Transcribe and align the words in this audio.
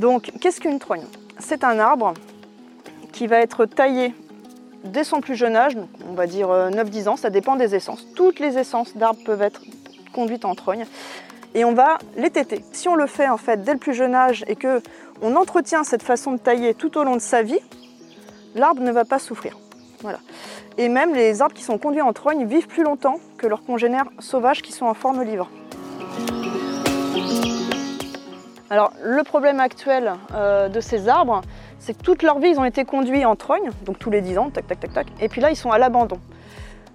Donc, 0.00 0.32
qu'est-ce 0.40 0.60
qu'une 0.60 0.78
trogne? 0.78 1.04
C'est 1.38 1.62
un 1.62 1.78
arbre 1.78 2.14
qui 3.12 3.26
va 3.26 3.36
être 3.40 3.66
taillé 3.66 4.14
dès 4.82 5.04
son 5.04 5.20
plus 5.20 5.34
jeune 5.34 5.54
âge, 5.54 5.76
on 6.08 6.14
va 6.14 6.26
dire 6.26 6.48
9-10 6.48 7.08
ans, 7.10 7.16
ça 7.16 7.28
dépend 7.28 7.56
des 7.56 7.74
essences. 7.74 8.06
Toutes 8.14 8.40
les 8.40 8.56
essences 8.56 8.96
d'arbres 8.96 9.20
peuvent 9.26 9.42
être 9.42 9.60
conduites 10.14 10.46
en 10.46 10.54
trogne 10.54 10.86
et 11.54 11.66
on 11.66 11.74
va 11.74 11.98
les 12.16 12.30
téter. 12.30 12.64
Si 12.72 12.88
on 12.88 12.94
le 12.94 13.06
fait 13.06 13.28
en 13.28 13.36
fait 13.36 13.62
dès 13.62 13.74
le 13.74 13.78
plus 13.78 13.92
jeune 13.92 14.14
âge 14.14 14.42
et 14.48 14.56
que 14.56 14.80
on 15.20 15.36
entretient 15.36 15.84
cette 15.84 16.02
façon 16.02 16.32
de 16.32 16.38
tailler 16.38 16.72
tout 16.72 16.96
au 16.96 17.04
long 17.04 17.16
de 17.16 17.20
sa 17.20 17.42
vie, 17.42 17.60
l'arbre 18.54 18.80
ne 18.80 18.92
va 18.92 19.04
pas 19.04 19.18
souffrir. 19.18 19.58
Voilà. 20.00 20.20
Et 20.78 20.88
même 20.88 21.14
les 21.14 21.42
arbres 21.42 21.54
qui 21.54 21.62
sont 21.62 21.76
conduits 21.76 22.00
en 22.00 22.14
trogne 22.14 22.46
vivent 22.46 22.68
plus 22.68 22.84
longtemps 22.84 23.20
que 23.36 23.46
leurs 23.46 23.64
congénères 23.64 24.06
sauvages 24.18 24.62
qui 24.62 24.72
sont 24.72 24.86
en 24.86 24.94
forme 24.94 25.22
livre. 25.22 25.50
Alors 28.72 28.92
le 29.02 29.24
problème 29.24 29.58
actuel 29.58 30.12
euh, 30.32 30.68
de 30.68 30.80
ces 30.80 31.08
arbres, 31.08 31.40
c'est 31.80 31.98
que 31.98 32.02
toute 32.04 32.22
leur 32.22 32.38
vie 32.38 32.50
ils 32.50 32.60
ont 32.60 32.64
été 32.64 32.84
conduits 32.84 33.24
en 33.24 33.34
trogne, 33.34 33.70
donc 33.84 33.98
tous 33.98 34.10
les 34.10 34.20
10 34.20 34.38
ans, 34.38 34.50
tac 34.50 34.68
tac 34.68 34.78
tac 34.78 34.92
tac, 34.92 35.06
et 35.20 35.28
puis 35.28 35.40
là 35.40 35.50
ils 35.50 35.56
sont 35.56 35.72
à 35.72 35.78
l'abandon. 35.78 36.20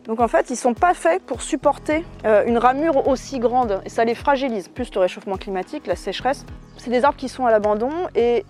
Donc 0.06 0.22
en 0.22 0.28
fait, 0.28 0.50
ils 0.50 0.54
ne 0.54 0.58
sont 0.58 0.76
pas 0.76 0.94
faits 0.94 1.22
pour 1.24 1.42
supporter 1.42 2.06
euh, 2.26 2.46
une 2.46 2.60
ramure 2.60 3.08
aussi 3.08 3.40
grande 3.40 3.82
et 3.84 3.90
ça 3.90 4.06
les 4.06 4.16
fragilise. 4.16 4.70
Plus 4.70 4.94
le 4.94 5.02
réchauffement 5.02 5.36
climatique, 5.36 5.88
la 5.88 5.96
sécheresse. 5.96 6.46
C'est 6.78 6.92
des 6.92 7.04
arbres 7.04 7.18
qui 7.18 7.28
sont 7.28 7.46
à 7.46 7.52
l'abandon 7.52 7.92
et 8.14 8.46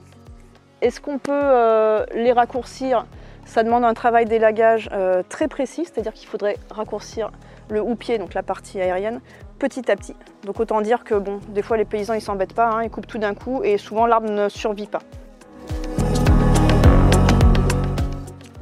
est-ce 0.82 1.02
qu'on 1.02 1.18
peut 1.18 1.32
euh, 1.32 2.06
les 2.14 2.34
raccourcir? 2.34 3.06
Ça 3.46 3.64
demande 3.64 3.86
un 3.86 3.94
travail 3.94 4.26
d'élagage 4.26 4.90
très 5.30 5.48
précis, 5.48 5.86
c'est-à-dire 5.86 6.14
qu'il 6.14 6.28
faudrait 6.28 6.58
raccourcir 6.72 7.32
le 7.70 7.80
houppier, 7.80 8.18
donc 8.18 8.34
la 8.34 8.42
partie 8.42 8.82
aérienne, 8.82 9.22
petit 9.60 9.90
à 9.92 9.96
petit. 9.96 10.16
Donc 10.44 10.60
autant 10.60 10.82
dire 10.82 11.04
que 11.04 11.16
des 11.50 11.62
fois 11.62 11.78
les 11.78 11.86
paysans 11.86 12.14
ils 12.14 12.22
s'embêtent 12.22 12.54
pas, 12.54 12.68
hein, 12.68 12.84
ils 12.84 12.90
coupent 12.90 13.08
tout 13.08 13.18
d'un 13.18 13.34
coup 13.34 13.64
et 13.64 13.78
souvent 13.78 14.06
l'arbre 14.06 14.30
ne 14.30 14.50
survit 14.50 14.88
pas. 14.88 15.00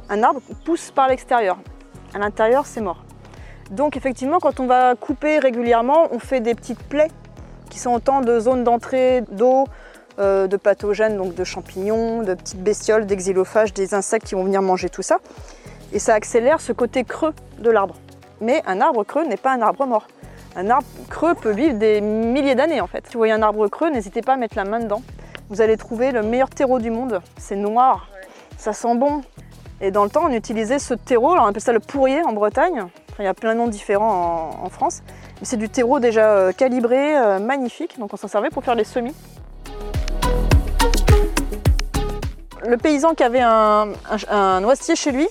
Un 0.08 0.22
arbre 0.22 0.40
pousse 0.64 0.90
par 0.90 1.08
l'extérieur 1.08 1.58
à 2.14 2.18
l'intérieur, 2.18 2.66
c'est 2.66 2.80
mort. 2.80 3.04
Donc 3.70 3.96
effectivement, 3.96 4.38
quand 4.38 4.60
on 4.60 4.66
va 4.66 4.94
couper 4.94 5.38
régulièrement, 5.38 6.08
on 6.12 6.18
fait 6.18 6.40
des 6.40 6.54
petites 6.54 6.82
plaies 6.82 7.10
qui 7.70 7.78
sont 7.78 7.92
autant 7.92 8.20
de 8.20 8.38
zones 8.38 8.62
d'entrée 8.62 9.22
d'eau, 9.32 9.64
euh, 10.20 10.46
de 10.46 10.56
pathogènes, 10.56 11.16
donc 11.16 11.34
de 11.34 11.42
champignons, 11.42 12.22
de 12.22 12.34
petites 12.34 12.62
bestioles, 12.62 13.06
d'exilophages, 13.06 13.72
des 13.72 13.94
insectes 13.94 14.26
qui 14.26 14.34
vont 14.36 14.44
venir 14.44 14.62
manger 14.62 14.88
tout 14.88 15.02
ça. 15.02 15.18
Et 15.92 15.98
ça 15.98 16.14
accélère 16.14 16.60
ce 16.60 16.72
côté 16.72 17.04
creux 17.04 17.34
de 17.58 17.70
l'arbre. 17.70 17.96
Mais 18.40 18.62
un 18.66 18.80
arbre 18.80 19.02
creux 19.04 19.24
n'est 19.24 19.36
pas 19.36 19.52
un 19.52 19.62
arbre 19.62 19.86
mort. 19.86 20.06
Un 20.56 20.70
arbre 20.70 20.86
creux 21.10 21.34
peut 21.34 21.52
vivre 21.52 21.74
des 21.74 22.00
milliers 22.00 22.54
d'années 22.54 22.80
en 22.80 22.86
fait. 22.86 23.06
Si 23.06 23.14
vous 23.14 23.20
voyez 23.20 23.32
un 23.32 23.42
arbre 23.42 23.66
creux, 23.68 23.90
n'hésitez 23.90 24.22
pas 24.22 24.34
à 24.34 24.36
mettre 24.36 24.56
la 24.56 24.64
main 24.64 24.80
dedans. 24.80 25.02
Vous 25.50 25.60
allez 25.60 25.76
trouver 25.76 26.12
le 26.12 26.22
meilleur 26.22 26.48
terreau 26.48 26.78
du 26.78 26.90
monde. 26.90 27.20
C'est 27.38 27.56
noir, 27.56 28.08
ça 28.56 28.72
sent 28.72 28.94
bon, 28.96 29.22
et 29.80 29.90
dans 29.90 30.04
le 30.04 30.10
temps, 30.10 30.24
on 30.24 30.32
utilisait 30.32 30.78
ce 30.78 30.94
terreau, 30.94 31.34
on 31.36 31.44
appelle 31.44 31.60
ça 31.60 31.72
le 31.72 31.80
pourrier 31.80 32.22
en 32.22 32.32
Bretagne. 32.32 32.86
il 33.18 33.24
y 33.24 33.28
a 33.28 33.34
plein 33.34 33.54
de 33.54 33.58
noms 33.58 33.68
différents 33.68 34.58
en, 34.62 34.68
France. 34.70 35.02
Mais 35.40 35.46
c'est 35.46 35.56
du 35.56 35.68
terreau 35.68 35.98
déjà 35.98 36.30
euh, 36.30 36.52
calibré, 36.52 37.16
euh, 37.16 37.38
magnifique. 37.38 37.98
Donc 37.98 38.14
on 38.14 38.16
s'en 38.16 38.28
servait 38.28 38.50
pour 38.50 38.64
faire 38.64 38.76
les 38.76 38.84
semis. 38.84 39.14
Le 42.66 42.78
paysan 42.78 43.14
qui 43.14 43.22
avait 43.22 43.42
un, 43.42 43.88
noisetier 44.60 44.96
chez 44.96 45.12
lui, 45.12 45.28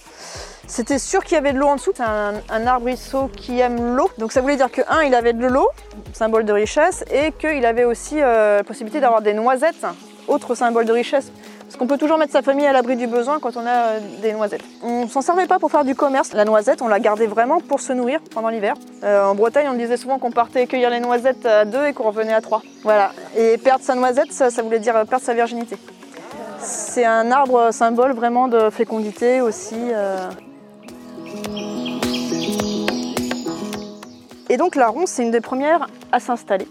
c'était 0.73 0.97
sûr 0.97 1.23
qu'il 1.23 1.35
y 1.35 1.37
avait 1.37 1.53
de 1.53 1.59
l'eau 1.59 1.67
en 1.67 1.75
dessous. 1.75 1.91
C'est 1.93 2.01
un, 2.01 2.33
un 2.49 2.65
arbrisseau 2.65 3.29
qui 3.37 3.59
aime 3.59 3.95
l'eau. 3.95 4.09
Donc 4.17 4.31
ça 4.31 4.41
voulait 4.41 4.55
dire 4.55 4.71
que, 4.71 4.81
un, 4.89 5.03
il 5.03 5.13
avait 5.13 5.33
de 5.33 5.45
l'eau, 5.45 5.67
symbole 6.13 6.45
de 6.45 6.51
richesse, 6.51 7.05
et 7.13 7.31
qu'il 7.31 7.63
avait 7.67 7.83
aussi 7.83 8.15
euh, 8.19 8.57
la 8.57 8.63
possibilité 8.63 8.99
d'avoir 8.99 9.21
des 9.21 9.35
noisettes, 9.35 9.85
autre 10.27 10.55
symbole 10.55 10.85
de 10.85 10.91
richesse. 10.91 11.31
Parce 11.59 11.77
qu'on 11.77 11.85
peut 11.85 11.99
toujours 11.99 12.17
mettre 12.17 12.31
sa 12.31 12.41
famille 12.41 12.65
à 12.65 12.73
l'abri 12.73 12.95
du 12.95 13.05
besoin 13.05 13.39
quand 13.39 13.55
on 13.55 13.67
a 13.67 13.69
euh, 13.69 13.99
des 14.23 14.33
noisettes. 14.33 14.63
On 14.81 15.07
s'en 15.07 15.21
servait 15.21 15.45
pas 15.45 15.59
pour 15.59 15.69
faire 15.69 15.85
du 15.85 15.93
commerce. 15.93 16.33
La 16.33 16.43
noisette, 16.43 16.81
on 16.81 16.87
la 16.87 16.99
gardait 16.99 17.27
vraiment 17.27 17.59
pour 17.59 17.79
se 17.79 17.93
nourrir 17.93 18.19
pendant 18.33 18.49
l'hiver. 18.49 18.73
Euh, 19.03 19.25
en 19.25 19.35
Bretagne, 19.35 19.67
on 19.69 19.75
disait 19.75 19.97
souvent 19.97 20.17
qu'on 20.17 20.31
partait 20.31 20.65
cueillir 20.65 20.89
les 20.89 20.99
noisettes 20.99 21.45
à 21.45 21.65
deux 21.65 21.85
et 21.85 21.93
qu'on 21.93 22.05
revenait 22.05 22.33
à 22.33 22.41
trois. 22.41 22.63
Voilà. 22.81 23.11
Et 23.37 23.59
perdre 23.59 23.83
sa 23.83 23.93
noisette, 23.93 24.33
ça, 24.33 24.49
voulait 24.63 24.79
dire 24.79 24.93
perdre 25.05 25.23
sa 25.23 25.35
virginité. 25.35 25.77
C'est 26.59 27.05
un 27.05 27.29
arbre 27.31 27.69
symbole 27.71 28.13
vraiment 28.13 28.47
de 28.47 28.71
fécondité 28.71 29.39
aussi. 29.39 29.75
Et 34.53 34.57
donc 34.57 34.75
la 34.75 34.87
ronce, 34.87 35.09
c'est 35.09 35.23
une 35.23 35.31
des 35.31 35.41
premières 35.41 35.87
à 36.11 36.19
s'installer. 36.19 36.67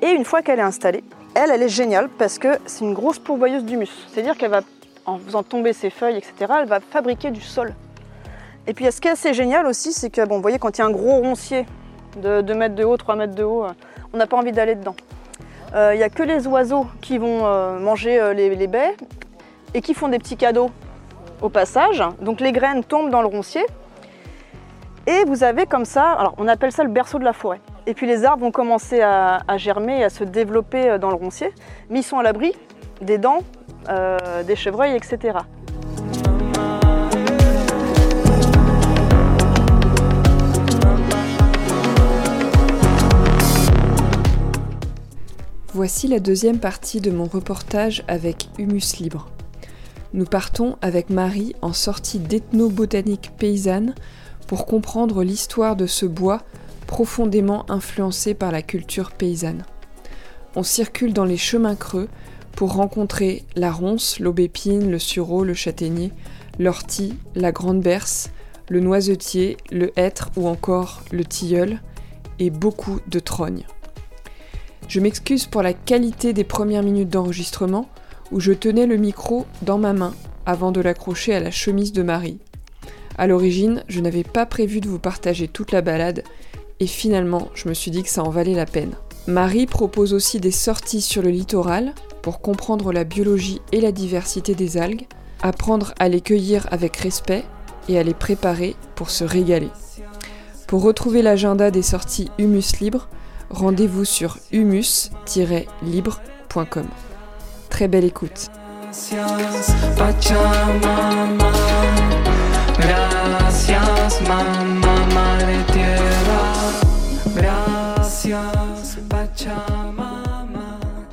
Et 0.00 0.08
une 0.12 0.24
fois 0.24 0.40
qu'elle 0.40 0.58
est 0.58 0.62
installée, 0.62 1.04
elle, 1.34 1.50
elle 1.50 1.62
est 1.62 1.68
géniale 1.68 2.08
parce 2.08 2.38
que 2.38 2.48
c'est 2.64 2.82
une 2.82 2.94
grosse 2.94 3.18
pourvoyeuse 3.18 3.62
d'humus. 3.62 3.90
C'est-à-dire 4.08 4.38
qu'elle 4.38 4.52
va, 4.52 4.62
en 5.04 5.18
faisant 5.18 5.42
tomber 5.42 5.74
ses 5.74 5.90
feuilles, 5.90 6.16
etc., 6.16 6.50
elle 6.62 6.66
va 6.66 6.80
fabriquer 6.80 7.30
du 7.30 7.42
sol. 7.42 7.74
Et 8.66 8.72
puis 8.72 8.90
ce 8.90 9.02
qui 9.02 9.08
est 9.08 9.10
assez 9.10 9.34
génial 9.34 9.66
aussi, 9.66 9.92
c'est 9.92 10.08
que, 10.08 10.26
vous 10.26 10.40
voyez, 10.40 10.58
quand 10.58 10.78
il 10.78 10.80
y 10.80 10.82
a 10.82 10.86
un 10.86 10.90
gros 10.90 11.16
roncier 11.16 11.66
de 12.16 12.40
2 12.40 12.54
mètres 12.54 12.74
de 12.74 12.84
haut, 12.84 12.96
3 12.96 13.16
mètres 13.16 13.34
de 13.34 13.44
haut, 13.44 13.66
euh, 13.66 13.72
on 14.14 14.16
n'a 14.16 14.26
pas 14.26 14.38
envie 14.38 14.52
d'aller 14.52 14.74
dedans. 14.74 14.96
Euh, 15.74 15.90
il 15.92 15.98
n'y 15.98 16.04
a 16.04 16.08
que 16.08 16.22
les 16.22 16.46
oiseaux 16.46 16.86
qui 17.02 17.18
vont 17.18 17.44
euh, 17.44 17.78
manger 17.78 18.32
les, 18.34 18.66
baies 18.66 18.96
et 19.74 19.82
qui 19.82 19.92
font 19.92 20.08
des 20.08 20.18
petits 20.18 20.38
cadeaux 20.38 20.70
au 21.42 21.50
passage. 21.50 22.02
Donc 22.22 22.40
les 22.40 22.52
graines 22.52 22.82
tombent 22.82 23.10
dans 23.10 23.20
le 23.20 23.28
roncier. 23.28 23.66
Et 25.06 25.24
vous 25.26 25.44
avez 25.44 25.66
comme 25.66 25.84
ça, 25.84 26.12
alors 26.12 26.34
on 26.38 26.48
appelle 26.48 26.72
ça 26.72 26.82
le 26.82 26.88
berceau 26.88 27.18
de 27.18 27.24
la 27.24 27.34
forêt. 27.34 27.60
Et 27.86 27.92
puis 27.92 28.06
les 28.06 28.24
arbres 28.24 28.42
vont 28.42 28.50
commencer 28.50 29.02
à, 29.02 29.42
germer 29.58 30.00
et 30.00 30.04
à 30.04 30.08
se 30.08 30.24
développer 30.24 30.88
euh, 30.88 30.98
dans 30.98 31.10
le 31.10 31.16
roncier, 31.16 31.52
mais 31.90 32.00
ils 32.00 32.04
sont 32.04 32.18
à 32.18 32.22
l'abri 32.22 32.54
des 33.02 33.18
dents, 33.18 33.40
euh, 33.90 34.42
des 34.44 34.56
chevreuils, 34.56 34.96
etc. 34.96 35.38
Voici 45.74 46.08
la 46.08 46.18
deuxième 46.20 46.60
partie 46.60 47.02
de 47.02 47.10
mon 47.10 47.24
reportage 47.24 48.04
avec 48.08 48.48
Humus 48.58 48.96
Libre. 49.00 49.28
Nous 50.14 50.24
partons 50.24 50.78
avec 50.80 51.10
Marie 51.10 51.54
en 51.60 51.74
sortie 51.74 52.20
d'ethnobotanique 52.20 53.32
paysanne 53.36 53.94
comprendre 54.56 55.24
l'histoire 55.24 55.76
de 55.76 55.86
ce 55.86 56.06
bois 56.06 56.42
profondément 56.86 57.68
influencé 57.70 58.34
par 58.34 58.52
la 58.52 58.62
culture 58.62 59.10
paysanne. 59.10 59.64
On 60.56 60.62
circule 60.62 61.12
dans 61.12 61.24
les 61.24 61.36
chemins 61.36 61.74
creux 61.74 62.08
pour 62.52 62.74
rencontrer 62.74 63.44
la 63.56 63.72
ronce, 63.72 64.20
l'aubépine, 64.20 64.90
le 64.90 64.98
sureau, 64.98 65.42
le 65.42 65.54
châtaignier, 65.54 66.12
l'ortie, 66.58 67.18
la 67.34 67.50
grande 67.50 67.80
berce, 67.80 68.30
le 68.68 68.80
noisetier, 68.80 69.56
le 69.72 69.90
hêtre 69.98 70.30
ou 70.36 70.46
encore 70.46 71.02
le 71.10 71.24
tilleul, 71.24 71.80
et 72.38 72.50
beaucoup 72.50 73.00
de 73.08 73.18
trognes. 73.18 73.64
Je 74.88 75.00
m'excuse 75.00 75.46
pour 75.46 75.62
la 75.62 75.72
qualité 75.72 76.32
des 76.32 76.44
premières 76.44 76.82
minutes 76.82 77.08
d'enregistrement 77.08 77.88
où 78.32 78.40
je 78.40 78.52
tenais 78.52 78.86
le 78.86 78.96
micro 78.96 79.46
dans 79.62 79.78
ma 79.78 79.92
main 79.92 80.14
avant 80.46 80.72
de 80.72 80.80
l'accrocher 80.80 81.34
à 81.34 81.40
la 81.40 81.50
chemise 81.50 81.92
de 81.92 82.02
Marie. 82.02 82.38
À 83.16 83.26
l'origine, 83.26 83.84
je 83.88 84.00
n'avais 84.00 84.24
pas 84.24 84.46
prévu 84.46 84.80
de 84.80 84.88
vous 84.88 84.98
partager 84.98 85.48
toute 85.48 85.72
la 85.72 85.82
balade 85.82 86.22
et 86.80 86.86
finalement, 86.86 87.48
je 87.54 87.68
me 87.68 87.74
suis 87.74 87.90
dit 87.90 88.02
que 88.02 88.08
ça 88.08 88.24
en 88.24 88.30
valait 88.30 88.54
la 88.54 88.64
peine. 88.66 88.94
Marie 89.26 89.66
propose 89.66 90.12
aussi 90.12 90.40
des 90.40 90.50
sorties 90.50 91.00
sur 91.00 91.22
le 91.22 91.30
littoral 91.30 91.94
pour 92.22 92.40
comprendre 92.40 92.92
la 92.92 93.04
biologie 93.04 93.60
et 93.72 93.80
la 93.80 93.92
diversité 93.92 94.54
des 94.54 94.76
algues, 94.76 95.06
apprendre 95.42 95.94
à 95.98 96.08
les 96.08 96.20
cueillir 96.20 96.66
avec 96.70 96.96
respect 96.96 97.44
et 97.88 97.98
à 97.98 98.02
les 98.02 98.14
préparer 98.14 98.74
pour 98.96 99.10
se 99.10 99.24
régaler. 99.24 99.70
Pour 100.66 100.82
retrouver 100.82 101.22
l'agenda 101.22 101.70
des 101.70 101.82
sorties 101.82 102.30
Humus 102.38 102.80
Libre, 102.80 103.08
rendez-vous 103.50 104.04
sur 104.04 104.38
humus-libre.com. 104.52 106.86
Très 107.70 107.88
belle 107.88 108.04
écoute. 108.04 108.50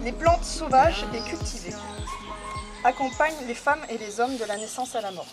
Les 0.04 0.12
plantes 0.12 0.44
sauvages 0.44 1.06
et 1.14 1.30
cultivées 1.30 1.76
accompagnent 2.84 3.46
les 3.48 3.54
femmes 3.54 3.82
et 3.90 3.98
les 3.98 4.20
hommes 4.20 4.38
de 4.38 4.46
la 4.46 4.58
naissance 4.58 4.96
à 4.96 5.02
la 5.02 5.12
mort. 5.12 5.28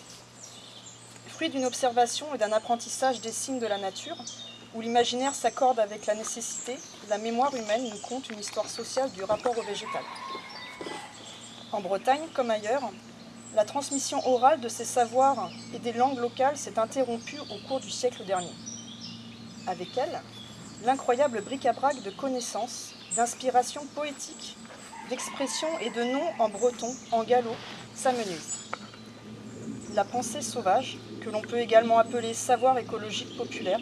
Fruit 1.27 1.49
d'une 1.49 1.65
observation 1.65 2.27
et 2.35 2.37
d'un 2.37 2.51
apprentissage 2.51 3.21
des 3.21 3.31
signes 3.31 3.59
de 3.59 3.67
la 3.67 3.77
nature, 3.77 4.17
où 4.75 4.81
l'imaginaire 4.81 5.33
s'accorde 5.33 5.79
avec 5.79 6.05
la 6.05 6.15
nécessité, 6.15 6.77
la 7.09 7.17
mémoire 7.17 7.55
humaine 7.55 7.89
nous 7.89 7.99
conte 8.07 8.29
une 8.29 8.39
histoire 8.39 8.69
sociale 8.69 9.11
du 9.11 9.23
rapport 9.23 9.57
au 9.57 9.63
végétal. 9.63 10.03
En 11.71 11.81
Bretagne, 11.81 12.27
comme 12.33 12.51
ailleurs, 12.51 12.91
la 13.55 13.65
transmission 13.65 14.25
orale 14.27 14.61
de 14.61 14.67
ces 14.67 14.85
savoirs 14.85 15.49
et 15.73 15.79
des 15.79 15.93
langues 15.93 16.19
locales 16.19 16.57
s'est 16.57 16.77
interrompue 16.77 17.39
au 17.39 17.67
cours 17.67 17.79
du 17.79 17.89
siècle 17.89 18.23
dernier. 18.25 18.53
Avec 19.67 19.97
elle, 19.97 20.21
l'incroyable 20.85 21.41
bric-à-brac 21.41 22.01
de 22.03 22.09
connaissances, 22.11 22.93
d'inspiration 23.15 23.85
poétique 23.95 24.55
d'expressions 25.09 25.79
et 25.81 25.89
de 25.89 26.03
noms 26.03 26.29
en 26.37 26.49
breton, 26.49 26.93
en 27.11 27.23
gallo, 27.23 27.49
s'amenuisent. 27.95 28.69
La 29.95 30.03
pensée 30.03 30.41
sauvage, 30.41 30.99
que 31.21 31.31
l'on 31.31 31.41
peut 31.41 31.57
également 31.57 31.97
appeler 31.97 32.35
savoir 32.35 32.77
écologique 32.77 33.35
populaire, 33.35 33.79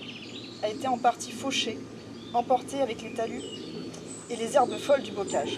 a 0.64 0.70
été 0.70 0.88
en 0.88 0.98
partie 0.98 1.32
fauchée, 1.32 1.78
emportée 2.34 2.82
avec 2.82 3.02
les 3.02 3.14
talus 3.14 3.44
et 4.30 4.38
les 4.38 4.56
herbes 4.56 4.78
folles 4.78 5.04
du 5.04 5.12
bocage. 5.12 5.58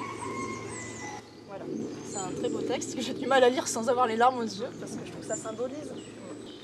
Voilà, 1.47 1.65
c'est 2.09 2.17
un 2.17 2.31
très 2.31 2.49
beau 2.49 2.61
texte 2.61 2.95
que 2.95 3.01
j'ai 3.01 3.13
du 3.13 3.27
mal 3.27 3.43
à 3.43 3.49
lire 3.49 3.67
sans 3.67 3.89
avoir 3.89 4.07
les 4.07 4.15
larmes 4.15 4.39
aux 4.39 4.43
yeux, 4.43 4.69
parce 4.79 4.93
que 4.93 5.05
je 5.05 5.11
trouve 5.11 5.21
que 5.21 5.27
ça 5.27 5.35
symbolise. 5.35 5.93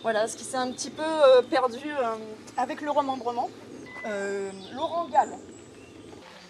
Voilà, 0.02 0.28
ce 0.28 0.38
qui 0.38 0.44
s'est 0.44 0.58
un 0.58 0.72
petit 0.72 0.90
peu 0.90 1.04
euh, 1.04 1.42
perdu 1.42 1.90
euh, 1.90 2.16
avec 2.58 2.82
le 2.82 2.92
remembrement. 2.92 3.50
Euh, 4.06 4.52
Laurent 4.76 5.06
Gall. 5.06 5.30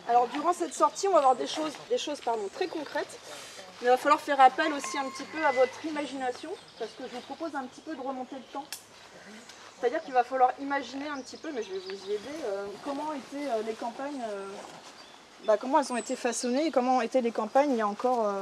Alors 0.09 0.27
durant 0.27 0.53
cette 0.53 0.74
sortie, 0.74 1.07
on 1.07 1.12
va 1.12 1.19
avoir 1.19 1.36
des 1.36 1.47
choses, 1.47 1.71
des 1.89 1.97
choses 1.97 2.19
pardon, 2.21 2.47
très 2.53 2.68
concrètes. 2.68 3.19
Mais 3.81 3.88
il 3.88 3.89
va 3.89 3.97
falloir 3.97 4.21
faire 4.21 4.39
appel 4.39 4.71
aussi 4.74 4.97
un 4.97 5.09
petit 5.09 5.24
peu 5.24 5.44
à 5.45 5.51
votre 5.51 5.86
imagination, 5.86 6.51
parce 6.80 6.92
que 6.92 7.03
je 7.07 7.15
vous 7.15 7.21
propose 7.21 7.56
un 7.56 7.63
petit 7.63 7.81
peu 7.81 7.95
de 7.95 8.01
remonter 8.01 8.36
le 8.36 8.53
temps. 8.53 8.65
C'est-à-dire 9.80 10.01
qu'il 10.03 10.13
va 10.13 10.24
falloir 10.24 10.51
imaginer 10.62 11.07
un 11.09 11.19
petit 11.21 11.38
peu, 11.38 11.51
mais 11.53 11.62
je 11.62 11.71
vais 11.71 11.80
vous 11.80 12.09
y 12.09 12.13
aider, 12.13 12.19
comment 12.86 13.12
étaient 13.13 13.63
les 13.68 13.74
campagnes, 13.74 14.21
bah, 15.45 15.57
comment 15.57 15.80
elles 15.80 15.92
ont 15.92 15.97
été 15.97 16.15
façonnées 16.15 16.68
et 16.68 16.71
comment 16.71 17.01
étaient 17.01 17.21
les 17.21 17.31
campagnes 17.31 17.71
il 17.71 17.77
y 17.77 17.81
a 17.81 17.88
encore, 17.88 18.33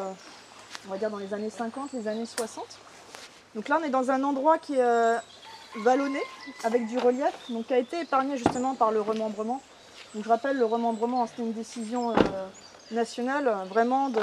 on 0.88 0.92
va 0.92 0.98
dire 0.98 1.10
dans 1.10 1.18
les 1.18 1.34
années 1.34 1.50
50, 1.50 1.94
les 1.94 2.08
années 2.08 2.26
60. 2.26 2.66
Donc 3.56 3.70
là, 3.70 3.78
on 3.82 3.86
est 3.86 3.90
dans 3.90 4.12
un 4.12 4.24
endroit 4.24 4.58
qui 4.58 4.76
est 4.76 4.82
euh, 4.82 5.18
vallonné, 5.78 6.20
avec 6.64 6.88
du 6.88 6.98
relief, 6.98 7.34
donc 7.50 7.68
qui 7.68 7.74
a 7.74 7.78
été 7.78 8.02
épargné 8.02 8.38
justement 8.38 8.76
par 8.76 8.92
le 8.92 9.02
remembrement. 9.02 9.62
Je 10.16 10.28
rappelle, 10.28 10.58
le 10.58 10.66
remembrement, 10.66 11.26
c'était 11.28 11.44
une 11.44 11.54
décision 11.54 12.12
euh, 12.12 12.16
nationale, 12.92 13.48
euh, 13.48 13.64
vraiment 13.66 14.10
de 14.10 14.22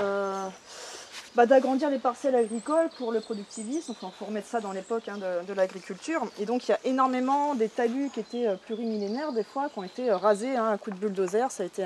bah, 1.37 1.47
d'agrandir 1.47 1.91
les 1.91 2.01
parcelles 2.01 2.35
agricoles 2.35 2.89
pour 2.99 3.13
le 3.13 3.21
productivisme. 3.21 3.95
Il 4.03 4.11
faut 4.19 4.25
remettre 4.25 4.49
ça 4.49 4.61
dans 4.61 4.73
l'époque 4.73 5.09
hein, 5.09 5.19
de, 5.19 5.53
l'agriculture. 5.53 6.23
Et 6.41 6.45
donc, 6.45 6.69
il 6.69 6.73
y 6.73 6.75
a 6.75 6.81
énormément 6.85 7.55
des 7.55 7.69
talus 7.69 8.11
qui 8.13 8.21
étaient 8.21 8.49
plurimillénaires, 8.67 9.33
des 9.33 9.45
fois, 9.45 9.69
qui 9.69 9.79
ont 9.79 9.85
été 9.85 10.11
rasés 10.11 10.57
hein, 10.57 10.73
à 10.73 10.79
coup 10.79 10.91
de 10.91 10.97
bulldozer. 10.97 11.51
Ça 11.53 11.63
a 11.63 11.67
été 11.67 11.85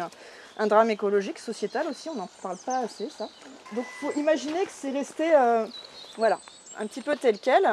un 0.56 0.67
drame 0.67 0.91
écologique, 0.91 1.39
sociétal 1.39 1.87
aussi, 1.89 2.09
on 2.09 2.15
n'en 2.15 2.29
parle 2.43 2.59
pas 2.59 2.79
assez, 2.79 3.09
ça. 3.11 3.29
Donc, 3.73 3.85
il 3.85 4.06
faut 4.06 4.19
imaginer 4.19 4.65
que 4.65 4.71
c'est 4.71 4.91
resté, 4.91 5.35
euh, 5.35 5.67
voilà, 6.17 6.39
un 6.79 6.87
petit 6.87 7.03
peu 7.03 7.17
tel 7.17 7.39
quel. 7.39 7.67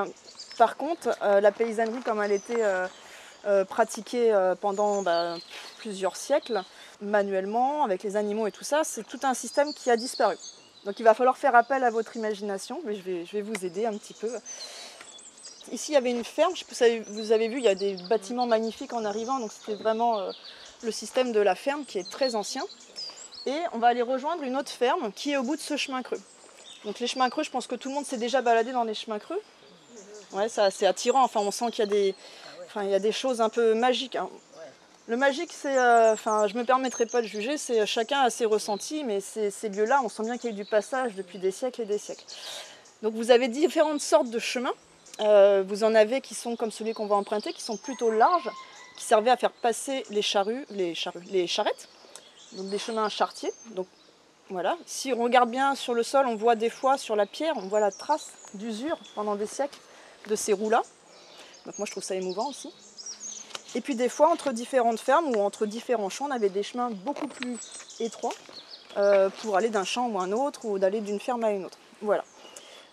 Par 0.57 0.77
contre, 0.77 1.15
euh, 1.21 1.41
la 1.41 1.51
paysannerie, 1.51 2.01
comme 2.01 2.21
elle 2.21 2.31
était 2.31 2.63
euh, 3.45 3.65
pratiquée 3.65 4.33
pendant 4.61 5.01
bah, 5.03 5.35
plusieurs 5.77 6.15
siècles, 6.15 6.61
manuellement, 7.01 7.83
avec 7.83 8.03
les 8.03 8.15
animaux 8.15 8.47
et 8.47 8.51
tout 8.51 8.63
ça, 8.63 8.83
c'est 8.83 9.03
tout 9.03 9.19
un 9.23 9.33
système 9.33 9.73
qui 9.73 9.89
a 9.89 9.97
disparu. 9.97 10.37
Donc 10.85 10.99
il 10.99 11.03
va 11.03 11.13
falloir 11.13 11.37
faire 11.37 11.55
appel 11.55 11.83
à 11.83 11.91
votre 11.91 12.15
imagination, 12.15 12.81
mais 12.85 12.95
je 12.95 13.01
vais, 13.31 13.41
vous 13.41 13.65
aider 13.65 13.85
un 13.85 13.95
petit 13.97 14.15
peu. 14.15 14.31
Ici, 15.71 15.91
il 15.91 15.93
y 15.93 15.97
avait 15.97 16.09
une 16.09 16.23
ferme, 16.23 16.53
vous 17.07 17.31
avez 17.31 17.47
vu, 17.47 17.57
il 17.57 17.63
y 17.63 17.67
a 17.67 17.75
des 17.75 17.95
bâtiments 18.09 18.47
magnifiques 18.47 18.93
en 18.93 19.05
arrivant, 19.05 19.39
donc 19.39 19.51
c'était 19.51 19.75
vraiment 19.81 20.31
le 20.83 20.91
système 20.91 21.31
de 21.31 21.39
la 21.39 21.55
ferme 21.55 21.85
qui 21.85 21.97
est 21.97 22.09
très 22.09 22.35
ancien. 22.35 22.63
Et 23.45 23.57
on 23.73 23.79
va 23.79 23.87
aller 23.87 24.01
rejoindre 24.01 24.43
une 24.43 24.55
autre 24.55 24.69
ferme 24.69 25.11
qui 25.11 25.31
est 25.31 25.37
au 25.37 25.43
bout 25.43 25.55
de 25.55 25.61
ce 25.61 25.77
chemin 25.77 26.03
creux. 26.03 26.21
Donc 26.85 26.99
les 26.99 27.07
chemins 27.07 27.29
creux, 27.29 27.43
je 27.43 27.51
pense 27.51 27.67
que 27.67 27.75
tout 27.75 27.89
le 27.89 27.95
monde 27.95 28.05
s'est 28.05 28.17
déjà 28.17 28.41
baladé 28.41 28.71
dans 28.71 28.83
les 28.83 28.93
chemins 28.93 29.19
creux. 29.19 29.41
Ouais, 30.33 30.49
ça, 30.49 30.71
c'est 30.71 30.85
attirant, 30.85 31.23
enfin 31.23 31.41
on 31.41 31.51
sent 31.51 31.71
qu'il 31.71 31.79
y 31.85 32.95
a 32.95 32.99
des, 32.99 33.11
choses 33.11 33.41
un 33.41 33.49
peu 33.49 33.73
magiques. 33.73 34.15
hein. 34.15 34.29
Le 35.07 35.17
magique, 35.17 35.51
c'est, 35.51 35.77
euh, 35.77 36.13
enfin, 36.13 36.47
je 36.47 36.55
me 36.55 36.63
permettrai 36.63 37.05
pas 37.05 37.21
de 37.21 37.27
juger, 37.27 37.57
c'est 37.57 37.81
euh, 37.81 37.85
chacun 37.85 38.21
a 38.21 38.29
ses 38.29 38.45
ressentis, 38.45 39.03
mais 39.03 39.19
ces, 39.19 39.51
ces 39.51 39.67
lieux-là, 39.67 39.99
on 40.03 40.09
sent 40.09 40.23
bien 40.23 40.37
qu'il 40.37 40.51
y 40.51 40.53
a 40.53 40.55
eu 40.55 40.57
du 40.57 40.63
passage 40.63 41.15
depuis 41.15 41.37
des 41.37 41.51
siècles 41.51 41.81
et 41.81 41.85
des 41.85 41.97
siècles. 41.97 42.23
Donc 43.01 43.13
vous 43.15 43.31
avez 43.31 43.47
différentes 43.47 43.99
sortes 43.99 44.29
de 44.29 44.39
chemins. 44.39 44.73
Euh, 45.19 45.63
vous 45.67 45.83
en 45.83 45.93
avez 45.95 46.21
qui 46.21 46.33
sont 46.33 46.55
comme 46.55 46.71
celui 46.71 46.93
qu'on 46.93 47.07
va 47.07 47.15
emprunter, 47.15 47.51
qui 47.51 47.61
sont 47.61 47.77
plutôt 47.77 48.11
larges, 48.11 48.49
qui 48.97 49.05
servaient 49.05 49.31
à 49.31 49.37
faire 49.37 49.51
passer 49.51 50.03
les 50.09 50.21
charrues, 50.21 50.65
les 50.69 50.93
les 51.31 51.47
charrettes, 51.47 51.89
donc 52.53 52.69
des 52.69 52.77
chemins 52.77 53.09
charretiers. 53.09 53.53
Donc 53.71 53.87
voilà. 54.49 54.77
Si 54.85 55.13
on 55.13 55.23
regarde 55.23 55.49
bien 55.49 55.75
sur 55.75 55.93
le 55.93 56.03
sol, 56.03 56.25
on 56.27 56.35
voit 56.35 56.55
des 56.55 56.69
fois 56.69 56.97
sur 56.97 57.15
la 57.15 57.25
pierre, 57.25 57.53
on 57.55 57.67
voit 57.67 57.79
la 57.79 57.91
trace 57.91 58.31
d'usure 58.53 58.97
pendant 59.15 59.35
des 59.35 59.47
siècles 59.47 59.79
de 60.27 60.35
ces 60.35 60.53
roues-là. 60.53 60.81
Donc 61.65 61.77
moi 61.77 61.85
je 61.85 61.91
trouve 61.91 62.03
ça 62.03 62.15
émouvant 62.15 62.49
aussi. 62.49 62.69
Et 63.73 63.81
puis 63.81 63.95
des 63.95 64.09
fois, 64.09 64.29
entre 64.29 64.51
différentes 64.51 64.99
fermes 64.99 65.33
ou 65.33 65.39
entre 65.39 65.65
différents 65.65 66.09
champs, 66.09 66.27
on 66.27 66.31
avait 66.31 66.49
des 66.49 66.63
chemins 66.63 66.91
beaucoup 66.91 67.27
plus 67.27 67.57
étroits 67.99 68.33
euh, 68.97 69.29
pour 69.41 69.55
aller 69.55 69.69
d'un 69.69 69.85
champ 69.85 70.09
ou 70.09 70.19
un 70.19 70.31
autre 70.33 70.65
ou 70.65 70.77
d'aller 70.77 70.99
d'une 70.99 71.19
ferme 71.19 71.43
à 71.45 71.51
une 71.51 71.65
autre. 71.65 71.77
Voilà. 72.01 72.25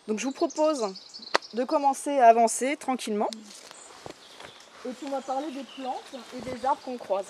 Donc 0.07 0.21
je 0.21 0.25
vous 0.25 0.33
propose 0.33 0.95
de 1.55 1.65
commencer 1.65 2.19
à 2.19 2.29
avancer 2.29 2.77
tranquillement. 2.77 3.29
Et 4.89 4.93
puis 4.93 5.07
on 5.07 5.11
va 5.11 5.21
parler 5.21 5.51
des 5.51 5.65
plantes 5.65 6.15
et 6.35 6.41
des 6.41 6.65
arbres 6.65 6.81
qu'on 6.83 6.97
croise. 6.97 7.27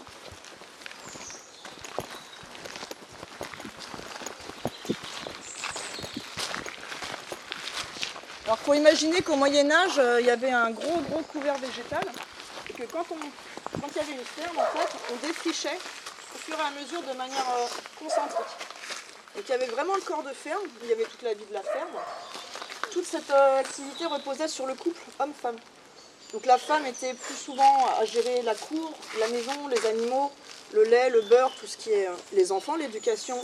Alors 8.44 8.58
faut 8.60 8.74
imaginer 8.74 9.22
qu'au 9.22 9.34
Moyen 9.34 9.70
Âge, 9.70 9.98
euh, 9.98 10.20
il 10.20 10.26
y 10.26 10.30
avait 10.30 10.52
un 10.52 10.70
gros 10.70 11.00
gros 11.00 11.20
couvert 11.22 11.58
végétal 11.58 12.04
et 12.70 12.72
que 12.72 12.84
quand, 12.84 13.04
on, 13.10 13.16
il 13.16 13.96
y 13.96 13.98
avait 13.98 14.12
une 14.12 14.24
ferme, 14.24 14.56
on 15.12 15.26
défrichait 15.26 15.78
au 16.34 16.38
fur 16.38 16.56
et 16.56 16.60
à 16.60 16.70
mesure 16.80 17.02
de 17.02 17.16
manière 17.18 17.44
euh, 17.58 17.66
concentrique. 17.98 18.56
Donc 19.34 19.44
il 19.46 19.50
y 19.50 19.54
avait 19.54 19.66
vraiment 19.66 19.96
le 19.96 20.00
corps 20.00 20.22
de 20.22 20.32
ferme, 20.32 20.62
il 20.82 20.88
y 20.88 20.92
avait 20.92 21.04
toute 21.04 21.22
la 21.22 21.34
vie 21.34 21.44
de 21.44 21.54
la 21.54 21.62
ferme. 21.62 21.88
Toute 22.92 23.04
cette 23.04 23.30
euh, 23.30 23.60
activité 23.60 24.06
reposait 24.06 24.48
sur 24.48 24.66
le 24.66 24.74
couple 24.74 25.00
homme-femme. 25.18 25.56
Donc 26.32 26.44
la 26.44 26.58
femme 26.58 26.84
était 26.84 27.14
plus 27.14 27.34
souvent 27.34 27.86
à 27.98 28.04
gérer 28.04 28.42
la 28.42 28.54
cour, 28.54 28.92
la 29.18 29.28
maison, 29.28 29.68
les 29.68 29.86
animaux, 29.86 30.30
le 30.74 30.84
lait, 30.84 31.08
le 31.08 31.22
beurre, 31.22 31.50
tout 31.58 31.66
ce 31.66 31.76
qui 31.78 31.90
est 31.90 32.06
euh, 32.06 32.12
les 32.34 32.52
enfants, 32.52 32.76
l'éducation 32.76 33.42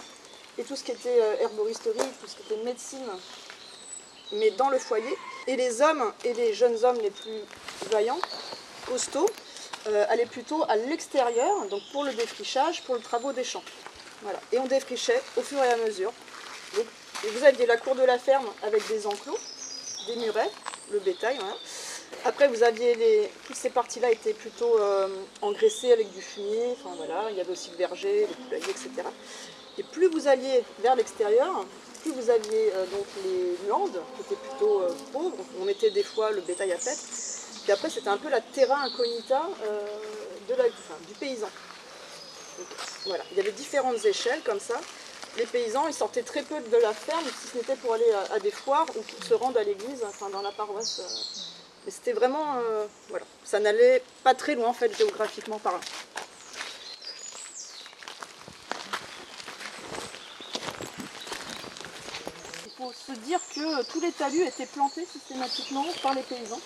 et 0.59 0.65
tout 0.65 0.77
ce 0.77 0.85
qui 0.85 0.93
était 0.93 1.19
euh, 1.21 1.37
herboristerie, 1.41 1.99
tout 2.21 2.27
ce 2.27 2.37
qui 2.37 2.43
était 2.43 2.63
médecine, 2.63 3.07
mais 4.33 4.51
dans 4.53 4.69
le 4.69 4.79
foyer. 4.79 5.17
Et 5.47 5.57
les 5.57 5.81
hommes 5.81 6.13
et 6.25 6.35
les 6.35 6.53
jeunes 6.53 6.85
hommes 6.85 6.99
les 7.01 7.11
plus 7.11 7.41
vaillants, 7.91 8.21
costauds, 8.87 9.31
euh, 9.87 10.05
allaient 10.11 10.27
plutôt 10.27 10.65
à 10.69 10.77
l'extérieur, 10.77 11.67
donc 11.69 11.83
pour 11.93 12.05
le 12.05 12.13
défrichage, 12.13 12.83
pour 12.83 12.97
le 12.97 13.01
travaux 13.01 13.33
des 13.33 13.45
champs. 13.45 13.65
Et 14.53 14.59
on 14.59 14.67
défrichait 14.67 15.21
au 15.37 15.43
fur 15.43 15.63
et 15.63 15.69
à 15.69 15.77
mesure. 15.77 16.13
Vous 16.73 17.45
aviez 17.45 17.67
la 17.67 17.77
cour 17.77 17.95
de 17.95 18.03
la 18.03 18.19
ferme 18.19 18.47
avec 18.63 18.87
des 18.89 19.07
enclos, 19.07 19.39
des 20.07 20.17
murets, 20.17 20.51
le 20.91 20.99
bétail. 21.01 21.39
Après, 22.25 22.49
vous 22.49 22.63
aviez 22.63 22.95
les... 22.95 23.31
toutes 23.47 23.57
ces 23.57 23.71
parties-là 23.71 24.11
étaient 24.11 24.35
plutôt 24.35 24.79
euh, 24.79 25.09
engraissées 25.43 25.93
avec 25.93 26.13
du 26.13 26.21
fumier. 26.21 26.73
Enfin 26.73 26.95
voilà, 26.97 27.31
il 27.31 27.37
y 27.37 27.41
avait 27.41 27.53
aussi 27.53 27.71
le 27.71 27.77
verger, 27.77 28.27
les 28.27 28.35
poulaillers, 28.45 28.71
etc. 28.71 28.91
Et 29.79 29.83
plus 29.83 30.09
vous 30.09 30.29
alliez 30.29 30.63
vers 30.81 30.97
l'extérieur, 30.97 31.65
plus 32.03 32.13
vous 32.13 32.31
aviez 32.31 32.73
euh, 32.75 32.87
donc 32.87 33.07
les 33.25 33.69
landes 33.69 34.01
qui 34.17 34.23
étaient 34.23 34.41
plutôt 34.49 34.81
euh, 34.81 34.89
pauvres. 35.13 35.45
On 35.61 35.65
mettait 35.65 35.91
des 35.91 36.03
fois 36.03 36.31
le 36.31 36.41
bétail 36.41 36.73
à 36.73 36.77
paître. 36.77 37.03
Puis 37.63 37.73
après, 37.73 37.91
c'était 37.91 38.09
un 38.09 38.19
peu 38.19 38.29
la 38.29 38.41
terra 38.41 38.83
incognita 38.83 39.43
de 40.49 40.55
la... 40.55 40.65
du 40.65 41.15
paysan. 41.19 41.49
Voilà, 43.07 43.25
il 43.33 43.39
y 43.39 43.41
avait 43.41 43.53
différentes 43.53 44.05
échelles 44.05 44.43
comme 44.45 44.61
ça. 44.61 44.79
Les 45.39 45.47
paysans, 45.47 45.89
ils 45.89 45.95
sortaient 45.95 46.23
très 46.23 46.43
peu 46.43 46.61
de 46.61 46.77
la 46.77 46.93
ferme, 46.93 47.25
si 47.41 47.49
ce 47.49 47.57
n'était 47.57 47.77
pour 47.77 47.95
aller 47.95 48.13
à 48.31 48.39
des 48.39 48.51
foires 48.51 48.87
ou 48.97 49.01
pour 49.01 49.25
se 49.25 49.35
rendre 49.35 49.59
à 49.59 49.65
l'église, 49.65 50.05
enfin 50.07 50.29
dans 50.29 50.43
la 50.43 50.53
paroisse. 50.53 51.54
Mais 51.85 51.91
c'était 51.91 52.13
vraiment, 52.13 52.57
euh, 52.57 52.87
voilà, 53.11 53.27
ça 53.45 53.61
n'allait 53.61 54.03
pas 54.23 54.35
très 54.35 54.55
loin 54.55 54.69
en 54.69 54.73
fait 54.73 54.97
géographiquement 54.97 55.59
parlant. 55.59 55.81
Il 62.65 62.73
faut 62.77 62.93
se 62.93 63.13
dire 63.21 63.41
que 63.55 63.85
tous 63.91 64.01
les 64.01 64.13
talus 64.13 64.43
étaient 64.43 64.67
plantés 64.67 65.07
systématiquement 65.07 65.85
par 66.03 66.15
les 66.15 66.23
paysans. 66.23 66.61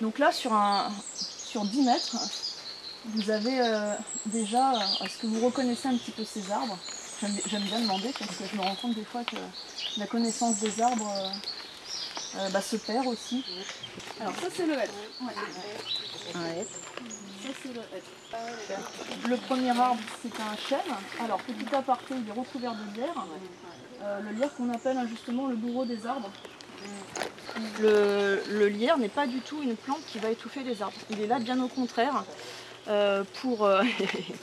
Donc 0.00 0.18
là, 0.18 0.32
sur, 0.32 0.52
un, 0.52 0.90
sur 1.14 1.64
10 1.64 1.82
mètres, 1.82 2.16
vous 3.06 3.30
avez 3.30 3.60
euh, 3.60 3.94
déjà, 4.26 4.72
est-ce 5.04 5.18
que 5.18 5.26
vous 5.26 5.44
reconnaissez 5.44 5.88
un 5.88 5.96
petit 5.96 6.12
peu 6.12 6.24
ces 6.24 6.50
arbres? 6.50 6.78
J'aime 7.20 7.36
j'aime 7.46 7.62
bien 7.62 7.80
demander 7.80 8.12
parce 8.18 8.36
que 8.36 8.44
je 8.50 8.56
me 8.56 8.62
rends 8.62 8.76
compte 8.76 8.94
des 8.94 9.04
fois 9.04 9.24
que 9.24 9.36
la 9.96 10.06
connaissance 10.06 10.58
des 10.58 10.80
arbres 10.80 11.12
euh, 11.16 11.28
euh, 12.36 12.48
bah, 12.50 12.60
se 12.60 12.76
perd 12.76 13.06
aussi. 13.06 13.44
Alors 14.20 14.34
ça 14.34 14.48
c'est 14.54 14.66
le 14.66 14.74
hêtre. 14.74 14.92
Ouais. 15.24 15.32
Ça 17.42 17.48
c'est 17.62 17.72
le 17.72 17.80
hêtre. 17.80 19.28
Le 19.28 19.36
premier 19.36 19.70
arbre 19.70 20.00
c'est 20.22 20.40
un 20.40 20.56
chêne. 20.68 20.94
Alors 21.24 21.38
petit 21.40 21.74
aparté, 21.74 22.14
il 22.22 22.28
est 22.28 22.38
recouvert 22.38 22.74
de 22.74 22.94
lierre. 22.96 23.26
Euh, 24.02 24.20
le 24.20 24.30
lierre 24.32 24.54
qu'on 24.54 24.72
appelle 24.72 24.96
hein, 24.96 25.06
justement 25.08 25.46
le 25.46 25.56
bourreau 25.56 25.84
des 25.84 26.06
arbres. 26.06 26.30
Le, 27.80 28.42
le 28.48 28.68
lierre 28.68 28.98
n'est 28.98 29.08
pas 29.08 29.26
du 29.26 29.40
tout 29.40 29.62
une 29.62 29.74
plante 29.74 30.04
qui 30.06 30.18
va 30.18 30.30
étouffer 30.30 30.62
les 30.62 30.80
arbres. 30.82 30.94
Il 31.10 31.20
est 31.20 31.26
là 31.26 31.38
bien 31.38 31.60
au 31.60 31.68
contraire 31.68 32.24
euh, 32.88 33.22
pour, 33.42 33.66
euh, 33.66 33.82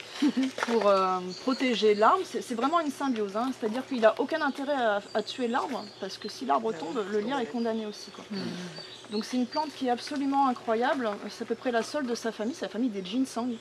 pour 0.68 0.88
euh, 0.88 1.18
protéger 1.42 1.96
l'arbre. 1.96 2.24
C'est 2.26 2.54
vraiment 2.54 2.80
une 2.80 2.92
symbiose, 2.92 3.36
hein. 3.36 3.52
c'est-à-dire 3.60 3.86
qu'il 3.88 4.02
n'a 4.02 4.14
aucun 4.20 4.40
intérêt 4.42 5.02
à, 5.14 5.24
tuer 5.24 5.48
l'arbre, 5.48 5.84
parce 6.00 6.20
que 6.20 6.30
si 6.30 6.46
l'arbre 6.46 6.72
tombe, 6.72 7.04
le 7.12 7.20
lierre 7.20 7.40
est 7.40 7.48
condamné 7.48 7.88
aussi. 7.88 8.12
Mmh. 8.30 8.38
Donc 9.12 9.26
c'est 9.26 9.38
une 9.38 9.48
plante 9.48 9.70
qui 9.76 9.88
est 9.88 9.90
absolument 9.90 10.48
incroyable, 10.48 11.10
c'est 11.30 11.44
à 11.44 11.48
peu 11.48 11.56
près 11.56 11.72
la 11.72 11.82
seule 11.82 12.06
de 12.06 12.14
sa 12.14 12.32
famille, 12.32 12.54
c'est 12.54 12.66
la 12.66 12.72
famille 12.72 12.90
des 12.90 13.04
ginseng. 13.04 13.56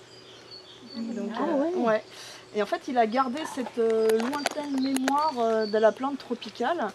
Donc, 0.97 1.31
ah 1.39 1.79
ouais. 1.79 2.05
Et 2.55 2.63
en 2.63 2.67
fait, 2.67 2.83
il 2.87 2.99
a 2.99 3.07
gardé 3.07 3.41
cette 3.55 3.79
lointaine 3.79 4.81
mémoire 4.81 5.67
de 5.67 5.79
la 5.79 5.93
plante 5.93 6.19
tropicale 6.19 6.89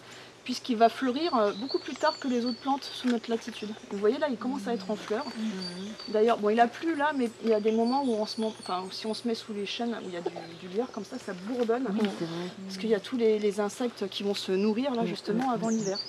puisqu'il 0.50 0.76
va 0.76 0.88
fleurir 0.88 1.32
euh, 1.36 1.52
beaucoup 1.52 1.78
plus 1.78 1.94
tard 1.94 2.18
que 2.18 2.26
les 2.26 2.44
autres 2.44 2.58
plantes 2.58 2.82
sous 2.82 3.06
notre 3.06 3.30
latitude. 3.30 3.68
Vous 3.92 3.98
voyez 3.98 4.18
là, 4.18 4.26
il 4.28 4.36
commence 4.36 4.66
à 4.66 4.74
être 4.74 4.90
en 4.90 4.96
fleurs. 4.96 5.24
Mhm. 5.24 5.92
D'ailleurs, 6.08 6.38
bon, 6.38 6.50
il 6.50 6.58
a 6.58 6.66
plu 6.66 6.96
là, 6.96 7.12
mais 7.14 7.30
il 7.44 7.50
y 7.50 7.54
a 7.54 7.60
des 7.60 7.70
moments 7.70 8.02
où 8.02 8.14
on 8.14 8.26
se, 8.26 8.42
enfin, 8.42 8.84
si 8.90 9.06
on 9.06 9.14
se 9.14 9.28
met 9.28 9.36
sous 9.36 9.52
les 9.52 9.64
chênes 9.64 9.96
où 10.02 10.08
il 10.08 10.14
y 10.14 10.16
a 10.16 10.22
du, 10.22 10.66
lierre 10.74 10.90
comme 10.90 11.04
ça, 11.04 11.20
ça 11.20 11.34
bourdonne. 11.34 11.84
parce 11.84 12.78
qu'il 12.78 12.90
y 12.90 12.96
a 12.96 12.98
tous 12.98 13.16
les, 13.16 13.60
insectes 13.60 14.08
qui 14.08 14.24
vont 14.24 14.34
se 14.34 14.50
nourrir 14.50 14.92
là 14.92 15.06
justement 15.06 15.52
avant 15.52 15.68
l'hiver. 15.68 16.00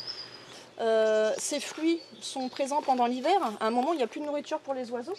Euh, 0.80 1.32
ces 1.38 1.60
fruits 1.60 2.00
sont 2.20 2.50
présents 2.50 2.82
pendant 2.82 3.06
l'hiver. 3.06 3.40
À 3.60 3.68
un 3.68 3.72
moment, 3.72 3.94
il 3.94 3.98
n'y 3.98 4.04
a 4.04 4.08
plus 4.08 4.22
de 4.22 4.26
nourriture 4.26 4.58
pour 4.60 4.74
les 4.74 4.90
oiseaux. 4.90 5.18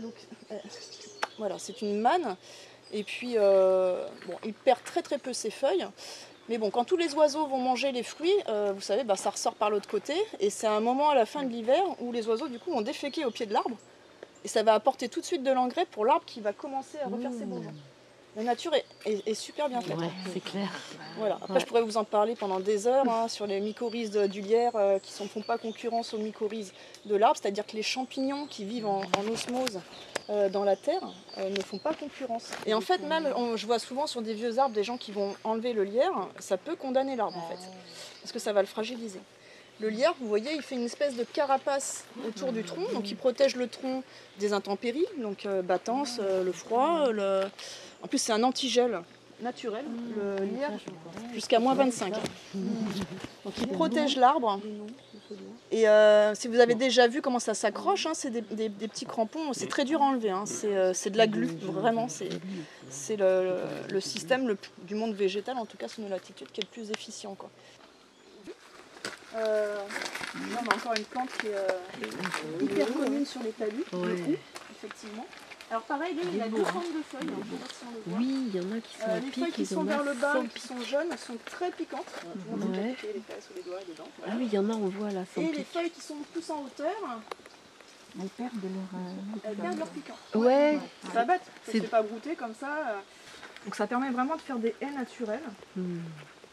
Donc, 0.00 0.12
euh, 0.50 0.58
voilà, 1.38 1.58
c'est 1.58 1.80
une 1.80 1.98
manne. 1.98 2.36
Et 2.92 3.04
puis, 3.04 3.36
bon, 3.36 4.36
il 4.44 4.52
perd 4.52 4.84
très 4.84 5.00
très 5.00 5.16
peu 5.16 5.32
ses 5.32 5.50
feuilles. 5.50 5.86
Mais 6.48 6.58
bon, 6.58 6.70
quand 6.70 6.84
tous 6.84 6.96
les 6.96 7.14
oiseaux 7.14 7.46
vont 7.46 7.58
manger 7.58 7.90
les 7.92 8.02
fruits, 8.02 8.34
euh, 8.48 8.72
vous 8.74 8.82
savez, 8.82 9.04
bah, 9.04 9.16
ça 9.16 9.30
ressort 9.30 9.54
par 9.54 9.70
l'autre 9.70 9.88
côté. 9.88 10.14
Et 10.40 10.50
c'est 10.50 10.66
un 10.66 10.80
moment 10.80 11.10
à 11.10 11.14
la 11.14 11.26
fin 11.26 11.42
de 11.42 11.48
l'hiver 11.48 11.82
où 12.00 12.12
les 12.12 12.26
oiseaux, 12.26 12.48
du 12.48 12.58
coup, 12.58 12.70
vont 12.70 12.82
déféquer 12.82 13.24
au 13.24 13.30
pied 13.30 13.46
de 13.46 13.52
l'arbre. 13.52 13.76
Et 14.44 14.48
ça 14.48 14.62
va 14.62 14.74
apporter 14.74 15.08
tout 15.08 15.20
de 15.20 15.24
suite 15.24 15.42
de 15.42 15.50
l'engrais 15.50 15.86
pour 15.86 16.04
l'arbre 16.04 16.24
qui 16.26 16.40
va 16.40 16.52
commencer 16.52 16.98
à 16.98 17.08
refaire 17.08 17.32
ses 17.32 17.46
bourgeons. 17.46 17.72
La 18.36 18.42
nature 18.42 18.72
est, 19.06 19.34
super 19.34 19.68
bien 19.68 19.80
faite. 19.80 19.96
Ouais, 19.96 20.10
c'est 20.32 20.42
clair. 20.42 20.68
Voilà. 21.18 21.38
Après, 21.40 21.60
je 21.60 21.66
pourrais 21.66 21.82
vous 21.82 21.96
en 21.96 22.04
parler 22.04 22.34
pendant 22.34 22.58
des 22.58 22.88
heures 22.88 23.08
hein, 23.08 23.28
sur 23.28 23.46
les 23.46 23.60
mycorhizes 23.60 24.10
du 24.10 24.40
lierre 24.40 24.72
euh, 24.74 24.98
qui 24.98 25.22
ne 25.22 25.28
font 25.28 25.40
pas 25.40 25.56
concurrence 25.56 26.14
aux 26.14 26.18
mycorhizes 26.18 26.72
de 27.04 27.14
l'arbre, 27.14 27.38
c'est-à-dire 27.40 27.64
que 27.64 27.76
les 27.76 27.84
champignons 27.84 28.46
qui 28.46 28.64
vivent 28.64 28.86
en, 28.86 29.02
osmose 29.32 29.80
dans 30.28 30.64
la 30.64 30.76
terre 30.76 31.02
euh, 31.38 31.50
ne 31.50 31.60
font 31.60 31.78
pas 31.78 31.94
concurrence. 31.94 32.50
Et 32.66 32.74
en 32.74 32.80
fait, 32.80 32.98
même, 32.98 33.28
je 33.56 33.66
vois 33.66 33.78
souvent 33.78 34.06
sur 34.06 34.22
des 34.22 34.34
vieux 34.34 34.58
arbres 34.58 34.74
des 34.74 34.84
gens 34.84 34.96
qui 34.96 35.12
vont 35.12 35.34
enlever 35.44 35.72
le 35.72 35.84
lierre, 35.84 36.28
ça 36.38 36.56
peut 36.56 36.76
condamner 36.76 37.16
l'arbre 37.16 37.36
en 37.36 37.48
fait, 37.48 37.60
parce 38.22 38.32
que 38.32 38.38
ça 38.38 38.52
va 38.52 38.60
le 38.60 38.66
fragiliser. 38.66 39.20
Le 39.80 39.88
lierre, 39.88 40.14
vous 40.20 40.28
voyez, 40.28 40.52
il 40.54 40.62
fait 40.62 40.76
une 40.76 40.84
espèce 40.84 41.16
de 41.16 41.24
carapace 41.24 42.04
autour 42.26 42.52
du 42.52 42.62
tronc, 42.62 42.86
donc 42.92 43.10
il 43.10 43.16
protège 43.16 43.56
le 43.56 43.66
tronc 43.66 44.04
des 44.38 44.52
intempéries, 44.52 45.06
donc 45.18 45.48
battance, 45.64 46.20
le 46.20 46.52
froid, 46.52 47.10
le, 47.10 47.42
en 48.04 48.06
plus, 48.06 48.18
c'est 48.18 48.32
un 48.32 48.42
antigel 48.42 49.00
naturel, 49.40 49.84
le 50.16 50.44
lierre, 50.44 50.72
jusqu'à 51.32 51.58
moins 51.58 51.74
25. 51.74 52.12
Donc 52.54 53.54
il 53.58 53.68
protège 53.68 54.16
l'arbre. 54.16 54.60
Et 55.70 55.88
euh, 55.88 56.34
si 56.34 56.48
vous 56.48 56.60
avez 56.60 56.74
déjà 56.74 57.08
vu 57.08 57.20
comment 57.20 57.38
ça 57.38 57.54
s'accroche, 57.54 58.06
hein, 58.06 58.12
c'est 58.14 58.30
des, 58.30 58.68
petits 58.68 59.06
crampons, 59.06 59.52
c'est 59.52 59.66
très 59.66 59.84
dur 59.84 60.02
à 60.02 60.06
enlever, 60.06 60.30
hein. 60.30 60.44
euh, 60.64 60.92
c'est 60.94 61.10
de 61.10 61.18
la 61.18 61.26
glu, 61.26 61.46
vraiment, 61.46 62.08
c'est 62.08 63.16
le, 63.16 64.00
système 64.00 64.56
du 64.82 64.94
monde 64.94 65.14
végétal, 65.14 65.56
en 65.56 65.66
tout 65.66 65.76
cas 65.76 65.88
sous 65.88 66.02
nos 66.02 66.08
latitudes, 66.08 66.48
qui 66.52 66.60
est 66.60 66.64
le 66.64 66.68
plus 66.68 66.90
efficient. 66.90 67.34
Quoi. 67.34 67.50
Euh, 69.36 69.78
on 70.62 70.70
a 70.70 70.74
encore 70.74 70.94
une 70.94 71.04
plante 71.04 71.30
qui 71.40 71.48
est 71.48 72.62
hyper 72.62 72.86
commune 72.92 73.26
sur 73.26 73.42
les 73.42 73.50
talus, 73.50 73.84
effectivement. 74.70 75.26
Alors 75.70 75.82
pareil, 75.82 76.16
il 76.22 76.36
y 76.36 76.42
a 76.42 76.48
deux 76.48 76.64
formes 76.64 76.84
de 76.84 77.02
feuilles. 77.02 77.34
Oui, 78.08 78.50
il 78.52 78.56
y 78.56 78.60
en 78.60 78.76
a 78.76 78.80
qui 78.80 78.96
sont 78.96 79.08
euh, 79.08 79.20
Les 79.20 79.30
feuilles 79.30 79.52
qui 79.52 79.66
sont 79.66 79.84
vers 79.84 80.02
le 80.02 80.14
bas, 80.14 80.36
qui 80.54 80.60
sont 80.60 80.80
jaunes, 80.82 81.16
sont 81.16 81.36
très 81.46 81.70
piquantes. 81.70 82.04
Ouais. 82.48 82.96
les 83.02 83.40
sous 83.40 83.54
les 83.56 83.62
doigts 83.62 83.80
dedans. 83.88 84.08
Ah 84.26 84.32
oui, 84.36 84.46
il 84.46 84.52
y 84.52 84.58
en 84.58 84.68
a, 84.70 84.74
on 84.74 84.88
voit 84.88 85.10
là. 85.10 85.22
Et 85.36 85.52
les 85.52 85.64
feuilles 85.64 85.90
qui 85.90 86.00
sont 86.00 86.16
plus 86.32 86.48
en 86.50 86.62
hauteur, 86.64 86.94
elles 88.20 88.28
perdent 88.28 88.52
leur, 88.62 89.00
euh, 89.00 89.40
elles 89.44 89.56
perdent 89.56 89.78
leur 89.78 89.88
piquant. 89.88 90.16
Ouais. 90.34 90.78
Pas 91.12 91.24
bête, 91.24 91.42
c'est 91.66 91.80
pas 91.88 92.02
brouter 92.02 92.36
comme 92.36 92.54
ça. 92.54 92.68
Euh. 92.68 93.00
Donc 93.64 93.74
ça 93.74 93.86
permet 93.86 94.10
vraiment 94.10 94.36
de 94.36 94.42
faire 94.42 94.58
des 94.58 94.74
haies 94.80 94.90
naturelles. 94.90 95.40
Hmm. 95.76 95.98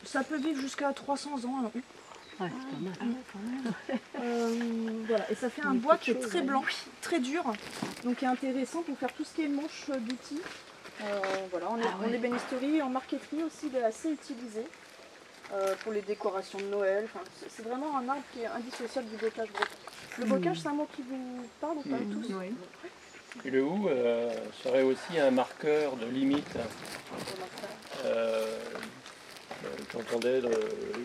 Ça 0.03 0.23
peut 0.23 0.37
vivre 0.37 0.59
jusqu'à 0.59 0.91
300 0.93 1.45
ans. 1.45 1.65
Hein. 1.65 1.79
Euh, 4.19 4.55
voilà. 5.07 5.31
Et 5.31 5.35
ça 5.35 5.49
fait 5.49 5.63
un 5.63 5.73
bois 5.73 5.97
qui 5.97 6.11
est 6.11 6.19
très 6.19 6.41
blanc, 6.41 6.63
très 7.01 7.19
dur, 7.19 7.43
donc 8.03 8.17
qui 8.17 8.25
est 8.25 8.27
intéressant 8.27 8.81
pour 8.83 8.97
faire 8.97 9.11
tout 9.13 9.23
ce 9.23 9.33
qui 9.33 9.43
est 9.43 9.47
manche 9.47 9.89
d'outils. 9.89 10.41
Euh, 11.01 11.19
voilà, 11.49 11.67
on 11.71 11.79
est, 11.79 11.85
ah 11.85 11.97
en 12.07 12.13
ébénisterie, 12.13 12.81
en 12.81 12.89
marqueterie 12.89 13.43
aussi, 13.43 13.67
il 13.67 13.75
est 13.75 13.83
assez 13.83 14.11
utilisé 14.11 14.63
euh, 15.53 15.73
pour 15.83 15.91
les 15.91 16.01
décorations 16.01 16.59
de 16.59 16.65
Noël. 16.65 17.07
c'est 17.49 17.63
vraiment 17.63 17.97
un 17.97 18.07
arbre 18.07 18.23
qui 18.33 18.41
est 18.41 18.47
indissociable 18.47 19.09
du 19.09 19.17
bocage 19.17 19.47
Le 20.19 20.25
hmm. 20.25 20.29
bocage, 20.29 20.59
c'est 20.59 20.67
un 20.67 20.73
mot 20.73 20.87
qui 20.95 21.01
vous 21.01 21.47
parle 21.59 21.77
ou 21.77 21.81
pas 21.81 21.95
hmm. 21.95 22.21
tous 22.21 23.47
Et 23.47 23.49
le 23.49 23.63
hou 23.63 23.89
serait 24.63 24.83
aussi 24.83 25.19
un 25.19 25.31
marqueur 25.31 25.95
de 25.95 26.05
limite 26.05 26.57
euh, 28.05 28.45
j'entendais, 29.93 30.41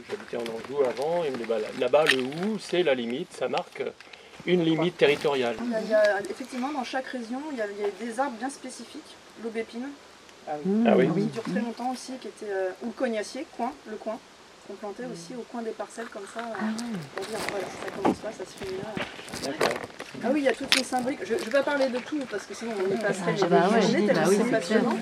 j'habitais 0.08 0.36
en 0.36 0.40
Anjou 0.40 0.82
avant, 0.84 1.24
et 1.24 1.30
me 1.30 1.44
bah, 1.44 1.56
là-bas, 1.78 2.04
le 2.04 2.22
hou, 2.22 2.58
c'est 2.58 2.82
la 2.82 2.94
limite, 2.94 3.32
ça 3.32 3.48
marque 3.48 3.82
une 4.46 4.64
limite 4.64 4.96
territoriale. 4.96 5.56
effectivement, 6.30 6.72
dans 6.72 6.84
chaque 6.84 7.06
région, 7.06 7.40
il 7.52 7.58
y, 7.58 7.62
a, 7.62 7.66
des 8.00 8.20
arbres 8.20 8.36
bien 8.38 8.50
spécifiques. 8.50 9.16
L'aubépine, 9.42 9.88
ah 10.48 10.56
oui. 10.96 11.08
qui 11.14 11.26
dure 11.26 11.42
très 11.42 11.60
longtemps 11.60 11.92
aussi, 11.92 12.12
qui 12.20 12.28
était, 12.28 12.46
euh, 12.48 12.70
ou 12.82 12.86
le 12.86 12.92
cognacier, 12.92 13.46
coin, 13.56 13.72
le 13.86 13.96
coin, 13.96 14.18
qu'on 14.66 14.74
plantait 14.74 15.04
aussi 15.04 15.34
au 15.34 15.44
coin 15.50 15.62
des 15.62 15.70
parcelles 15.70 16.08
comme 16.12 16.26
ça, 16.32 16.40
euh, 16.40 16.54
ah 16.58 16.64
pour 17.14 17.26
dire 17.26 17.38
voilà, 17.50 17.66
ça 17.66 17.90
commence 17.90 18.22
là, 18.22 18.30
ça 18.32 18.44
se 18.44 18.64
finit 18.64 18.78
là. 18.80 19.52
Ah 20.24 20.28
oui, 20.32 20.40
il 20.40 20.44
y 20.44 20.48
a 20.48 20.52
toutes 20.52 20.74
les 20.76 20.84
symboliques. 20.84 21.20
Je 21.24 21.34
ne 21.34 21.38
vais 21.38 21.50
pas 21.50 21.62
parler 21.62 21.88
de 21.88 21.98
tout 21.98 22.18
parce 22.30 22.46
que 22.46 22.54
sinon 22.54 22.72
on 22.78 22.94
y 22.94 22.98
passerait 22.98 23.34
ah, 23.42 23.46
bah 23.46 23.68
ouais, 23.68 24.12
bah 24.12 24.20
c'est 24.28 24.50
passionnant. 24.50 24.96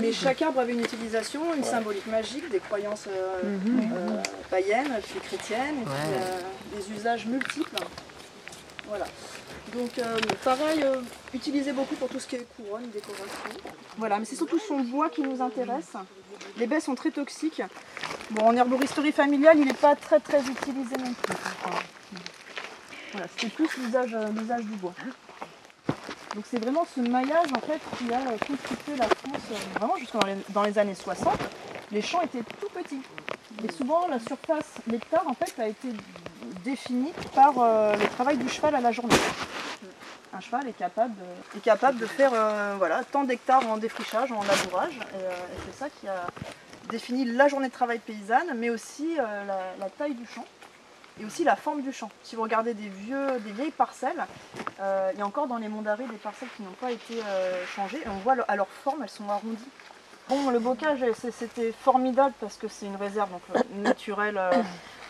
Mais 0.00 0.12
chaque 0.12 0.42
arbre 0.42 0.60
avait 0.60 0.72
une 0.72 0.80
utilisation, 0.80 1.54
une 1.54 1.64
symbolique 1.64 2.06
magique, 2.06 2.50
des 2.50 2.60
croyances 2.60 3.06
euh, 3.08 3.42
mhm. 3.42 3.92
euh, 3.94 4.22
païennes, 4.50 4.98
puis 5.02 5.20
chrétiennes, 5.20 5.82
et 5.82 5.84
puis 5.84 5.92
euh, 5.92 6.76
des 6.76 6.92
usages 6.98 7.26
multiples. 7.26 7.76
Voilà. 8.88 9.06
Donc 9.74 9.90
pareil, 10.44 10.84
utilisé 11.34 11.72
beaucoup 11.72 11.96
pour 11.96 12.08
tout 12.08 12.20
ce 12.20 12.26
qui 12.28 12.36
est 12.36 12.46
couronne, 12.56 12.88
décoration. 12.90 13.26
Voilà, 13.98 14.18
mais 14.18 14.24
c'est 14.24 14.36
surtout 14.36 14.58
son 14.58 14.80
bois 14.80 15.10
qui 15.10 15.22
nous 15.22 15.40
intéresse. 15.42 15.94
Les 16.56 16.66
baies 16.66 16.80
sont 16.80 16.94
très 16.94 17.10
toxiques. 17.10 17.62
Bon, 18.30 18.46
en 18.46 18.56
herboristerie 18.56 19.12
familiale, 19.12 19.58
il 19.58 19.66
n'est 19.66 19.72
pas 19.72 19.96
très 19.96 20.20
très 20.20 20.40
utilisé 20.40 20.96
non 20.96 21.12
plus. 21.12 21.34
Voilà, 23.12 23.28
c'était 23.36 23.48
plus 23.48 23.68
euh, 23.94 24.28
l'usage 24.30 24.64
du 24.64 24.76
bois. 24.76 24.94
Donc 26.34 26.44
c'est 26.50 26.58
vraiment 26.58 26.84
ce 26.92 27.00
maillage 27.00 27.46
en 27.56 27.60
fait 27.60 27.80
qui 27.96 28.12
a 28.12 28.18
constitué 28.38 28.96
la 28.96 29.04
France 29.04 29.42
euh, 29.52 29.78
vraiment 29.78 29.96
jusqu'à 29.96 30.18
dans, 30.48 30.62
les 30.64 30.78
années 30.78 30.96
60. 30.96 31.32
Les 31.92 32.02
champs 32.02 32.22
étaient 32.22 32.42
tout 32.60 32.68
petits. 32.74 33.02
Et 33.62 33.70
souvent 33.70 34.08
la 34.08 34.18
surface, 34.18 34.74
l'hectare 34.88 35.22
en 35.28 35.34
fait 35.34 35.54
a 35.60 35.68
été 35.68 35.88
définie 36.64 37.12
par 37.34 37.54
euh, 37.58 37.94
le 37.94 38.06
travail 38.08 38.36
du 38.36 38.48
cheval 38.48 38.74
à 38.74 38.80
la 38.80 38.90
journée. 38.90 39.14
Un 40.34 40.40
cheval 40.40 40.68
est 40.68 40.76
capable 40.76 41.14
de, 41.14 41.58
est 41.58 41.62
capable 41.62 41.98
de 41.98 42.06
faire 42.06 42.32
voilà, 42.76 43.04
tant 43.04 43.24
d'hectares 43.24 43.66
en 43.68 43.76
défrichage, 43.76 44.32
en 44.32 44.42
labourage. 44.42 44.98
Et, 45.14 45.22
c'est 45.66 45.78
ça 45.78 45.86
qui 45.88 46.08
a 46.08 46.26
défini 46.88 47.24
la 47.24 47.46
journée 47.48 47.68
de 47.68 47.72
travail 47.72 48.00
paysanne, 48.00 48.52
mais 48.56 48.68
aussi 48.68 49.16
la 49.16 49.90
taille 49.90 50.14
du 50.14 50.26
champ 50.26 50.44
et 51.20 51.24
aussi 51.24 51.44
la 51.44 51.56
forme 51.56 51.82
du 51.82 51.92
champ. 51.92 52.10
Si 52.22 52.36
vous 52.36 52.42
regardez 52.42 52.74
des, 52.74 52.88
vieux, 52.88 53.38
des 53.40 53.52
vieilles 53.52 53.70
parcelles, 53.70 54.26
euh, 54.80 55.10
il 55.12 55.18
y 55.18 55.22
a 55.22 55.26
encore 55.26 55.46
dans 55.46 55.58
les 55.58 55.68
monts 55.68 55.82
d'arrêt 55.82 56.06
des 56.10 56.16
parcelles 56.16 56.48
qui 56.56 56.62
n'ont 56.62 56.70
pas 56.80 56.90
été 56.90 57.20
euh, 57.24 57.64
changées 57.66 58.02
et 58.04 58.08
on 58.08 58.18
voit 58.18 58.36
à 58.48 58.56
leur 58.56 58.68
forme, 58.68 59.02
elles 59.02 59.08
sont 59.08 59.28
arrondies. 59.28 59.68
Bon, 60.28 60.50
le 60.50 60.58
bocage, 60.58 61.04
c'était 61.32 61.72
formidable 61.72 62.34
parce 62.40 62.56
que 62.56 62.66
c'est 62.66 62.86
une 62.86 62.96
réserve 62.96 63.28
euh, 63.54 63.60
naturelle 63.76 64.40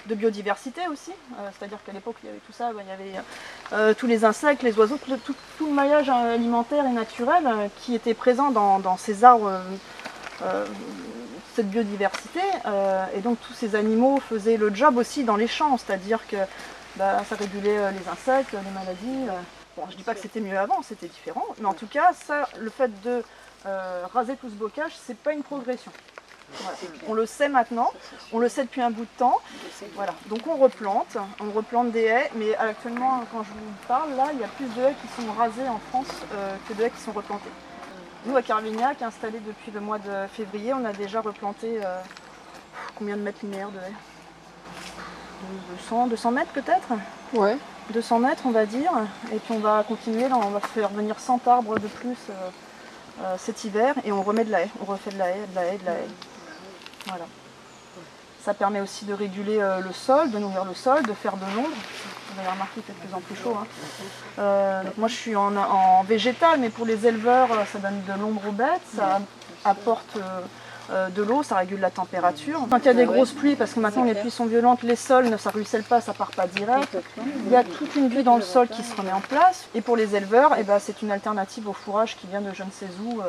de 0.06 0.14
biodiversité 0.14 0.82
aussi. 0.90 1.12
C'est-à-dire 1.52 1.78
qu'à 1.84 1.92
l'époque, 1.92 2.16
il 2.22 2.26
y 2.26 2.30
avait 2.30 2.40
tout 2.46 2.52
ça, 2.52 2.70
il 2.78 2.88
y 2.88 3.14
avait 3.16 3.94
tous 3.94 4.06
les 4.06 4.24
insectes, 4.24 4.62
les 4.62 4.76
oiseaux, 4.78 4.98
tout, 5.24 5.34
le 5.60 5.72
maillage 5.72 6.08
alimentaire 6.08 6.84
et 6.86 6.92
naturel 6.92 7.70
qui 7.80 7.94
était 7.94 8.14
présent 8.14 8.50
dans, 8.50 8.96
ces 8.96 9.24
arbres 9.24 9.50
cette 11.54 11.70
biodiversité. 11.70 12.40
Euh, 12.66 13.06
et 13.16 13.20
donc 13.20 13.38
tous 13.40 13.52
ces 13.54 13.76
animaux 13.76 14.20
faisaient 14.20 14.56
le 14.56 14.74
job 14.74 14.96
aussi 14.96 15.24
dans 15.24 15.36
les 15.36 15.46
champs, 15.46 15.78
c'est-à-dire 15.78 16.26
que 16.26 16.36
bah, 16.96 17.22
ça 17.28 17.36
régulait 17.36 17.78
euh, 17.78 17.90
les 17.90 18.08
insectes, 18.08 18.52
les 18.52 18.70
maladies. 18.70 19.28
Euh. 19.28 19.40
Bon, 19.76 19.84
je 19.90 19.96
dis 19.96 20.02
pas 20.02 20.14
que 20.14 20.20
c'était 20.20 20.40
mieux 20.40 20.58
avant, 20.58 20.82
c'était 20.82 21.08
différent, 21.08 21.44
mais 21.58 21.66
en 21.66 21.74
tout 21.74 21.88
cas, 21.88 22.12
le 22.60 22.70
fait 22.70 22.90
de 23.02 23.24
raser 24.12 24.36
tout 24.36 24.48
ce 24.48 24.54
bocage, 24.54 24.92
c'est 25.04 25.16
pas 25.16 25.32
une 25.32 25.42
progression. 25.42 25.90
Voilà. 26.60 26.78
On 27.08 27.14
le 27.14 27.26
sait 27.26 27.48
maintenant, 27.48 27.90
on 28.32 28.38
le 28.38 28.48
sait 28.48 28.62
depuis 28.62 28.82
un 28.82 28.90
bout 28.90 29.02
de 29.02 29.18
temps. 29.18 29.40
Voilà. 29.94 30.14
Donc 30.26 30.46
on 30.46 30.56
replante, 30.56 31.16
on 31.40 31.50
replante 31.50 31.90
des 31.90 32.04
haies, 32.04 32.30
mais 32.34 32.54
actuellement, 32.56 33.24
quand 33.32 33.42
je 33.42 33.50
vous 33.50 33.86
parle, 33.88 34.14
là, 34.14 34.28
il 34.32 34.40
y 34.40 34.44
a 34.44 34.48
plus 34.48 34.66
de 34.66 34.82
haies 34.82 34.94
qui 35.00 35.22
sont 35.22 35.32
rasées 35.32 35.68
en 35.68 35.80
France 35.90 36.08
euh, 36.32 36.56
que 36.68 36.74
de 36.74 36.82
haies 36.82 36.90
qui 36.90 37.00
sont 37.00 37.12
replantées. 37.12 37.50
Nous, 38.26 38.36
à 38.36 38.42
Carvignac, 38.42 39.02
installé 39.02 39.38
depuis 39.40 39.70
le 39.70 39.80
mois 39.80 39.98
de 39.98 40.26
février, 40.32 40.72
on 40.72 40.84
a 40.84 40.92
déjà 40.92 41.20
replanté 41.20 41.80
euh, 41.84 42.00
combien 42.96 43.16
de 43.16 43.22
mètres 43.22 43.40
linéaires 43.42 43.70
de 43.70 43.78
haies? 43.78 43.92
200, 45.78 46.06
200 46.06 46.30
mètres 46.30 46.52
peut-être? 46.52 46.88
Ouais. 47.34 47.58
200 47.92 48.18
mètres, 48.20 48.42
on 48.46 48.50
va 48.50 48.64
dire. 48.64 48.92
Et 49.32 49.38
puis 49.38 49.52
on 49.52 49.58
va 49.58 49.84
continuer, 49.86 50.28
là, 50.28 50.36
on 50.36 50.50
va 50.50 50.60
faire 50.60 50.88
venir 50.88 51.20
100 51.20 51.46
arbres 51.46 51.78
de 51.78 51.86
plus 51.86 52.16
euh, 52.30 53.36
cet 53.38 53.64
hiver 53.64 53.94
et 54.04 54.12
on 54.12 54.22
remet 54.22 54.44
de 54.44 54.50
la 54.50 54.62
haie. 54.62 54.70
On 54.80 54.84
refait 54.84 55.10
de 55.10 55.18
la 55.18 55.28
haie, 55.30 55.46
de 55.50 55.54
la 55.54 55.64
haie, 55.66 55.78
de 55.78 55.84
la 55.84 55.92
haie. 55.92 56.08
Voilà. 57.06 57.24
Ça 58.44 58.52
permet 58.52 58.80
aussi 58.80 59.06
de 59.06 59.14
réguler 59.14 59.58
euh, 59.58 59.80
le 59.80 59.92
sol, 59.92 60.30
de 60.30 60.38
nourrir 60.38 60.64
le 60.64 60.74
sol, 60.74 61.02
de 61.04 61.14
faire 61.14 61.36
de 61.36 61.46
l'ombre. 61.56 61.70
Vous 61.70 62.40
avez 62.40 62.48
remarqué 62.50 62.82
qu'il 62.82 62.94
de 62.94 63.00
plus 63.00 63.14
en 63.14 63.20
plus 63.20 63.36
chaud. 63.36 63.56
hein. 63.58 63.66
Euh, 64.38 64.82
moi 64.98 65.08
je 65.08 65.14
suis 65.14 65.34
en, 65.34 66.02
végétal, 66.02 66.60
mais 66.60 66.68
pour 66.68 66.84
les 66.84 67.06
éleveurs, 67.06 67.50
euh, 67.52 67.64
ça 67.72 67.78
donne 67.78 68.02
de 68.06 68.20
l'ombre 68.20 68.42
aux 68.48 68.52
bêtes, 68.52 68.82
ça 68.94 69.20
apporte 69.64 70.18
de 70.90 71.22
l'eau, 71.22 71.42
ça 71.42 71.56
régule 71.56 71.80
la 71.80 71.88
température. 71.88 72.60
Quand 72.68 72.78
il 72.80 72.84
y 72.84 72.88
a 72.88 72.94
des 72.94 73.06
grosses 73.06 73.32
pluies, 73.32 73.56
parce 73.56 73.72
que 73.72 73.80
maintenant 73.80 74.04
les 74.04 74.14
pluies 74.14 74.30
sont 74.30 74.44
violentes, 74.44 74.82
les 74.82 74.96
sols 74.96 75.30
ne 75.30 75.38
ça 75.38 75.48
ruisselle 75.48 75.84
pas, 75.84 76.02
ça 76.02 76.12
part 76.12 76.32
pas 76.32 76.46
direct. 76.46 76.98
Il 77.46 77.50
y 77.50 77.56
a 77.56 77.64
toute 77.64 77.96
une 77.96 78.08
vie 78.08 78.22
dans 78.22 78.36
le 78.36 78.42
sol 78.42 78.68
qui 78.68 78.82
se 78.82 78.94
remet 78.94 79.12
en 79.12 79.20
place. 79.20 79.64
Et 79.74 79.80
pour 79.80 79.96
les 79.96 80.14
éleveurs, 80.14 80.54
eh 80.58 80.62
ben, 80.62 80.78
c'est 80.78 81.00
une 81.00 81.10
alternative 81.10 81.66
au 81.66 81.72
fourrage 81.72 82.16
qui 82.18 82.26
vient 82.26 82.42
de 82.42 82.52
je 82.52 82.62
ne 82.62 82.70
sais 82.70 82.88
où. 83.02 83.22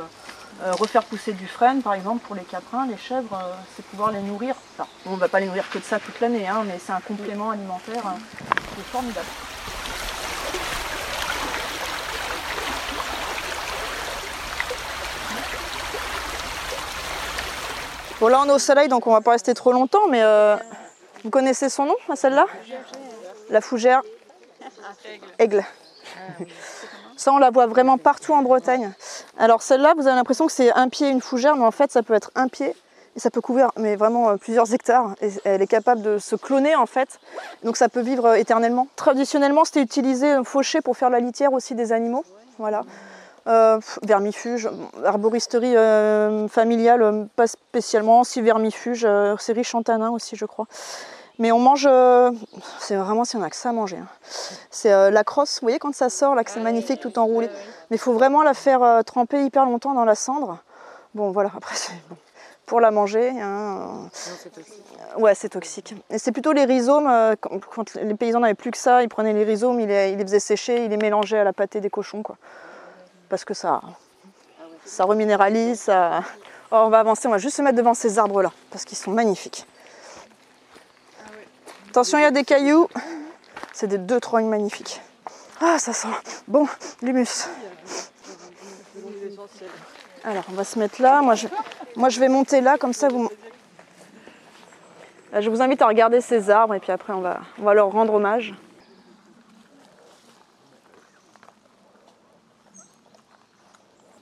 Euh, 0.64 0.72
refaire 0.74 1.04
pousser 1.04 1.34
du 1.34 1.48
frêne, 1.48 1.82
par 1.82 1.94
exemple, 1.94 2.26
pour 2.26 2.36
les 2.36 2.44
caprins, 2.44 2.86
les 2.88 2.98
chèvres, 2.98 3.34
euh, 3.34 3.54
c'est 3.76 3.86
pouvoir 3.86 4.12
les 4.12 4.22
nourrir. 4.22 4.56
Enfin, 4.74 4.88
on 5.06 5.12
ne 5.12 5.18
va 5.18 5.28
pas 5.28 5.40
les 5.40 5.48
nourrir 5.48 5.70
que 5.70 5.78
de 5.78 5.84
ça 5.84 6.00
toute 6.00 6.20
l'année, 6.20 6.48
hein, 6.48 6.64
mais 6.66 6.80
c'est 6.84 6.94
un 6.94 7.02
complément 7.02 7.52
alimentaire 7.52 8.06
euh, 8.06 8.54
qui 8.74 8.82
est 8.82 8.84
formidable. 8.84 9.28
Bon, 18.22 18.30
là, 18.30 18.42
on 18.42 18.50
est 18.50 18.54
au 18.54 18.60
soleil, 18.60 18.88
donc 18.88 19.08
on 19.08 19.12
va 19.12 19.20
pas 19.20 19.32
rester 19.32 19.54
trop 19.54 19.74
longtemps, 19.74 20.08
mais 20.10 20.24
euh, 20.24 20.56
vous 21.24 21.30
connaissez 21.30 21.68
son 21.68 21.86
nom, 21.86 21.98
à 22.10 22.16
celle-là? 22.16 22.46
La 23.50 23.60
fougère? 23.60 24.02
Aigle. 25.38 25.66
Ça, 27.18 27.34
on 27.34 27.38
la 27.40 27.50
voit 27.50 27.68
vraiment 27.68 27.98
partout 27.98 28.34
en 28.34 28.42
Bretagne. 28.42 28.94
Alors 29.38 29.62
celle-là, 29.62 29.94
vous 29.96 30.08
avez 30.08 30.16
l'impression 30.16 30.46
que 30.46 30.52
c'est 30.52 30.72
un 30.72 30.90
pied 30.90 31.10
une 31.10 31.22
fougère, 31.22 31.56
mais 31.56 31.66
en 31.66 31.72
fait, 31.72 31.92
ça 31.92 32.04
peut 32.04 32.14
être 32.14 32.32
un 32.36 32.48
pied 32.48 32.74
et 33.16 33.20
ça 33.20 33.30
peut 33.30 33.42
couvrir 33.42 33.72
mais 33.78 33.96
vraiment 33.96 34.30
euh, 34.30 34.36
plusieurs 34.36 34.74
hectares. 34.74 35.16
Et 35.22 35.30
elle 35.44 35.62
est 35.62 35.68
capable 35.68 36.02
de 36.02 36.18
se 36.18 36.36
cloner 36.36 36.76
en 36.76 36.86
fait, 36.86 37.20
donc 37.64 37.78
ça 37.78 37.90
peut 37.90 38.02
vivre 38.02 38.26
euh, 38.26 38.34
éternellement. 38.36 38.88
Traditionnellement, 38.96 39.66
c'était 39.66 39.82
utilisé 39.82 40.32
euh, 40.32 40.44
fauché 40.44 40.82
pour 40.82 40.98
faire 40.98 41.10
la 41.10 41.20
litière 41.20 41.54
aussi 41.54 41.76
des 41.76 41.92
animaux. 41.92 42.26
Voilà. 42.58 42.84
Vermifuge, 44.02 44.68
arboristerie 45.04 45.76
familiale, 46.50 47.28
pas 47.36 47.46
spécialement. 47.46 48.24
Si 48.24 48.42
vermifuge, 48.42 49.08
c'est 49.38 49.54
riche 49.54 49.76
en 49.76 49.84
tanins 49.84 50.10
aussi, 50.10 50.36
je 50.36 50.46
crois. 50.46 50.66
Mais 51.40 51.52
on 51.52 51.60
mange, 51.60 51.88
euh, 51.90 52.32
c'est 52.80 52.96
vraiment 52.96 53.26
si 53.26 53.36
on 53.36 53.42
a 53.44 53.50
que 53.50 53.56
ça 53.56 53.70
à 53.70 53.72
manger. 53.72 53.98
hein. 53.98 54.08
C'est 54.72 54.94
euh, 54.94 55.12
la 55.12 55.24
crosse, 55.24 55.60
vous 55.60 55.66
voyez 55.66 55.80
quand 55.80 55.94
ça 55.94 56.10
sort 56.10 56.36
là, 56.36 56.44
que 56.44 56.52
c'est 56.52 56.62
magnifique 56.62 57.02
tout 57.02 57.18
enroulé. 57.20 57.50
Mais 57.90 57.98
il 57.98 58.00
faut 58.00 58.14
vraiment 58.14 58.42
la 58.44 58.54
faire 58.54 58.82
euh, 58.84 59.02
tremper 59.02 59.44
hyper 59.44 59.66
longtemps 59.66 59.94
dans 59.94 60.06
la 60.06 60.16
cendre. 60.16 60.60
Bon 61.14 61.32
voilà, 61.32 61.52
après 61.56 61.76
c'est 61.76 61.94
bon. 62.10 62.16
Pour 62.66 62.80
la 62.80 62.90
manger, 62.90 63.30
hein, 63.40 64.10
euh, 65.16 65.20
ouais 65.20 65.36
c'est 65.36 65.50
toxique. 65.50 65.94
Et 66.10 66.18
c'est 66.18 66.32
plutôt 66.32 66.52
les 66.52 66.66
rhizomes, 66.66 67.36
quand, 67.40 67.60
quand 67.64 67.94
les 67.96 68.16
paysans 68.16 68.40
n'avaient 68.40 68.56
plus 68.56 68.72
que 68.72 68.78
ça, 68.78 69.04
ils 69.04 69.10
prenaient 69.10 69.34
les 69.34 69.44
rhizomes, 69.44 69.80
ils 69.80 69.88
les, 69.88 70.12
ils 70.12 70.18
les 70.18 70.24
faisaient 70.24 70.40
sécher, 70.40 70.86
ils 70.86 70.90
les 70.90 70.98
mélangeaient 70.98 71.40
à 71.40 71.44
la 71.44 71.54
pâtée 71.54 71.80
des 71.80 71.92
cochons. 71.92 72.24
Quoi. 72.24 72.38
Parce 73.30 73.46
que 73.46 73.54
ça, 73.54 73.82
ça 74.86 75.04
reminéralise, 75.04 75.82
ça... 75.82 76.22
Oh, 76.72 76.78
on 76.86 76.90
va 76.90 77.00
avancer, 77.00 77.28
on 77.28 77.32
va 77.32 77.38
juste 77.38 77.58
se 77.58 77.62
mettre 77.62 77.78
devant 77.78 77.94
ces 77.94 78.18
arbres 78.18 78.42
là, 78.42 78.52
parce 78.72 78.84
qu'ils 78.86 78.98
sont 78.98 79.12
magnifiques. 79.12 79.68
Attention, 81.96 82.18
il 82.18 82.24
y 82.24 82.26
a 82.26 82.32
des 82.32 82.44
cailloux. 82.44 82.90
C'est 83.72 83.88
des 83.88 83.98
deux 83.98 84.20
trognes 84.20 84.50
magnifiques. 84.50 85.00
Ah, 85.62 85.80
ça 85.80 85.94
sent 85.94 86.10
bon 86.46 86.68
l'humus. 87.02 87.48
Alors, 90.26 90.44
on 90.50 90.56
va 90.56 90.66
se 90.66 90.78
mettre 90.78 91.02
là. 91.02 91.22
Moi 91.22 91.36
je, 91.36 91.48
moi, 91.96 92.10
je 92.10 92.20
vais 92.20 92.28
monter 92.28 92.60
là, 92.60 92.78
comme 92.78 92.92
ça, 92.92 93.08
vous. 93.08 93.30
Je 95.40 95.50
vous 95.50 95.62
invite 95.62 95.82
à 95.82 95.88
regarder 95.88 96.20
ces 96.20 96.50
arbres 96.50 96.74
et 96.74 96.82
puis 96.82 96.92
après, 96.92 97.14
on 97.14 97.22
va, 97.22 97.40
on 97.60 97.64
va 97.64 97.74
leur 97.74 97.90
rendre 97.90 98.14
hommage. 98.16 98.54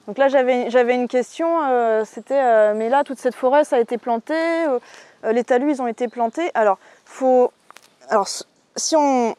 Donc 0.06 0.20
là, 0.20 0.28
j'avais 0.28 0.94
une 0.94 1.08
question. 1.08 1.64
euh, 1.64 2.06
C'était, 2.06 2.40
euh, 2.40 2.76
mais 2.76 2.90
là, 2.90 3.04
toute 3.04 3.18
cette 3.18 3.34
forêt, 3.34 3.64
ça 3.64 3.78
a 3.78 3.80
été 3.80 3.98
planté. 3.98 4.36
euh, 5.26 5.32
les 5.32 5.44
talus, 5.44 5.72
ils 5.72 5.82
ont 5.82 5.88
été 5.88 6.08
plantés. 6.08 6.52
Alors, 6.54 6.78
faut, 7.06 7.52
alors, 8.10 8.28
si 8.28 8.96
on, 8.96 9.36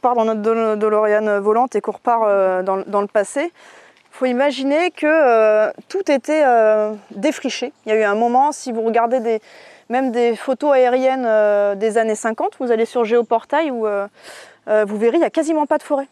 part 0.00 0.14
dans 0.14 0.24
notre 0.24 0.76
DeLorean 0.76 1.40
volante 1.40 1.74
et 1.76 1.80
qu'on 1.80 1.92
repart 1.92 2.22
euh, 2.26 2.62
dans, 2.62 3.00
le- 3.00 3.06
passé, 3.06 3.52
il 3.52 4.16
faut 4.16 4.26
imaginer 4.26 4.90
que 4.90 5.06
euh, 5.06 5.72
tout 5.88 6.10
était 6.10 6.44
euh, 6.44 6.92
défriché. 7.10 7.72
Il 7.84 7.92
y 7.92 7.92
a 7.92 7.98
eu 7.98 8.04
un 8.04 8.14
moment, 8.14 8.52
si 8.52 8.72
vous 8.72 8.82
regardez 8.82 9.40
même 9.90 10.12
des 10.12 10.36
photos 10.36 10.72
aériennes 10.72 11.78
des 11.78 11.98
années 11.98 12.14
50, 12.14 12.56
vous 12.60 12.70
allez 12.70 12.86
sur 12.86 13.04
Géoportail 13.04 13.70
où 13.70 13.86
vous 13.86 14.98
verrez, 14.98 15.16
il 15.16 15.20
n'y 15.20 15.26
a 15.26 15.30
quasiment 15.30 15.66
pas 15.66 15.78
de 15.78 15.82
forêt. 15.82 16.08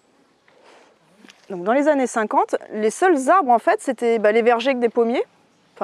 Donc 1.49 1.65
dans 1.65 1.73
les 1.73 1.89
années 1.89 2.07
50, 2.07 2.57
les 2.73 2.91
seuls 2.91 3.31
arbres 3.31 3.51
en 3.51 3.59
fait, 3.59 3.81
c'était 3.81 4.19
bah, 4.19 4.33
les 4.33 4.43
vergers 4.43 4.75
des 4.75 4.89
pommiers 4.89 5.25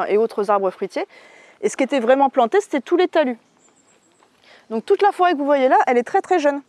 et 0.09 0.19
autres 0.19 0.51
arbres 0.51 0.71
fruitiers. 0.71 1.07
Et 1.61 1.69
ce 1.69 1.77
qui 1.77 1.85
était 1.85 2.01
vraiment 2.01 2.31
planté, 2.31 2.61
c'était 2.61 2.81
tous 2.81 2.97
les 2.97 3.09
talus. 3.09 3.39
Donc 4.71 4.85
toute 4.85 5.03
la 5.03 5.13
forêt 5.13 5.33
que 5.33 5.39
vous 5.39 5.45
voyez 5.45 5.69
là, 5.69 5.79
elle 5.87 5.99
est 5.99 6.05
très 6.05 6.21
très 6.21 6.39
jeune. 6.39 6.63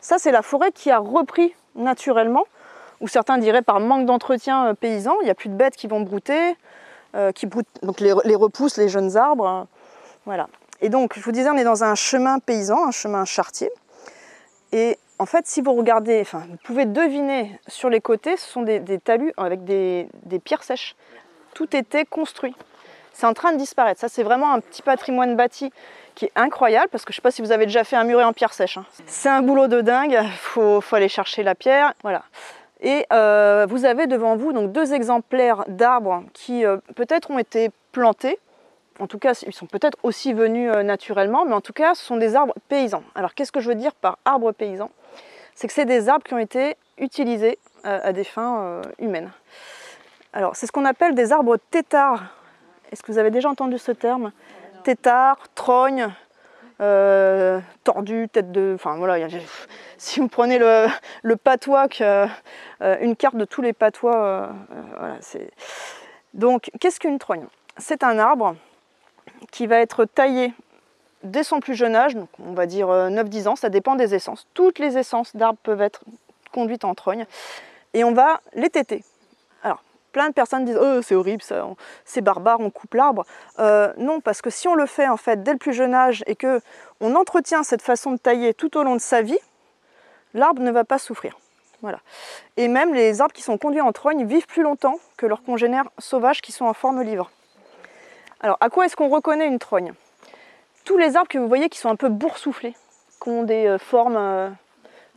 Ça, 0.00 0.18
c'est 0.18 0.30
la 0.30 0.42
forêt 0.42 0.72
qui 0.72 0.90
a 0.90 0.98
repris 0.98 1.54
naturellement, 1.74 2.44
ou 3.00 3.08
certains 3.08 3.38
diraient 3.38 3.62
par 3.62 3.80
manque 3.80 4.06
d'entretien 4.06 4.68
euh, 4.68 4.74
paysan. 4.74 5.14
Il 5.22 5.24
n'y 5.24 5.30
a 5.30 5.34
plus 5.34 5.48
de 5.48 5.54
bêtes 5.54 5.76
qui 5.76 5.86
vont 5.86 6.00
brouter, 6.00 6.56
euh, 7.14 7.32
qui 7.32 7.46
broutent, 7.46 7.66
donc 7.82 8.00
les, 8.00 8.12
repoussent 8.12 8.76
les 8.76 8.88
jeunes 8.88 9.16
arbres. 9.16 9.46
euh, 9.46 9.64
voilà. 10.24 10.48
Et 10.80 10.88
donc, 10.90 11.14
je 11.16 11.22
vous 11.22 11.32
disais, 11.32 11.48
on 11.50 11.56
est 11.56 11.64
dans 11.64 11.84
un 11.84 11.94
chemin 11.94 12.38
paysan, 12.38 12.86
un 12.86 12.90
chemin 12.90 13.24
chartier. 13.24 13.70
Et 14.72 14.98
en 15.18 15.24
fait, 15.24 15.46
si 15.46 15.62
vous 15.62 15.72
regardez, 15.72 16.20
enfin, 16.20 16.42
vous 16.50 16.58
pouvez 16.62 16.84
deviner 16.84 17.58
sur 17.66 17.88
les 17.88 18.00
côtés, 18.00 18.36
ce 18.36 18.46
sont 18.46 18.62
des, 18.62 19.00
talus 19.02 19.32
avec 19.38 19.64
des 19.64 20.08
pierres 20.44 20.64
sèches. 20.64 20.94
Tout 21.54 21.74
était 21.74 22.04
construit. 22.04 22.54
C'est 23.16 23.26
en 23.26 23.32
train 23.32 23.52
de 23.52 23.56
disparaître. 23.56 23.98
Ça, 23.98 24.10
c'est 24.10 24.22
vraiment 24.22 24.52
un 24.52 24.60
petit 24.60 24.82
patrimoine 24.82 25.36
bâti 25.36 25.72
qui 26.16 26.24
est 26.24 26.32
incroyable 26.34 26.88
parce 26.90 27.04
que 27.04 27.12
je 27.12 27.18
ne 27.18 27.20
sais 27.20 27.22
pas 27.22 27.30
si 27.30 27.42
vous 27.42 27.52
avez 27.52 27.66
déjà 27.66 27.84
fait 27.84 27.94
un 27.94 28.02
muret 28.02 28.24
en 28.24 28.32
pierre 28.32 28.52
sèche. 28.52 28.78
hein. 28.78 28.84
C'est 29.06 29.28
un 29.28 29.42
boulot 29.42 29.68
de 29.68 29.80
dingue. 29.80 30.18
Il 30.20 30.28
faut, 30.38 30.80
faut 30.80 30.96
aller 30.96 31.08
chercher 31.08 31.44
la 31.44 31.54
pierre. 31.54 31.92
Voilà. 32.02 32.24
Et 32.80 33.06
euh, 33.12 33.66
vous 33.68 33.84
avez 33.84 34.06
devant 34.06 34.36
vous 34.36 34.52
donc 34.52 34.72
deux 34.72 34.92
exemplaires 34.92 35.64
d'arbres 35.68 36.24
qui 36.32 36.64
euh, 36.64 36.78
peut-être 36.96 37.30
ont 37.30 37.38
été 37.38 37.70
plantés. 37.92 38.38
En 38.98 39.06
tout 39.06 39.18
cas, 39.18 39.32
ils 39.46 39.54
sont 39.54 39.66
peut-être 39.66 39.98
aussi 40.02 40.32
venus 40.32 40.72
euh, 40.74 40.82
naturellement, 40.82 41.44
mais 41.44 41.52
en 41.54 41.60
tout 41.60 41.74
cas, 41.74 41.94
ce 41.94 42.02
sont 42.04 42.16
des 42.16 42.34
arbres 42.34 42.54
paysans. 42.68 43.02
Alors, 43.14 43.34
qu'est-ce 43.34 43.52
que 43.52 43.60
je 43.60 43.68
veux 43.68 43.74
dire 43.74 43.94
par 43.94 44.18
arbre 44.24 44.52
paysan 44.52 44.90
C'est 45.54 45.66
que 45.68 45.72
c'est 45.72 45.84
des 45.84 46.08
arbres 46.08 46.24
qui 46.24 46.34
ont 46.34 46.38
été 46.38 46.76
utilisés 46.98 47.58
à 47.84 48.12
des 48.12 48.24
fins 48.24 48.80
humaines. 48.98 49.30
Alors, 50.32 50.56
c'est 50.56 50.66
ce 50.66 50.72
qu'on 50.72 50.86
appelle 50.86 51.14
des 51.14 51.30
arbres 51.30 51.56
têtards. 51.70 52.24
Est-ce 52.90 53.02
que 53.02 53.12
vous 53.12 53.18
avez 53.18 53.30
déjà 53.30 53.48
entendu 53.48 53.78
ce 53.78 53.92
terme? 53.92 54.32
Tétard, 54.86 55.38
trogne, 55.56 56.14
euh, 56.80 57.58
tordu, 57.82 58.28
tête 58.28 58.52
de. 58.52 58.70
Enfin 58.76 58.94
voilà, 58.98 59.26
si 59.98 60.20
vous 60.20 60.28
prenez 60.28 60.60
le, 60.60 61.34
patois, 61.34 61.88
euh, 62.00 62.28
une 63.00 63.16
carte 63.16 63.34
de 63.34 63.44
tous 63.44 63.62
les 63.62 63.72
patois, 63.72 64.16
euh, 64.16 64.46
voilà. 64.96 65.18
Donc, 66.34 66.70
qu'est-ce 66.78 67.00
qu'une 67.00 67.18
trogne? 67.18 67.46
C'est 67.78 68.04
un 68.04 68.20
arbre 68.20 68.54
qui 69.50 69.66
va 69.66 69.80
être 69.80 70.04
taillé 70.04 70.54
dès 71.24 71.42
son 71.42 71.58
plus 71.58 71.74
jeune 71.74 71.96
âge, 71.96 72.16
on 72.38 72.52
va 72.52 72.66
dire 72.66 72.88
euh, 72.88 73.08
9-10 73.08 73.48
ans, 73.48 73.56
ça 73.56 73.70
dépend 73.70 73.96
des 73.96 74.14
essences. 74.14 74.46
Toutes 74.54 74.78
les 74.78 74.96
essences 74.98 75.34
d'arbres 75.34 75.58
peuvent 75.64 75.82
être 75.82 76.04
conduites 76.52 76.84
en 76.84 76.94
trogne 76.94 77.26
et 77.92 78.04
on 78.04 78.12
va 78.12 78.40
les 78.54 78.70
téter. 78.70 79.02
Plein 80.16 80.28
de 80.30 80.32
personnes 80.32 80.64
disent 80.64 80.78
Oh, 80.80 81.02
c'est 81.02 81.14
horrible, 81.14 81.42
c'est 82.06 82.22
barbare, 82.22 82.60
on 82.60 82.70
coupe 82.70 82.94
l'arbre. 82.94 83.26
Euh, 83.58 83.92
non, 83.98 84.22
parce 84.22 84.40
que 84.40 84.48
si 84.48 84.66
on 84.66 84.74
le 84.74 84.86
fait 84.86 85.06
en 85.06 85.18
fait 85.18 85.42
dès 85.42 85.52
le 85.52 85.58
plus 85.58 85.74
jeune 85.74 85.92
âge 85.92 86.24
et 86.26 86.34
que 86.36 86.62
on 87.02 87.14
entretient 87.16 87.62
cette 87.62 87.82
façon 87.82 88.12
de 88.12 88.16
tailler 88.16 88.54
tout 88.54 88.78
au 88.78 88.82
long 88.82 88.94
de 88.94 89.00
sa 89.02 89.20
vie, 89.20 89.38
l'arbre 90.32 90.62
ne 90.62 90.70
va 90.70 90.84
pas 90.84 90.96
souffrir. 90.96 91.38
Voilà. 91.82 91.98
Et 92.56 92.66
même 92.68 92.94
les 92.94 93.20
arbres 93.20 93.34
qui 93.34 93.42
sont 93.42 93.58
conduits 93.58 93.82
en 93.82 93.92
trogne 93.92 94.24
vivent 94.24 94.46
plus 94.46 94.62
longtemps 94.62 94.98
que 95.18 95.26
leurs 95.26 95.42
congénères 95.42 95.90
sauvages 95.98 96.40
qui 96.40 96.50
sont 96.50 96.64
en 96.64 96.72
forme 96.72 97.02
livre. 97.02 97.30
Alors, 98.40 98.56
à 98.60 98.70
quoi 98.70 98.86
est-ce 98.86 98.96
qu'on 98.96 99.10
reconnaît 99.10 99.46
une 99.46 99.58
trogne? 99.58 99.92
Tous 100.86 100.96
les 100.96 101.16
arbres 101.16 101.28
que 101.28 101.36
vous 101.36 101.46
voyez 101.46 101.68
qui 101.68 101.78
sont 101.78 101.90
un 101.90 101.96
peu 101.96 102.08
boursouflés, 102.08 102.74
qui 103.22 103.28
ont 103.28 103.42
des 103.42 103.66
euh, 103.66 103.76
formes. 103.76 104.16
euh, 104.16 104.48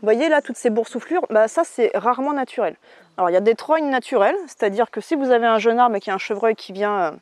vous 0.02 0.06
voyez 0.06 0.30
là, 0.30 0.42
toutes 0.42 0.56
ces 0.56 0.70
boursouflures, 0.70 1.26
bah, 1.30 1.50
ça 1.50 1.64
c'est 1.66 1.92
rarement 1.94 2.32
naturel. 2.32 2.76
Alors, 3.18 3.30
il 3.30 3.34
y 3.34 3.38
a 3.38 3.42
des 3.42 3.56
trognes 3.56 3.90
naturelles, 3.90 4.38
c'est-à-dire 4.48 4.92
que 4.92 5.02
si 5.02 5.16
vous 5.16 5.30
avez 5.32 5.46
un 5.46 5.60
jeune 5.60 5.78
arbre 5.78 5.98
et 5.98 6.00
qu'il 6.00 6.10
y 6.10 6.12
a 6.12 6.16
un 6.16 6.20
chevreuil 6.20 6.56
qui 6.56 6.72
vient. 6.72 7.20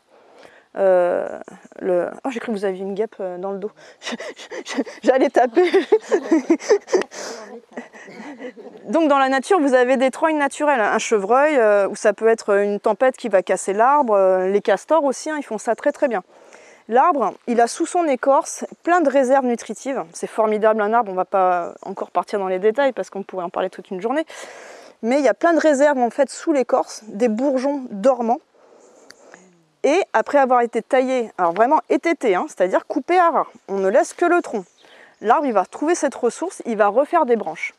euh, 0.77 1.39
euh. 1.81 2.11
Oh, 2.23 2.29
j'ai 2.29 2.39
cru 2.39 2.51
que 2.51 2.57
vous 2.57 2.65
aviez 2.65 2.83
une 2.83 2.93
guêpe 2.93 3.15
euh, 3.19 3.39
dans 3.39 3.51
le 3.51 3.57
dos. 3.57 3.71
J'allais 5.03 5.31
taper. 5.31 5.67
Donc 8.85 9.09
dans 9.09 9.17
la 9.17 9.29
nature, 9.29 9.59
vous 9.59 9.73
avez 9.73 9.97
des 9.97 10.11
trognes 10.11 10.37
naturelles. 10.37 10.79
Un 10.79 10.99
chevreuil, 10.99 11.57
ou 11.87 11.95
ça 11.95 12.13
peut 12.13 12.27
être 12.27 12.55
une 12.59 12.79
tempête 12.79 13.17
qui 13.17 13.27
va 13.27 13.41
casser 13.41 13.73
l'arbre. 13.73 14.45
les 14.45 14.61
castors 14.61 15.03
aussi, 15.03 15.31
hein, 15.31 15.37
ils 15.39 15.43
font 15.43 15.57
ça 15.57 15.73
très 15.73 15.91
très 15.91 16.07
bien. 16.07 16.21
L'arbre, 16.89 17.33
il 17.47 17.59
a 17.59 17.67
sous 17.67 17.85
son 17.85 18.05
écorce 18.05 18.65
plein 18.83 19.01
de 19.01 19.09
réserves 19.09 19.45
nutritives. 19.45 20.05
C'est 20.13 20.27
formidable 20.27 20.81
un 20.81 20.93
arbre, 20.93 21.09
on 21.09 21.13
ne 21.13 21.17
va 21.17 21.25
pas 21.25 21.73
encore 21.81 22.11
partir 22.11 22.39
dans 22.39 22.47
les 22.47 22.59
détails 22.59 22.93
parce 22.93 23.09
qu'on 23.09 23.23
pourrait 23.23 23.43
en 23.43 23.49
parler 23.49 23.69
toute 23.69 23.91
une 23.91 24.01
journée. 24.01 24.25
Mais 25.01 25.19
il 25.19 25.25
y 25.25 25.27
a 25.27 25.33
plein 25.33 25.53
de 25.53 25.59
réserves 25.59 25.99
en 25.99 26.09
fait 26.09 26.29
sous 26.29 26.53
l'écorce, 26.53 27.03
des 27.07 27.27
bourgeons 27.27 27.83
dormants. 27.91 28.39
Et 29.83 30.01
après 30.13 30.37
avoir 30.37 30.61
été 30.61 30.81
taillé, 30.81 31.31
alors 31.37 31.53
vraiment 31.53 31.81
étété, 31.89 32.35
hein, 32.35 32.45
c'est-à-dire 32.47 32.87
coupé 32.87 33.19
à 33.19 33.29
ras, 33.29 33.47
on 33.67 33.77
ne 33.77 33.89
laisse 33.89 34.13
que 34.13 34.25
le 34.25 34.41
tronc. 34.41 34.63
L'arbre, 35.21 35.45
il 35.45 35.53
va 35.53 35.65
trouver 35.65 35.93
cette 35.93 36.15
ressource, 36.15 36.61
il 36.65 36.77
va 36.77 36.87
refaire 36.87 37.25
des 37.25 37.35
branches. 37.35 37.73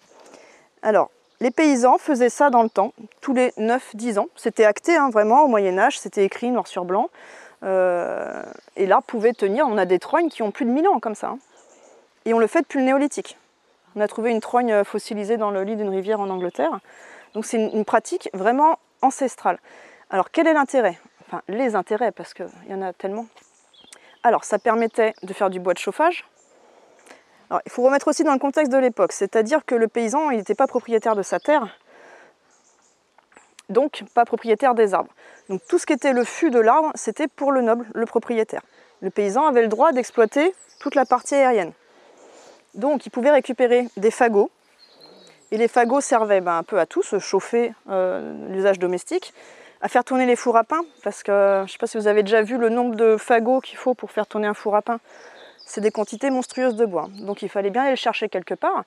Alors, 0.83 1.11
les 1.41 1.51
paysans 1.51 1.99
faisaient 1.99 2.31
ça 2.31 2.51
dans 2.51 2.63
le 2.63 2.71
temps, 2.71 2.93
tous 3.21 3.33
les 3.33 3.51
9-10 3.59 4.19
ans. 4.19 4.29
C'était 4.37 4.65
acté 4.65 4.97
hein, 4.97 5.09
vraiment 5.11 5.43
au 5.43 5.49
Moyen-Âge, 5.49 5.99
c'était 5.99 6.25
écrit 6.25 6.51
noir 6.51 6.67
sur 6.67 6.85
blanc. 6.85 7.11
Euh, 7.63 8.43
et 8.77 8.87
l'arbre 8.87 9.07
pouvait 9.07 9.33
tenir, 9.33 9.67
on 9.67 9.79
a 9.79 9.85
des 9.85 9.99
trognes 9.99 10.29
qui 10.29 10.43
ont 10.43 10.51
plus 10.51 10.65
de 10.65 10.71
1000 10.71 10.87
ans 10.89 11.01
comme 11.01 11.15
ça. 11.15 11.29
hein. 11.29 11.39
Et 12.25 12.35
on 12.35 12.39
le 12.39 12.47
fait 12.47 12.63
depuis 12.63 12.79
le 12.79 12.85
néolithique. 12.85 13.37
On 13.97 14.01
a 14.01 14.09
trouvé 14.09 14.31
une 14.31 14.41
trogne 14.41 14.85
fossilisée 14.85 15.37
dans 15.37 15.51
le 15.51 15.63
lit 15.65 15.77
d'une 15.77 15.89
rivière 15.89 16.21
en 16.21 16.29
Angleterre. 16.29 16.79
Donc 17.35 17.45
c'est 17.47 17.57
une, 17.57 17.77
une 17.77 17.85
pratique 17.85 18.29
vraiment 18.35 18.79
ancestrale. 19.03 19.59
Alors 20.11 20.31
quel 20.31 20.47
est 20.47 20.53
l'intérêt? 20.53 20.99
Enfin 21.27 21.43
les 21.49 21.75
intérêts, 21.75 22.13
parce 22.13 22.35
qu'il 22.35 22.49
y 22.69 22.75
en 22.75 22.83
a 22.83 22.93
tellement. 22.93 23.27
Alors 24.23 24.45
ça 24.45 24.59
permettait 24.59 25.15
de 25.23 25.33
faire 25.33 25.51
du 25.51 25.59
bois 25.61 25.75
de 25.75 25.79
chauffage, 25.79 26.25
alors, 27.51 27.63
il 27.65 27.73
faut 27.73 27.83
remettre 27.83 28.09
aussi 28.09 28.25
dans 28.25 28.35
le 28.35 28.39
contexte 28.39 28.71
de 28.71 28.77
l'époque, 28.77 29.13
c'est-à-dire 29.13 29.65
que 29.65 29.75
le 29.75 29.89
paysan, 29.89 30.31
il 30.31 30.37
n'était 30.37 30.55
pas 30.55 30.67
propriétaire 30.67 31.17
de 31.17 31.23
sa 31.23 31.41
terre, 31.41 31.67
donc 33.69 34.03
pas 34.15 34.25
propriétaire 34.25 34.75
des 34.75 34.95
arbres. 34.95 35.13
Donc 35.49 35.61
tout 35.69 35.79
ce 35.79 35.87
qui 35.87 35.93
était 35.93 36.13
le 36.13 36.25
fût 36.25 36.51
de 36.51 36.59
l'arbre, 36.59 36.91
c'était 36.95 37.29
pour 37.29 37.53
le 37.53 37.63
noble, 37.63 37.87
le 37.95 38.07
propriétaire. 38.07 38.63
Le 39.01 39.11
paysan 39.11 39.47
avait 39.47 39.63
le 39.63 39.69
droit 39.69 39.93
d'exploiter 39.93 40.55
toute 40.81 40.95
la 40.95 41.05
partie 41.05 41.35
aérienne. 41.35 41.73
Donc 42.75 43.07
il 43.07 43.11
pouvait 43.11 43.31
récupérer 43.31 43.89
des 43.97 44.11
fagots, 44.11 44.51
et 45.51 45.57
les 45.57 45.69
fagots 45.69 46.01
servaient 46.01 46.41
ben, 46.41 46.59
un 46.59 46.63
peu 46.63 46.79
à 46.79 46.87
tout, 46.87 47.03
se 47.03 47.19
chauffer, 47.19 47.73
euh, 47.89 48.35
l'usage 48.51 48.79
domestique, 48.79 49.33
à 49.81 49.89
faire 49.89 50.05
tourner 50.05 50.27
les 50.27 50.37
fours 50.37 50.57
à 50.57 50.65
pain, 50.65 50.81
parce 51.03 51.23
que 51.23 51.33
je 51.33 51.63
ne 51.63 51.69
sais 51.69 51.79
pas 51.79 51.87
si 51.87 51.97
vous 51.97 52.09
avez 52.09 52.23
déjà 52.23 52.43
vu 52.43 52.59
le 52.59 52.69
nombre 52.69 52.97
de 52.97 53.17
fagots 53.17 53.61
qu'il 53.61 53.79
faut 53.79 53.95
pour 53.95 54.11
faire 54.11 54.27
tourner 54.27 54.47
un 54.47 54.55
four 54.55 54.77
à 54.77 54.83
pain 54.83 54.99
c'est 55.69 55.81
des 55.83 55.91
quantités 55.91 56.31
monstrueuses 56.31 56.77
de 56.77 56.87
bois. 56.87 57.09
Donc 57.21 57.43
il 57.43 57.49
fallait 57.49 57.71
bien 57.71 57.83
aller 57.83 57.91
le 57.91 57.97
chercher 57.97 58.29
quelque 58.29 58.55
part. 58.55 58.85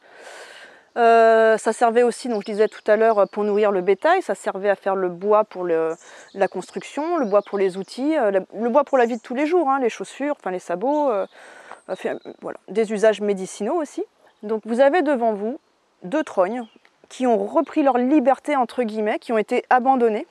Euh, 0.98 1.58
ça 1.58 1.72
servait 1.72 2.04
aussi, 2.04 2.28
donc 2.28 2.42
je 2.42 2.52
disais 2.52 2.68
tout 2.68 2.84
à 2.88 2.98
l'heure, 2.98 3.28
pour 3.32 3.44
nourrir 3.44 3.72
le 3.72 3.82
bétail. 3.82 4.22
Ça 4.22 4.36
servait 4.36 4.70
à 4.70 4.76
faire 4.76 4.96
le 4.96 5.10
bois 5.10 5.44
pour 5.44 5.66
la 5.66 6.48
construction, 6.50 7.18
le 7.18 7.26
bois 7.26 7.42
pour 7.42 7.58
les 7.58 7.78
outils, 7.78 8.18
euh, 8.18 8.32
le, 8.32 8.70
bois 8.70 8.84
pour 8.84 8.98
la 8.98 9.06
vie 9.06 9.18
de 9.18 9.22
tous 9.22 9.36
les 9.36 9.46
jours, 9.46 9.70
hein, 9.70 9.80
les 9.80 9.90
chaussures, 9.90 10.36
enfin 10.38 10.52
les 10.52 10.60
sabots, 10.60 11.10
euh, 11.10 11.26
voilà, 12.42 12.60
des 12.68 12.92
usages 12.92 13.22
médicinaux 13.22 13.76
aussi. 13.76 14.04
Donc 14.44 14.64
vous 14.66 14.80
avez 14.82 15.02
devant 15.02 15.34
vous 15.34 15.60
deux 16.04 16.24
trognes 16.24 16.66
qui 17.10 17.28
ont 17.28 17.38
repris 17.46 17.84
leur 17.84 17.98
liberté 17.98 18.56
entre 18.56 18.84
guillemets, 18.84 19.20
qui 19.20 19.32
ont 19.34 19.38
été 19.38 19.64
abandonnées, 19.70 20.28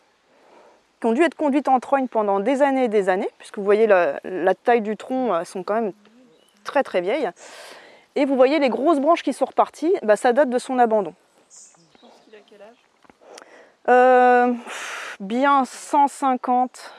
qui 1.01 1.07
ont 1.07 1.13
dû 1.13 1.23
être 1.23 1.35
conduites 1.35 1.69
en 1.69 1.81
trogne 1.81 2.09
pendant 2.09 2.41
des 2.41 2.63
années 2.63 2.85
et 2.85 2.89
des 2.89 3.09
années, 3.09 3.29
puisque 3.39 3.59
vous 3.59 3.65
voyez 3.65 3.87
la, 3.87 4.21
la 4.25 4.55
taille 4.55 4.81
du 4.81 4.97
tronc, 4.97 5.35
elles 5.39 5.47
sont 5.47 5.63
quand 5.63 5.75
même 5.75 5.93
très 6.65 6.83
très 6.83 7.01
vieille. 7.01 7.31
Et 8.17 8.25
vous 8.25 8.37
voyez 8.37 8.59
les 8.59 8.69
grosses 8.69 8.99
branches 8.99 9.23
qui 9.23 9.33
sont 9.33 9.45
reparties, 9.45 9.95
bah, 10.03 10.17
ça 10.17 10.33
date 10.33 10.51
de 10.51 10.59
son 10.59 10.79
abandon. 10.79 11.15
Euh, 13.89 14.53
bien 15.21 15.65
150, 15.65 16.93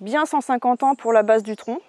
bien 0.00 0.26
150 0.26 0.82
ans 0.82 0.94
pour 0.94 1.12
la 1.12 1.22
base 1.22 1.42
du 1.42 1.56
tronc. 1.56 1.80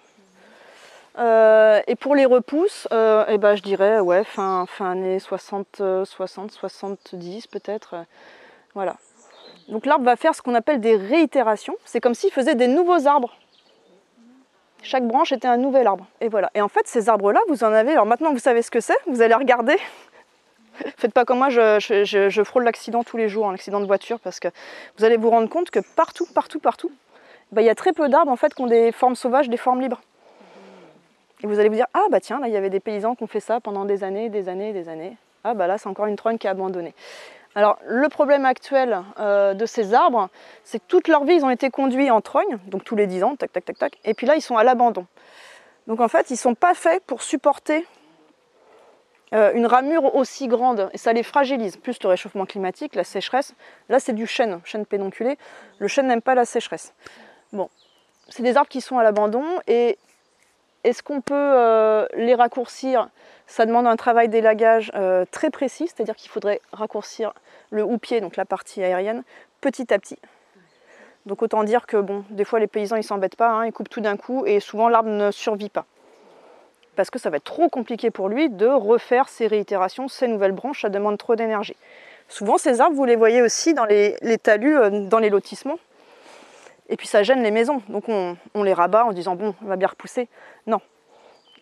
Euh, 1.18 1.80
et 1.88 1.96
pour 1.96 2.14
les 2.14 2.26
repousses, 2.26 2.86
euh, 2.92 3.24
eh 3.28 3.38
ben, 3.38 3.56
je 3.56 3.62
dirais 3.62 3.98
fin, 4.24 4.66
fin 4.66 4.92
année 4.92 5.18
60, 5.18 5.80
euh, 5.80 6.04
60, 6.04 6.52
70 6.52 7.48
peut-être. 7.48 7.94
euh, 7.94 8.02
voilà. 8.74 8.96
Donc 9.68 9.84
l'arbre 9.84 10.04
va 10.04 10.16
faire 10.16 10.34
ce 10.34 10.42
qu'on 10.42 10.54
appelle 10.54 10.80
des 10.80 10.96
réitérations. 10.96 11.76
C'est 11.84 12.00
comme 12.00 12.14
s'il 12.14 12.30
faisait 12.30 12.54
des 12.54 12.68
nouveaux 12.68 13.06
arbres. 13.06 13.32
Chaque 14.82 15.06
branche 15.06 15.32
était 15.32 15.48
un 15.48 15.56
nouvel 15.56 15.86
arbre. 15.86 16.06
Et 16.20 16.28
voilà. 16.28 16.50
Et 16.54 16.62
en 16.62 16.68
fait, 16.68 16.86
ces 16.86 17.08
arbres-là, 17.08 17.40
vous 17.48 17.64
en 17.64 17.72
avez. 17.72 17.92
Alors 17.92 18.06
maintenant, 18.06 18.32
vous 18.32 18.38
savez 18.38 18.62
ce 18.62 18.70
que 18.70 18.80
c'est. 18.80 18.96
Vous 19.06 19.22
allez 19.22 19.34
regarder. 19.34 19.76
Faites 20.96 21.12
pas 21.12 21.24
comme 21.24 21.38
moi, 21.38 21.48
je, 21.48 22.42
frôle 22.44 22.64
l'accident 22.64 23.02
tous 23.02 23.16
les 23.16 23.28
jours, 23.28 23.48
un 23.48 23.54
accident 23.54 23.80
de 23.80 23.86
voiture, 23.86 24.20
parce 24.20 24.40
que 24.40 24.48
vous 24.96 25.04
allez 25.04 25.16
vous 25.16 25.30
rendre 25.30 25.48
compte 25.48 25.70
que 25.70 25.80
partout, 25.96 26.26
partout, 26.34 26.60
partout, 26.60 26.92
bah, 27.52 27.62
il 27.62 27.64
y 27.64 27.70
a 27.70 27.74
très 27.74 27.92
peu 27.92 28.08
d'arbres 28.08 28.30
en 28.30 28.36
fait 28.36 28.54
qui 28.54 28.62
ont 28.62 28.66
des 28.66 28.92
formes 28.92 29.16
sauvages, 29.16 29.48
des 29.48 29.56
formes 29.56 29.80
libres. 29.80 30.00
Et 31.42 31.46
vous 31.46 31.58
allez 31.58 31.68
vous 31.68 31.76
dire 31.76 31.86
ah 31.94 32.06
bah 32.10 32.20
tiens, 32.20 32.40
là 32.40 32.48
il 32.48 32.52
y 32.52 32.56
avait 32.56 32.70
des 32.70 32.80
paysans 32.80 33.14
qui 33.14 33.22
ont 33.22 33.28
fait 33.28 33.40
ça 33.40 33.60
pendant 33.60 33.84
des 33.84 34.02
années, 34.02 34.28
des 34.28 34.48
années, 34.48 34.72
des 34.72 34.88
années. 34.88 35.16
Ah 35.44 35.54
bah 35.54 35.66
là 35.66 35.78
c'est 35.78 35.88
encore 35.88 36.06
une 36.06 36.16
trogne 36.16 36.36
qui 36.36 36.46
est 36.46 36.50
abandonnée. 36.50 36.94
Alors 37.54 37.78
le 37.86 38.08
problème 38.08 38.44
actuel 38.44 39.02
euh, 39.18 39.54
de 39.54 39.66
ces 39.66 39.94
arbres, 39.94 40.28
c'est 40.64 40.78
que 40.78 40.84
toute 40.86 41.08
leur 41.08 41.24
vie 41.24 41.34
ils 41.34 41.44
ont 41.44 41.50
été 41.50 41.70
conduits 41.70 42.10
en 42.10 42.20
trogne, 42.20 42.58
donc 42.66 42.84
tous 42.84 42.96
les 42.96 43.06
10 43.06 43.24
ans, 43.24 43.36
tac 43.36 43.52
tac 43.52 43.64
tac 43.64 43.78
tac, 43.78 43.98
et 44.04 44.14
puis 44.14 44.26
là 44.26 44.36
ils 44.36 44.42
sont 44.42 44.56
à 44.56 44.64
l'abandon. 44.64 45.06
Donc 45.86 46.00
en 46.00 46.08
fait 46.08 46.30
ils 46.30 46.36
sont 46.36 46.54
pas 46.54 46.74
faits 46.74 47.02
pour 47.04 47.22
supporter 47.22 47.86
euh, 49.34 49.52
une 49.54 49.66
ramure 49.66 50.14
aussi 50.14 50.46
grande, 50.46 50.90
et 50.92 50.98
ça 50.98 51.12
les 51.12 51.22
fragilise. 51.22 51.76
Plus 51.76 52.02
le 52.02 52.08
réchauffement 52.08 52.46
climatique, 52.46 52.94
la 52.94 53.04
sécheresse. 53.04 53.54
Là 53.88 53.98
c'est 53.98 54.12
du 54.12 54.26
chêne, 54.26 54.60
chêne 54.64 54.86
pédonculé. 54.86 55.38
Le 55.78 55.88
chêne 55.88 56.06
n'aime 56.06 56.22
pas 56.22 56.34
la 56.34 56.44
sécheresse. 56.44 56.94
Bon, 57.52 57.70
c'est 58.28 58.42
des 58.42 58.56
arbres 58.56 58.68
qui 58.68 58.80
sont 58.80 58.98
à 58.98 59.02
l'abandon 59.02 59.44
et 59.66 59.98
est-ce 60.84 61.02
qu'on 61.02 61.20
peut 61.20 61.34
euh, 61.34 62.06
les 62.14 62.34
raccourcir? 62.34 63.08
Ça 63.46 63.66
demande 63.66 63.86
un 63.86 63.96
travail 63.96 64.28
d'élagage 64.28 64.92
euh, 64.94 65.24
très 65.30 65.50
précis, 65.50 65.88
c'est-à-dire 65.88 66.16
qu'il 66.16 66.30
faudrait 66.30 66.60
raccourcir 66.72 67.32
le 67.70 67.82
houppier, 67.82 68.20
donc 68.20 68.36
la 68.36 68.44
partie 68.44 68.82
aérienne, 68.82 69.22
petit 69.60 69.92
à 69.92 69.98
petit. 69.98 70.18
Donc 71.26 71.42
autant 71.42 71.64
dire 71.64 71.86
que 71.86 71.96
bon, 71.96 72.24
des 72.30 72.44
fois 72.44 72.58
les 72.58 72.66
paysans 72.66 72.96
ils 72.96 73.02
s'embêtent 73.02 73.36
pas, 73.36 73.50
hein, 73.50 73.66
ils 73.66 73.72
coupent 73.72 73.88
tout 73.88 74.00
d'un 74.00 74.16
coup 74.16 74.46
et 74.46 74.60
souvent 74.60 74.88
l'arbre 74.88 75.10
ne 75.10 75.30
survit 75.30 75.68
pas. 75.68 75.84
Parce 76.96 77.10
que 77.10 77.18
ça 77.18 77.30
va 77.30 77.36
être 77.36 77.44
trop 77.44 77.68
compliqué 77.68 78.10
pour 78.10 78.28
lui 78.28 78.48
de 78.48 78.66
refaire 78.66 79.28
ces 79.28 79.46
réitérations, 79.46 80.08
ces 80.08 80.28
nouvelles 80.28 80.52
branches, 80.52 80.82
ça 80.82 80.88
demande 80.88 81.18
trop 81.18 81.36
d'énergie. 81.36 81.76
Souvent 82.28 82.58
ces 82.58 82.80
arbres, 82.80 82.96
vous 82.96 83.04
les 83.04 83.16
voyez 83.16 83.42
aussi 83.42 83.74
dans 83.74 83.84
les, 83.84 84.16
les 84.20 84.38
talus, 84.38 84.76
euh, 84.76 84.90
dans 84.90 85.18
les 85.18 85.30
lotissements. 85.30 85.78
Et 86.88 86.96
puis 86.96 87.06
ça 87.06 87.22
gêne 87.22 87.42
les 87.42 87.50
maisons, 87.50 87.82
donc 87.88 88.04
on, 88.08 88.62
les 88.62 88.72
rabat 88.72 89.04
en 89.04 89.12
disant 89.12 89.34
bon, 89.36 89.54
on 89.62 89.66
va 89.66 89.76
bien 89.76 89.88
repousser. 89.88 90.28
Non, 90.66 90.80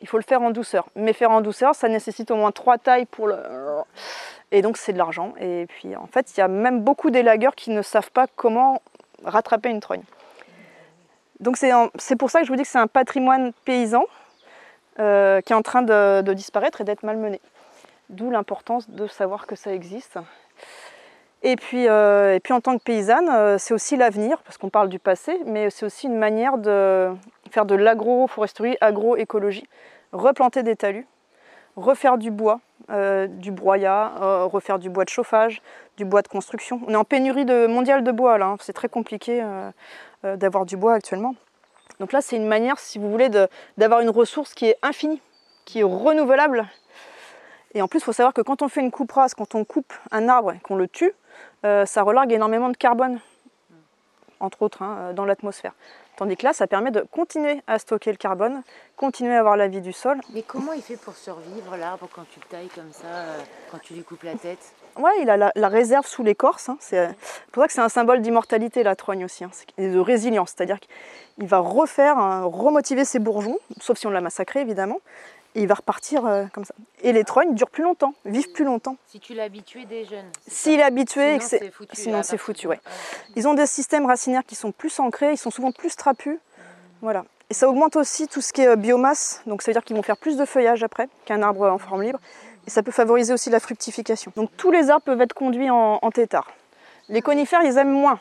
il 0.01 0.09
faut 0.09 0.19
le 0.19 0.23
faire 0.23 0.43
en 0.43 0.51
douceur. 0.51 0.89
Mais 0.95 1.12
faire 1.12 1.31
en 1.31 1.41
douceur, 1.41 1.75
ça 1.75 1.89
nécessite 1.89 2.31
au 2.31 2.37
moins 2.37 2.53
trois 2.53 2.79
tailles 2.79 3.07
pour 3.07 3.27
le. 3.27 3.37
Et 4.53 4.62
donc 4.62 4.77
c'est 4.77 4.93
de 4.93 4.99
l'argent. 4.99 5.35
Et 5.41 5.67
puis 5.67 5.97
en 5.97 6.07
fait, 6.07 6.37
il 6.37 6.41
y 6.41 6.43
a 6.43 6.49
même 6.49 6.81
beaucoup 6.81 7.11
d'élagueurs 7.11 7.57
qui 7.57 7.71
ne 7.71 7.83
savent 7.83 8.12
pas 8.12 8.27
comment 8.37 8.81
rattraper 9.25 9.71
une 9.71 9.81
trogne. 9.81 10.05
Donc 11.41 11.57
c'est 11.57 12.17
pour 12.17 12.31
ça 12.31 12.41
que 12.41 12.47
je 12.47 12.51
vous 12.51 12.57
dis 12.57 12.62
que 12.62 12.69
c'est 12.69 12.79
un 12.79 12.87
patrimoine 12.87 13.53
paysan 13.65 14.05
euh, 15.01 15.41
qui 15.41 15.53
est 15.53 15.57
en 15.57 15.62
train 15.62 15.83
de 15.83 16.33
disparaître 16.33 16.81
et 16.81 16.85
d'être 16.85 17.03
malmené. 17.03 17.41
D'où 18.09 18.31
l'importance 18.31 18.89
de 18.89 19.09
savoir 19.09 19.49
que 19.49 19.57
ça 19.57 19.73
existe. 19.73 20.19
Et 21.42 21.57
puis, 21.57 21.88
euh, 21.88 22.35
et 22.35 22.40
puis 22.40 22.53
en 22.53 22.61
tant 22.61 22.79
que 22.79 22.83
paysanne, 22.83 23.29
euh, 23.29 23.59
c'est 23.59 23.75
aussi 23.75 23.96
l'avenir, 23.96 24.38
parce 24.42 24.59
qu'on 24.59 24.70
parle 24.70 24.88
du 24.88 24.99
passé, 24.99 25.38
mais 25.46 25.70
c'est 25.70 25.87
aussi 25.87 26.07
une 26.07 26.16
manière 26.16 26.59
de 26.59 27.11
faire 27.51 27.66
de 27.66 27.75
l'agroforesterie, 27.75 28.77
agroécologie, 28.81 29.68
replanter 30.12 30.62
des 30.62 30.77
talus, 30.77 31.07
refaire 31.77 32.18
du 32.18 32.31
bois, 32.31 32.61
euh, 32.90 33.27
du 33.27 33.53
broyat, 33.53 34.12
refaire 34.44 34.79
du 34.79 34.88
bois 34.88 35.05
de 35.05 35.11
chauffage, 35.11 35.61
du 35.96 36.05
bois 36.05 36.22
de 36.22 36.29
construction. 36.29 36.81
On 36.87 36.92
est 36.92 36.96
en 36.96 37.05
pénurie 37.05 37.44
mondiale 37.68 38.03
de 38.03 38.12
bois 38.12 38.38
là, 38.38 38.46
hein. 38.46 38.57
c'est 38.61 38.72
très 38.72 38.88
compliqué 38.88 39.44
d'avoir 40.25 40.64
du 40.64 40.77
bois 40.77 40.94
actuellement. 40.94 41.35
Donc 42.01 42.12
là, 42.12 42.20
c'est 42.20 42.37
une 42.37 42.46
manière, 42.46 42.79
si 42.79 42.99
vous 42.99 43.11
voulez, 43.11 43.31
d'avoir 43.77 44.01
une 44.01 44.11
ressource 44.11 44.53
qui 44.55 44.66
est 44.66 44.77
infinie, 44.83 45.20
qui 45.64 45.81
est 45.81 45.85
renouvelable. 45.85 46.66
Et 47.75 47.83
en 47.83 47.88
plus, 47.88 47.99
il 47.99 48.05
faut 48.05 48.12
savoir 48.12 48.33
que 48.33 48.40
quand 48.40 48.62
on 48.62 48.68
fait 48.68 48.81
une 48.81 48.90
coupe 48.90 49.12
rase, 49.12 49.35
quand 49.35 49.55
on 49.55 49.64
coupe 49.64 49.92
un 50.11 50.29
arbre 50.29 50.53
et 50.53 50.59
qu'on 50.61 50.77
le 50.77 50.88
tue, 50.88 51.12
ça 51.62 52.03
relargue 52.03 52.33
énormément 52.33 52.68
de 52.68 52.77
carbone. 52.77 53.20
entre 54.40 54.62
autres, 54.62 54.83
hein, 54.83 55.12
dans 55.14 55.25
l'atmosphère. 55.25 55.72
Tandis 56.16 56.37
que 56.37 56.44
là, 56.44 56.53
ça 56.53 56.66
permet 56.66 56.90
de 56.90 57.01
continuer 57.11 57.62
à 57.66 57.79
stocker 57.79 58.11
le 58.11 58.16
carbone, 58.16 58.62
continuer 58.96 59.35
à 59.35 59.40
avoir 59.40 59.57
la 59.57 59.66
vie 59.68 59.81
du 59.81 59.92
sol. 59.92 60.18
Mais 60.33 60.42
comment 60.42 60.72
il 60.72 60.83
fait 60.83 60.96
pour 60.96 61.14
survivre 61.14 61.77
l'arbre 61.77 62.09
quand 62.14 62.25
tu 62.31 62.40
le 62.40 62.46
tailles 62.46 62.68
comme 62.75 62.92
ça, 62.92 63.07
euh, 63.07 63.38
quand 63.70 63.79
tu 63.83 63.94
lui 63.94 64.03
coupes 64.03 64.22
la 64.22 64.35
tête? 64.35 64.59
Ouais, 64.96 65.12
il 65.20 65.29
a 65.29 65.37
la, 65.37 65.53
la 65.55 65.68
réserve 65.68 66.07
sous 66.07 66.22
l'écorce. 66.22 66.68
hein. 66.70 66.77
C'est 66.81 67.09
pour 67.53 67.62
ça 67.62 67.66
que 67.66 67.72
c'est 67.75 67.81
un 67.83 67.90
symbole 67.90 68.20
d'immortalité, 68.22 68.83
la 68.83 68.96
trogne 68.96 69.25
aussi, 69.25 69.44
hein. 69.44 69.51
Et 69.77 69.90
de 69.90 69.99
résilience. 69.99 70.55
C'est-à-dire 70.57 70.81
qu'il 70.81 71.46
va 71.46 71.59
refaire, 71.59 72.16
hein, 72.18 72.44
remotiver 72.44 73.05
ses 73.05 73.18
bourgeons, 73.18 73.59
sauf 73.81 73.99
si 73.99 74.07
on 74.07 74.11
l'a 74.11 74.22
massacré 74.22 74.61
évidemment, 74.61 75.01
et 75.57 75.62
il 75.62 75.66
va 75.66 75.75
repartir 75.75 76.25
euh, 76.27 76.45
comme 76.53 76.64
ça. 76.64 76.75
Et 77.03 77.12
les 77.12 77.25
trognes 77.25 77.55
durent 77.55 77.71
plus 77.71 77.83
longtemps, 77.83 78.14
vivent 78.25 78.53
plus 78.53 78.64
longtemps. 78.64 78.97
Si 79.07 79.19
tu 79.19 79.35
l'as 79.35 79.45
habitué 79.45 79.85
des 79.87 80.05
jeunes. 80.05 80.27
S'il 80.47 80.79
est 80.79 80.83
habitué 80.85 81.38
Sinon, 81.40 81.47
c'est- 81.49 81.71
foutu. 81.71 81.97
sinon, 81.97 82.19
à 82.19 82.23
c'est 82.23 82.37
partir 82.37 82.45
foutu, 82.47 82.66
de- 82.66 82.71
ouais. 82.71 82.81
Ils 83.37 83.49
ont 83.49 83.55
des 83.55 83.66
systèmes 83.66 84.07
racinaires 84.07 84.45
qui 84.47 84.55
sont 84.55 84.71
plus 84.71 85.01
ancrés, 85.01 85.33
ils 85.33 85.38
sont 85.38 85.51
souvent 85.51 85.73
plus 85.73 85.97
trapus. 85.97 86.38
Voilà. 87.03 87.25
Et 87.51 87.55
ça 87.55 87.69
augmente 87.69 87.97
aussi 87.97 88.29
tout 88.29 88.40
ce 88.40 88.53
qui 88.53 88.61
est 88.62 88.69
euh, 88.69 88.77
biomasse, 88.77 89.42
donc 89.47 89.62
ça 89.62 89.71
veut 89.71 89.75
dire 89.75 89.85
qu'ils 89.85 89.97
vont 89.97 90.03
faire 90.03 90.16
plus 90.19 90.37
de 90.37 90.45
feuillage 90.45 90.83
après 90.83 91.09
qu'un 91.25 91.42
arbre 91.42 91.69
en 91.71 91.79
forme 91.79 92.03
libre. 92.03 92.19
Et 92.66 92.71
ça 92.71 92.83
peut 92.83 92.90
favoriser 92.92 93.33
aussi 93.33 93.49
la 93.51 93.61
fructification. 93.61 94.33
Donc 94.37 94.51
tous 94.57 94.71
les 94.71 94.90
arbres 94.90 95.05
peuvent 95.05 95.21
être 95.21 95.33
conduits 95.35 95.71
en, 95.71 95.99
en 96.03 96.11
tétard. 96.11 96.51
Les 97.09 97.23
conifères, 97.23 97.62
ils 97.62 97.79
aiment 97.79 97.92
moins. 97.92 98.19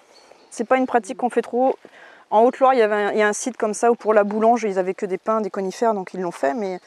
C'est 0.51 0.63
pas 0.65 0.77
une 0.77 0.85
pratique 0.85 1.17
qu'on 1.17 1.31
fait 1.31 1.41
trop. 1.41 1.75
En 2.29 2.41
Haute-Loire, 2.43 2.73
il 2.75 2.79
y 2.79 2.83
avait 2.83 2.95
un, 2.95 3.11
il 3.11 3.17
y 3.17 3.21
a 3.23 3.27
un 3.27 3.33
site 3.33 3.57
comme 3.57 3.73
ça 3.73 3.91
où 3.91 3.95
pour 3.95 4.13
la 4.13 4.23
boulange, 4.23 4.63
ils 4.63 4.77
avaient 4.77 4.93
que 4.93 5.05
des 5.07 5.17
pins, 5.17 5.41
des 5.41 5.49
conifères, 5.49 5.93
donc 5.95 6.13
ils 6.13 6.21
l'ont 6.21 6.31
fait. 6.31 6.53
Mais 6.53 6.79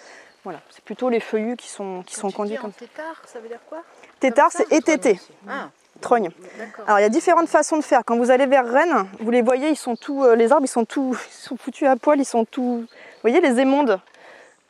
voilà, 0.49 0.61
c'est 0.71 0.83
plutôt 0.83 1.11
les 1.11 1.21
feuillus 1.21 1.57
qui 1.57 1.69
sont, 1.69 2.03
qui 2.07 2.15
sont 2.15 2.31
conduits 2.31 2.57
comme 2.57 2.73
ça. 2.73 2.79
tétard, 2.79 3.23
ça 3.27 3.39
veut 3.39 3.49
dire 3.49 3.61
quoi 3.69 3.83
Tétard, 4.19 4.49
c'est 4.51 4.73
étété, 4.73 5.21
Ah, 5.47 5.69
trogne. 6.01 6.31
d'accord. 6.59 6.85
Alors 6.87 6.99
il 7.01 7.03
y 7.03 7.05
a 7.05 7.11
différentes 7.11 7.49
façons 7.49 7.77
de 7.77 7.83
faire. 7.85 8.01
Quand 8.07 8.17
vous 8.17 8.31
allez 8.31 8.47
vers 8.47 8.67
Rennes, 8.67 9.07
vous 9.21 9.31
les 9.31 9.43
voyez, 9.43 9.69
ils 9.69 9.77
sont 9.77 9.95
tous, 9.95 10.25
euh, 10.25 10.35
les 10.37 10.51
arbres, 10.51 10.65
ils 10.65 10.69
sont 10.69 10.87
tous, 10.87 11.13
ils 11.31 11.35
sont 11.35 11.57
foutus 11.59 11.87
à 11.87 11.97
poil, 11.97 12.19
ils 12.19 12.25
sont 12.25 12.47
tous. 12.47 12.81
Vous 12.81 12.87
voyez 13.21 13.43
les 13.43 13.61
émondes 13.61 14.01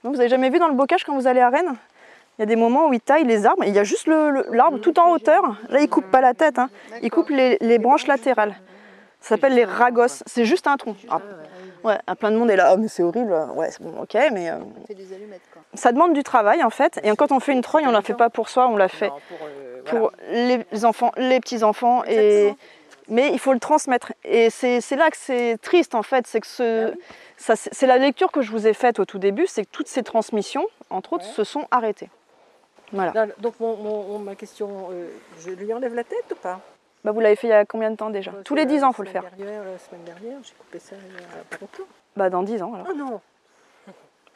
Non, 0.03 0.11
Vous 0.11 0.19
avez 0.19 0.29
jamais 0.29 0.51
vu 0.51 0.59
dans 0.59 0.69
le 0.69 0.75
bocage 0.75 1.05
quand 1.05 1.14
vous 1.14 1.29
allez 1.29 1.41
à 1.41 1.49
Rennes? 1.49 1.77
Il 2.38 2.43
y 2.43 2.45
a 2.45 2.47
des 2.47 2.57
moments 2.57 2.88
où 2.88 2.93
ils 2.93 3.01
taillent 3.01 3.25
les 3.25 3.47
arbres, 3.47 3.62
et 3.62 3.69
il 3.69 3.75
y 3.75 3.79
a 3.79 3.85
juste 3.85 4.07
le- 4.09 4.47
l'arbre 4.53 4.79
tout 4.81 4.99
en 4.99 5.11
hauteur. 5.12 5.43
Là, 5.69 5.81
ils 5.81 5.88
coupent 5.88 6.11
pas 6.11 6.21
la 6.21 6.35
tête, 6.35 6.59
hein. 6.59 6.71
ils 7.03 7.11
coupent 7.11 7.31
les, 7.31 7.57
les 7.61 7.79
branches 7.79 8.07
latérales. 8.09 8.57
Ça 9.21 9.31
s'appelle 9.31 9.55
les 9.55 9.64
ragos. 9.64 10.23
C'est 10.27 10.45
juste 10.45 10.67
un 10.67 10.77
tronc. 10.77 10.97
Alors, 11.09 11.23
ouais, 11.85 11.99
un 12.07 12.14
plein 12.14 12.31
de 12.31 12.37
monde 12.37 12.51
est 12.51 12.57
là. 12.57 12.73
Oh, 12.75 12.77
mais 12.79 12.88
c'est 12.88 13.03
horrible. 13.03 13.33
Ouais, 13.55 13.71
c'est 13.71 13.83
bon, 13.83 13.95
ok, 14.03 14.14
mais 14.33 14.51
euh, 14.51 14.57
On 14.83 14.87
fait 14.87 14.95
des 14.95 15.12
allumettes 15.12 15.43
quoi. 15.53 15.62
ça 15.75 15.93
demande 15.93 16.12
du 16.14 16.23
travail 16.23 16.62
en 16.62 16.71
fait. 16.71 16.99
Et 17.03 17.14
quand 17.17 17.33
on 17.33 17.41
fait 17.41 17.53
une 17.53 17.62
trogne, 17.62 17.87
on 17.87 17.93
la 17.93 18.03
fait 18.03 18.14
pas 18.14 18.31
pour 18.31 18.49
soi, 18.49 18.69
on 18.69 18.77
la 18.77 18.88
fait 18.88 19.09
Non, 19.09 19.14
pour, 19.29 19.38
euh, 19.47 19.83
pour 19.85 20.12
les 20.31 20.85
enfants, 20.85 21.12
les 21.17 21.41
petits-enfants. 21.41 22.05
Et... 22.05 22.55
Mais 23.11 23.31
il 23.33 23.38
faut 23.38 23.55
le 23.55 23.59
transmettre. 23.61 24.12
Et 24.25 24.51
c'est 24.51 24.81
là 24.97 25.11
que 25.11 25.17
c'est 25.17 25.57
triste 25.62 25.95
en 25.95 26.03
fait. 26.03 26.27
C'est 26.27 26.41
que 26.41 26.47
ce... 26.47 26.93
ça, 27.38 27.57
c'est 27.57 27.73
c'est 27.73 27.87
la 27.87 27.97
lecture 27.97 28.31
que 28.31 28.43
je 28.43 28.51
vous 28.51 28.67
ai 28.67 28.75
faite 28.75 28.99
au 28.99 29.07
tout 29.07 29.19
début, 29.19 29.47
c'est 29.47 29.64
que 29.64 29.71
toutes 29.71 29.88
ces 29.88 30.03
transmissions, 30.03 30.67
entre 30.91 31.14
autres, 31.14 31.25
se 31.25 31.43
sont 31.45 31.67
arrêtées. 31.71 32.11
Voilà. 32.93 33.27
Donc 33.38 33.55
mon- 33.61 34.19
ma 34.19 34.35
question, 34.35 34.88
euh, 34.93 35.09
je 35.41 35.51
lui 35.51 35.73
enlève 35.73 35.95
la 35.95 36.05
tête 36.05 36.25
ou 36.33 36.37
pas? 36.37 36.61
Bah, 37.05 37.13
vous 37.13 37.21
l'avez 37.21 37.37
fait 37.37 37.47
il 37.47 37.51
y 37.51 37.55
a 37.55 37.65
combien 37.65 37.91
de 37.91 37.97
temps 37.97 38.11
déjà 38.11 38.33
Euh, 38.33 38.43
Tous 38.45 38.55
les 38.55 38.63
la 38.65 38.71
10 38.71 38.85
ans, 38.85 38.91
il 38.91 38.95
faut 38.95 39.03
le 39.03 39.09
faire. 39.09 39.23
Dernière, 39.37 39.63
la 39.65 39.79
semaine 39.79 40.05
dernière, 40.05 40.39
j'ai 40.43 40.53
coupé 40.59 40.79
ça 40.79 40.97
il 40.97 41.15
y 41.15 41.17
a 41.19 41.45
pas 41.49 41.57
longtemps. 41.61 41.89
Bah, 42.17 42.31
dans 42.31 42.43
10 42.43 42.63
ans 42.63 42.75
alors. 42.75 42.87
Oh 42.91 42.95
non 42.95 43.21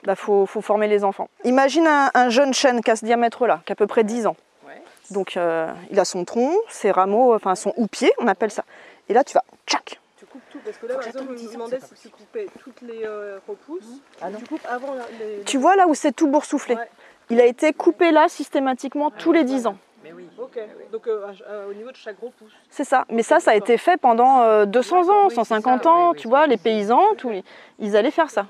Bah, 0.05 0.15
faut, 0.17 0.47
faut 0.47 0.61
former 0.61 0.89
les 0.89 1.05
enfants. 1.05 1.29
Imagine 1.45 1.87
un, 1.87 2.11
un 2.15 2.29
jeune 2.29 2.55
chêne 2.55 2.81
qui 2.83 2.91
a 2.91 2.97
ce 2.97 3.05
diamètre-là, 3.05 3.63
qui 3.67 3.73
a 3.73 3.75
à 3.75 3.77
peu 3.77 3.87
près 3.87 4.05
10 4.05 4.27
ans. 4.27 4.37
Ouais. 4.67 4.81
Donc, 5.11 5.37
euh, 5.37 5.69
il 5.91 5.99
a 5.99 6.05
son 6.05 6.25
tronc, 6.25 6.53
ses 6.69 6.91
rameaux, 6.93 7.35
enfin 7.35 7.55
son 7.55 7.73
houppier, 7.77 8.13
on 8.19 8.27
appelle 8.29 8.51
ça. 8.51 8.65
Et 9.09 9.13
là, 9.15 9.25
tu 9.25 9.35
vas, 9.35 9.45
tchac, 9.67 10.01
Tu 10.19 10.27
coupes 10.27 10.41
tout, 10.51 10.59
parce 10.65 10.77
que 10.79 10.87
là 10.87 10.95
par 10.95 11.07
exemple, 11.07 11.37
je 11.37 11.43
me 11.59 11.81
si 11.95 11.95
tu 12.03 12.09
coupais 12.11 12.47
toutes 12.63 12.81
les 12.83 13.05
euh, 13.05 13.39
repousses, 13.49 14.01
Ah 14.21 14.29
ou 14.31 14.37
tu 14.37 14.45
coupes 14.47 14.67
avant 14.71 14.95
les... 15.19 15.43
Tu 15.45 15.59
vois 15.59 15.75
là 15.77 15.89
où 15.89 15.95
c'est 15.95 16.13
tout 16.13 16.29
boursouflé 16.29 16.77
Ouais. 16.77 16.89
Il 17.31 17.41
a 17.41 17.47
été 17.47 17.73
coupé 17.73 18.11
là 18.13 18.29
systématiquement 18.29 19.11
tous 19.11 19.33
les 19.33 19.45
10 19.45 19.67
ans. 19.67 19.77
Mais 20.05 20.13
oui. 20.13 20.29
Ok, 20.39 20.59
donc 20.91 21.07
euh, 21.07 21.27
à- 21.27 21.69
au 21.69 21.75
niveau 21.75 21.91
de 21.91 21.97
chaque 21.97 22.17
repousse. 22.21 22.53
C'est 22.71 22.85
ça. 22.85 23.05
Mais 23.11 23.23
ça, 23.23 23.39
ça 23.41 23.53
a 23.53 23.55
été 23.55 23.77
fait 23.79 23.97
pendant 23.97 24.43
euh, 24.43 24.65
200 24.65 25.09
ans, 25.09 25.25
oui, 25.25 25.27
c'est 25.31 25.35
150 25.37 25.85
ça, 25.85 25.91
ans. 25.91 26.09
oui, 26.09 26.13
oui, 26.15 26.21
tu 26.23 26.29
vois, 26.29 26.47
les 26.47 26.57
paysans, 26.57 27.15
tous 27.17 27.31
les- 27.31 27.45
ils 27.79 27.97
allaient 27.97 28.11
faire 28.11 28.31
ça. 28.31 28.47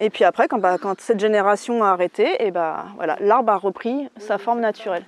Et 0.00 0.10
puis 0.10 0.24
après, 0.24 0.48
quand, 0.48 0.58
bah, 0.58 0.78
quand 0.80 1.00
cette 1.00 1.20
génération 1.20 1.84
a 1.84 1.90
arrêté, 1.90 2.44
et 2.44 2.50
bah, 2.50 2.86
voilà, 2.96 3.16
l'arbre 3.20 3.52
a 3.52 3.56
repris 3.56 4.08
sa 4.18 4.38
forme 4.38 4.60
naturelle. 4.60 5.04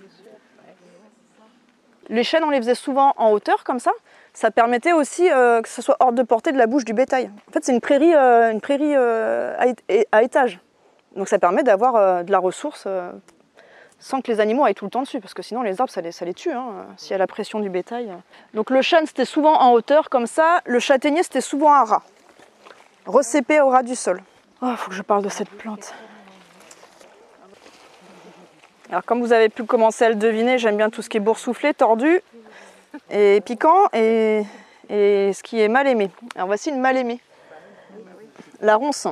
Les 2.09 2.23
chênes, 2.23 2.45
on 2.45 2.51
les 2.51 2.59
faisait 2.59 2.75
souvent 2.75 3.15
en 3.17 3.31
hauteur 3.33 3.65
comme 3.65 3.79
ça. 3.79 3.91
Ça 4.35 4.51
permettait 4.51 4.93
aussi 4.93 5.31
euh, 5.31 5.63
que 5.63 5.69
ce 5.69 5.81
soit 5.81 5.97
hors 6.01 6.13
de 6.13 6.23
portée 6.23 6.53
de 6.53 6.59
la 6.59 6.67
bouche 6.67 6.85
du 6.85 6.93
bétail. 6.93 7.31
En 7.49 7.53
fait, 7.53 7.65
c'est 7.65 7.73
une 7.73 7.81
prairie, 7.81 8.15
euh, 8.15 8.51
une 8.51 8.61
prairie 8.61 8.95
euh, 8.95 9.57
à, 10.13 10.23
étage. 10.23 10.61
Donc 11.17 11.29
ça 11.29 11.39
permet 11.39 11.63
d'avoir 11.63 11.97
euh, 11.97 12.23
de 12.25 12.31
la 12.33 12.39
ressource 12.39 12.85
euh, 12.87 13.11
sans 14.05 14.21
que 14.21 14.31
les 14.31 14.39
animaux 14.39 14.67
aillent 14.67 14.75
tout 14.75 14.85
le 14.85 14.91
temps 14.91 15.01
dessus, 15.01 15.19
parce 15.19 15.33
que 15.33 15.41
sinon 15.41 15.63
les 15.63 15.81
arbres, 15.81 15.91
ça 15.91 16.03
les, 16.03 16.35
tue, 16.35 16.53
hein, 16.53 16.85
s'il 16.99 17.13
y 17.13 17.15
a 17.15 17.19
la 17.19 17.27
pression 17.27 17.59
du 17.59 17.71
bétail. 17.71 18.13
Donc 18.53 18.69
le 18.69 18.83
chêne, 18.83 19.07
c'était 19.07 19.25
souvent 19.25 19.55
en 19.55 19.73
hauteur 19.73 20.11
comme 20.11 20.27
ça. 20.27 20.61
Le 20.67 20.79
châtaignier, 20.79 21.23
c'était 21.23 21.41
souvent 21.41 21.73
à 21.73 21.85
ras, 21.85 22.03
recépé 23.07 23.63
au 23.63 23.71
ras 23.71 23.83
du 23.83 23.95
sol. 23.95 24.23
Il 24.61 24.77
faut 24.77 24.91
que 24.91 24.95
je 24.95 25.01
parle 25.01 25.23
de 25.23 25.31
cette 25.31 25.49
plante. 25.49 25.95
Alors 28.91 29.07
comme 29.07 29.21
vous 29.21 29.33
avez 29.33 29.49
pu 29.49 29.65
commencer 29.65 30.05
à 30.05 30.11
le 30.11 30.17
deviner, 30.17 30.59
j'aime 30.59 30.77
bien 30.77 30.91
tout 30.91 31.01
ce 31.01 31.09
qui 31.09 31.17
est 31.17 31.21
boursouflé, 31.21 31.73
tordu 31.73 32.21
et 33.09 33.41
piquant 33.41 33.89
et, 33.95 34.43
et 34.91 35.33
ce 35.33 35.43
qui 35.43 35.63
est 35.63 35.69
mal 35.69 35.87
aimé. 35.87 36.11
Alors 36.35 36.49
voici 36.49 36.69
une 36.69 36.79
mal 36.79 36.99
aimée. 36.99 37.21
La 38.61 38.77
ronce. 38.77 39.09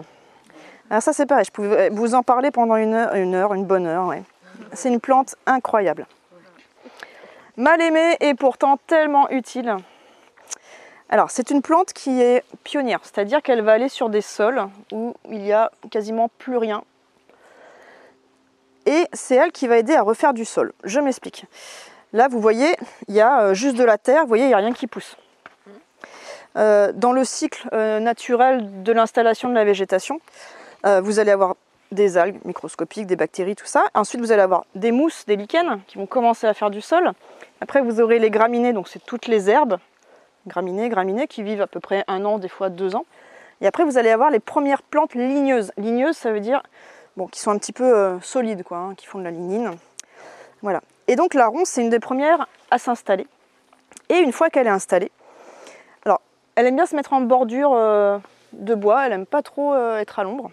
Alors 0.90 1.02
ça 1.02 1.14
c'est 1.14 1.24
pareil, 1.24 1.46
je 1.46 1.50
pouvais 1.50 1.88
vous 1.88 2.14
en 2.14 2.22
parler 2.22 2.50
pendant 2.50 2.76
une 2.76 2.92
heure, 2.92 3.14
une, 3.14 3.35
heure, 3.35 3.55
une 3.55 3.64
bonne 3.64 3.87
heure. 3.87 4.09
ouais. 4.09 4.22
C'est 4.72 4.88
une 4.88 5.00
plante 5.00 5.37
incroyable. 5.46 6.06
Mal 7.56 7.80
aimée 7.80 8.16
et 8.20 8.35
pourtant 8.35 8.78
tellement 8.87 9.28
utile. 9.30 9.76
Alors 11.11 11.30
c'est 11.30 11.50
une 11.50 11.61
plante 11.61 11.92
qui 11.92 12.22
est 12.22 12.42
pionnière, 12.64 13.00
c'est-à-dire 13.02 13.42
qu'elle 13.42 13.61
va 13.61 13.72
aller 13.72 13.90
sur 13.90 14.08
des 14.08 14.22
sols 14.22 14.66
où 14.92 15.14
il 15.30 15.44
y 15.44 15.52
a 15.52 15.70
quasiment 15.90 16.30
plus 16.38 16.56
rien. 16.56 16.85
Et 18.87 19.06
c'est 19.12 19.37
elle 19.37 19.52
qui 19.52 19.66
va 19.66 19.76
aider 19.76 19.94
à 19.94 20.02
refaire 20.02 20.32
du 20.32 20.44
sol. 20.44 20.72
Je 20.85 21.00
m'explique. 21.00 21.44
Là, 22.12 22.28
vous 22.28 22.40
voyez, 22.40 22.76
il 23.08 23.14
y 23.14 23.20
a 23.20 23.42
euh, 23.42 23.54
juste 23.54 23.76
de 23.76 23.85
la 23.85 23.98
terre, 23.98 24.22
vous 24.22 24.28
voyez, 24.28 24.44
il 24.44 24.48
n'y 24.48 24.54
a 24.54 24.58
rien 24.58 24.72
qui 24.72 24.87
pousse. 24.87 25.16
Euh, 26.56 26.92
dans 26.94 27.12
le 27.12 27.24
cycle 27.24 27.68
euh, 27.72 28.00
naturel 28.00 28.82
de 28.82 28.92
l'installation 28.92 29.48
de 29.48 29.54
la 29.54 29.64
végétation, 29.64 30.20
vous 30.85 31.20
allez 31.20 31.30
avoir 31.30 31.54
des 31.92 32.18
algues 32.18 32.44
microscopiques, 32.44 33.07
des 33.07 33.16
bactéries, 33.16 33.55
tout 33.55 33.66
ça. 33.66 33.85
Ensuite, 33.94 34.20
vous 34.20 34.33
allez 34.33 34.42
avoir 34.42 34.64
des 34.74 34.90
mousses, 34.90 35.24
des 35.26 35.37
lichens 35.37 35.81
qui 35.87 35.98
vont 35.98 36.07
commencer 36.07 36.46
à 36.46 36.55
faire 36.55 36.70
du 36.70 36.81
sol. 36.81 37.12
Après, 37.61 37.81
vous 37.81 38.00
aurez 38.00 38.18
les 38.18 38.31
graminées, 38.31 38.72
donc 38.72 38.88
c'est 38.88 39.05
toutes 39.05 39.28
les 39.28 39.48
herbes, 39.48 39.78
graminées, 40.46 40.88
graminées, 40.88 41.28
qui 41.28 41.42
vivent 41.42 41.62
à 41.62 41.66
peu 41.66 41.81
près 41.81 42.05
un 42.09 42.24
an, 42.24 42.38
des 42.38 42.48
fois 42.48 42.68
deux 42.68 42.96
ans. 42.96 43.05
Et 43.61 43.66
après, 43.66 43.85
vous 43.85 43.96
allez 43.96 44.11
avoir 44.11 44.31
les 44.31 44.40
premières 44.40 44.83
plantes 44.83 45.14
ligneuses. 45.14 45.70
Ligneuses, 45.76 46.16
ça 46.16 46.33
veut 46.33 46.40
dire 46.40 46.62
qui 47.31 47.40
sont 47.40 47.50
un 47.50 47.59
petit 47.59 47.72
peu 47.72 47.85
euh, 47.85 48.20
solides, 48.20 48.62
quoi, 48.62 48.78
hein, 48.78 48.94
qui 48.94 49.07
font 49.07 49.18
de 49.18 49.24
la 49.24 49.31
lignine. 49.31 49.72
Voilà. 50.62 50.81
Et 51.09 51.16
donc 51.16 51.35
la 51.35 51.46
ronce, 51.46 51.68
c'est 51.68 51.83
une 51.83 51.90
des 51.90 52.00
premières 52.00 52.46
à 52.70 52.78
s'installer. 52.78 53.26
Et 54.09 54.18
une 54.18 54.33
fois 54.33 54.50
qu'elle 54.50 54.66
est 54.66 54.70
installée, 54.70 55.11
alors 56.05 56.20
elle 56.55 56.66
aime 56.66 56.76
bien 56.76 56.87
se 56.87 56.96
mettre 56.96 57.12
en 57.12 57.20
bordure 57.20 57.72
euh, 57.74 58.18
de 58.52 58.74
bois, 58.74 59.07
elle 59.07 59.12
aime 59.12 59.26
pas 59.26 59.42
trop 59.42 59.74
euh, 59.74 59.98
être 59.98 60.18
à 60.18 60.24
l'ombre. 60.24 60.50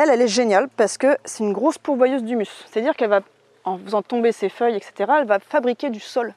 Elle, 0.00 0.10
elle 0.10 0.22
est 0.22 0.28
géniale 0.28 0.68
parce 0.76 0.96
que 0.96 1.18
c'est 1.24 1.42
une 1.42 1.52
grosse 1.52 1.76
pourvoyeuse 1.76 2.22
d'humus. 2.22 2.64
C'est-à-dire 2.70 2.94
qu'elle 2.94 3.10
va, 3.10 3.20
en 3.64 3.78
faisant 3.78 4.00
tomber 4.00 4.30
ses 4.30 4.48
feuilles, 4.48 4.76
etc., 4.76 5.10
elle 5.20 5.26
va 5.26 5.40
fabriquer 5.40 5.90
du 5.90 5.98
sol. 5.98 6.34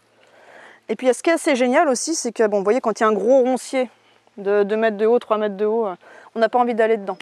Et 0.89 0.95
puis 0.95 1.13
ce 1.13 1.21
qui 1.21 1.29
est 1.29 1.33
assez 1.33 1.55
génial 1.55 1.87
aussi, 1.87 2.15
c'est 2.15 2.31
que, 2.31 2.47
bon, 2.47 2.57
vous 2.57 2.63
voyez, 2.63 2.81
quand 2.81 2.99
il 2.99 3.03
y 3.03 3.05
a 3.05 3.09
un 3.09 3.13
gros 3.13 3.43
roncier 3.43 3.87
de 4.37 4.63
2 4.63 4.75
mètres 4.77 4.97
de 4.97 5.05
haut, 5.05 5.19
3 5.19 5.37
mètres 5.37 5.57
de 5.57 5.65
haut, 5.65 5.85
euh, 5.85 5.95
on 6.33 6.39
n'a 6.39 6.49
pas 6.49 6.57
envie 6.57 6.73
d'aller 6.73 6.97
dedans. 6.97 7.19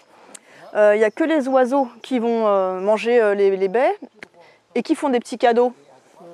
Euh, 0.74 0.92
Il 0.94 0.98
n'y 0.98 1.04
a 1.04 1.10
que 1.10 1.24
les 1.24 1.46
oiseaux 1.46 1.88
qui 2.02 2.18
vont 2.18 2.46
euh, 2.46 2.80
manger 2.80 3.34
les 3.34 3.68
baies 3.68 3.94
et 4.74 4.82
qui 4.82 4.94
font 4.94 5.10
des 5.10 5.20
petits 5.20 5.36
cadeaux 5.36 5.74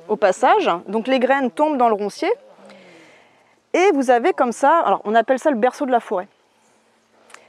au 0.07 0.15
passage. 0.15 0.71
Donc 0.87 1.09
les 1.09 1.19
graines 1.19 1.51
tombent 1.51 1.79
dans 1.79 1.89
le 1.89 1.95
roncier. 1.95 2.31
Et 3.73 3.91
vous 3.93 4.11
avez 4.11 4.33
comme 4.33 4.53
ça, 4.53 4.79
alors 4.79 5.01
on 5.05 5.17
appelle 5.17 5.41
ça 5.41 5.51
le 5.51 5.57
berceau 5.57 5.85
de 5.85 5.91
la 5.91 6.01
forêt. 6.01 6.29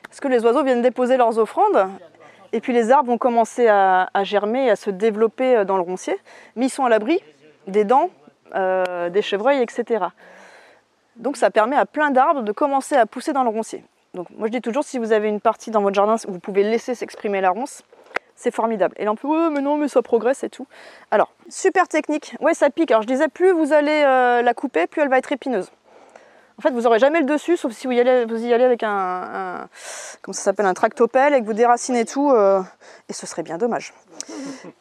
Parce 0.09 0.19
que 0.19 0.27
les 0.27 0.43
oiseaux 0.43 0.63
viennent 0.63 0.81
déposer 0.81 1.17
leurs 1.17 1.37
offrandes. 1.37 1.87
Et 2.53 2.61
puis 2.61 2.73
les 2.73 2.91
arbres 2.91 3.09
vont 3.09 3.17
commencer 3.17 3.67
à, 3.67 4.09
à 4.13 4.23
germer, 4.23 4.69
à 4.69 4.75
se 4.75 4.89
développer 4.89 5.57
euh, 5.57 5.65
dans 5.65 5.77
le 5.77 5.83
roncier. 5.83 6.17
Mais 6.55 6.67
ils 6.67 6.69
sont 6.69 6.85
à 6.85 6.89
l'abri 6.89 7.21
des 7.67 7.83
dents, 7.83 8.09
euh, 8.55 9.09
des 9.09 9.21
chevreuils, 9.21 9.61
etc. 9.61 10.05
Donc 11.17 11.37
ça 11.37 11.49
permet 11.49 11.75
à 11.75 11.85
plein 11.85 12.11
d'arbres 12.11 12.43
de 12.43 12.51
commencer 12.51 12.95
à 12.95 13.05
pousser 13.05 13.33
dans 13.33 13.43
le 13.43 13.49
roncier. 13.49 13.83
Donc 14.13 14.29
moi 14.31 14.47
je 14.47 14.51
dis 14.51 14.61
toujours, 14.61 14.83
si 14.83 14.97
vous 14.97 15.11
avez 15.11 15.27
une 15.27 15.41
partie 15.41 15.71
dans 15.71 15.81
votre 15.81 15.95
jardin 15.95 16.15
où 16.27 16.31
vous 16.31 16.39
pouvez 16.39 16.63
laisser 16.63 16.95
s'exprimer 16.95 17.41
la 17.41 17.49
ronce, 17.49 17.83
c'est 18.35 18.51
formidable. 18.51 18.95
Et 18.97 19.05
là 19.05 19.11
on 19.11 19.15
peut, 19.15 19.27
ouais, 19.27 19.49
mais 19.49 19.61
non, 19.61 19.77
mais 19.77 19.87
ça 19.87 20.01
progresse 20.01 20.43
et 20.43 20.49
tout. 20.49 20.67
Alors, 21.11 21.31
super 21.49 21.87
technique. 21.87 22.35
Ouais, 22.39 22.53
ça 22.53 22.69
pique. 22.69 22.91
Alors 22.91 23.01
je 23.01 23.07
disais, 23.07 23.27
plus 23.27 23.51
vous 23.51 23.73
allez 23.73 24.03
euh, 24.05 24.41
la 24.41 24.53
couper, 24.53 24.87
plus 24.87 25.01
elle 25.01 25.09
va 25.09 25.17
être 25.17 25.31
épineuse. 25.31 25.71
En 26.59 26.63
fait, 26.63 26.71
vous 26.71 26.81
n'aurez 26.81 26.97
jamais 26.97 27.19
le 27.19 27.25
dessus, 27.25 27.55
sauf 27.55 27.71
si 27.71 27.85
vous 27.85 27.93
y 27.93 27.99
allez, 27.99 28.63
avec 28.63 28.81
un, 28.81 29.67
ça 30.25 30.33
s'appelle, 30.33 30.65
un 30.65 30.73
tractopelle 30.73 31.35
et 31.35 31.41
que 31.41 31.45
vous 31.45 31.53
déracinez 31.53 32.03
tout, 32.03 32.31
euh, 32.31 32.61
et 33.09 33.13
ce 33.13 33.27
serait 33.27 33.43
bien 33.43 33.59
dommage. 33.59 33.93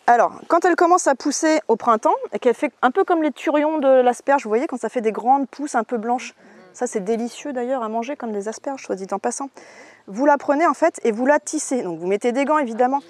Alors, 0.07 0.33
quand 0.49 0.65
elle 0.65 0.75
commence 0.75 1.07
à 1.07 1.15
pousser 1.15 1.61
au 1.69 1.77
printemps 1.77 2.15
et 2.33 2.39
qu'elle 2.39 2.55
fait 2.55 2.73
un 2.81 2.91
peu 2.91 3.05
comme 3.05 3.23
les 3.23 3.31
turions 3.31 3.79
de 3.79 3.89
l'asperge, 3.89 4.45
vous 4.45 4.49
voyez, 4.49 4.67
quand 4.67 4.81
ça 4.81 4.89
fait 4.89 5.03
des 5.03 5.13
grandes 5.13 5.49
pousses 5.49 5.75
un 5.75 5.85
peu 5.85 5.99
blanches, 5.99 6.35
ça 6.73 6.87
c'est 6.87 7.01
délicieux 7.01 7.53
d'ailleurs 7.53 7.83
à 7.83 7.91
manger 7.91 8.17
comme 8.17 8.33
des 8.33 8.49
asperges, 8.49 8.83
soit 8.83 9.13
en 9.13 9.19
passant. 9.19 9.51
Vous 10.07 10.25
la 10.25 10.39
prenez 10.39 10.67
en 10.67 10.75
fait 10.75 10.99
et 11.05 11.11
vous 11.11 11.27
la 11.27 11.41
tissez. 11.41 11.83
Donc 11.83 11.99
vous 11.99 12.07
mettez 12.07 12.33
des 12.33 12.47
gants 12.47 12.59
évidemment 12.59 13.01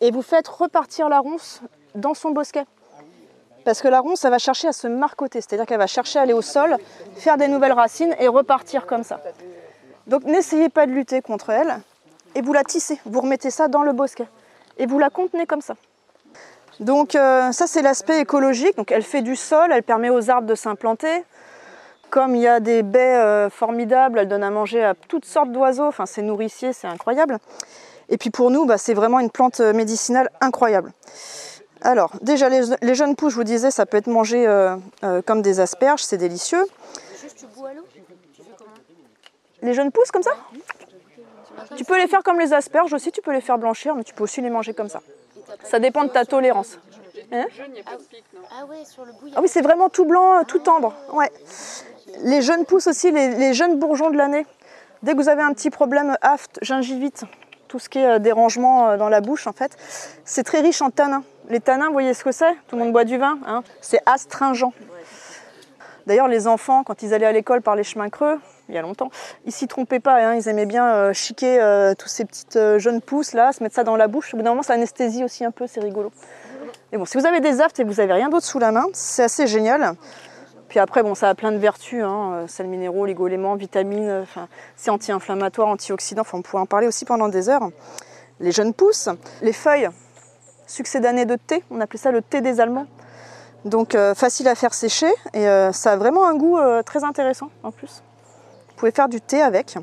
et 0.00 0.10
vous 0.12 0.22
faites 0.22 0.46
repartir 0.46 1.08
la 1.08 1.18
ronce 1.18 1.62
dans 1.94 2.14
son 2.14 2.30
bosquet. 2.30 2.64
Parce 3.64 3.80
que 3.80 3.88
la 3.88 4.00
ronce, 4.00 4.24
elle 4.24 4.30
va 4.30 4.38
chercher 4.38 4.68
à 4.68 4.72
se 4.72 4.86
marcoter, 4.86 5.40
c'est-à-dire 5.40 5.66
qu'elle 5.66 5.78
va 5.78 5.86
chercher 5.86 6.18
à 6.18 6.22
aller 6.22 6.32
au 6.32 6.42
sol, 6.42 6.76
faire 7.16 7.36
des 7.36 7.48
nouvelles 7.48 7.72
racines 7.72 8.14
et 8.18 8.28
repartir 8.28 8.86
comme 8.86 9.04
ça. 9.04 9.20
Donc 10.06 10.24
n'essayez 10.24 10.68
pas 10.68 10.86
de 10.86 10.92
lutter 10.92 11.22
contre 11.22 11.50
elle 11.50 11.80
et 12.34 12.42
vous 12.42 12.52
la 12.52 12.64
tissez, 12.64 13.00
vous 13.06 13.20
remettez 13.20 13.50
ça 13.50 13.68
dans 13.68 13.82
le 13.82 13.92
bosquet 13.92 14.26
et 14.78 14.86
vous 14.86 14.98
la 14.98 15.08
contenez 15.08 15.46
comme 15.46 15.62
ça. 15.62 15.74
Donc 16.80 17.14
euh, 17.14 17.52
ça 17.52 17.66
c'est 17.66 17.82
l'aspect 17.82 18.20
écologique, 18.20 18.76
donc 18.76 18.90
elle 18.90 19.02
fait 19.02 19.22
du 19.22 19.36
sol, 19.36 19.70
elle 19.72 19.82
permet 19.82 20.10
aux 20.10 20.30
arbres 20.30 20.46
de 20.46 20.54
s'implanter. 20.54 21.24
Comme 22.10 22.36
il 22.36 22.42
y 22.42 22.48
a 22.48 22.60
des 22.60 22.82
baies 22.82 23.16
euh, 23.16 23.50
formidables, 23.50 24.18
elle 24.18 24.28
donne 24.28 24.44
à 24.44 24.50
manger 24.50 24.84
à 24.84 24.94
toutes 24.94 25.24
sortes 25.24 25.50
d'oiseaux, 25.50 25.86
enfin 25.86 26.06
c'est 26.06 26.22
nourricier, 26.22 26.72
c'est 26.72 26.86
incroyable. 26.86 27.38
Et 28.08 28.18
puis 28.18 28.30
pour 28.30 28.50
nous, 28.50 28.66
bah, 28.66 28.76
c'est 28.76 28.94
vraiment 28.94 29.20
une 29.20 29.30
plante 29.30 29.60
euh, 29.60 29.72
médicinale 29.72 30.30
incroyable. 30.40 30.92
Alors, 31.84 32.12
déjà, 32.22 32.48
les, 32.48 32.62
les 32.80 32.94
jeunes 32.94 33.14
pousses, 33.14 33.32
je 33.32 33.36
vous 33.36 33.44
disais, 33.44 33.70
ça 33.70 33.84
peut 33.84 33.98
être 33.98 34.06
mangé 34.06 34.46
euh, 34.46 34.74
euh, 35.04 35.20
comme 35.20 35.42
des 35.42 35.60
asperges, 35.60 36.02
c'est 36.02 36.16
délicieux. 36.16 36.64
Juste 37.22 37.36
tu 37.36 37.46
bois 37.58 37.74
l'eau 37.74 37.84
Les 39.60 39.74
jeunes 39.74 39.92
pousses 39.92 40.10
comme 40.10 40.22
ça 40.22 40.32
Tu 41.76 41.84
peux 41.84 42.00
les 42.00 42.06
faire 42.06 42.22
comme 42.22 42.40
les 42.40 42.54
asperges 42.54 42.94
aussi, 42.94 43.12
tu 43.12 43.20
peux 43.20 43.32
les 43.32 43.42
faire 43.42 43.58
blanchir, 43.58 43.94
mais 43.94 44.02
tu 44.02 44.14
peux 44.14 44.24
aussi 44.24 44.40
les 44.40 44.48
manger 44.48 44.72
comme 44.72 44.88
ça. 44.88 45.02
Ça 45.62 45.78
dépend 45.78 46.04
de 46.04 46.08
ta 46.08 46.24
tolérance. 46.24 46.78
Hein 47.30 47.44
Ah 48.50 48.64
ouais, 48.64 48.84
sur 48.86 49.04
le 49.04 49.12
bouillon. 49.12 49.34
ah 49.36 49.40
oui, 49.42 49.48
c'est 49.48 49.62
vraiment 49.62 49.90
tout 49.90 50.06
blanc, 50.06 50.40
euh, 50.40 50.44
tout 50.44 50.60
tendre. 50.60 50.94
Ouais. 51.12 51.30
Les 52.22 52.40
jeunes 52.40 52.64
pousses 52.64 52.86
aussi, 52.86 53.10
les, 53.10 53.28
les 53.34 53.52
jeunes 53.52 53.78
bourgeons 53.78 54.10
de 54.10 54.16
l'année. 54.16 54.46
Dès 55.02 55.12
que 55.12 55.18
vous 55.18 55.28
avez 55.28 55.42
un 55.42 55.52
petit 55.52 55.68
problème 55.68 56.16
aft, 56.22 56.58
gingivite, 56.62 57.24
tout 57.68 57.78
ce 57.78 57.90
qui 57.90 57.98
est 57.98 58.20
dérangement 58.20 58.96
dans 58.96 59.10
la 59.10 59.20
bouche, 59.20 59.46
en 59.46 59.52
fait, 59.52 59.76
c'est 60.24 60.44
très 60.44 60.60
riche 60.60 60.80
en 60.80 60.88
tanins. 60.90 61.24
Les 61.48 61.60
tanins, 61.60 61.88
vous 61.88 61.92
voyez 61.92 62.14
ce 62.14 62.24
que 62.24 62.32
c'est? 62.32 62.52
Tout 62.68 62.76
le 62.76 62.84
monde 62.84 62.92
boit 62.92 63.04
du 63.04 63.18
vin. 63.18 63.38
hein? 63.46 63.62
C'est 63.80 64.00
astringent. 64.06 64.72
D'ailleurs, 66.06 66.28
les 66.28 66.46
enfants, 66.46 66.84
quand 66.84 67.02
ils 67.02 67.12
allaient 67.12 67.26
à 67.26 67.32
l'école 67.32 67.60
par 67.60 67.76
les 67.76 67.84
chemins 67.84 68.08
creux, 68.08 68.38
il 68.68 68.74
y 68.74 68.78
a 68.78 68.82
longtemps, 68.82 69.10
ils 69.44 69.52
s'y 69.52 69.68
trompaient 69.68 70.00
pas. 70.00 70.16
hein, 70.16 70.34
ils 70.34 70.48
aimaient 70.48 70.66
bien 70.66 70.86
euh, 70.86 71.12
chiquer 71.12 71.60
euh, 71.60 71.94
tous 71.94 72.08
ces 72.08 72.24
petites 72.24 72.56
euh, 72.56 72.78
jeunes 72.78 73.00
pousses 73.02 73.34
là, 73.34 73.52
se 73.52 73.62
mettre 73.62 73.74
ça 73.74 73.84
dans 73.84 73.96
la 73.96 74.06
bouche. 74.06 74.32
Au 74.32 74.36
bout 74.36 74.42
d'un 74.42 74.50
moment, 74.50 74.62
ça 74.62 74.74
anesthésie 74.74 75.24
aussi 75.24 75.44
un 75.44 75.50
peu, 75.50 75.66
c'est 75.66 75.80
rigolo. 75.80 76.12
Et 76.92 76.96
bon, 76.96 77.04
si 77.04 77.18
vous 77.18 77.26
avez 77.26 77.40
des 77.40 77.60
aftes 77.60 77.80
et 77.80 77.84
vous 77.84 78.00
avez 78.00 78.12
rien 78.12 78.28
d'autre 78.30 78.46
sous 78.46 78.58
la 78.58 78.72
main, 78.72 78.86
c'est 78.92 79.24
assez 79.24 79.46
génial. 79.46 79.94
Puis 80.68 80.78
après, 80.78 81.02
bon, 81.02 81.14
ça 81.14 81.28
a 81.28 81.34
plein 81.34 81.52
de 81.52 81.58
vertus, 81.58 82.02
hein, 82.02 82.46
sels 82.48 82.68
minéraux, 82.68 83.02
oligo-éléments, 83.02 83.54
vitamines, 83.54 84.24
c'est 84.76 84.90
anti-inflammatoire, 84.90 85.68
antioxydant, 85.68 86.22
enfin, 86.22 86.38
on 86.38 86.42
pourrait 86.42 86.62
en 86.62 86.66
parler 86.66 86.86
aussi 86.86 87.04
pendant 87.04 87.28
des 87.28 87.48
heures. 87.48 87.68
Les 88.40 88.50
jeunes 88.50 88.74
pousses, 88.74 89.08
les 89.42 89.52
feuilles 89.52 89.90
succédanées 90.66 91.26
de 91.26 91.36
thé, 91.36 91.62
on 91.70 91.80
appelait 91.80 91.98
ça 91.98 92.10
le 92.10 92.22
thé 92.22 92.40
des 92.40 92.60
Allemands. 92.60 92.86
Donc 93.64 93.94
euh, 93.94 94.14
facile 94.14 94.46
à 94.48 94.54
faire 94.54 94.74
sécher 94.74 95.10
et 95.32 95.48
euh, 95.48 95.72
ça 95.72 95.92
a 95.92 95.96
vraiment 95.96 96.26
un 96.26 96.34
goût 96.34 96.58
euh, 96.58 96.82
très 96.82 97.02
intéressant 97.02 97.48
en 97.62 97.70
plus. 97.70 98.02
Vous 98.68 98.74
pouvez 98.76 98.90
faire 98.90 99.08
du 99.08 99.20
thé 99.20 99.40
avec. 99.40 99.78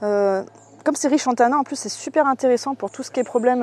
Comme 0.00 0.96
c'est 0.96 1.06
riche 1.06 1.28
en 1.28 1.34
tanins, 1.34 1.58
en 1.58 1.62
plus 1.62 1.76
c'est 1.76 1.88
super 1.88 2.26
intéressant 2.26 2.74
pour 2.74 2.90
tout 2.90 3.04
ce 3.04 3.10
qui 3.12 3.20
est 3.20 3.24
problème 3.24 3.60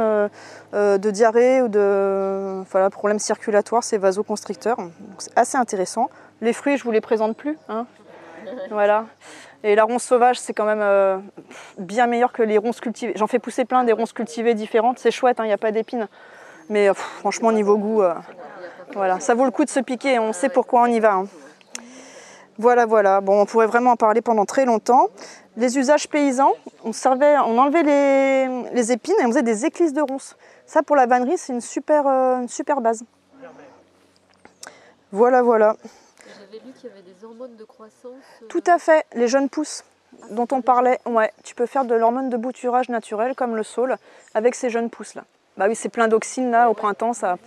de 0.72 1.10
diarrhée 1.10 1.62
ou 1.62 1.68
de 1.68 2.64
voilà, 2.72 2.90
problème 2.90 3.20
circulatoire, 3.20 3.84
c'est 3.84 3.98
vasoconstricteur. 3.98 4.78
C'est 5.18 5.38
assez 5.38 5.58
intéressant. 5.58 6.10
Les 6.40 6.54
fruits, 6.54 6.78
je 6.78 6.86
vous 6.86 6.92
les 6.92 7.02
présente 7.02 7.36
plus. 7.36 7.58
hein. 7.68 7.86
Voilà. 8.72 9.06
Et 9.64 9.76
la 9.76 9.84
ronce 9.84 10.04
sauvage, 10.04 10.40
c'est 10.40 10.54
quand 10.54 10.66
même 10.66 10.82
euh, 10.82 11.18
bien 11.78 12.08
meilleur 12.08 12.32
que 12.32 12.42
les 12.44 12.58
ronces 12.58 12.80
cultivées. 12.80 13.14
J'en 13.16 13.28
fais 13.28 13.40
pousser 13.40 13.66
plein 13.66 13.84
des 13.84 13.92
ronces 13.92 14.14
cultivées 14.14 14.54
différentes. 14.54 15.00
C'est 15.00 15.12
chouette, 15.12 15.38
il 15.40 15.46
n'y 15.46 15.52
a 15.52 15.58
pas 15.58 15.72
d'épines. 15.72 16.08
Mais 16.70 16.88
euh, 16.88 16.94
pff, 16.94 17.04
franchement, 17.20 17.52
niveau 17.52 17.78
goût, 17.78 18.02
euh, 18.02 18.14
voilà, 18.94 19.20
ça 19.20 19.34
vaut 19.34 19.44
le 19.46 19.52
coup 19.52 19.66
de 19.66 19.70
se 19.70 19.82
piquer. 19.82 20.18
On 20.20 20.32
sait 20.32 20.50
pourquoi 20.50 20.84
on 20.84 20.86
y 20.86 21.00
va. 21.00 21.14
hein. 21.14 21.28
Voilà, 22.58 22.86
voilà. 22.86 23.20
Bon, 23.22 23.42
on 23.42 23.46
pourrait 23.46 23.68
vraiment 23.68 23.92
en 23.92 23.96
parler 23.96 24.22
pendant 24.22 24.46
très 24.46 24.66
longtemps. 24.66 25.08
Les 25.58 25.78
usages 25.78 26.08
paysans, 26.08 26.54
on, 26.86 26.94
servait, 26.94 27.38
on 27.40 27.58
enlevait 27.58 27.84
les, 27.84 28.72
les 28.74 28.92
épines 28.92 29.16
et 29.22 29.26
on 29.26 29.30
faisait 29.30 29.42
des 29.44 29.66
éclisses 29.66 29.94
de 29.94 30.02
ronces. 30.02 30.38
Ça, 30.66 30.84
pour 30.84 30.96
la 30.96 31.06
vannerie, 31.06 31.38
c'est 31.38 31.52
une 31.52 31.62
super, 31.62 32.08
euh, 32.08 32.42
une 32.42 32.48
super 32.48 32.80
base. 32.80 33.04
Voilà, 35.12 35.42
voilà. 35.42 35.76
J'avais 36.28 36.64
lu 36.64 36.72
qu'il 36.74 36.90
y 36.90 36.94
avait 36.94 37.02
des 37.02 37.09
hormones 37.24 37.56
de 37.56 37.64
croissance. 37.64 38.14
euh, 38.42 38.48
Tout 38.48 38.64
à 38.68 38.78
fait, 38.80 39.06
les 39.14 39.28
jeunes 39.28 39.50
pousses 39.50 39.84
dont 40.32 40.48
on 40.52 40.62
parlait, 40.62 41.00
ouais, 41.06 41.32
tu 41.44 41.56
peux 41.56 41.66
faire 41.66 41.86
de 41.86 41.94
l'hormone 41.96 42.30
de 42.30 42.38
bouturage 42.38 42.90
naturel 42.90 43.36
comme 43.36 43.56
le 43.56 43.64
saule 43.64 43.98
avec 44.34 44.56
ces 44.56 44.70
jeunes 44.70 44.90
pousses 44.90 45.16
là. 45.16 45.24
Bah 45.58 45.66
oui, 45.68 45.76
c'est 45.76 45.90
plein 45.90 46.08
d'oxyne 46.08 46.52
là 46.52 46.70
au 46.70 46.74
printemps, 46.74 47.14
ça. 47.14 47.38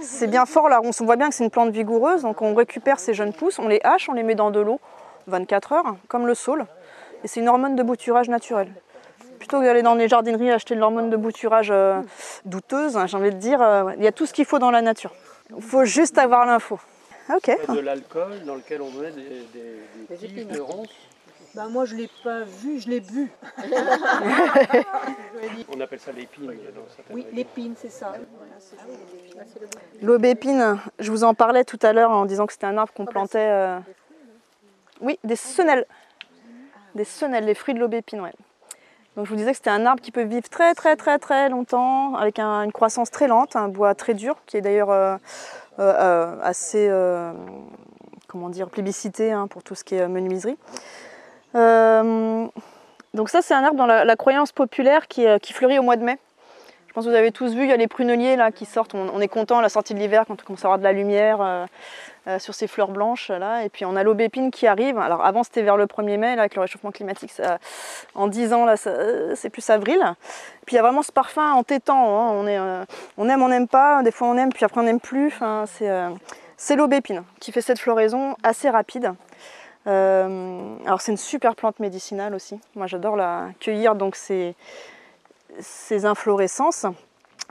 C'est 0.00 0.26
bien 0.28 0.46
fort 0.46 0.68
là, 0.68 0.80
on 0.84 0.92
se 0.92 1.02
voit 1.02 1.16
bien 1.16 1.28
que 1.28 1.34
c'est 1.34 1.44
une 1.44 1.50
plante 1.50 1.70
vigoureuse, 1.70 2.22
donc 2.22 2.40
on 2.42 2.54
récupère 2.54 2.98
ces 3.00 3.14
jeunes 3.14 3.32
pousses, 3.32 3.58
on 3.58 3.68
les 3.68 3.80
hache, 3.82 4.08
on 4.08 4.12
les 4.12 4.22
met 4.22 4.34
dans 4.34 4.50
de 4.50 4.60
l'eau 4.60 4.80
24 5.26 5.72
heures, 5.72 5.96
comme 6.08 6.26
le 6.26 6.34
saule, 6.34 6.66
et 7.24 7.28
c'est 7.28 7.40
une 7.40 7.48
hormone 7.48 7.74
de 7.74 7.82
bouturage 7.82 8.28
naturel. 8.28 8.72
Plutôt 9.38 9.58
que 9.60 9.64
d'aller 9.64 9.82
dans 9.82 9.94
les 9.94 10.08
jardineries 10.08 10.50
acheter 10.50 10.74
de 10.74 10.80
l'hormone 10.80 11.10
de 11.10 11.16
bouturage 11.16 11.70
euh, 11.70 12.00
douteuse, 12.44 12.96
hein, 12.96 13.06
j'ai 13.06 13.16
envie 13.16 13.30
de 13.30 13.36
dire, 13.36 13.60
euh, 13.60 13.92
il 13.96 14.04
y 14.04 14.06
a 14.06 14.12
tout 14.12 14.24
ce 14.26 14.32
qu'il 14.32 14.44
faut 14.44 14.58
dans 14.58 14.70
la 14.70 14.80
nature. 14.82 15.12
Il 15.54 15.62
faut 15.62 15.84
juste 15.84 16.16
avoir 16.18 16.46
l'info. 16.46 16.78
Ok. 17.34 17.50
de 17.74 17.78
l'alcool 17.80 18.44
dans 18.44 18.54
lequel 18.54 18.80
on 18.82 18.90
met 18.92 19.10
des, 19.10 19.46
des, 19.52 19.80
des 20.08 20.16
tiges 20.28 20.46
de 20.46 20.60
ronces. 20.60 20.88
Bah 21.54 21.66
moi 21.70 21.84
je 21.86 21.94
l'ai 21.96 22.08
pas 22.22 22.42
vu, 22.42 22.78
je 22.80 22.88
l'ai 22.90 23.00
bu. 23.00 23.30
On 25.74 25.80
appelle 25.80 26.00
ça 26.00 26.12
l'épine 26.12 26.46
dans 26.46 26.86
certaines 26.94 27.16
Oui, 27.16 27.26
l'épine, 27.32 27.74
c'est 27.76 27.90
ça. 27.90 28.12
L'aubépine, 30.02 30.78
je 30.98 31.10
vous 31.10 31.24
en 31.24 31.34
parlais 31.34 31.64
tout 31.64 31.78
à 31.82 31.92
l'heure 31.92 32.10
en 32.10 32.26
disant 32.26 32.46
que 32.46 32.52
c'était 32.52 32.66
un 32.66 32.76
arbre 32.76 32.92
qu'on 32.92 33.06
plantait. 33.06 33.38
euh, 33.38 33.78
Oui, 35.00 35.18
des 35.24 35.36
senelles. 35.36 35.86
Des 36.94 37.04
senelles, 37.04 37.44
les 37.44 37.54
fruits 37.54 37.74
de 37.74 37.80
l'aubépine, 37.80 38.20
ouais. 38.20 38.32
Donc 39.16 39.24
je 39.24 39.30
vous 39.30 39.36
disais 39.36 39.50
que 39.52 39.56
c'était 39.56 39.70
un 39.70 39.86
arbre 39.86 40.02
qui 40.02 40.12
peut 40.12 40.24
vivre 40.24 40.48
très 40.48 40.74
très 40.74 40.94
très 40.96 41.18
très 41.18 41.48
longtemps, 41.48 42.14
avec 42.16 42.38
un- 42.38 42.62
une 42.64 42.72
croissance 42.72 43.10
très 43.10 43.28
lente, 43.28 43.56
un 43.56 43.68
bois 43.68 43.94
très 43.94 44.12
dur, 44.12 44.36
qui 44.44 44.58
est 44.58 44.60
d'ailleurs 44.60 44.90
euh, 44.90 45.16
assez, 45.78 46.88
euh, 46.88 47.32
comment 48.26 48.50
dire, 48.50 48.68
plébiscité 48.68 49.32
hein, 49.32 49.46
pour 49.46 49.62
tout 49.62 49.74
ce 49.74 49.84
qui 49.84 49.94
est 49.94 50.02
euh, 50.02 50.08
menuiserie. 50.08 50.58
Euh, 51.54 52.46
donc 53.14 53.30
ça 53.30 53.40
c'est 53.40 53.54
un 53.54 53.64
arbre 53.64 53.78
dans 53.78 53.86
la, 53.86 54.16
croyance 54.16 54.52
populaire 54.52 55.06
euh, 55.18 55.38
qui 55.38 55.52
fleurit 55.52 55.78
au 55.78 55.82
mois 55.82 55.96
de 55.96 56.04
mai. 56.04 56.18
Pense 56.96 57.04
que 57.04 57.10
vous 57.10 57.16
avez 57.16 57.30
tous 57.30 57.52
vu, 57.52 57.64
il 57.64 57.68
y 57.68 57.74
a 57.74 57.76
les 57.76 57.88
pruneliers 57.88 58.36
là 58.36 58.50
qui 58.50 58.64
sortent. 58.64 58.94
On, 58.94 59.20
est 59.20 59.28
content 59.28 59.58
à 59.58 59.60
la 59.60 59.68
sortie 59.68 59.92
de 59.92 59.98
l'hiver 59.98 60.24
quand 60.26 60.40
on 60.40 60.44
commence 60.46 60.64
à 60.64 60.68
avoir 60.68 60.78
de 60.78 60.82
la 60.82 60.94
lumière 60.94 61.42
euh, 61.42 61.66
euh, 62.26 62.38
sur 62.38 62.54
ces 62.54 62.66
fleurs 62.66 62.88
blanches 62.88 63.28
là. 63.28 63.64
Et 63.64 63.68
puis 63.68 63.84
on 63.84 63.96
a 63.96 64.02
l'aubépine 64.02 64.50
qui 64.50 64.66
arrive. 64.66 64.96
Alors 64.98 65.22
avant 65.22 65.42
c'était 65.42 65.60
vers 65.60 65.76
le 65.76 65.84
1er 65.84 66.16
mai, 66.16 66.36
là 66.36 66.40
avec 66.40 66.54
le 66.54 66.62
réchauffement 66.62 66.92
climatique, 66.92 67.32
en 68.14 68.28
10 68.28 68.54
ans 68.54 68.64
là 68.64 68.76
euh, 68.86 69.34
c'est 69.36 69.50
plus 69.50 69.68
avril. 69.68 70.00
Puis 70.64 70.74
il 70.74 70.76
y 70.76 70.78
a 70.78 70.82
vraiment 70.82 71.02
ce 71.02 71.12
parfum 71.12 71.52
entêtant. 71.52 71.98
hein. 71.98 72.30
On, 72.32 73.22
on 73.22 73.28
aime, 73.28 73.42
on 73.42 73.48
n'aime 73.48 73.68
pas. 73.68 74.02
Des 74.02 74.10
fois 74.10 74.28
on 74.28 74.38
aime, 74.38 74.50
puis 74.50 74.64
après 74.64 74.80
on 74.80 74.84
n'aime 74.84 75.00
plus. 75.00 75.26
Enfin, 75.26 75.66
c'est 76.56 76.76
l'aubépine 76.76 77.24
qui 77.40 77.52
fait 77.52 77.60
cette 77.60 77.78
floraison 77.78 78.36
assez 78.42 78.70
rapide. 78.70 79.12
Alors 79.84 81.02
c'est 81.02 81.12
une 81.12 81.18
super 81.18 81.56
plante 81.56 81.78
médicinale 81.78 82.34
aussi. 82.34 82.58
Moi 82.74 82.86
j'adore 82.86 83.16
la 83.16 83.48
cueillir 83.60 83.96
donc 83.96 84.16
c'est 84.16 84.54
ces 85.60 86.04
inflorescences, 86.04 86.86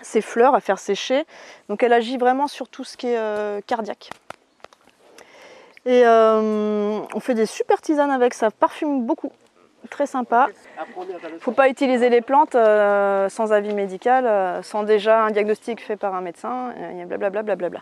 ces 0.02 0.22
fleurs 0.22 0.56
à 0.56 0.60
faire 0.60 0.80
sécher. 0.80 1.26
Donc 1.70 1.84
elle 1.84 1.94
agit 1.94 2.18
vraiment 2.18 2.48
sur 2.48 2.68
tout 2.68 2.84
ce 2.84 2.98
qui 2.98 3.08
est 3.08 3.18
euh, 3.18 3.62
cardiaque. 3.66 4.10
Et 5.86 6.02
euh, 6.06 7.00
on 7.14 7.20
fait 7.20 7.36
des 7.36 7.46
super 7.46 7.80
tisanes 7.80 8.10
avec 8.10 8.34
ça, 8.34 8.50
parfume 8.50 9.06
beaucoup, 9.06 9.32
très 9.92 10.08
sympa. 10.08 10.48
Faut 11.40 11.52
pas 11.52 11.70
utiliser 11.70 12.10
les 12.10 12.22
plantes 12.22 12.56
euh, 12.56 13.30
sans 13.30 13.54
avis 13.54 13.72
médical, 13.72 14.64
sans 14.64 14.82
déjà 14.82 15.22
un 15.26 15.30
diagnostic 15.30 15.80
fait 15.80 15.96
par 15.96 16.16
un 16.16 16.22
médecin, 16.22 16.74
et 17.00 17.06
blablabla. 17.06 17.82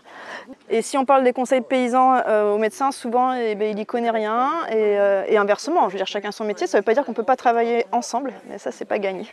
Et 0.68 0.82
si 0.82 0.98
on 0.98 1.06
parle 1.06 1.24
des 1.24 1.32
conseils 1.32 1.62
paysans 1.62 2.20
aux 2.52 2.58
médecins, 2.58 2.92
souvent 2.92 3.32
eh 3.32 3.54
ben, 3.54 3.70
il 3.70 3.78
y 3.78 3.86
connaît 3.86 4.10
rien, 4.10 4.50
et, 4.70 5.38
inversement, 5.38 5.88
je 5.88 5.94
veux 5.94 5.98
dire 5.98 6.06
chacun 6.06 6.30
son 6.30 6.44
métier, 6.44 6.66
ça 6.66 6.76
veut 6.76 6.84
pas 6.84 6.92
dire 6.92 7.06
qu'on 7.06 7.14
peut 7.14 7.22
pas 7.22 7.36
travailler 7.36 7.86
ensemble, 7.90 8.34
mais 8.50 8.58
ça 8.58 8.70
c'est 8.70 8.84
pas 8.84 8.98
gagné. 8.98 9.26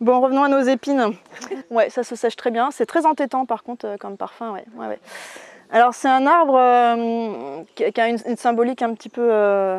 Bon, 0.00 0.18
revenons 0.20 0.42
à 0.42 0.48
nos 0.48 0.60
épines. 0.60 1.12
Ouais, 1.70 1.90
ça 1.90 2.02
se 2.02 2.16
sèche 2.16 2.36
très 2.36 2.50
bien. 2.50 2.70
C'est 2.70 2.86
très 2.86 3.06
entêtant 3.06 3.46
par 3.46 3.62
contre 3.62 3.86
euh, 3.86 3.96
comme 3.96 4.16
parfum. 4.16 4.52
Ouais. 4.52 4.64
Ouais. 4.76 4.98
Alors 5.70 5.94
c'est 5.94 6.08
un 6.08 6.26
arbre 6.26 6.56
euh, 6.58 7.62
qui 7.74 8.00
a 8.00 8.08
une, 8.08 8.18
symbolique 8.36 8.82
un 8.82 8.94
petit 8.94 9.10
peu... 9.10 9.28
euh, 9.30 9.78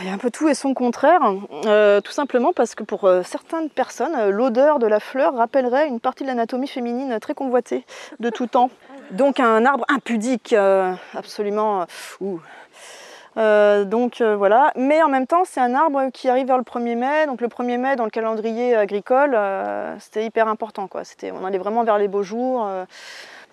il 0.00 0.06
y 0.06 0.10
a 0.10 0.12
un 0.12 0.18
peu 0.18 0.30
tout 0.30 0.48
et 0.48 0.54
son 0.54 0.72
contraire, 0.72 1.20
tout 2.02 2.12
simplement 2.12 2.54
parce 2.54 2.74
que 2.74 2.82
pour 2.82 3.10
certaines 3.24 3.68
personnes, 3.68 4.30
l'odeur 4.30 4.78
de 4.78 4.86
la 4.86 5.00
fleur 5.00 5.36
rappellerait 5.36 5.86
une 5.86 6.00
partie 6.00 6.22
de 6.22 6.28
l'anatomie 6.28 6.66
féminine 6.66 7.18
très 7.20 7.34
convoitée 7.34 7.84
de 8.18 8.30
tout 8.30 8.46
temps. 8.46 8.70
Donc 9.10 9.38
un 9.38 9.66
arbre 9.66 9.84
impudique, 9.90 10.54
absolument... 11.14 11.84
ouh. 12.22 12.40
Euh, 13.38 13.84
donc 13.84 14.20
euh, 14.20 14.36
voilà, 14.36 14.72
mais 14.76 15.02
en 15.02 15.08
même 15.08 15.26
temps 15.26 15.44
c'est 15.46 15.60
un 15.60 15.74
arbre 15.74 16.10
qui 16.12 16.28
arrive 16.28 16.48
vers 16.48 16.58
le 16.58 16.64
1er 16.64 16.96
mai, 16.96 17.26
donc 17.26 17.40
le 17.40 17.48
1er 17.48 17.78
mai 17.78 17.96
dans 17.96 18.04
le 18.04 18.10
calendrier 18.10 18.76
agricole 18.76 19.32
euh, 19.34 19.96
c'était 20.00 20.26
hyper 20.26 20.48
important 20.48 20.86
quoi, 20.86 21.04
c'était, 21.04 21.30
on 21.30 21.44
allait 21.46 21.56
vraiment 21.56 21.82
vers 21.84 21.98
les 21.98 22.08
beaux 22.08 22.22
jours. 22.22 22.68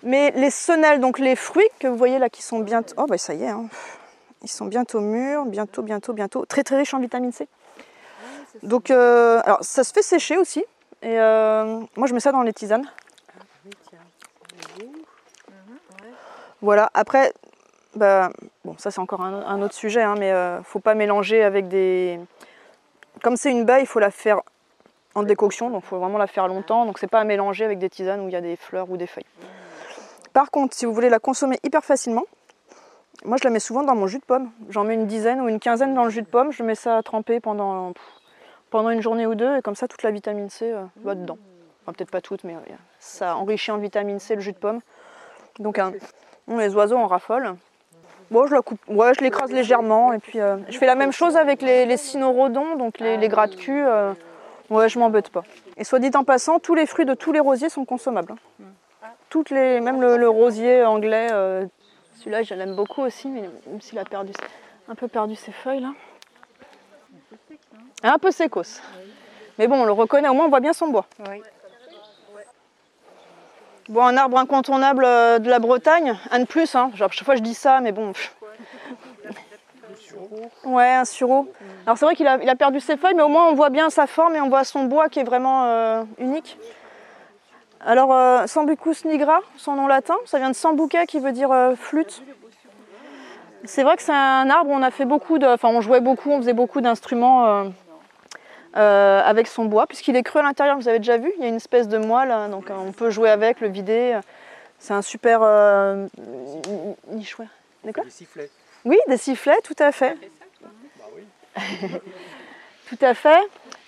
Mais 0.02 0.32
les 0.34 0.50
senelles, 0.50 0.98
donc 0.98 1.18
les 1.18 1.36
fruits 1.36 1.68
que 1.78 1.86
vous 1.86 1.96
voyez 1.96 2.18
là 2.18 2.30
qui 2.30 2.42
sont 2.42 2.60
bientôt, 2.60 2.94
oh 2.96 3.06
bah 3.06 3.18
ça 3.18 3.34
y 3.34 3.42
est, 3.42 3.48
hein. 3.48 3.66
ils 4.42 4.48
sont 4.48 4.64
bientôt 4.64 5.00
mûrs, 5.00 5.44
bientôt, 5.44 5.82
bientôt, 5.82 6.14
bientôt, 6.14 6.46
très 6.46 6.62
très 6.62 6.76
riches 6.76 6.94
en 6.94 7.00
vitamine 7.00 7.32
C. 7.32 7.48
Donc 8.62 8.90
alors 8.90 9.58
ça 9.62 9.84
se 9.84 9.92
fait 9.92 10.02
sécher 10.02 10.38
aussi, 10.38 10.64
et 11.02 11.16
moi 11.16 12.06
je 12.06 12.14
mets 12.14 12.20
ça 12.20 12.32
dans 12.32 12.42
les 12.42 12.52
tisanes. 12.54 12.86
Voilà, 16.62 16.90
après, 16.92 17.32
bah, 17.96 18.30
bon, 18.64 18.76
ça 18.78 18.90
c'est 18.90 19.00
encore 19.00 19.22
un, 19.22 19.62
autre 19.62 19.74
sujet, 19.74 20.02
hein, 20.02 20.14
mais 20.18 20.30
euh, 20.30 20.62
faut 20.62 20.80
pas 20.80 20.94
mélanger 20.94 21.42
avec 21.42 21.68
des. 21.68 22.20
Comme 23.22 23.36
c'est 23.36 23.50
une 23.50 23.64
baie, 23.64 23.80
il 23.80 23.86
faut 23.86 23.98
la 23.98 24.10
faire 24.10 24.40
en 25.14 25.24
décoction, 25.24 25.70
donc 25.70 25.82
il 25.84 25.88
faut 25.88 25.98
vraiment 25.98 26.18
la 26.18 26.28
faire 26.28 26.46
longtemps, 26.46 26.86
donc 26.86 26.98
c'est 26.98 27.08
pas 27.08 27.20
à 27.20 27.24
mélanger 27.24 27.64
avec 27.64 27.78
des 27.78 27.90
tisanes 27.90 28.20
où 28.20 28.28
il 28.28 28.32
y 28.32 28.36
a 28.36 28.40
des 28.40 28.56
fleurs 28.56 28.90
ou 28.90 28.96
des 28.96 29.08
feuilles. 29.08 29.26
Par 30.32 30.50
contre, 30.52 30.76
si 30.76 30.86
vous 30.86 30.94
voulez 30.94 31.08
la 31.08 31.18
consommer 31.18 31.58
hyper 31.64 31.84
facilement, 31.84 32.24
moi 33.24 33.36
je 33.36 33.44
la 33.44 33.50
mets 33.50 33.58
souvent 33.58 33.82
dans 33.82 33.96
mon 33.96 34.06
jus 34.06 34.20
de 34.20 34.24
pomme. 34.24 34.50
J'en 34.68 34.84
mets 34.84 34.94
une 34.94 35.06
dizaine 35.06 35.40
ou 35.40 35.48
une 35.48 35.58
quinzaine 35.58 35.94
dans 35.94 36.04
le 36.04 36.10
jus 36.10 36.22
de 36.22 36.28
pomme, 36.28 36.52
je 36.52 36.62
mets 36.62 36.76
ça 36.76 36.96
à 36.96 37.02
tremper 37.02 37.40
pendant, 37.40 37.92
pendant 38.70 38.90
une 38.90 39.02
journée 39.02 39.26
ou 39.26 39.34
deux, 39.34 39.56
et 39.56 39.62
comme 39.62 39.74
ça 39.74 39.88
toute 39.88 40.04
la 40.04 40.12
vitamine 40.12 40.48
C 40.48 40.70
euh, 40.70 40.84
va 41.02 41.16
dedans. 41.16 41.38
Enfin, 41.82 41.92
peut-être 41.92 42.10
pas 42.12 42.20
toute, 42.20 42.44
mais 42.44 42.54
euh, 42.54 42.74
ça 43.00 43.34
enrichit 43.34 43.72
en 43.72 43.78
vitamine 43.78 44.20
C 44.20 44.36
le 44.36 44.40
jus 44.40 44.52
de 44.52 44.58
pomme. 44.58 44.78
Donc 45.58 45.80
les 46.46 46.74
oiseaux 46.74 46.96
en 46.96 47.08
raffolent. 47.08 47.56
Bon, 48.30 48.46
je 48.46 48.54
la 48.54 48.62
coupe, 48.62 48.80
ouais, 48.88 49.12
je 49.18 49.24
l'écrase 49.24 49.50
légèrement, 49.50 50.12
et 50.12 50.20
puis 50.20 50.40
euh, 50.40 50.56
je 50.68 50.78
fais 50.78 50.86
la 50.86 50.94
même 50.94 51.10
chose 51.10 51.36
avec 51.36 51.62
les, 51.62 51.84
les 51.84 51.96
cynorhodons, 51.96 52.76
donc 52.76 53.00
les, 53.00 53.28
gras 53.28 53.48
de 53.48 53.56
cul. 53.56 53.82
euh, 53.84 54.12
ouais, 54.70 54.88
je 54.88 55.00
m'embête 55.00 55.30
pas. 55.30 55.42
Et 55.76 55.82
soit 55.82 55.98
dit 55.98 56.10
en 56.14 56.22
passant, 56.22 56.60
tous 56.60 56.76
les 56.76 56.86
fruits 56.86 57.06
de 57.06 57.14
tous 57.14 57.32
les 57.32 57.40
rosiers 57.40 57.68
sont 57.70 57.84
consommables. 57.84 58.32
hein. 58.32 58.66
Toutes 59.30 59.50
les, 59.50 59.80
même 59.80 60.00
le, 60.00 60.28
rosier 60.28 60.84
anglais, 60.84 61.28
euh, 61.32 61.66
celui-là, 62.18 62.42
je 62.44 62.54
l'aime 62.54 62.76
beaucoup 62.76 63.02
aussi, 63.02 63.28
mais 63.28 63.42
même 63.66 63.80
s'il 63.80 63.98
a 63.98 64.04
perdu, 64.04 64.32
un 64.88 64.94
peu 64.94 65.08
perdu 65.08 65.34
ses 65.34 65.52
feuilles 65.52 65.80
là. 65.80 65.92
Un 68.02 68.18
peu 68.18 68.30
sécos. 68.30 68.80
Mais 69.58 69.66
bon, 69.66 69.82
on 69.82 69.84
le 69.84 69.92
reconnaît, 69.92 70.28
au 70.28 70.34
moins 70.34 70.46
on 70.46 70.50
voit 70.50 70.60
bien 70.60 70.72
son 70.72 70.88
bois. 70.88 71.06
Bon, 73.90 74.06
un 74.06 74.16
arbre 74.16 74.38
incontournable 74.38 75.02
euh, 75.04 75.40
de 75.40 75.50
la 75.50 75.58
Bretagne, 75.58 76.16
un 76.30 76.38
de 76.38 76.44
plus, 76.44 76.76
hein. 76.76 76.92
Chaque 76.94 77.24
fois 77.24 77.34
je 77.34 77.40
dis 77.40 77.54
ça, 77.54 77.80
mais 77.80 77.90
bon. 77.90 78.12
Ouais, 80.64 80.90
un 80.90 81.04
sureau. 81.04 81.52
Alors 81.86 81.98
c'est 81.98 82.04
vrai 82.04 82.14
qu'il 82.14 82.28
a, 82.28 82.54
perdu 82.54 82.78
ses 82.78 82.96
feuilles, 82.96 83.16
mais 83.16 83.24
au 83.24 83.28
moins 83.28 83.48
on 83.48 83.54
voit 83.54 83.70
bien 83.70 83.90
sa 83.90 84.06
forme 84.06 84.36
et 84.36 84.40
on 84.40 84.48
voit 84.48 84.62
son 84.62 84.84
bois 84.84 85.08
qui 85.08 85.18
est 85.18 85.24
vraiment 85.24 85.64
euh, 85.64 86.04
unique. 86.18 86.56
Alors, 87.80 88.14
euh, 88.14 88.46
Sambucus 88.46 89.04
nigra, 89.06 89.40
son 89.56 89.74
nom 89.74 89.88
latin, 89.88 90.18
ça 90.24 90.38
vient 90.38 90.50
de 90.50 90.54
sambuca 90.54 91.04
qui 91.06 91.18
veut 91.18 91.32
dire 91.32 91.50
flûte. 91.76 92.22
C'est 93.64 93.82
vrai 93.82 93.96
que 93.96 94.02
c'est 94.02 94.12
un 94.12 94.48
arbre 94.50 94.70
où 94.70 94.74
on 94.74 94.82
a 94.82 94.92
fait 94.92 95.04
beaucoup 95.04 95.38
de. 95.38 95.46
Enfin, 95.46 95.68
on 95.68 95.80
jouait 95.80 96.00
beaucoup, 96.00 96.30
on 96.30 96.36
faisait 96.36 96.52
beaucoup 96.52 96.80
d'instruments 96.80 97.72
euh, 98.76 98.80
euh, 98.80 99.22
avec 99.24 99.46
son 99.46 99.64
bois, 99.64 99.86
puisqu'il 99.86 100.16
est 100.16 100.22
creux 100.22 100.40
à 100.40 100.42
l'intérieur, 100.42 100.76
vous 100.76 100.88
avez 100.88 100.98
déjà 100.98 101.16
vu, 101.16 101.32
il 101.36 101.42
y 101.42 101.46
a 101.46 101.48
une 101.48 101.56
espèce 101.56 101.88
de 101.88 101.98
moelle, 101.98 102.30
hein, 102.30 102.48
donc 102.48 102.70
euh, 102.70 102.74
on 102.76 102.92
peut 102.92 103.10
jouer 103.10 103.30
avec, 103.30 103.60
le 103.60 103.68
vider. 103.68 104.18
C'est 104.78 104.94
un 104.94 105.02
super 105.02 105.40
euh, 105.42 106.06
quoi 107.34 108.04
Des 108.04 108.10
sifflets. 108.10 108.50
Oui, 108.84 108.98
des 109.08 109.16
sifflets, 109.16 109.60
tout 109.62 109.76
à 109.78 109.92
fait. 109.92 110.16
tout 112.88 112.98
à 113.00 113.14
fait. 113.14 113.40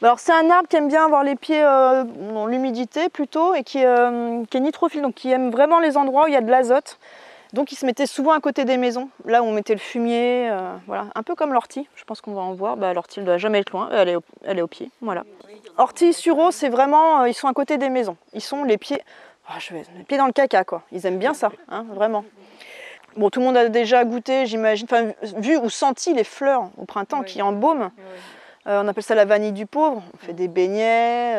Alors 0.03 0.19
c'est 0.19 0.33
un 0.33 0.51
arbre 0.51 0.69
qui 0.69 0.77
aime 0.77 0.89
bien 0.89 1.05
avoir 1.05 1.23
les 1.23 1.37
pieds 1.37 1.63
euh, 1.63 2.03
dans 2.05 2.47
l'humidité 2.47 3.09
plutôt 3.09 3.55
et 3.55 3.63
qui, 3.63 3.85
euh, 3.85 4.45
qui 4.51 4.57
est 4.57 4.61
nitrophile, 4.61 5.03
donc 5.03 5.15
qui 5.15 5.31
aime 5.31 5.51
vraiment 5.51 5.79
les 5.79 5.97
endroits 5.97 6.25
où 6.25 6.29
il 6.29 6.35
y 6.35 6.37
a 6.37 6.41
de 6.41 6.51
l'azote. 6.51 6.99
Donc 7.53 7.71
il 7.71 7.77
se 7.77 7.85
mettait 7.85 8.07
souvent 8.07 8.33
à 8.33 8.41
côté 8.41 8.65
des 8.65 8.79
maisons, 8.79 9.11
là 9.27 9.43
où 9.43 9.47
on 9.47 9.53
mettait 9.53 9.75
le 9.75 9.81
fumier, 9.81 10.49
euh, 10.51 10.75
voilà, 10.87 11.09
un 11.15 11.23
peu 11.23 11.35
comme 11.35 11.53
l'ortie. 11.53 11.87
Je 11.97 12.05
pense 12.05 12.21
qu'on 12.21 12.33
va 12.33 12.41
en 12.41 12.55
voir. 12.55 12.77
Bah, 12.77 12.95
l'ortie, 12.95 13.19
elle 13.19 13.27
doit 13.27 13.39
jamais 13.39 13.59
être 13.59 13.71
loin, 13.71 13.91
elle 13.93 14.09
est 14.09 14.17
au, 14.17 14.23
elle 14.45 14.59
est 14.59 14.63
au 14.63 14.67
pied, 14.67 14.91
voilà. 15.01 15.25
Ortie, 15.77 16.13
sureau, 16.13 16.51
c'est 16.51 16.69
vraiment, 16.69 17.23
euh, 17.23 17.29
ils 17.29 17.35
sont 17.35 17.49
à 17.49 17.53
côté 17.53 17.77
des 17.77 17.91
maisons. 17.91 18.17
Ils 18.33 18.41
sont 18.41 18.65
les 18.65 18.79
pieds, 18.79 19.03
Ah, 19.49 19.59
je 19.59 19.75
vais, 19.75 19.83
les 19.97 20.05
pieds 20.05 20.19
dans 20.19 20.27
le 20.27 20.33
caca 20.33 20.65
quoi. 20.65 20.83
Ils 20.93 21.05
aiment 21.07 21.19
bien 21.19 21.35
ça, 21.35 21.51
hein, 21.69 21.85
vraiment. 21.95 22.25
Bon, 23.17 23.29
tout 23.29 23.41
le 23.41 23.47
monde 23.47 23.57
a 23.59 23.69
déjà 23.69 24.05
goûté, 24.05 24.47
j'imagine, 24.47 24.87
enfin, 24.91 25.13
vu 25.37 25.59
ou 25.59 25.69
senti 25.69 26.15
les 26.15 26.25
fleurs 26.25 26.71
au 26.79 26.87
printemps 26.87 27.23
qui 27.23 27.43
embaument. 27.43 27.91
Euh, 28.67 28.81
on 28.83 28.89
appelle 28.89 29.03
ça 29.03 29.15
la 29.15 29.25
vanille 29.27 29.53
du 29.53 29.67
pauvre. 29.67 30.03
On 30.15 30.17
fait 30.19 30.33
des 30.33 30.49
beignets, 30.49 31.35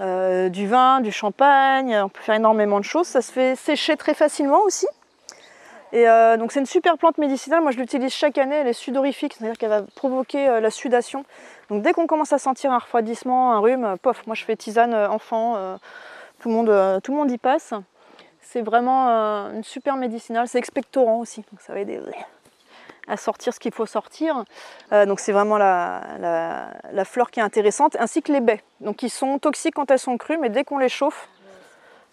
euh, 0.00 0.48
du 0.48 0.66
vin, 0.66 1.00
du 1.00 1.12
champagne. 1.12 1.94
On 1.96 2.08
peut 2.08 2.22
faire 2.22 2.34
énormément 2.34 2.80
de 2.80 2.84
choses. 2.84 3.06
Ça 3.06 3.22
se 3.22 3.30
fait 3.30 3.54
sécher 3.54 3.96
très 3.96 4.14
facilement 4.14 4.62
aussi. 4.62 4.86
Euh, 5.94 6.36
donc 6.38 6.52
c'est 6.52 6.60
une 6.60 6.66
super 6.66 6.96
plante 6.96 7.18
médicinale. 7.18 7.62
Moi 7.62 7.70
je 7.70 7.78
l'utilise 7.78 8.12
chaque 8.12 8.38
année. 8.38 8.56
Elle 8.56 8.68
est 8.68 8.72
sudorifique, 8.72 9.34
c'est-à-dire 9.34 9.58
qu'elle 9.58 9.70
va 9.70 9.82
provoquer 9.94 10.48
euh, 10.48 10.60
la 10.60 10.70
sudation. 10.70 11.24
Donc 11.68 11.82
dès 11.82 11.92
qu'on 11.92 12.06
commence 12.06 12.32
à 12.32 12.38
sentir 12.38 12.72
un 12.72 12.78
refroidissement, 12.78 13.52
un 13.52 13.58
rhume, 13.60 13.84
euh, 13.84 13.96
pof, 13.96 14.26
moi 14.26 14.34
je 14.34 14.44
fais 14.44 14.56
tisane 14.56 14.94
euh, 14.94 15.08
enfant. 15.08 15.78
tout, 16.40 16.48
le 16.48 16.54
monde, 16.54 17.00
tout 17.02 17.12
le 17.12 17.18
monde 17.18 17.30
y 17.30 17.38
passe. 17.38 17.74
C'est 18.40 18.62
vraiment 18.62 19.08
une 19.50 19.64
super 19.64 19.96
médicinale. 19.96 20.48
C'est 20.48 20.58
expectorant 20.58 21.20
aussi. 21.20 21.44
Donc 21.50 21.60
ça 21.60 21.72
va 21.72 21.80
aider 21.80 22.00
à 23.08 23.16
sortir 23.16 23.52
ce 23.52 23.60
qu'il 23.60 23.72
faut 23.72 23.86
sortir. 23.86 24.44
Donc 24.90 25.20
c'est 25.20 25.32
vraiment 25.32 25.58
la, 25.58 27.04
fleur 27.04 27.30
qui 27.30 27.40
est 27.40 27.42
intéressante, 27.42 27.96
ainsi 27.98 28.20
que 28.22 28.32
les 28.32 28.40
baies. 28.40 28.62
Donc 28.80 29.02
ils 29.02 29.10
sont 29.10 29.38
toxiques 29.38 29.74
quand 29.74 29.90
elles 29.90 29.98
sont 29.98 30.18
crues, 30.18 30.38
mais 30.38 30.50
dès 30.50 30.64
qu'on 30.64 30.78
les 30.78 30.88
chauffe, 30.88 31.28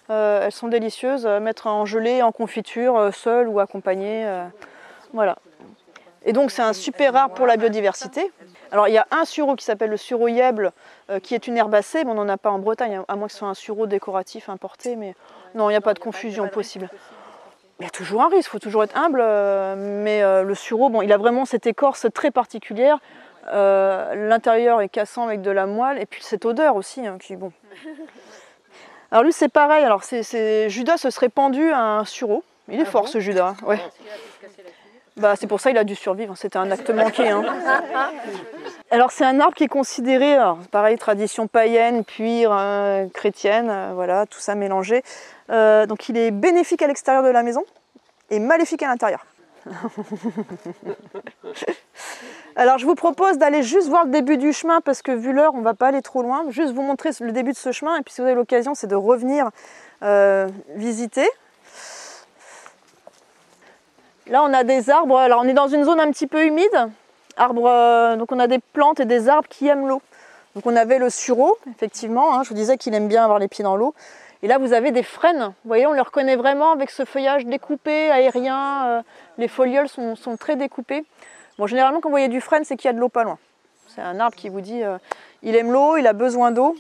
euh, 0.09 0.45
elles 0.45 0.51
sont 0.51 0.67
délicieuses 0.67 1.25
à 1.27 1.39
mettre 1.39 1.67
en 1.67 1.85
gelée, 1.85 2.21
en 2.21 2.31
confiture, 2.31 2.97
euh, 2.97 3.11
seule 3.11 3.47
ou 3.47 3.59
accompagnée. 3.59 4.25
euh, 4.25 4.45
voilà. 5.13 5.37
Et 6.25 6.33
donc 6.33 6.51
c'est 6.51 6.61
un 6.61 6.73
super 6.73 7.15
arbre 7.15 7.35
pour 7.35 7.47
la 7.47 7.57
biodiversité. 7.57 8.31
Alors 8.71 8.87
il 8.87 8.93
y 8.93 8.97
a 8.97 9.07
un 9.11 9.25
sureau 9.25 9.55
qui 9.55 9.65
s'appelle 9.65 9.89
le 9.89 9.97
sureau 9.97 10.27
yèble, 10.27 10.71
euh, 11.09 11.19
qui 11.19 11.33
est 11.33 11.47
une 11.47 11.57
herbacée, 11.57 12.03
mais 12.03 12.11
on 12.11 12.15
n'en 12.15 12.29
a 12.29 12.37
pas 12.37 12.51
en 12.51 12.59
Bretagne, 12.59 13.01
à 13.07 13.15
moins 13.15 13.27
que 13.27 13.33
ce 13.33 13.39
soit 13.39 13.47
un 13.47 13.53
sureau 13.53 13.87
décoratif 13.87 14.49
importé, 14.49 14.95
mais 14.95 15.15
non, 15.55 15.69
il 15.69 15.73
n'y 15.73 15.77
a 15.77 15.81
pas 15.81 15.93
de 15.93 15.99
confusion 15.99 16.47
possible. 16.49 16.89
Il 17.79 17.83
y 17.83 17.87
a 17.87 17.89
toujours 17.89 18.21
un 18.23 18.27
risque, 18.27 18.49
il 18.49 18.51
faut 18.51 18.59
toujours 18.59 18.83
être 18.83 18.97
humble, 18.97 19.21
euh, 19.23 19.75
mais 19.77 20.21
euh, 20.21 20.43
le 20.43 20.53
sureau, 20.53 20.89
bon, 20.89 21.01
il 21.01 21.13
a 21.13 21.17
vraiment 21.17 21.45
cette 21.45 21.65
écorce 21.65 22.07
très 22.13 22.29
particulière. 22.29 22.99
Euh, 23.53 24.27
L'intérieur 24.27 24.81
est 24.81 24.89
cassant 24.89 25.25
avec 25.25 25.41
de 25.41 25.49
la 25.49 25.65
moelle, 25.65 25.97
et 25.97 26.05
puis 26.05 26.21
cette 26.21 26.43
odeur 26.43 26.75
aussi, 26.75 27.07
hein, 27.07 27.17
qui 27.19 27.37
bon. 27.37 27.53
Alors 29.11 29.23
lui, 29.23 29.33
c'est 29.33 29.49
pareil. 29.49 29.83
Alors 29.83 30.03
c'est, 30.03 30.69
Judas 30.69 30.97
se 30.97 31.09
serait 31.09 31.29
pendu 31.29 31.71
à 31.71 31.79
un 31.99 32.05
sureau. 32.05 32.43
Il 32.71 32.79
est 32.79 32.85
fort 32.85 33.07
ce 33.07 33.19
Judas. 33.19 33.55
hein, 33.61 33.65
Ouais. 33.65 33.79
Bah, 35.17 35.33
c'est 35.35 35.47
pour 35.47 35.59
ça 35.59 35.69
qu'il 35.71 35.77
a 35.79 35.83
dû 35.83 35.95
survivre. 35.95 36.37
C'était 36.37 36.57
un 36.57 36.71
acte 36.71 36.89
manqué. 36.91 37.27
hein. 37.29 37.43
Alors 38.91 39.11
c'est 39.11 39.25
un 39.25 39.39
arbre 39.39 39.53
qui 39.55 39.65
est 39.65 39.67
considéré, 39.67 40.33
alors, 40.35 40.57
pareil, 40.71 40.97
tradition 40.97 41.45
païenne, 41.47 42.03
puis 42.03 42.45
euh, 42.47 43.07
chrétienne, 43.13 43.69
euh, 43.69 43.91
voilà, 43.93 44.25
tout 44.25 44.39
ça 44.39 44.55
mélangé. 44.55 45.03
Euh, 45.51 45.85
donc 45.85 46.09
il 46.09 46.17
est 46.17 46.31
bénéfique 46.31 46.81
à 46.81 46.87
l'extérieur 46.87 47.21
de 47.23 47.29
la 47.29 47.43
maison 47.43 47.63
et 48.31 48.39
maléfique 48.39 48.81
à 48.81 48.87
l'intérieur. 48.87 49.25
Alors 52.59 52.77
je 52.77 52.85
vous 52.85 52.95
propose 52.95 53.37
d'aller 53.37 53.63
juste 53.63 53.87
voir 53.87 54.03
le 54.03 54.11
début 54.11 54.35
du 54.35 54.51
chemin 54.51 54.81
parce 54.81 55.01
que 55.01 55.13
vu 55.13 55.31
l'heure, 55.31 55.53
on 55.55 55.61
va 55.61 55.73
pas 55.73 55.87
aller 55.87 56.01
trop 56.01 56.21
loin. 56.21 56.43
Juste 56.49 56.73
vous 56.73 56.81
montrer 56.81 57.11
le 57.21 57.31
début 57.31 57.53
de 57.53 57.57
ce 57.57 57.71
chemin 57.71 57.95
et 57.95 58.01
puis 58.01 58.13
si 58.13 58.19
vous 58.19 58.27
avez 58.27 58.35
l'occasion, 58.35 58.75
c'est 58.75 58.87
de 58.87 58.97
revenir 58.97 59.49
euh, 60.03 60.45
visiter. 60.75 61.25
Là, 64.27 64.43
on 64.43 64.53
a 64.53 64.65
des 64.65 64.89
arbres. 64.89 65.17
Alors 65.17 65.39
on 65.41 65.47
est 65.47 65.53
dans 65.53 65.69
une 65.69 65.85
zone 65.85 66.01
un 66.01 66.11
petit 66.11 66.27
peu 66.27 66.43
humide. 66.43 66.89
Arbres, 67.37 67.65
euh, 67.65 68.17
donc 68.17 68.29
on 68.33 68.39
a 68.39 68.47
des 68.47 68.59
plantes 68.59 68.99
et 68.99 69.05
des 69.05 69.29
arbres 69.29 69.47
qui 69.47 69.69
aiment 69.69 69.87
l'eau. 69.87 70.01
Donc 70.53 70.65
on 70.65 70.75
avait 70.75 70.99
le 70.99 71.09
sureau, 71.09 71.57
effectivement. 71.71 72.35
hein, 72.35 72.43
je 72.43 72.49
vous 72.49 72.55
disais 72.55 72.75
qu'il 72.75 72.93
aime 72.93 73.07
bien 73.07 73.23
avoir 73.23 73.39
les 73.39 73.47
pieds 73.47 73.63
dans 73.63 73.77
l'eau. 73.77 73.93
Et 74.43 74.49
là, 74.49 74.57
vous 74.57 74.73
avez 74.73 74.91
des 74.91 75.03
frênes. 75.03 75.45
Vous 75.63 75.67
voyez, 75.69 75.87
on 75.87 75.93
les 75.93 76.01
reconnaît 76.01 76.35
vraiment 76.35 76.73
avec 76.73 76.89
ce 76.89 77.05
feuillage 77.05 77.45
découpé, 77.45 78.11
aérien. 78.11 78.85
euh, 78.85 79.01
les 79.37 79.47
folioles 79.47 79.87
sont 79.87 80.35
très 80.37 80.57
découpées. 80.57 81.05
Généralement, 81.67 81.99
quand 81.99 82.09
vous 82.09 82.13
voyez 82.13 82.27
du 82.27 82.41
frêne, 82.41 82.63
c'est 82.63 82.75
qu'il 82.75 82.87
y 82.87 82.91
a 82.91 82.93
de 82.93 82.99
l'eau 82.99 83.09
pas 83.09 83.23
loin. 83.23 83.37
C'est 83.87 84.01
un 84.01 84.19
arbre 84.19 84.35
qui 84.35 84.49
vous 84.49 84.61
dit 84.61 84.83
euh, 84.83 84.97
il 85.41 85.55
aime 85.55 85.71
l'eau, 85.71 85.97
il 85.97 86.07
a 86.07 86.13
besoin 86.13 86.51
d'eau. 86.51 86.75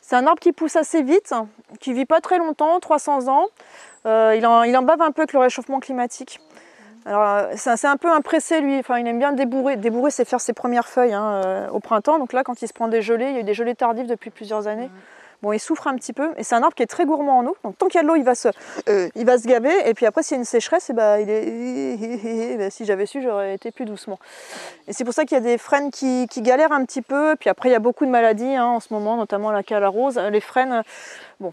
C'est 0.00 0.16
un 0.16 0.26
arbre 0.26 0.40
qui 0.40 0.52
pousse 0.52 0.76
assez 0.76 1.02
vite, 1.02 1.32
qui 1.78 1.92
vit 1.92 2.06
pas 2.06 2.20
très 2.20 2.38
longtemps, 2.38 2.80
300 2.80 3.28
ans. 3.28 3.46
Euh, 4.06 4.34
il, 4.36 4.44
en, 4.46 4.82
bave 4.82 5.00
un 5.00 5.12
peu 5.12 5.22
avec 5.22 5.32
le 5.32 5.38
réchauffement 5.38 5.78
climatique. 5.78 6.40
Euh, 7.06 7.52
c'est 7.56 7.86
un 7.86 7.96
peu 7.96 8.10
un 8.10 8.20
pressé 8.20 8.60
lui, 8.60 8.78
enfin, 8.78 8.98
il 8.98 9.06
aime 9.06 9.18
bien 9.18 9.32
débourrer. 9.32 9.76
Débourrer, 9.76 10.10
c'est 10.10 10.24
faire 10.24 10.40
ses 10.40 10.52
premières 10.52 10.88
feuilles 10.88 11.14
hein, 11.14 11.68
au 11.72 11.78
printemps. 11.78 12.18
Donc 12.18 12.32
là, 12.32 12.42
quand 12.42 12.62
il 12.62 12.68
se 12.68 12.72
prend 12.72 12.88
des 12.88 13.02
gelées, 13.02 13.26
il 13.26 13.34
y 13.34 13.36
a 13.36 13.40
eu 13.40 13.44
des 13.44 13.54
gelées 13.54 13.76
tardives 13.76 14.06
depuis 14.06 14.30
plusieurs 14.30 14.66
années. 14.66 14.90
Bon, 15.42 15.52
il 15.52 15.58
souffre 15.58 15.88
un 15.88 15.96
petit 15.96 16.12
peu, 16.12 16.32
et 16.36 16.44
c'est 16.44 16.54
un 16.54 16.62
arbre 16.62 16.74
qui 16.74 16.82
est 16.82 16.86
très 16.86 17.04
gourmand 17.04 17.38
en 17.38 17.46
eau. 17.46 17.56
Donc 17.64 17.76
tant 17.76 17.86
qu'il 17.88 17.96
y 17.96 17.98
a 17.98 18.02
de 18.02 18.08
l'eau, 18.08 18.14
il 18.14 18.22
va 18.22 18.34
se, 18.34 18.48
euh, 18.88 19.08
il 19.16 19.24
gaver. 19.24 19.88
Et 19.88 19.94
puis 19.94 20.06
après, 20.06 20.22
s'il 20.22 20.36
y 20.36 20.38
a 20.38 20.40
une 20.40 20.44
sécheresse, 20.44 20.90
ben, 20.94 21.18
il 21.18 21.28
est, 21.30 22.56
ben, 22.58 22.70
si 22.70 22.84
j'avais 22.84 23.06
su, 23.06 23.20
j'aurais 23.22 23.54
été 23.54 23.72
plus 23.72 23.84
doucement. 23.84 24.18
Et 24.86 24.92
c'est 24.92 25.04
pour 25.04 25.14
ça 25.14 25.24
qu'il 25.24 25.36
y 25.36 25.40
a 25.40 25.42
des 25.42 25.58
frênes 25.58 25.90
qui, 25.90 26.26
galèrent 26.38 26.72
un 26.72 26.84
petit 26.84 27.02
peu. 27.02 27.34
Puis 27.38 27.50
après, 27.50 27.68
il 27.68 27.72
y 27.72 27.74
a 27.74 27.80
beaucoup 27.80 28.06
de 28.06 28.10
maladies 28.10 28.54
hein, 28.54 28.66
en 28.66 28.80
ce 28.80 28.92
moment, 28.94 29.16
notamment 29.16 29.50
la 29.50 29.62
calarose. 29.62 30.16
Les 30.16 30.40
frênes, 30.40 30.82
bon, 31.40 31.52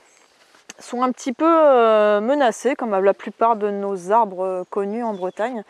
sont 0.80 1.02
un 1.02 1.12
petit 1.12 1.34
peu 1.34 1.46
euh, 1.48 2.22
menacés, 2.22 2.76
comme 2.76 2.92
la 3.04 3.14
plupart 3.14 3.56
de 3.56 3.70
nos 3.70 4.12
arbres 4.12 4.46
euh, 4.46 4.64
connus 4.70 5.04
en 5.04 5.14
Bretagne. 5.14 5.64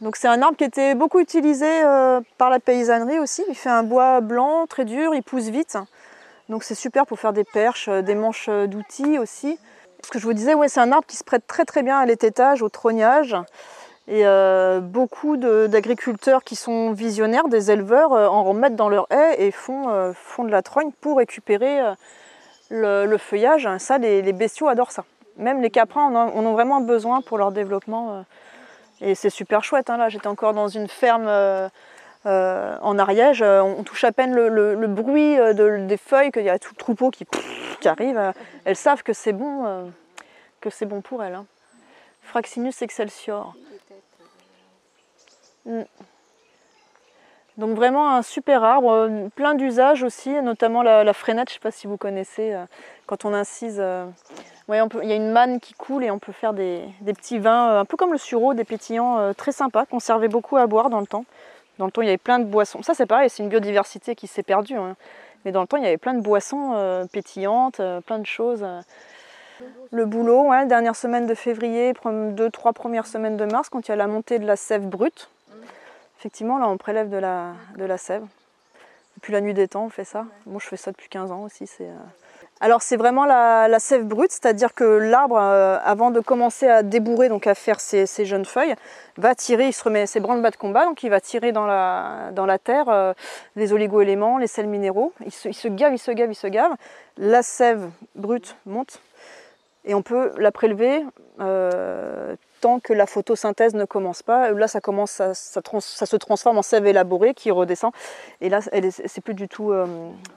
Donc 0.00 0.16
c'est 0.16 0.28
un 0.28 0.42
arbre 0.42 0.56
qui 0.56 0.64
était 0.64 0.94
beaucoup 0.94 1.20
utilisé 1.20 1.84
euh, 1.84 2.20
par 2.36 2.50
la 2.50 2.58
paysannerie 2.58 3.20
aussi. 3.20 3.44
Il 3.48 3.54
fait 3.54 3.70
un 3.70 3.84
bois 3.84 4.20
blanc, 4.20 4.66
très 4.66 4.84
dur, 4.84 5.14
il 5.14 5.22
pousse 5.22 5.48
vite. 5.48 5.78
Donc 6.52 6.64
c'est 6.64 6.74
super 6.74 7.06
pour 7.06 7.18
faire 7.18 7.32
des 7.32 7.44
perches, 7.44 7.88
euh, 7.88 8.02
des 8.02 8.14
manches 8.14 8.46
euh, 8.50 8.66
d'outils 8.66 9.18
aussi. 9.18 9.58
Ce 10.04 10.10
que 10.10 10.18
je 10.18 10.24
vous 10.26 10.34
disais, 10.34 10.52
ouais, 10.52 10.68
c'est 10.68 10.80
un 10.80 10.92
arbre 10.92 11.06
qui 11.06 11.16
se 11.16 11.24
prête 11.24 11.46
très 11.46 11.64
très 11.64 11.82
bien 11.82 11.98
à 11.98 12.04
l'étêtage, 12.04 12.60
au 12.60 12.68
trognage. 12.68 13.34
Et 14.06 14.26
euh, 14.26 14.80
beaucoup 14.80 15.38
d'agriculteurs 15.38 16.44
qui 16.44 16.54
sont 16.54 16.92
visionnaires, 16.92 17.48
des 17.48 17.70
éleveurs, 17.70 18.12
en 18.12 18.44
remettent 18.44 18.76
dans 18.76 18.90
leur 18.90 19.06
haie 19.10 19.46
et 19.46 19.50
font, 19.50 19.86
de 19.86 20.50
la 20.50 20.60
trogne 20.60 20.90
pour 21.00 21.18
récupérer 21.18 21.80
le, 22.68 23.16
feuillage. 23.16 23.68
Ça, 23.78 23.96
les, 23.98 24.32
bestiaux 24.32 24.68
adorent 24.68 24.90
ça. 24.90 25.04
Même 25.38 25.62
les 25.62 25.70
caprins 25.70 26.02
en 26.02 26.14
ont, 26.14 26.36
en 26.36 26.44
ont 26.44 26.52
vraiment 26.52 26.80
besoin 26.80 27.22
pour 27.22 27.38
leur 27.38 27.52
développement. 27.52 28.24
Et 29.00 29.14
c'est 29.14 29.30
super 29.30 29.62
chouette. 29.62 29.88
hein, 29.88 29.96
là, 29.96 30.08
j'étais 30.08 30.26
encore 30.26 30.52
dans 30.52 30.68
une 30.68 30.88
ferme 30.88 31.28
euh, 32.26 32.76
en 32.82 32.98
Ariège. 32.98 33.42
euh, 33.42 33.60
On 33.62 33.82
touche 33.82 34.04
à 34.04 34.12
peine 34.12 34.34
le, 34.34 34.86
bruit 34.86 35.38
euh, 35.38 35.52
de- 35.52 35.86
des 35.86 35.96
feuilles, 35.96 36.30
qu'il 36.30 36.44
y 36.44 36.50
a 36.50 36.58
tout 36.58 36.70
le 36.72 36.76
troupeau 36.76 37.10
qui, 37.10 37.26
arrive. 37.84 38.32
Elles 38.64 38.76
savent 38.76 39.02
que 39.02 39.12
c'est 39.12 39.32
bon, 39.32 39.90
que 40.60 40.70
c'est 40.70 40.86
bon 40.86 41.00
pour 41.00 41.22
elles. 41.24 41.34
hein. 41.34 41.46
Fraxinus 42.22 42.80
excelsior. 42.82 43.54
Mm. 45.66 45.82
Donc 47.58 47.76
vraiment 47.76 48.14
un 48.14 48.22
super 48.22 48.64
arbre, 48.64 49.28
plein 49.34 49.54
d'usages 49.54 50.02
aussi, 50.02 50.30
notamment 50.42 50.82
la, 50.82 51.04
la 51.04 51.12
frénette, 51.12 51.50
je 51.50 51.54
ne 51.54 51.56
sais 51.56 51.60
pas 51.60 51.70
si 51.70 51.86
vous 51.86 51.98
connaissez, 51.98 52.56
quand 53.06 53.26
on 53.26 53.34
incise, 53.34 53.82
il 54.68 54.74
y 54.74 55.12
a 55.12 55.16
une 55.16 55.32
manne 55.32 55.60
qui 55.60 55.74
coule 55.74 56.02
et 56.02 56.10
on 56.10 56.18
peut 56.18 56.32
faire 56.32 56.54
des, 56.54 56.82
petits 57.04 57.38
vins, 57.38 57.80
un 57.80 57.84
peu 57.84 57.98
comme 57.98 58.12
le 58.12 58.18
sureau, 58.18 58.54
des 58.54 58.64
pétillants 58.64 59.34
très 59.34 59.52
sympas, 59.52 59.84
qu'on 59.84 60.00
servait 60.00 60.28
beaucoup 60.28 60.56
à 60.56 60.66
boire 60.66 60.88
dans 60.88 61.00
le 61.00 61.06
temps. 61.06 61.26
Dans 61.82 61.86
le 61.86 61.90
temps, 61.90 62.02
il 62.02 62.04
y 62.04 62.10
avait 62.10 62.16
plein 62.16 62.38
de 62.38 62.44
boissons. 62.44 62.80
Ça, 62.84 62.94
c'est 62.94 63.06
pareil, 63.06 63.28
c'est 63.28 63.42
une 63.42 63.48
biodiversité 63.48 64.14
qui 64.14 64.28
s'est 64.28 64.44
perdue. 64.44 64.76
hein. 64.76 64.94
Mais 65.44 65.50
dans 65.50 65.62
le 65.62 65.66
temps, 65.66 65.78
il 65.78 65.82
y 65.82 65.86
avait 65.88 65.96
plein 65.96 66.14
de 66.14 66.20
boissons 66.20 66.74
euh, 66.76 67.06
pétillantes, 67.06 67.80
euh, 67.80 68.00
plein 68.00 68.20
de 68.20 68.24
choses. 68.24 68.62
euh. 68.62 68.82
Le 69.90 70.06
boulot, 70.06 70.42
ouais, 70.50 70.64
dernière 70.66 70.94
semaine 70.94 71.26
de 71.26 71.34
février, 71.34 71.92
deux, 72.04 72.50
trois 72.50 72.72
premières 72.72 73.08
semaines 73.08 73.36
de 73.36 73.46
mars, 73.46 73.68
quand 73.68 73.88
il 73.88 73.90
y 73.90 73.94
a 73.94 73.96
la 73.96 74.06
montée 74.06 74.38
de 74.38 74.46
la 74.46 74.54
sève 74.54 74.82
brute. 74.88 75.28
Effectivement, 76.20 76.58
là, 76.58 76.68
on 76.68 76.76
prélève 76.76 77.08
de 77.10 77.16
la, 77.16 77.98
sève. 77.98 78.22
Depuis 79.16 79.32
la 79.32 79.40
nuit 79.40 79.52
des 79.52 79.66
temps, 79.66 79.86
on 79.86 79.90
fait 79.90 80.04
ça. 80.04 80.26
Moi, 80.46 80.60
je 80.62 80.68
fais 80.68 80.76
ça 80.76 80.92
depuis 80.92 81.08
15 81.08 81.32
ans 81.32 81.42
aussi. 81.42 81.66
C'est, 81.66 81.90
Alors, 82.64 82.80
c'est 82.80 82.96
vraiment 82.96 83.24
la, 83.24 83.78
sève 83.80 84.06
brute, 84.06 84.30
c'est-à-dire 84.30 84.72
que 84.72 84.84
l'arbre, 84.84 85.36
euh, 85.36 85.78
avant 85.84 86.12
de 86.12 86.20
commencer 86.20 86.68
à 86.68 86.84
débourrer, 86.84 87.28
donc 87.28 87.48
à 87.48 87.56
faire 87.56 87.80
ses, 87.80 88.06
jeunes 88.24 88.44
feuilles, 88.44 88.76
va 89.16 89.34
tirer, 89.34 89.66
il 89.66 89.72
se 89.72 89.82
remet 89.82 90.06
ses 90.06 90.20
branle-bas 90.20 90.52
de 90.52 90.56
combat, 90.56 90.84
donc 90.84 91.02
il 91.02 91.10
va 91.10 91.20
tirer 91.20 91.50
dans 91.50 91.66
la, 91.66 92.58
terre 92.62 92.88
euh, 92.88 93.14
les 93.56 93.72
oligo-éléments, 93.72 94.38
les 94.38 94.46
sels 94.46 94.68
minéraux. 94.68 95.12
Il 95.26 95.32
se, 95.32 95.48
il 95.48 95.54
se 95.54 95.66
gave, 95.66 95.92
il 95.92 95.98
se 95.98 96.12
gave, 96.12 96.30
il 96.30 96.36
se 96.36 96.46
gave. 96.46 96.70
La 97.18 97.42
sève 97.42 97.90
brute 98.14 98.56
monte 98.64 99.00
et 99.84 99.94
on 99.94 100.02
peut 100.02 100.30
la 100.38 100.52
prélever 100.52 101.04
euh, 101.40 102.36
tant 102.62 102.78
que 102.78 102.92
la 102.92 103.06
photosynthèse 103.06 103.74
ne 103.74 103.84
commence 103.84 104.22
pas. 104.22 104.52
Là, 104.52 104.68
ça 104.68 104.80
commence, 104.80 105.20
ça 105.32 106.06
se 106.06 106.16
transforme 106.16 106.58
en 106.58 106.62
sève 106.62 106.86
élaborée 106.86 107.34
qui 107.34 107.50
redescend. 107.50 107.92
Et 108.40 108.48
là, 108.48 108.60
c'est 108.62 109.20
plus 109.20 109.34
du 109.34 109.48
tout 109.48 109.72
euh, 109.72 109.86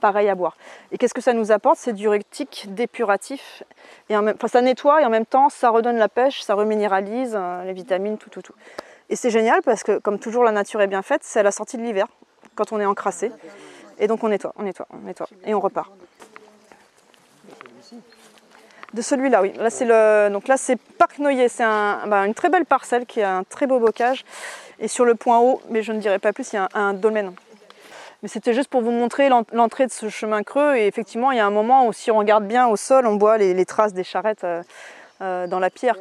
pareil 0.01 0.27
à 0.27 0.35
boire. 0.35 0.57
Et 0.91 0.97
qu'est-ce 0.97 1.13
que 1.13 1.21
ça 1.21 1.33
nous 1.33 1.51
apporte? 1.51 1.77
C'est 1.77 1.93
diurétique, 1.93 2.65
dépuratif. 2.69 3.63
Et 4.09 4.17
enfin, 4.17 4.47
ça 4.47 4.61
nettoie 4.61 5.03
et 5.03 5.05
en 5.05 5.09
même 5.09 5.27
temps, 5.27 5.49
ça 5.49 5.69
redonne 5.69 5.97
la 5.97 6.09
pêche, 6.09 6.41
ça 6.41 6.55
reminéralise 6.55 7.35
euh, 7.35 7.63
les 7.63 7.73
vitamines, 7.73 8.17
tout, 8.17 8.31
tout, 8.31 8.41
tout. 8.41 8.55
Et 9.09 9.15
c'est 9.15 9.29
génial 9.29 9.61
parce 9.61 9.83
que, 9.83 9.99
comme 9.99 10.17
toujours, 10.17 10.43
la 10.43 10.51
nature 10.51 10.81
est 10.81 10.87
bien 10.87 11.03
faite. 11.03 11.21
C'est 11.23 11.39
à 11.39 11.43
la 11.43 11.51
sortie 11.51 11.77
de 11.77 11.83
l'hiver, 11.83 12.07
quand 12.55 12.71
on 12.71 12.79
est 12.79 12.85
encrassé. 12.85 13.31
Et 13.99 14.07
donc 14.07 14.23
on 14.23 14.29
nettoie, 14.29 14.53
on 14.57 14.63
nettoie, 14.63 14.87
on 14.91 15.05
nettoie. 15.05 15.29
Et 15.45 15.53
on 15.53 15.59
repart. 15.59 15.91
De 18.95 19.01
celui-là, 19.01 19.41
oui. 19.41 19.51
Là, 19.57 19.69
c'est 19.69 19.83
le... 19.83 20.29
Donc 20.31 20.47
là, 20.47 20.55
c'est 20.55 20.77
Parc 20.77 21.19
Noyer. 21.19 21.49
C'est 21.49 21.65
un- 21.65 22.07
bah, 22.07 22.25
une 22.25 22.33
très 22.33 22.47
belle 22.47 22.65
parcelle 22.65 23.05
qui 23.05 23.21
a 23.21 23.35
un 23.35 23.43
très 23.43 23.67
beau 23.67 23.77
bocage. 23.77 24.23
Et 24.79 24.87
sur 24.87 25.03
le 25.03 25.15
point 25.15 25.37
haut, 25.39 25.61
mais 25.69 25.83
je 25.83 25.91
ne 25.91 25.99
dirai 25.99 26.17
pas 26.17 26.31
plus, 26.31 26.53
il 26.53 26.55
y 26.55 26.59
a 26.59 26.69
un, 26.73 26.93
dolmen. 26.93 27.33
Mais 28.23 28.29
c'était 28.29 28.53
juste 28.53 28.69
pour 28.69 28.81
vous 28.81 28.91
montrer 28.91 29.27
l'en- 29.27 29.43
l'entrée 29.51 29.85
de 29.85 29.91
ce 29.91 30.07
chemin 30.07 30.43
creux. 30.43 30.77
Et 30.77 30.87
effectivement, 30.87 31.31
il 31.31 31.37
y 31.37 31.41
a 31.41 31.45
un 31.45 31.51
moment 31.51 31.87
où, 31.87 31.91
si 31.91 32.09
on 32.09 32.17
regarde 32.17 32.45
bien 32.45 32.67
au 32.67 32.77
sol, 32.77 33.05
on 33.05 33.17
voit 33.17 33.37
les, 33.37 33.65
traces 33.65 33.91
des 33.91 34.05
charrettes 34.05 34.45
euh, 34.45 34.63
euh, 35.21 35.45
dans 35.47 35.59
la 35.59 35.69
pierre. 35.69 35.97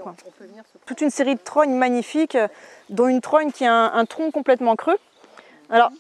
Toute 0.87 1.01
une 1.01 1.11
série 1.11 1.35
de 1.35 1.41
trognes 1.41 1.75
magnifiques, 1.75 2.37
euh, 2.37 2.47
dont 2.91 3.09
une 3.09 3.21
trogne 3.21 3.51
qui 3.51 3.67
a 3.67 3.73
un, 3.73 3.93
un 3.93 4.05
tronc 4.05 4.31
complètement 4.31 4.77
creux. 4.77 4.99
Alors, 5.69 5.91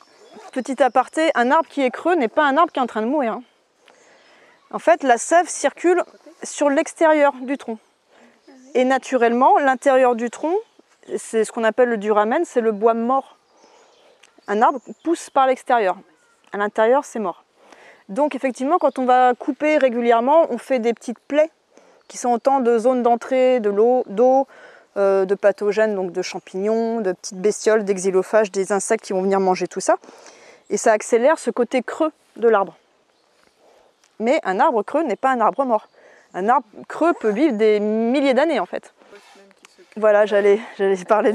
petit 0.53 0.81
aparté, 0.81 1.33
un 1.35 1.51
arbre 1.51 1.69
qui 1.69 1.83
est 1.83 1.91
creux 1.91 2.15
n'est 2.15 2.29
pas 2.29 2.45
un 2.45 2.57
arbre 2.57 2.71
qui 2.71 2.79
est 2.79 2.83
en 2.83 2.87
train 2.87 3.03
de 3.03 3.09
mourir. 3.09 3.33
hein. 3.33 3.43
En 4.71 4.79
fait, 4.79 5.03
la 5.03 5.19
sève 5.19 5.49
circule 5.49 6.03
sur 6.43 6.70
l'extérieur 6.70 7.32
du 7.43 7.57
tronc. 7.59 7.78
Et 8.74 8.85
naturellement, 8.85 9.59
l'intérieur 9.59 10.16
du 10.16 10.30
tronc, 10.30 10.57
c'est 11.16 11.45
ce 11.45 11.53
qu'on 11.53 11.64
appelle 11.64 11.89
le 11.89 11.97
duramen, 11.97 12.45
c'est 12.45 12.61
le 12.61 12.72
bois 12.72 12.95
mort. 12.95 13.37
Un 14.49 14.62
arbre 14.62 14.80
pousse 15.05 15.30
par 15.30 15.47
l'extérieur. 15.47 15.97
À 16.53 16.57
l'intérieur, 16.57 17.05
c'est 17.05 17.18
mort. 17.18 17.45
Donc 18.09 18.35
effectivement, 18.35 18.78
quand 18.78 18.99
on 18.99 19.05
va 19.05 19.35
couper 19.35 19.78
régulièrement, 19.78 20.47
on 20.51 20.59
fait 20.59 20.78
des 20.78 20.93
petites 20.93 21.18
plaies 21.20 21.51
qui 22.09 22.18
sont 22.18 22.30
autant 22.30 22.61
de 22.61 22.78
zones 22.78 23.03
d'entrée 23.03 23.61
de 23.61 23.70
l'eau, 23.70 24.05
d'eau, 24.07 24.47
euh, 24.97 25.24
de 25.24 25.35
pathogènes, 25.35 25.95
donc 25.95 26.12
de 26.12 26.22
champignons, 26.22 27.01
de 27.01 27.12
petites 27.12 27.41
bestioles, 27.41 27.85
d'exilophages, 27.85 28.51
des 28.51 28.72
insectes 28.72 29.05
qui 29.05 29.12
vont 29.12 29.22
venir 29.22 29.41
manger 29.41 29.66
tout 29.66 29.80
ça. 29.80 29.97
Et 30.70 30.76
ça 30.76 30.93
accélère 30.93 31.39
ce 31.39 31.51
côté 31.51 31.82
creux 31.82 32.12
de 32.37 32.49
l'arbre. 32.49 32.76
Mais 34.20 34.39
un 34.45 34.61
arbre 34.61 34.82
creux 34.82 35.03
n'est 35.03 35.16
pas 35.16 35.30
un 35.30 35.41
arbre 35.41 35.64
mort. 35.64 35.89
Un 36.35 36.49
arbre 36.49 36.66
creux 36.89 37.12
peut 37.12 37.30
vivre 37.30 37.55
des 37.55 37.78
milliers 37.80 38.35
d'années 38.35 38.61
en 38.61 38.66
fait. 38.66 38.93
Voilà, 39.97 40.26
j'allais 40.26 40.59
parler 41.09 41.32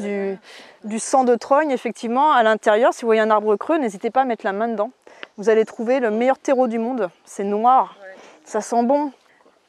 du, 0.83 0.99
sang 0.99 1.23
de 1.23 1.35
trogne. 1.35 1.71
Effectivement, 1.71 2.33
à 2.33 2.43
l'intérieur, 2.43 2.93
si 2.93 3.01
vous 3.01 3.07
voyez 3.07 3.21
un 3.21 3.31
arbre 3.31 3.55
creux, 3.55 3.77
n'hésitez 3.77 4.09
pas 4.09 4.21
à 4.21 4.25
mettre 4.25 4.45
la 4.45 4.51
main 4.51 4.67
dedans. 4.67 4.91
Vous 5.37 5.49
allez 5.49 5.63
trouver 5.63 6.01
le 6.01 6.11
meilleur 6.11 6.37
terreau 6.37 6.67
du 6.67 6.77
monde. 6.77 7.09
C'est 7.23 7.45
noir, 7.45 7.95
ça 8.43 8.59
sent 8.59 8.83
bon. 8.83 9.13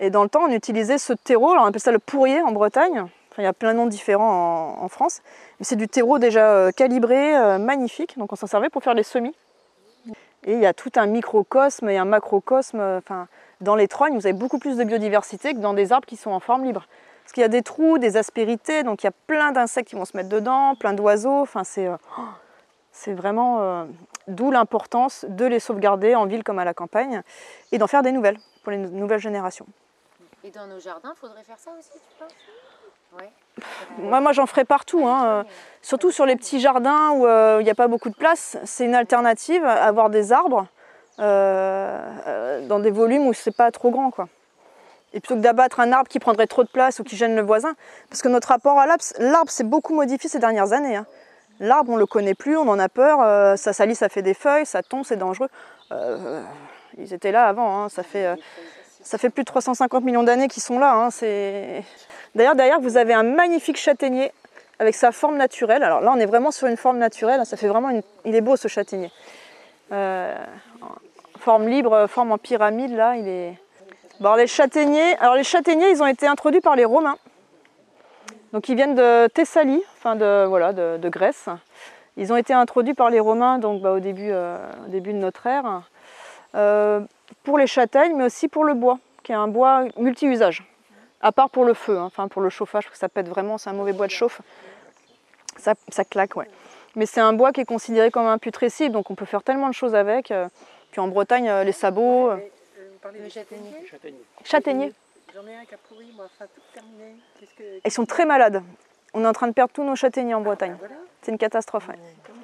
Et 0.00 0.10
dans 0.10 0.24
le 0.24 0.28
temps, 0.28 0.42
on 0.48 0.52
utilisait 0.52 0.98
ce 0.98 1.12
terreau, 1.12 1.52
on 1.52 1.64
appelle 1.64 1.80
ça 1.80 1.92
le 1.92 2.00
pourrier 2.00 2.42
en 2.42 2.50
Bretagne. 2.50 3.06
Il 3.38 3.44
y 3.44 3.46
a 3.46 3.52
plein 3.52 3.72
de 3.72 3.78
noms 3.78 3.86
différents 3.86 4.76
en, 4.82 4.88
France. 4.88 5.22
Mais 5.58 5.64
c'est 5.64 5.76
du 5.76 5.88
terreau 5.88 6.18
déjà 6.18 6.50
euh, 6.50 6.72
calibré, 6.72 7.36
euh, 7.36 7.58
magnifique. 7.58 8.18
Donc 8.18 8.32
on 8.32 8.36
s'en 8.36 8.48
servait 8.48 8.68
pour 8.68 8.82
faire 8.82 8.94
les 8.94 9.04
semis. 9.04 9.34
Et 10.44 10.54
il 10.54 10.60
y 10.60 10.66
a 10.66 10.74
tout 10.74 10.90
un 10.96 11.06
microcosme 11.06 11.88
et 11.88 11.96
un 11.96 12.04
macrocosme. 12.04 12.80
euh, 12.80 13.00
dans 13.60 13.74
les 13.74 13.88
trognes, 13.88 14.14
vous 14.14 14.26
avez 14.26 14.32
beaucoup 14.32 14.58
plus 14.58 14.76
de 14.76 14.84
biodiversité 14.84 15.54
que 15.54 15.58
dans 15.58 15.74
des 15.74 15.92
arbres 15.92 16.06
qui 16.06 16.16
sont 16.16 16.30
en 16.30 16.40
forme 16.40 16.64
libre. 16.64 16.86
Parce 17.22 17.32
qu'il 17.32 17.42
y 17.42 17.44
a 17.44 17.48
des 17.48 17.62
trous, 17.62 17.98
des 17.98 18.16
aspérités, 18.16 18.82
donc 18.82 19.02
il 19.02 19.06
y 19.06 19.08
a 19.08 19.12
plein 19.26 19.52
d'insectes 19.52 19.88
qui 19.88 19.94
vont 19.94 20.04
se 20.04 20.16
mettre 20.16 20.28
dedans, 20.28 20.74
plein 20.74 20.92
d'oiseaux. 20.92 21.40
Enfin, 21.40 21.62
c'est 21.62 21.86
euh, 21.86 21.96
c'est 22.92 23.12
vraiment 23.12 23.60
euh, 23.60 23.84
d'où 24.26 24.50
l'importance 24.50 25.24
de 25.28 25.44
les 25.44 25.60
sauvegarder 25.60 26.14
en 26.16 26.26
ville 26.26 26.42
comme 26.42 26.58
à 26.58 26.64
la 26.64 26.74
campagne 26.74 27.22
et 27.70 27.78
d'en 27.78 27.86
faire 27.86 28.02
des 28.02 28.12
nouvelles 28.12 28.38
pour 28.62 28.72
les 28.72 28.78
nou- 28.78 28.90
nouvelles 28.90 29.20
générations. 29.20 29.66
Et 30.42 30.50
dans 30.50 30.66
nos 30.66 30.80
jardins, 30.80 31.12
faudrait 31.20 31.44
faire 31.44 31.58
ça 31.58 31.70
aussi, 31.78 31.90
tu 31.92 32.18
penses? 32.18 32.34
Ouais. 33.20 33.30
Moi, 33.98 34.20
moi 34.20 34.32
j'en 34.32 34.46
ferai 34.46 34.64
partout, 34.64 35.06
hein, 35.06 35.24
euh, 35.24 35.44
surtout 35.82 36.10
sur 36.10 36.26
les 36.26 36.36
petits 36.36 36.60
jardins 36.60 37.10
où 37.10 37.26
euh, 37.26 37.58
il 37.60 37.64
n'y 37.64 37.70
a 37.70 37.74
pas 37.74 37.88
beaucoup 37.88 38.08
de 38.08 38.14
place. 38.14 38.56
C'est 38.64 38.86
une 38.86 38.94
alternative 38.94 39.64
à 39.64 39.84
avoir 39.84 40.10
des 40.10 40.32
arbres 40.32 40.66
euh, 41.20 42.66
dans 42.66 42.78
des 42.78 42.90
volumes 42.90 43.26
où 43.26 43.32
c'est 43.32 43.54
pas 43.54 43.70
trop 43.70 43.90
grand. 43.90 44.10
Quoi. 44.10 44.28
Et 45.12 45.20
plutôt 45.20 45.34
que 45.34 45.40
d'abattre 45.40 45.80
un 45.80 45.92
arbre 45.92 46.08
qui 46.08 46.18
prendrait 46.20 46.46
trop 46.46 46.62
de 46.62 46.68
place 46.68 46.98
ou 47.00 47.04
qui 47.04 47.16
gêne 47.16 47.34
le 47.34 47.42
voisin. 47.42 47.74
Parce 48.08 48.22
que 48.22 48.28
notre 48.28 48.48
rapport 48.48 48.78
à 48.78 48.86
l'arbre, 48.86 49.02
l'arbre 49.18 49.50
s'est 49.50 49.64
beaucoup 49.64 49.94
modifié 49.94 50.30
ces 50.30 50.38
dernières 50.38 50.72
années. 50.72 50.96
hein. 50.96 51.06
L'arbre, 51.58 51.92
on 51.92 51.96
le 51.96 52.06
connaît 52.06 52.34
plus, 52.34 52.56
on 52.56 52.68
en 52.68 52.78
a 52.78 52.88
peur, 52.88 53.20
euh, 53.20 53.56
ça 53.56 53.72
salit, 53.74 53.94
ça 53.94 54.08
fait 54.08 54.22
des 54.22 54.32
feuilles, 54.34 54.64
ça 54.64 54.82
tombe, 54.82 55.04
c'est 55.04 55.16
dangereux. 55.16 55.48
Euh, 55.92 56.42
ils 56.96 57.12
étaient 57.12 57.32
là 57.32 57.48
avant. 57.48 57.82
hein. 57.84 57.88
Ça, 57.90 58.02
fait, 58.02 58.36
plus 59.30 59.42
de 59.42 59.46
350 59.46 60.02
millions 60.04 60.22
d'années 60.22 60.48
qu'ils 60.48 60.62
sont 60.62 60.78
là. 60.78 60.94
hein. 60.94 61.08
D'ailleurs, 62.34 62.54
derrière, 62.54 62.80
vous 62.80 62.96
avez 62.96 63.12
un 63.12 63.24
magnifique 63.24 63.76
châtaignier 63.76 64.32
avec 64.78 64.94
sa 64.94 65.12
forme 65.12 65.36
naturelle. 65.36 65.82
Alors 65.82 66.00
là, 66.00 66.12
on 66.14 66.18
est 66.18 66.26
vraiment 66.26 66.50
sur 66.50 66.66
une 66.66 66.76
forme 66.78 66.98
naturelle. 66.98 67.44
Ça 67.44 67.56
fait 67.58 67.68
vraiment. 67.68 67.90
Il 68.24 68.34
est 68.34 68.40
beau 68.40 68.56
ce 68.56 68.68
châtaignier. 68.68 69.10
Forme 71.40 71.68
libre, 71.68 72.06
forme 72.06 72.32
en 72.32 72.38
pyramide, 72.38 72.94
là, 72.94 73.16
il 73.16 73.26
est. 73.26 73.58
Bon, 74.20 74.34
les 74.34 74.46
châtaigniers, 74.46 75.16
alors 75.16 75.34
les 75.34 75.44
châtaigniers, 75.44 75.90
ils 75.90 76.02
ont 76.02 76.06
été 76.06 76.26
introduits 76.26 76.60
par 76.60 76.76
les 76.76 76.84
Romains. 76.84 77.16
Donc 78.52 78.68
ils 78.68 78.74
viennent 78.74 78.94
de 78.94 79.28
Thessalie, 79.28 79.82
enfin 79.96 80.16
de 80.16 80.44
voilà, 80.44 80.72
de, 80.72 81.08
Grèce. 81.08 81.48
Ils 82.16 82.32
ont 82.32 82.36
été 82.36 82.52
introduits 82.52 82.94
par 82.94 83.08
les 83.08 83.20
Romains 83.20 83.58
donc 83.58 83.80
bah, 83.80 83.92
au 83.92 84.00
début, 84.00 84.30
euh, 84.30 84.58
au 84.86 84.90
début 84.90 85.12
de 85.12 85.18
notre 85.18 85.46
ère 85.46 85.82
euh, 86.54 87.00
pour 87.44 87.58
les 87.58 87.66
châtaignes, 87.66 88.14
mais 88.16 88.24
aussi 88.24 88.48
pour 88.48 88.64
le 88.64 88.74
bois, 88.74 88.98
qui 89.22 89.32
est 89.32 89.36
un 89.36 89.48
bois 89.48 89.84
multi-usage. 89.96 90.64
À 91.22 91.32
part 91.32 91.48
pour 91.48 91.64
le 91.64 91.74
feu, 91.74 91.96
hein, 91.96 92.04
enfin 92.04 92.28
pour 92.28 92.42
le 92.42 92.50
chauffage, 92.50 92.84
parce 92.84 92.94
que 92.94 92.98
ça 92.98 93.08
pète 93.08 93.28
vraiment, 93.28 93.56
c'est 93.56 93.70
un 93.70 93.74
mauvais 93.74 93.92
bois 93.92 94.06
de 94.06 94.12
chauffe. 94.12 94.40
Ça, 95.56 95.74
claque, 96.04 96.36
ouais. 96.36 96.48
Mais 96.96 97.06
c'est 97.06 97.20
un 97.20 97.34
bois 97.34 97.52
qui 97.52 97.60
est 97.60 97.66
considéré 97.66 98.10
comme 98.10 98.26
un 98.26 98.38
putrécible, 98.38 98.92
donc 98.92 99.10
on 99.10 99.14
peut 99.14 99.26
faire 99.26 99.42
tellement 99.42 99.68
de 99.68 99.74
choses 99.74 99.94
avec. 99.94 100.32
Euh, 100.90 100.92
Puis 100.92 101.00
en 101.00 101.08
Bretagne, 101.08 101.48
euh, 101.48 101.64
les 101.64 101.72
sabots, 101.72 102.30
euh, 102.30 102.36
Vous 102.36 102.98
parlez 103.02 103.18
Le 103.20 103.24
de 103.26 103.30
châtaignier. 103.30 103.70
châtaignier 103.90 103.90
Châtaignier. 103.90 104.18
châtaigniers. 104.44 104.92
J'en 105.34 105.46
ai 105.46 105.54
un 105.56 105.64
qui 105.64 105.74
a 105.74 105.78
pourri, 105.88 106.12
moi, 106.16 106.26
enfin 106.26 106.46
tout 106.54 106.60
terminé. 106.74 107.14
Que... 107.56 107.62
Ils 107.84 107.90
sont 107.92 108.04
très 108.06 108.26
malades. 108.26 108.62
On 109.14 109.24
est 109.24 109.26
en 109.28 109.32
train 109.32 109.48
de 109.48 109.52
perdre 109.52 109.72
tous 109.72 109.84
nos 109.84 109.96
châtaigniers 109.96 110.34
en 110.34 110.40
Bretagne. 110.40 110.76
Voilà. 110.78 110.94
C'est 111.22 111.30
une 111.32 111.38
catastrophe. 111.38 111.88
ouais. 111.88 111.94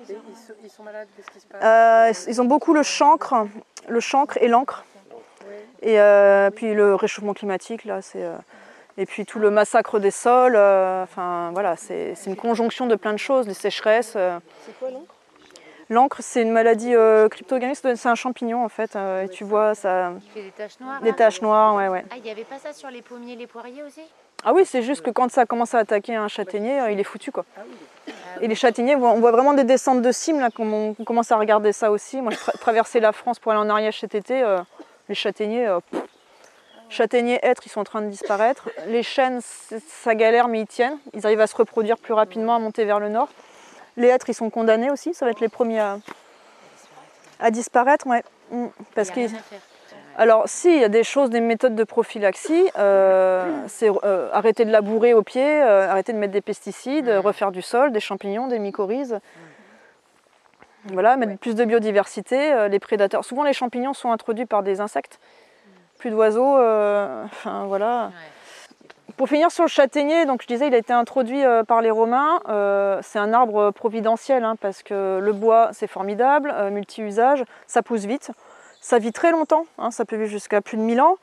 Ils, 0.09 0.15
sont, 0.37 0.53
ils 0.63 0.71
sont 0.71 0.83
malades, 0.85 1.09
qu'est-ce 1.17 1.31
qui 1.31 1.41
se 1.41 1.47
passe 1.47 1.63
Euh, 1.65 2.31
ils 2.31 2.41
ont 2.41 2.45
beaucoup 2.45 2.75
le 2.75 2.83
chancre, 2.85 3.35
le 3.89 3.99
chancre 4.01 4.37
et 4.41 4.47
l'encre. 4.49 4.85
Et 5.83 6.01
euh, 6.01 6.51
puis 6.51 6.75
le 6.75 6.95
réchauffement 6.95 7.35
climatique, 7.35 7.85
là, 7.85 8.03
c'est. 8.03 8.23
euh, 8.23 8.37
et 8.99 9.05
puis 9.05 9.27
tout 9.27 9.39
le 9.39 9.51
massacre 9.51 9.99
des 9.99 10.11
sols. 10.13 10.55
euh, 10.57 11.03
Enfin, 11.03 11.51
voilà, 11.53 11.77
c'est 11.77 12.15
c'est 12.15 12.31
une 12.31 12.37
conjonction 12.37 12.87
de 12.87 12.95
plein 12.95 13.13
de 13.13 13.19
choses, 13.19 13.47
les 13.49 13.55
sécheresses. 13.55 14.15
euh. 14.17 14.39
C'est 14.65 14.79
quoi 14.79 14.91
l'encre? 14.91 15.15
L'encre, 15.89 16.19
c'est 16.21 16.43
une 16.43 16.51
maladie 16.51 16.95
euh, 16.95 17.29
cryptogamique, 17.29 17.77
c'est 17.77 18.07
un 18.09 18.15
champignon 18.15 18.65
en 18.65 18.69
fait. 18.69 18.97
euh, 18.97 19.25
et 19.25 19.29
tu 19.29 19.45
vois, 19.45 19.75
ça. 19.75 20.13
Il 20.25 20.31
fait 20.33 20.43
des 20.43 20.51
taches 20.51 20.81
noires. 20.81 21.01
Des 21.01 21.11
là 21.11 21.15
taches 21.15 21.43
noires, 21.43 21.75
ouais, 21.77 21.89
ouais. 21.89 22.05
Ah, 22.11 22.15
il 22.17 22.23
n'y 22.23 22.31
avait 22.31 22.45
pas 22.45 22.59
ça 22.59 22.73
sur 22.73 22.91
les 22.91 23.03
pommiers 23.03 23.35
et 23.35 23.37
les 23.37 23.47
poiriers 23.47 23.83
aussi? 23.85 24.01
Ah 24.45 24.53
oui, 24.53 24.65
c'est 24.67 24.83
juste 24.83 25.03
que 25.03 25.11
quand 25.11 25.31
ça 25.31 25.47
commence 25.47 25.75
à 25.75 25.79
attaquer 25.79 26.15
un 26.17 26.29
châtaignier, 26.29 26.81
il 26.91 26.99
est 27.01 27.05
foutu 27.05 27.31
quoi. 27.33 27.45
Ah 27.57 27.61
oui. 27.67 28.15
Et 28.43 28.49
les 28.49 28.55
châtaigniers, 28.55 28.97
on 28.97 29.21
voit 29.21 29.31
vraiment 29.33 29.55
des 29.55 29.65
descentes 29.65 30.03
de 30.03 30.13
cimes 30.13 30.41
là, 30.41 30.51
qu'on 30.51 30.95
on 30.99 31.05
commence 31.05 31.33
à 31.33 31.37
regarder 31.37 31.73
ça 31.73 31.91
aussi. 31.91 32.21
Moi, 32.21 32.33
je 32.33 32.37
tra- 32.37 32.59
traversais 32.59 33.01
la 33.01 33.13
France 33.13 33.39
pour 33.39 33.53
aller 33.53 33.61
en 33.61 33.71
Ariège 33.71 34.01
cet 34.01 34.15
été. 34.15 34.43
euh, 34.43 34.59
les 35.09 35.15
châtaigniers, 35.15 35.67
euh, 35.67 35.79
châtaigniers, 36.91 37.39
hêtres, 37.43 37.63
ils 37.65 37.71
sont 37.71 37.81
en 37.81 37.85
train 37.85 38.03
de 38.03 38.09
disparaître. 38.09 38.69
Les 38.89 39.03
chênes, 39.03 39.41
ça 39.41 40.15
galère, 40.15 40.49
mais 40.49 40.61
ils 40.61 40.67
tiennent. 40.67 40.99
Ils 41.15 41.25
arrivent 41.27 41.41
à 41.41 41.47
se 41.47 41.57
reproduire 41.57 41.97
plus 41.97 42.13
rapidement, 42.13 42.57
à 42.57 42.59
monter 42.59 42.85
vers 42.85 43.01
le 43.01 43.09
nord. 43.09 43.29
Les 43.97 44.09
hêtres, 44.09 44.29
ils 44.29 44.35
sont 44.35 44.51
condamnés 44.51 44.91
aussi. 44.91 45.15
Ça 45.15 45.25
va 45.25 45.31
être 45.31 45.41
les 45.41 45.49
premiers 45.49 45.81
à, 45.81 45.99
à 47.41 47.51
disparaître, 47.51 48.07
ouais. 48.07 48.23
Mm. 48.51 48.67
Parce 48.95 49.11
faire. 49.11 49.31
alors, 50.17 50.45
si, 50.47 50.69
il 50.69 50.81
y 50.81 50.85
a 50.85 50.89
des 50.89 51.05
choses, 51.05 51.31
des 51.31 51.41
méthodes 51.41 51.75
de 51.75 51.85
prophylaxie. 51.85 52.71
euh, 52.79 53.65
c'est 53.69 53.91
euh, 54.05 54.31
arrêter 54.33 54.65
de 54.65 54.71
labourer 54.71 55.15
au 55.15 55.23
pied, 55.23 55.63
euh, 55.63 55.91
arrêter 55.91 56.13
de 56.13 56.19
mettre 56.19 56.33
des 56.33 56.41
pesticides, 56.41 57.09
euh, 57.09 57.21
refaire 57.21 57.53
du 57.53 57.63
sol, 57.63 57.93
des 57.93 58.01
champignons, 58.01 58.47
des 58.49 58.59
mycorhizes. 58.59 59.19
Voilà, 60.93 61.17
mettre 61.17 61.37
plus 61.39 61.57
de 61.57 61.65
biodiversité. 61.65 62.69
les 62.69 62.79
prédateurs. 62.79 63.25
Souvent, 63.25 63.43
les 63.43 63.53
champignons 63.53 63.93
sont 63.93 64.13
introduits 64.13 64.47
par 64.47 64.63
des 64.63 64.81
insectes. 64.81 65.19
Plus 65.99 66.11
d'oiseaux. 66.11 66.59
Enfin, 67.25 67.65
voilà. 67.67 68.13
Pour 69.17 69.31
finir 69.31 69.51
sur 69.51 69.65
le 69.65 69.69
châtaignier, 69.69 70.25
je 70.27 70.47
disais, 70.47 70.67
il 70.67 70.75
a 70.75 70.77
été 70.77 70.93
introduit 70.93 71.43
euh, 71.43 71.65
par 71.65 71.81
les 71.81 71.91
Romains. 71.91 72.41
Euh, 72.51 73.01
c'est 73.03 73.19
un 73.19 73.33
arbre 73.33 73.71
providentiel 73.71 74.45
hein, 74.45 74.57
parce 74.61 74.83
que 74.83 75.21
le 75.23 75.33
bois, 75.33 75.71
c'est 75.73 75.87
formidable, 75.87 76.53
euh, 76.55 76.69
multi-usage, 76.69 77.43
ça 77.67 77.83
pousse 77.83 78.05
vite. 78.05 78.31
Ça 78.83 78.99
vit 78.99 79.13
très 79.13 79.31
longtemps, 79.33 79.65
hein, 79.79 79.91
ça 79.91 80.05
peut 80.05 80.17
vivre 80.17 80.31
jusqu'à 80.31 80.61
plus 80.61 80.77
de 80.77 80.83
1000 80.83 81.01
ans. 81.01 81.17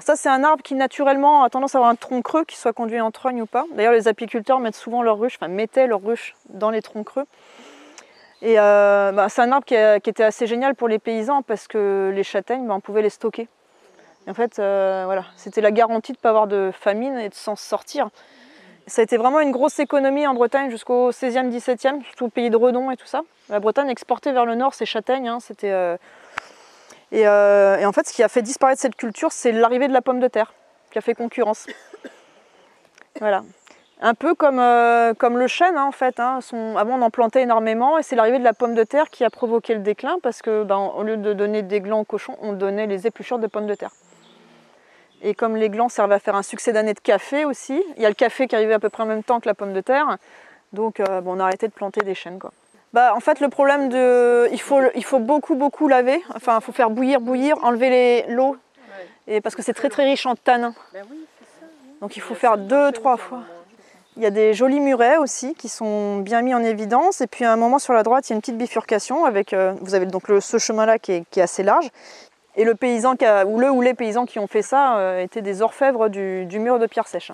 Ça, 0.00 0.16
c'est 0.16 0.28
un 0.28 0.42
arbre 0.42 0.62
qui 0.64 0.74
naturellement 0.74 1.44
a 1.44 1.48
tendance 1.48 1.76
à 1.76 1.78
avoir 1.78 1.90
un 1.90 1.94
tronc 1.94 2.20
creux, 2.20 2.44
qui 2.44 2.56
soit 2.56 2.72
conduit 2.72 3.00
en 3.00 3.12
trogne 3.12 3.40
ou 3.40 3.46
pas. 3.46 3.64
D'ailleurs, 3.74 3.92
les 3.92 4.08
apiculteurs 4.08 4.58
mettent 4.58 4.74
souvent 4.74 5.02
leurs 5.02 5.18
ruches, 5.18 5.38
enfin 5.40 5.48
mettaient 5.48 5.86
leurs 5.86 6.02
ruches 6.02 6.34
dans 6.50 6.70
les 6.70 6.82
troncs 6.82 7.06
creux. 7.06 7.26
Et 8.42 8.58
euh, 8.58 9.12
bah, 9.12 9.28
c'est 9.28 9.40
un 9.40 9.52
arbre 9.52 9.64
qui 9.64 9.74
était 9.74 10.24
assez 10.24 10.48
génial 10.48 10.74
pour 10.74 10.88
les 10.88 10.98
paysans 10.98 11.42
parce 11.42 11.68
que 11.68 12.10
les 12.12 12.24
châtaignes, 12.24 12.66
bah, 12.66 12.74
on 12.74 12.80
pouvait 12.80 13.02
les 13.02 13.10
stocker. 13.10 13.48
Et 14.26 14.30
en 14.30 14.34
fait, 14.34 14.58
euh, 14.58 15.02
voilà, 15.04 15.24
c'était 15.36 15.60
la 15.60 15.70
garantie 15.70 16.12
de 16.12 16.18
ne 16.18 16.20
pas 16.20 16.30
avoir 16.30 16.46
de 16.46 16.70
famine 16.72 17.16
et 17.18 17.28
de 17.28 17.34
s'en 17.34 17.54
sortir. 17.54 18.08
Ça 18.88 19.00
a 19.00 19.04
été 19.04 19.16
vraiment 19.16 19.40
une 19.40 19.50
grosse 19.50 19.78
économie 19.78 20.26
en 20.26 20.34
Bretagne 20.34 20.70
jusqu'au 20.70 21.10
16e, 21.10 21.50
17e, 21.50 22.02
surtout 22.04 22.26
au 22.26 22.28
pays 22.28 22.50
de 22.50 22.56
Redon 22.56 22.90
et 22.90 22.96
tout 22.96 23.06
ça. 23.06 23.22
La 23.48 23.60
Bretagne 23.60 23.88
exportait 23.88 24.32
vers 24.32 24.44
le 24.44 24.54
nord 24.54 24.74
ses 24.74 24.86
châtaignes. 24.86 25.28
hein, 25.28 25.38
c'était, 25.40 25.70
euh, 25.70 25.96
et, 27.12 27.26
euh, 27.26 27.78
et 27.78 27.86
en 27.86 27.92
fait, 27.92 28.08
ce 28.08 28.12
qui 28.12 28.22
a 28.22 28.28
fait 28.28 28.42
disparaître 28.42 28.80
cette 28.80 28.96
culture, 28.96 29.30
c'est 29.32 29.52
l'arrivée 29.52 29.88
de 29.88 29.92
la 29.92 30.02
pomme 30.02 30.20
de 30.20 30.28
terre, 30.28 30.52
qui 30.90 30.98
a 30.98 31.00
fait 31.00 31.14
concurrence. 31.14 31.66
Voilà. 33.20 33.42
Un 34.02 34.14
peu 34.14 34.34
comme, 34.34 34.62
comme 35.16 35.38
le 35.38 35.46
chêne, 35.46 35.76
hein, 35.76 35.84
en 35.84 35.92
fait. 35.92 36.20
hein, 36.20 36.40
Avant, 36.76 36.98
on 36.98 37.02
en 37.02 37.10
plantait 37.10 37.42
énormément, 37.42 37.96
et 37.98 38.02
c'est 38.02 38.14
l'arrivée 38.14 38.38
de 38.38 38.44
la 38.44 38.52
pomme 38.52 38.74
de 38.74 38.84
terre 38.84 39.08
qui 39.08 39.24
a 39.24 39.30
provoqué 39.30 39.74
le 39.74 39.80
déclin, 39.80 40.18
parce 40.22 40.42
que 40.42 40.64
ben, 40.64 40.92
au 40.96 41.02
lieu 41.02 41.16
de 41.16 41.32
donner 41.32 41.62
des 41.62 41.80
glands 41.80 42.00
aux 42.00 42.04
cochons, 42.04 42.36
on 42.42 42.52
donnait 42.52 42.86
les 42.86 43.06
épluchures 43.06 43.38
de 43.38 43.46
pommes 43.46 43.66
de 43.66 43.74
terre. 43.74 43.92
Et 45.22 45.34
comme 45.34 45.56
les 45.56 45.70
glands 45.70 45.88
servent 45.88 46.12
à 46.12 46.18
faire 46.18 46.36
un 46.36 46.42
succès 46.42 46.72
d'année 46.72 46.94
de 46.94 47.00
café 47.00 47.44
aussi, 47.44 47.82
il 47.96 48.02
y 48.02 48.06
a 48.06 48.08
le 48.08 48.14
café 48.14 48.46
qui 48.46 48.54
arrivait 48.54 48.74
à 48.74 48.78
peu 48.78 48.90
près 48.90 49.02
en 49.02 49.06
même 49.06 49.22
temps 49.22 49.40
que 49.40 49.48
la 49.48 49.54
pomme 49.54 49.72
de 49.72 49.80
terre, 49.80 50.18
donc 50.72 51.00
euh, 51.00 51.20
bon, 51.20 51.36
on 51.36 51.40
a 51.40 51.44
arrêté 51.44 51.66
de 51.68 51.72
planter 51.72 52.02
des 52.02 52.14
chênes. 52.14 52.38
Quoi. 52.38 52.52
Bah, 52.92 53.12
en 53.14 53.20
fait, 53.20 53.40
le 53.40 53.48
problème 53.48 53.88
de. 53.88 54.48
Il 54.52 54.60
faut, 54.60 54.80
il 54.94 55.04
faut 55.04 55.18
beaucoup, 55.18 55.54
beaucoup 55.54 55.88
laver. 55.88 56.22
Enfin, 56.34 56.58
il 56.60 56.64
faut 56.64 56.72
faire 56.72 56.90
bouillir, 56.90 57.20
bouillir, 57.20 57.56
enlever 57.64 58.24
l'eau. 58.28 58.56
Et 59.26 59.40
parce 59.40 59.54
que 59.54 59.62
c'est 59.62 59.74
très, 59.74 59.88
très 59.88 60.04
riche 60.04 60.24
en 60.26 60.34
tanins. 60.36 60.74
Ben 60.92 61.04
oui, 61.10 61.18
oui. 61.18 61.66
Donc 62.00 62.16
il 62.16 62.20
faut 62.22 62.34
faire 62.34 62.58
deux, 62.58 62.92
trois 62.92 63.16
fois. 63.16 63.40
Il 64.16 64.22
y 64.22 64.26
a 64.26 64.30
des 64.30 64.54
jolis 64.54 64.80
murets 64.80 65.18
aussi 65.18 65.54
qui 65.54 65.68
sont 65.68 66.18
bien 66.18 66.42
mis 66.42 66.54
en 66.54 66.62
évidence. 66.62 67.20
Et 67.20 67.26
puis 67.26 67.44
à 67.44 67.52
un 67.52 67.56
moment 67.56 67.78
sur 67.78 67.92
la 67.92 68.02
droite, 68.02 68.28
il 68.28 68.32
y 68.32 68.34
a 68.34 68.36
une 68.36 68.40
petite 68.40 68.56
bifurcation 68.56 69.24
avec. 69.24 69.52
euh, 69.52 69.74
vous 69.80 69.94
avez 69.94 70.06
donc 70.06 70.28
le- 70.28 70.40
ce 70.40 70.58
chemin-là 70.58 70.98
qui 70.98 71.12
est, 71.12 71.24
qui 71.30 71.40
est 71.40 71.42
assez 71.42 71.62
large. 71.62 71.88
Et 72.56 72.64
le 72.64 72.74
paysan 72.74 73.16
qui 73.16 73.24
a- 73.26 73.44
ou 73.46 73.58
le 73.58 73.70
ou 73.70 73.82
les 73.82 73.94
paysans 73.94 74.24
qui 74.26 74.38
ont 74.38 74.46
fait 74.46 74.62
ça 74.62 74.96
euh, 74.98 75.20
étaient 75.20 75.42
des 75.42 75.62
orfèvres 75.62 76.08
du, 76.08 76.46
du 76.46 76.58
mur 76.58 76.78
de 76.78 76.86
pierre 76.86 77.06
sèche. 77.06 77.32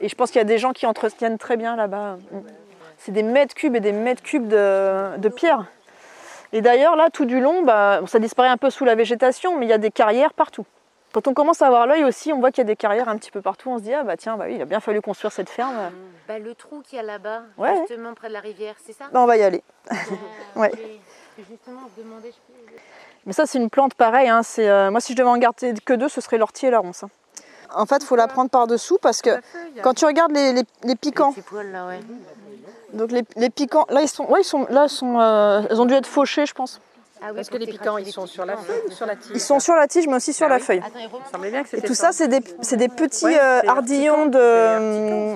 Et 0.00 0.08
je 0.08 0.14
pense 0.14 0.30
qu'il 0.30 0.38
y 0.38 0.42
a 0.42 0.44
des 0.44 0.58
gens 0.58 0.72
qui 0.72 0.86
entretiennent 0.86 1.38
très 1.38 1.56
bien 1.56 1.76
là-bas. 1.76 2.16
C'est 2.98 3.12
des 3.12 3.22
mètres 3.22 3.54
cubes 3.54 3.76
et 3.76 3.80
des 3.80 3.92
mètres 3.92 4.22
cubes 4.22 4.48
de, 4.48 5.16
de 5.16 5.28
pierre. 5.28 5.66
Et 6.52 6.60
d'ailleurs, 6.62 6.96
là, 6.96 7.10
tout 7.12 7.24
du 7.26 7.40
long, 7.40 7.62
bah, 7.62 8.00
ça 8.06 8.18
disparaît 8.18 8.48
un 8.48 8.56
peu 8.56 8.70
sous 8.70 8.84
la 8.84 8.94
végétation, 8.94 9.56
mais 9.58 9.66
il 9.66 9.68
y 9.68 9.72
a 9.72 9.78
des 9.78 9.90
carrières 9.90 10.32
partout. 10.32 10.64
Quand 11.12 11.26
on 11.28 11.34
commence 11.34 11.62
à 11.62 11.66
avoir 11.66 11.86
l'œil 11.86 12.04
aussi, 12.04 12.32
on 12.32 12.38
voit 12.40 12.50
qu'il 12.50 12.58
y 12.58 12.66
a 12.66 12.70
des 12.72 12.76
carrières 12.76 13.08
un 13.08 13.16
petit 13.16 13.30
peu 13.30 13.40
partout. 13.40 13.70
On 13.70 13.78
se 13.78 13.82
dit, 13.82 13.94
ah 13.94 14.02
bah 14.02 14.16
tiens, 14.16 14.36
bah 14.36 14.44
oui, 14.48 14.54
il 14.56 14.62
a 14.62 14.64
bien 14.64 14.80
fallu 14.80 15.00
construire 15.00 15.32
cette 15.32 15.50
ferme. 15.50 15.74
Bah, 16.26 16.38
le 16.38 16.54
trou 16.54 16.82
qu'il 16.82 16.96
y 16.96 17.00
a 17.00 17.02
là-bas, 17.04 17.42
Ouais. 17.56 17.74
justement 17.80 18.14
près 18.14 18.28
de 18.28 18.34
la 18.34 18.40
rivière, 18.40 18.74
c'est 18.84 18.92
ça? 18.92 19.04
Bah, 19.12 19.20
on 19.20 19.26
va 19.26 19.36
y 19.36 19.42
aller. 19.42 19.62
Ouais. 20.56 20.70
que 20.70 21.42
Justement, 21.48 21.80
on 21.86 22.00
se 22.00 22.04
demandait, 22.04 22.30
je 22.30 22.52
peux- 22.52 22.76
Mais 23.26 23.32
ça, 23.32 23.44
c'est 23.46 23.58
une 23.58 23.70
plante 23.70 23.94
pareille. 23.94 24.28
hein, 24.28 24.42
c'est, 24.42 24.68
euh, 24.68 24.90
moi, 24.90 25.00
si 25.00 25.12
je 25.12 25.18
devais 25.18 25.28
en 25.28 25.36
garder 25.38 25.74
que 25.84 25.92
deux, 25.94 26.08
ce 26.08 26.20
serait 26.20 26.38
l'ortie 26.38 26.66
et 26.66 26.70
la 26.70 26.78
ronce. 26.78 27.02
hein. 27.04 27.10
En 27.74 27.84
fait, 27.84 27.98
il 28.00 28.06
faut 28.06 28.16
la 28.16 28.28
prendre 28.28 28.48
par-dessous 28.50 28.98
parce 29.02 29.20
que 29.20 29.30
quand 29.82 29.92
tu 29.94 30.06
regardes 30.06 30.32
les, 30.32 30.54
les- 30.54 30.62
les 30.84 30.96
piquants, 30.96 31.34
Les 31.36 31.42
poils 31.42 31.70
là, 31.70 31.86
ouais. 31.86 32.00
donc 32.94 33.12
les, 33.12 33.22
les 33.36 33.50
piquants, 33.50 33.84
là, 33.90 34.00
ils 34.00 34.08
sont, 34.08 34.24
ouais, 34.24 34.40
ils 34.40 34.44
sont, 34.44 34.66
là, 34.70 34.84
ils 34.86 34.88
sont, 34.88 35.20
euh, 35.20 35.60
ils 35.70 35.78
ont 35.80 35.84
dû 35.84 35.92
être 35.94 36.06
fauchés, 36.06 36.46
je 36.46 36.54
pense. 36.54 36.80
Ah 37.20 37.26
oui, 37.30 37.34
Parce 37.36 37.50
que 37.50 37.56
les 37.56 37.66
piquants, 37.66 37.98
ils 37.98 38.12
sont 38.12 38.26
sur 38.26 38.44
la 38.46 38.56
feuille 38.56 38.76
ouais. 38.76 38.82
ou 38.88 38.90
sur 38.92 39.06
la 39.06 39.16
tige 39.16 39.32
Ils 39.34 39.40
sont 39.40 39.58
sur 39.60 39.74
la 39.74 39.86
tige, 39.88 40.06
mais 40.06 40.14
aussi 40.16 40.32
sur 40.32 40.46
Ah 40.46 40.50
la 40.50 40.56
oui. 40.56 40.62
feuille. 40.62 40.78
Attends, 40.86 41.18
semblait 41.32 41.50
bien 41.50 41.64
que 41.64 41.76
Et 41.76 41.80
tout 41.82 41.94
ça, 41.94 42.12
c'est 42.12 42.28
des, 42.28 42.40
c'est 42.62 42.76
des 42.76 42.88
petits 42.88 43.24
Ouais, 43.26 43.38
euh, 43.40 43.60
ardillons 43.66 44.26
de, 44.26 44.38
euh, 44.38 45.34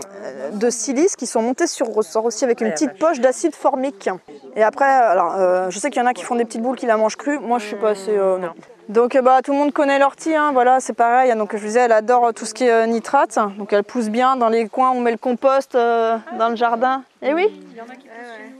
de 0.52 0.70
silice 0.70 1.16
qui 1.16 1.26
sont 1.26 1.42
montés 1.42 1.66
sur 1.66 1.86
ressort 1.88 2.24
aussi 2.24 2.44
avec 2.44 2.60
une 2.60 2.68
Ouais, 2.68 2.72
petite 2.74 2.98
poche 2.98 3.20
d'acide 3.20 3.54
formique. 3.54 4.08
Et 4.56 4.62
après, 4.62 4.84
alors, 4.88 5.34
euh, 5.36 5.70
je 5.70 5.78
sais 5.78 5.90
qu'il 5.90 6.00
y 6.00 6.04
en 6.04 6.08
a 6.08 6.14
qui 6.14 6.22
font 6.24 6.36
des 6.36 6.44
petites 6.44 6.62
boules 6.62 6.76
qui 6.76 6.86
la 6.86 6.96
mangent 6.96 7.16
crue. 7.16 7.38
Moi, 7.38 7.58
je 7.58 7.66
suis 7.66 7.76
pas 7.76 7.90
assez. 7.90 8.16
euh, 8.16 8.38
non. 8.38 8.52
Donc, 8.93 9.16
euh, 9.16 9.22
bah, 9.22 9.40
tout 9.43 9.53
le 9.53 9.59
monde 9.59 9.72
connaît 9.72 9.99
l'ortie. 9.99 10.34
hein, 10.34 10.51
voilà, 10.53 10.78
c'est 10.78 10.93
pareil. 10.93 11.34
Donc, 11.34 11.53
je 11.53 11.57
vous 11.57 11.66
disais, 11.66 11.80
elle 11.80 11.93
adore 11.93 12.34
tout 12.34 12.45
ce 12.45 12.53
qui 12.53 12.64
est 12.64 12.70
euh, 12.70 12.86
nitrate. 12.86 13.38
Donc, 13.57 13.72
elle 13.72 13.84
pousse 13.84 14.11
bien 14.11 14.36
dans 14.36 14.51
les 14.51 14.68
coins. 14.68 14.90
On 14.90 15.01
met 15.01 15.11
le 15.11 15.16
compost 15.16 15.74
euh, 15.74 16.18
dans 16.38 16.51
le 16.51 16.57
jardin. 16.57 17.03
Et 17.22 17.32
oui. 17.32 17.49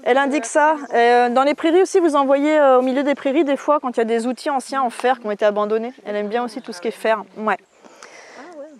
Elle 0.05 0.17
indique 0.17 0.47
ça. 0.47 0.77
Euh, 0.95 1.29
dans 1.29 1.43
les 1.43 1.55
prairies 1.55 1.83
aussi, 1.83 2.01
vous 2.01 2.17
en 2.17 2.25
voyez 2.25 2.59
euh, 2.59 2.79
au 2.79 2.83
milieu 2.83 3.03
des 3.03 3.15
prairies 3.15 3.45
des 3.45 3.59
fois 3.59 3.79
quand 3.79 3.91
il 3.91 3.99
y 3.99 4.01
a 4.01 4.05
des 4.05 4.27
outils 4.27 4.49
anciens 4.49 4.81
en 4.81 4.91
fer 4.91 5.21
qui 5.21 5.27
ont 5.27 5.31
été 5.31 5.45
abandonnés. 5.45 5.93
Elle 6.07 6.17
aime 6.17 6.29
bien 6.29 6.43
aussi 6.43 6.63
tout 6.63 6.73
ce 6.73 6.81
qui 6.81 6.89
est 6.89 6.93
fer. 6.93 7.25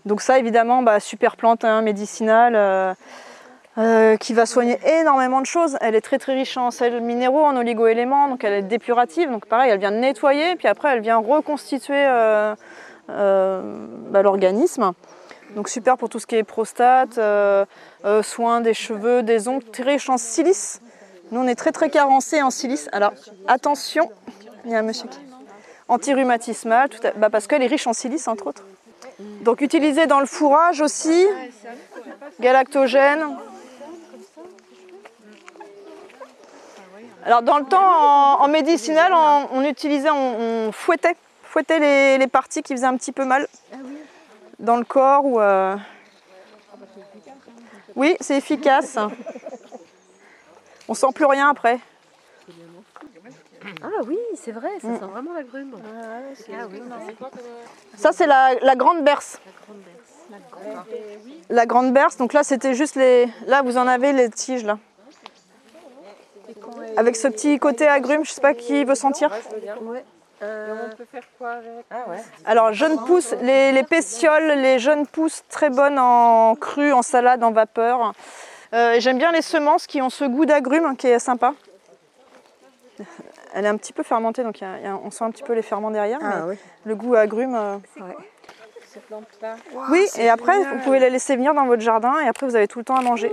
Donc 0.07 0.23
ça, 0.23 0.39
évidemment, 0.39 0.83
bah, 0.83 1.01
super 1.01 1.37
plante 1.37 1.65
hein, 1.65 1.83
médicinale. 1.83 2.97
Euh, 3.79 4.17
qui 4.17 4.35
va 4.35 4.47
soigner 4.47 4.79
énormément 5.01 5.41
de 5.41 5.47
choses. 5.47 5.77
Elle 5.81 5.95
est 5.95 6.01
très 6.01 6.19
très 6.19 6.35
riche 6.35 6.57
en 6.57 6.71
sels 6.71 7.01
minéraux, 7.01 7.45
en 7.45 7.57
oligo-éléments, 7.57 8.29
donc 8.29 8.45
elle 8.45 8.53
est 8.53 8.63
dépurative. 8.63 9.31
Donc 9.31 9.47
pareil, 9.47 9.71
elle 9.71 9.79
vient 9.81 9.91
nettoyer, 9.91 10.57
puis 10.57 10.69
après 10.69 10.89
elle 10.91 11.01
vient 11.01 11.19
reconstituer 11.19 12.05
euh, 12.07 12.55
euh, 13.11 13.87
bah, 14.11 14.23
l'organisme. 14.23 14.93
Donc 15.57 15.69
super 15.69 15.97
pour 15.99 16.09
tout 16.09 16.19
ce 16.19 16.27
qui 16.27 16.37
est 16.37 16.45
prostate, 16.45 17.21
soins 18.23 18.61
des 18.61 18.75
cheveux, 18.75 19.23
des 19.23 19.49
ongles, 19.49 19.65
très 19.65 19.83
riche 19.83 20.09
en 20.09 20.17
silice. 20.17 20.81
Nous 21.31 21.41
on 21.41 21.47
est 21.47 21.55
très 21.55 21.73
très 21.73 21.91
carencé 21.91 22.43
en 22.43 22.51
silice. 22.51 22.89
Alors 22.93 23.13
attention, 23.49 24.11
il 24.65 24.71
y 24.71 24.75
a 24.75 24.79
un 24.79 24.83
monsieur 24.83 25.09
qui... 25.09 25.19
Anti-rhumatismal, 25.89 26.89
à- 27.05 27.11
bah, 27.19 27.29
parce 27.29 27.47
qu'elle 27.47 27.63
est 27.63 27.67
riche 27.67 27.87
en 27.87 27.93
silice 27.93 28.29
entre 28.29 28.47
autres. 28.47 28.65
Donc 29.43 29.61
utilisée 29.61 30.07
dans 30.07 30.21
le 30.21 30.27
fourrage 30.27 30.81
aussi, 30.81 31.27
galactogène. 32.41 33.21
Alors 37.25 37.43
dans 37.43 37.59
le 37.59 37.65
temps, 37.65 37.81
en, 37.83 38.41
en 38.43 38.49
médicinal, 38.49 39.13
on, 39.15 39.49
on 39.53 39.65
utilisait, 39.65 40.11
on, 40.11 40.69
on 40.69 40.73
fouettait, 40.73 41.17
fouettait 41.45 41.79
les, 41.79 42.19
les 42.19 42.27
parties 42.27 42.63
qui 42.63 42.75
faisaient 42.75 42.87
un 42.87 42.97
petit 42.97 43.13
peu 43.13 43.25
mal 43.25 43.47
dans 44.59 44.77
le 44.77 44.85
corps 44.85 45.25
ou. 45.25 45.41
euh, 45.41 45.77
Oui, 47.95 48.17
c'est 48.21 48.37
efficace. 48.37 48.99
On 50.89 50.95
sent 50.95 51.07
plus 51.15 51.27
rien 51.27 51.49
après. 51.51 51.79
Ah 53.83 53.87
oui, 54.07 54.19
c'est 54.35 54.51
vrai, 54.51 54.71
ça 54.81 54.89
sent 54.99 55.05
vraiment 55.05 55.33
l'agrume. 55.35 55.75
Ah 55.75 56.67
oui, 56.69 56.83
Ça 57.97 58.11
c'est 58.13 58.27
la, 58.27 58.55
la 58.61 58.75
grande 58.75 59.05
berce. 59.05 59.41
La 61.49 61.67
grande 61.67 61.93
berce. 61.93 62.17
Donc 62.17 62.33
là 62.33 62.43
c'était 62.43 62.75
juste 62.75 62.97
les. 62.97 63.29
Là 63.47 63.63
vous 63.63 63.77
en 63.79 63.87
avez 63.87 64.13
les 64.13 64.31
tiges 64.31 64.65
là. 64.65 64.79
Avec 66.97 67.17
ce 67.17 67.29
petit 67.29 67.59
côté 67.59 67.87
agrume, 67.89 68.25
je 68.25 68.31
sais 68.33 68.41
pas 68.41 68.55
qui 68.55 68.85
veut 68.85 68.95
sentir. 68.95 69.31
on 70.41 70.97
peut 70.97 71.05
faire 71.11 71.23
quoi 71.39 71.51
avec 71.53 72.25
Alors, 72.45 72.73
jeunes 72.73 72.99
pousses, 73.05 73.35
les, 73.43 73.73
les 73.73 73.83
pétioles, 73.85 74.53
les 74.59 74.79
jeunes 74.79 75.07
pousses 75.07 75.43
très 75.49 75.71
bonnes 75.71 75.99
en 75.99 76.55
cru, 76.57 76.93
en 76.93 77.03
salade, 77.03 77.43
en 77.45 77.53
vapeur. 77.53 78.13
Euh, 78.75 78.97
J'aime 78.99 79.19
bien 79.19 79.33
les 79.33 79.43
semences 79.43 79.87
qui 79.87 80.01
ont 80.03 80.11
ce 80.11 80.25
goût 80.25 80.45
d'agrumes 80.47 80.85
hein, 80.87 80.95
qui 80.97 81.07
est 81.07 81.19
sympa. 81.19 81.55
Elle 83.55 83.67
est 83.67 83.69
un 83.69 83.77
petit 83.77 83.93
peu 83.93 84.03
fermentée, 84.03 84.43
donc 84.43 84.61
il 84.61 84.65
y 84.65 84.67
a- 84.67 84.79
il 84.79 84.85
y 84.85 84.87
a- 84.87 84.97
on 84.97 85.11
sent 85.11 85.25
un 85.25 85.31
petit 85.31 85.43
peu 85.43 85.53
les 85.53 85.63
ferments 85.63 85.91
derrière. 85.91 86.19
mais 86.23 86.57
Le 86.87 86.95
goût 86.97 87.15
agrume. 87.15 87.55
euh, 87.55 87.77
ces 88.93 89.01
plantes-là 89.01 89.57
oui, 89.91 90.07
et 90.19 90.29
après, 90.29 90.59
vous 90.59 90.79
pouvez 90.85 90.99
les 90.99 91.11
laisser 91.11 91.35
venir 91.37 91.55
dans 91.55 91.67
votre 91.67 91.83
jardin 91.83 92.15
et 92.25 92.29
après, 92.29 92.47
vous 92.47 92.57
avez 92.57 92.69
tout 92.69 92.79
le 92.79 92.85
temps 92.85 92.97
à 92.97 93.03
manger. 93.03 93.33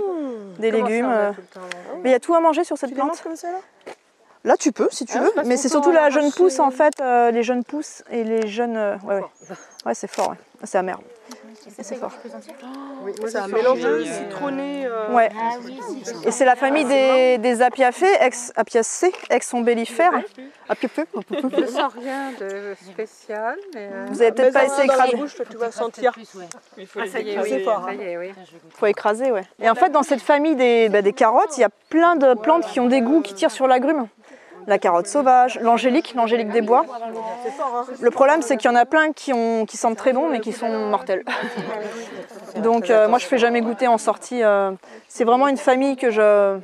Des 0.58 0.70
Comment 0.70 0.84
ça, 0.84 0.88
légumes. 0.90 1.08
euh. 1.10 1.32
tout 1.32 1.40
le 1.40 1.60
temps 1.60 1.66
Mais 2.02 2.10
il 2.10 2.12
y 2.12 2.16
a 2.16 2.20
tout 2.20 2.34
à 2.34 2.40
manger 2.40 2.64
sur 2.64 2.76
cette 2.78 2.94
plante. 2.94 3.22
Là, 4.44 4.56
tu 4.56 4.72
peux 4.72 4.88
si 4.90 5.04
tu 5.04 5.18
veux, 5.18 5.30
mais 5.44 5.56
c'est 5.58 5.68
surtout 5.68 5.90
la 5.90 6.08
jeune 6.10 6.32
pousse 6.32 6.60
en 6.60 6.70
fait, 6.70 6.94
euh, 7.00 7.30
les 7.30 7.42
jeunes 7.42 7.62
pousses 7.62 8.02
et 8.10 8.24
les 8.24 8.46
jeunes. 8.46 8.76
euh, 8.76 8.96
ouais, 9.04 9.16
ouais. 9.16 9.24
Ouais, 9.86 9.94
c'est 9.94 10.10
fort, 10.10 10.30
ouais. 10.30 10.36
c'est 10.64 10.78
amer. 10.78 10.98
C'est 11.82 11.94
fort. 11.96 12.12
C'est 13.26 13.36
un 13.38 13.48
mélange 13.48 13.80
de 13.80 14.04
citronné. 14.04 14.86
euh, 14.86 15.12
Ouais. 15.14 15.28
Ah 15.38 15.56
oui. 15.64 15.78
Et 16.24 16.30
c'est 16.30 16.44
la 16.44 16.56
famille 16.56 16.84
des, 16.84 17.38
des 17.38 17.62
apiacées, 17.62 18.10
ex 18.20 18.52
apiacées, 18.56 19.12
ex 19.28 19.52
ombellifères. 19.54 20.12
Apiacées. 20.68 21.04
Je 21.58 21.66
sens 21.66 21.92
rien 21.94 22.32
de 22.40 22.74
spécial, 22.90 23.56
mais. 23.74 23.90
euh, 23.92 24.06
Vous 24.10 24.22
avez 24.22 24.32
peut-être 24.32 24.52
pas 24.54 24.64
essayé 24.64 24.86
dans 24.86 24.94
la 24.96 25.04
d'écraser. 25.06 25.16
bouche, 25.16 25.36
tu 25.50 25.56
vas 25.56 25.70
sentir. 25.70 26.12
Plus, 26.12 26.34
ouais. 26.36 26.46
Il 26.78 26.86
faut 26.86 27.00
les 27.00 27.08
ça 27.08 27.20
y 27.20 27.28
est, 27.28 27.32
écraser 27.32 27.56
oui, 27.56 27.64
fort. 27.64 27.84
ça 27.86 27.90
oui. 28.18 28.32
Faut 28.76 28.86
écraser, 28.86 29.30
ouais. 29.32 29.44
Et 29.60 29.68
en 29.68 29.74
fait, 29.74 29.90
dans 29.90 30.02
cette 30.02 30.22
famille 30.22 30.56
des, 30.56 30.88
bah, 30.88 31.02
des 31.02 31.12
carottes, 31.12 31.56
il 31.58 31.60
y 31.60 31.64
a 31.64 31.70
plein 31.90 32.16
de 32.16 32.34
plantes 32.34 32.66
qui 32.66 32.80
ont 32.80 32.86
des 32.86 33.00
goûts 33.02 33.20
qui 33.20 33.34
tirent 33.34 33.50
sur 33.50 33.66
l'agrume. 33.66 34.06
La 34.70 34.78
carotte 34.78 35.08
sauvage, 35.08 35.58
l'angélique, 35.60 36.14
l'angélique 36.14 36.50
des 36.50 36.60
bois. 36.60 36.86
Le 38.00 38.10
problème, 38.12 38.40
c'est 38.40 38.56
qu'il 38.56 38.70
y 38.70 38.72
en 38.72 38.76
a 38.76 38.84
plein 38.86 39.10
qui, 39.10 39.32
ont, 39.32 39.66
qui 39.66 39.76
sentent 39.76 39.96
très 39.96 40.12
bon, 40.12 40.28
mais 40.28 40.38
qui 40.38 40.52
sont 40.52 40.68
mortels. 40.88 41.24
Donc, 42.54 42.88
euh, 42.88 43.08
moi, 43.08 43.18
je 43.18 43.26
fais 43.26 43.36
jamais 43.36 43.62
goûter 43.62 43.88
en 43.88 43.98
sortie. 43.98 44.44
euh, 44.44 44.70
c'est 45.08 45.24
vraiment 45.24 45.48
une 45.48 45.56
famille 45.56 45.96
que 45.96 46.12
je. 46.12 46.56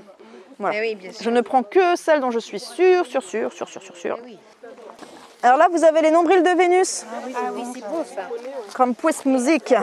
Voilà. 0.61 0.79
Je 1.21 1.31
ne 1.31 1.41
prends 1.41 1.65
que 1.65 1.97
celle 1.97 2.21
dont 2.21 2.31
je 2.31 2.39
suis 2.39 2.61
sûre, 2.61 3.05
sûre, 3.07 3.25
sûre, 3.25 3.53
sûre, 3.53 3.69
sûre, 3.69 3.83
sûre, 3.83 3.97
sûre. 3.97 4.19
Alors 5.43 5.59
là, 5.59 5.67
vous 5.69 5.83
avez 5.83 6.01
les 6.01 6.13
nombrils 6.13 6.45
de 6.45 6.57
Vénus. 6.57 7.05
Ah 7.11 7.51
oui, 7.57 7.63
c'est 7.75 7.81
beau 7.81 8.05
ça. 8.05 8.23
Comme 8.77 8.95
Puest 8.95 9.27
Musique. 9.27 9.75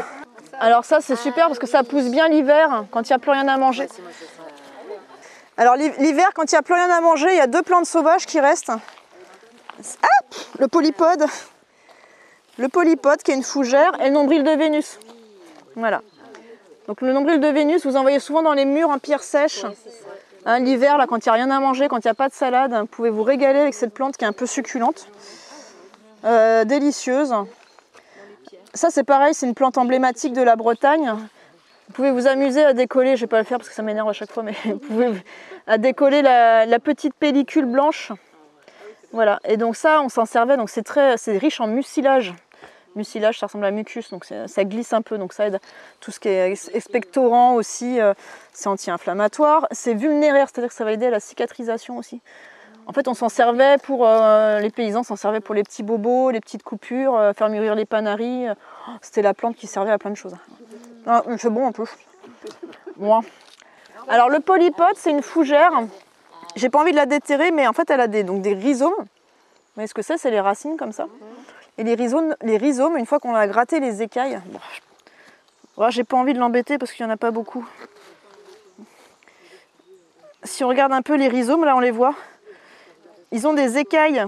Alors 0.59 0.85
ça 0.85 1.01
c'est 1.01 1.15
super 1.15 1.47
parce 1.47 1.59
que 1.59 1.67
ça 1.67 1.83
pousse 1.83 2.09
bien 2.09 2.27
l'hiver 2.27 2.85
quand 2.91 3.09
il 3.09 3.11
n'y 3.11 3.15
a 3.15 3.19
plus 3.19 3.31
rien 3.31 3.47
à 3.47 3.57
manger. 3.57 3.87
Alors 5.57 5.75
l'hi- 5.75 5.91
l'hiver 5.99 6.29
quand 6.33 6.51
il 6.51 6.55
n'y 6.55 6.59
a 6.59 6.61
plus 6.61 6.73
rien 6.73 6.89
à 6.89 7.01
manger, 7.01 7.27
il 7.31 7.37
y 7.37 7.41
a 7.41 7.47
deux 7.47 7.61
plantes 7.61 7.85
sauvages 7.85 8.25
qui 8.25 8.39
restent. 8.39 8.69
Hop 8.71 10.35
Le 10.59 10.67
polypode. 10.67 11.25
Le 12.57 12.67
polypode 12.69 13.21
qui 13.23 13.31
est 13.31 13.35
une 13.35 13.43
fougère 13.43 13.91
et 14.01 14.05
le 14.09 14.13
nombril 14.13 14.43
de 14.43 14.51
Vénus. 14.51 14.99
Voilà. 15.75 16.01
Donc 16.87 17.01
le 17.01 17.13
nombril 17.13 17.39
de 17.39 17.47
Vénus, 17.47 17.85
vous 17.85 17.95
en 17.95 18.01
voyez 18.01 18.19
souvent 18.19 18.41
dans 18.43 18.53
les 18.53 18.65
murs 18.65 18.89
en 18.89 18.99
pierre 18.99 19.23
sèche. 19.23 19.65
Hein, 20.45 20.59
L'hiver, 20.59 20.97
là, 20.97 21.07
quand 21.07 21.17
il 21.25 21.29
n'y 21.29 21.31
a 21.31 21.33
rien 21.33 21.49
à 21.49 21.59
manger, 21.59 21.87
quand 21.87 21.97
il 21.97 22.07
n'y 22.07 22.11
a 22.11 22.15
pas 22.15 22.27
de 22.27 22.33
salade, 22.33 22.73
vous 22.73 22.85
pouvez 22.85 23.09
vous 23.09 23.23
régaler 23.23 23.59
avec 23.59 23.73
cette 23.73 23.93
plante 23.93 24.17
qui 24.17 24.25
est 24.25 24.27
un 24.27 24.33
peu 24.33 24.45
succulente. 24.45 25.07
Euh, 26.25 26.65
délicieuse. 26.65 27.33
Ça, 28.73 28.89
c'est 28.89 29.03
pareil, 29.03 29.33
c'est 29.33 29.45
une 29.45 29.53
plante 29.55 29.77
emblématique 29.77 30.33
de 30.33 30.41
la 30.41 30.55
Bretagne. 30.55 31.15
Vous 31.87 31.93
pouvez 31.93 32.11
vous 32.11 32.27
amuser 32.27 32.63
à 32.63 32.73
décoller, 32.73 33.15
je 33.15 33.21
vais 33.21 33.27
pas 33.27 33.39
le 33.39 33.43
faire 33.43 33.57
parce 33.57 33.69
que 33.69 33.75
ça 33.75 33.83
m'énerve 33.83 34.09
à 34.09 34.13
chaque 34.13 34.31
fois, 34.31 34.43
mais 34.43 34.53
vous 34.65 34.77
pouvez 34.79 35.11
à 35.67 35.77
décoller 35.77 36.21
la, 36.21 36.79
petite 36.79 37.13
pellicule 37.13 37.65
blanche. 37.65 38.11
Voilà, 39.11 39.39
et 39.45 39.57
donc 39.57 39.75
ça, 39.75 40.01
on 40.01 40.09
s'en 40.09 40.25
servait, 40.25 40.57
donc 40.57 40.69
c'est 40.69 40.81
très, 40.83 41.17
c'est 41.17 41.37
riche 41.37 41.59
en 41.61 41.67
mucilage. 41.67 42.33
Mucilage, 42.95 43.39
ça 43.39 43.47
ressemble 43.47 43.65
à 43.65 43.71
mucus, 43.71 44.11
donc 44.11 44.23
ça 44.25 44.63
glisse 44.63 44.93
un 44.93 45.01
peu, 45.01 45.17
donc 45.17 45.33
ça 45.33 45.47
aide. 45.47 45.59
Tout 45.99 46.11
ce 46.11 46.19
qui 46.19 46.29
est 46.29 46.51
ex- 46.51 46.69
expectorant 46.73 47.55
aussi, 47.55 47.99
euh, 47.99 48.13
c'est 48.53 48.69
anti-inflammatoire. 48.69 49.67
C'est 49.71 49.95
vulnéraire, 49.95 50.47
c'est-à-dire 50.51 50.69
que 50.69 50.75
ça 50.75 50.83
va 50.85 50.91
aider 50.93 51.07
à 51.07 51.09
la 51.09 51.19
cicatrisation 51.19 51.97
aussi. 51.97 52.21
En 52.85 52.93
fait, 52.93 53.07
on 53.07 53.13
s'en 53.13 53.29
servait 53.29 53.77
pour 53.81 54.05
euh, 54.07 54.59
les 54.59 54.69
paysans, 54.69 55.03
s'en 55.03 55.15
servaient 55.15 55.39
pour 55.39 55.55
les 55.55 55.63
petits 55.63 55.83
bobos, 55.83 56.29
les 56.31 56.39
petites 56.41 56.63
coupures, 56.63 57.15
euh, 57.15 57.33
faire 57.33 57.49
mûrir 57.49 57.75
les 57.75 57.85
panaris. 57.85 58.47
euh, 58.47 58.53
C'était 59.01 59.21
la 59.21 59.33
plante 59.33 59.55
qui 59.55 59.67
servait 59.67 59.91
à 59.91 59.97
plein 59.97 60.11
de 60.11 60.15
choses. 60.17 60.35
Ah, 61.05 61.23
c'est 61.37 61.49
bon 61.49 61.67
un 61.67 61.71
peu. 61.71 61.85
Moi. 62.97 63.21
Alors 64.07 64.29
le 64.29 64.39
polypode, 64.39 64.95
c'est 64.95 65.11
une 65.11 65.21
fougère. 65.21 65.71
J'ai 66.55 66.69
pas 66.69 66.79
envie 66.79 66.91
de 66.91 66.97
la 66.97 67.05
déterrer, 67.05 67.51
mais 67.51 67.67
en 67.67 67.73
fait, 67.73 67.89
elle 67.89 68.01
a 68.01 68.07
des, 68.07 68.23
donc 68.23 68.41
des 68.41 68.53
rhizomes. 68.53 68.93
Vous 68.97 69.75
voyez 69.75 69.87
ce 69.87 69.93
que 69.93 70.01
c'est? 70.01 70.17
C'est 70.17 70.31
les 70.31 70.39
racines 70.39 70.77
comme 70.77 70.91
ça. 70.91 71.07
Et 71.77 71.83
les 71.83 71.95
rhizomes, 71.95 72.35
les 72.41 72.57
rhizomes 72.57 72.97
une 72.97 73.05
fois 73.05 73.19
qu'on 73.19 73.33
a 73.33 73.47
gratté 73.47 73.79
les 73.79 74.01
écailles, 74.03 74.39
bon, 74.45 74.59
ouais, 75.83 75.91
j'ai 75.91 76.03
pas 76.03 76.17
envie 76.17 76.33
de 76.33 76.39
l'embêter 76.39 76.77
parce 76.77 76.91
qu'il 76.91 77.03
y 77.03 77.09
en 77.09 77.11
a 77.11 77.17
pas 77.17 77.31
beaucoup. 77.31 77.67
Si 80.43 80.63
on 80.63 80.67
regarde 80.67 80.91
un 80.91 81.01
peu 81.01 81.15
les 81.15 81.27
rhizomes, 81.27 81.65
là 81.65 81.75
on 81.75 81.79
les 81.79 81.91
voit. 81.91 82.13
Ils 83.31 83.47
ont 83.47 83.53
des 83.53 83.79
écailles. 83.79 84.23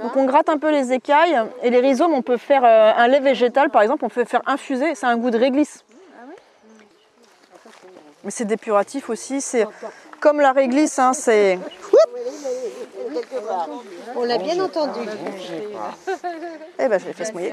Donc 0.00 0.16
on 0.16 0.24
gratte 0.24 0.48
un 0.48 0.58
peu 0.58 0.70
les 0.70 0.92
écailles 0.92 1.38
et 1.62 1.70
les 1.70 1.80
rhizomes, 1.80 2.12
on 2.12 2.22
peut 2.22 2.36
faire 2.36 2.64
euh, 2.64 2.92
un 2.94 3.08
lait 3.08 3.20
végétal 3.20 3.70
par 3.70 3.82
exemple, 3.82 4.04
on 4.04 4.08
peut 4.08 4.24
faire 4.24 4.42
infuser, 4.46 4.94
c'est 4.94 5.06
un 5.06 5.16
goût 5.16 5.30
de 5.30 5.38
réglisse. 5.38 5.84
Mais 8.24 8.30
c'est 8.30 8.44
dépuratif 8.44 9.10
aussi, 9.10 9.40
c'est 9.40 9.66
comme 10.20 10.40
la 10.40 10.52
réglisse, 10.52 10.98
hein, 10.98 11.12
c'est. 11.12 11.58
On 14.14 14.24
l'a 14.24 14.38
bien 14.38 14.60
entendu. 14.60 15.00
Eh 16.78 16.88
ben 16.88 17.00
je 17.00 17.06
l'ai 17.06 17.12
fait 17.12 17.24
se 17.24 17.32
mouiller. 17.32 17.52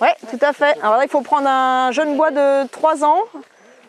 Ouais, 0.00 0.14
tout 0.30 0.38
à 0.40 0.52
fait. 0.52 0.78
Alors 0.82 0.96
là, 0.96 1.04
il 1.04 1.10
faut 1.10 1.22
prendre 1.22 1.48
un 1.48 1.90
jeune 1.92 2.16
bois 2.16 2.30
de 2.30 2.66
3 2.68 3.04
ans 3.04 3.22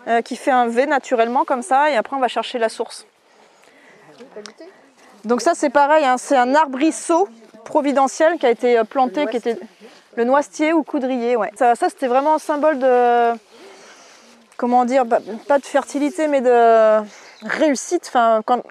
euh, 0.07 0.21
qui 0.21 0.35
fait 0.35 0.51
un 0.51 0.67
V 0.67 0.85
naturellement 0.85 1.43
comme 1.43 1.61
ça 1.61 1.91
et 1.91 1.95
après 1.95 2.15
on 2.15 2.19
va 2.19 2.27
chercher 2.27 2.57
la 2.57 2.69
source. 2.69 3.05
Donc 5.25 5.41
ça 5.41 5.53
c'est 5.53 5.69
pareil, 5.69 6.05
hein, 6.05 6.17
c'est 6.17 6.37
un 6.37 6.55
arbrisseau 6.55 7.27
providentiel 7.65 8.37
qui 8.39 8.45
a 8.45 8.49
été 8.49 8.77
euh, 8.77 8.83
planté, 8.85 9.27
qui 9.27 9.37
était 9.37 9.59
le 10.15 10.23
noisetier 10.23 10.73
ou 10.73 10.83
coudrier. 10.83 11.35
Ouais. 11.35 11.51
Ça, 11.55 11.75
ça, 11.75 11.89
c'était 11.89 12.07
vraiment 12.07 12.35
un 12.35 12.39
symbole 12.39 12.79
de 12.79 13.33
comment 14.59 14.83
dire, 14.83 15.05
bah, 15.05 15.19
pas 15.47 15.57
de 15.57 15.65
fertilité 15.65 16.27
mais 16.27 16.41
de 16.41 16.99
réussite. 17.43 18.11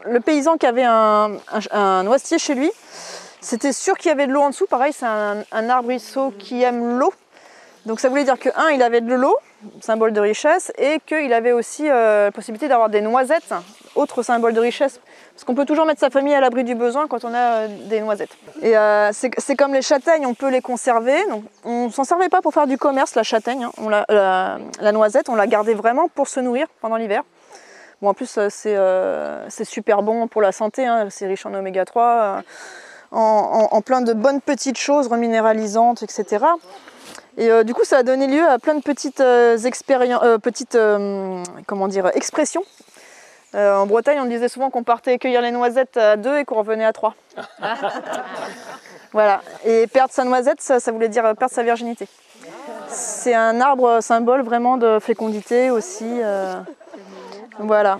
Le 0.05 0.20
paysan 0.20 0.59
qui 0.59 0.66
avait 0.66 0.84
un, 0.84 1.32
un- 1.72 2.18
chez 2.39 2.55
lui, 2.55 2.70
c'était 3.41 3.72
sûr 3.72 3.97
qu'il 3.97 4.11
y 4.11 4.12
avait 4.12 4.26
de 4.26 4.32
l'eau 4.32 4.43
en 4.43 4.51
dessous. 4.51 4.66
Pareil, 4.66 4.93
c'est 4.93 5.07
un, 5.07 5.39
un 5.51 5.68
arbrisseau 5.70 6.32
qui 6.39 6.62
aime 6.62 6.99
l'eau. 6.99 7.12
Donc 7.86 8.01
ça 8.01 8.11
voulait 8.11 8.24
dire 8.24 8.39
que, 8.39 8.51
un, 8.55 8.68
il 8.68 8.82
avait 8.82 9.01
de 9.01 9.14
l'eau, 9.14 9.34
symbole 9.80 10.12
de 10.12 10.20
richesse, 10.20 10.70
et 10.76 11.01
qu'il 11.07 11.32
avait 11.32 11.53
aussi 11.53 11.89
euh, 11.89 12.26
la 12.26 12.32
possibilité 12.32 12.68
d'avoir 12.68 12.91
des 12.91 13.01
noisettes 13.01 13.55
autre 13.95 14.22
symbole 14.22 14.53
de 14.53 14.61
richesse. 14.61 15.01
Parce 15.39 15.45
qu'on 15.45 15.55
peut 15.55 15.66
toujours 15.66 15.86
mettre 15.86 16.01
sa 16.01 16.11
famille 16.11 16.34
à 16.34 16.41
l'abri 16.41 16.64
du 16.64 16.74
besoin 16.74 17.07
quand 17.07 17.24
on 17.24 17.32
a 17.32 17.39
euh, 17.39 17.68
des 17.89 18.01
noisettes. 18.01 18.36
Et 18.61 18.76
euh, 18.76 19.12
c'est 19.12 19.55
comme 19.55 19.72
les 19.72 19.82
châtaignes, 19.82 20.26
on 20.26 20.34
peut 20.34 20.49
les 20.51 20.61
conserver. 20.61 21.16
On 21.64 21.91
s'en 21.91 22.03
servait 22.03 22.28
pas 22.28 22.43
pour 22.43 22.53
faire 22.53 22.66
du 22.66 22.76
commerce, 22.76 23.14
la 23.14 23.22
châtaigne. 23.22 23.68
hein. 23.78 24.59
La, 24.80 24.91
noisette, 24.91 25.28
on 25.28 25.36
la 25.36 25.47
gardait 25.47 25.74
vraiment 25.74 26.09
pour 26.09 26.26
se 26.26 26.41
nourrir 26.41 26.66
pendant 26.80 26.97
l'hiver. 26.97 27.22
Bon, 28.03 28.09
en 28.09 28.14
plus, 28.14 28.36
euh, 28.36 29.47
c'est 29.49 29.64
super 29.64 30.03
bon 30.03 30.26
pour 30.26 30.43
la 30.43 30.51
santé. 30.51 30.84
hein. 30.89 31.07
C'est 31.09 31.28
riche 31.28 31.47
en 31.47 31.55
oméga 31.55 31.84
3, 31.84 32.05
euh, 32.05 32.41
en, 33.12 33.80
plein 33.80 34.01
de 34.01 34.14
bonnes 34.14 34.41
petites 34.41 34.76
choses 34.78 35.07
reminéralisantes, 35.07 36.03
etc. 36.03 36.47
Et 37.36 37.49
du 37.62 37.74
coup, 37.74 37.84
ça 37.84 37.99
a 37.99 38.03
donné 38.03 38.26
lieu 38.26 38.45
à 38.45 38.59
plein 38.59 38.74
de 38.74 38.82
petites, 38.82 39.20
expérien- 39.20 40.18
euh, 40.24 40.39
petites 40.39 40.76
comment 41.68 41.86
dire, 41.86 42.11
expressions. 42.16 42.64
Euh, 43.55 43.76
en 43.76 43.86
Bretagne, 43.86 44.18
on 44.20 44.26
disait 44.26 44.49
souvent 44.49 44.70
qu'on 44.70 44.82
partait 44.82 45.18
cueillir 45.18 45.40
les 45.40 45.51
noisettes 45.51 45.96
à 45.96 46.16
deux 46.16 46.36
et 46.38 46.44
qu'on 46.44 46.57
revenait 46.57 46.84
à 46.84 46.92
trois. 46.92 47.14
voilà. 49.12 49.40
Et 49.64 49.86
perdre 49.86 50.12
sa 50.12 50.24
noisette, 50.24 50.61
ça, 50.61 50.80
ça 50.80 50.92
voulait 50.92 51.09
dire 51.09 51.22
perdre 51.36 51.51
sa 51.55 51.62
virginité. 51.62 52.09
C'est 52.88 53.34
un 53.34 53.61
arbre 53.61 54.01
symbole 54.01 54.42
vraiment 54.42 54.76
de 54.76 54.99
fécondité 55.01 55.70
aussi. 55.70 56.05
euh, 56.22 56.61
voilà. 57.59 57.99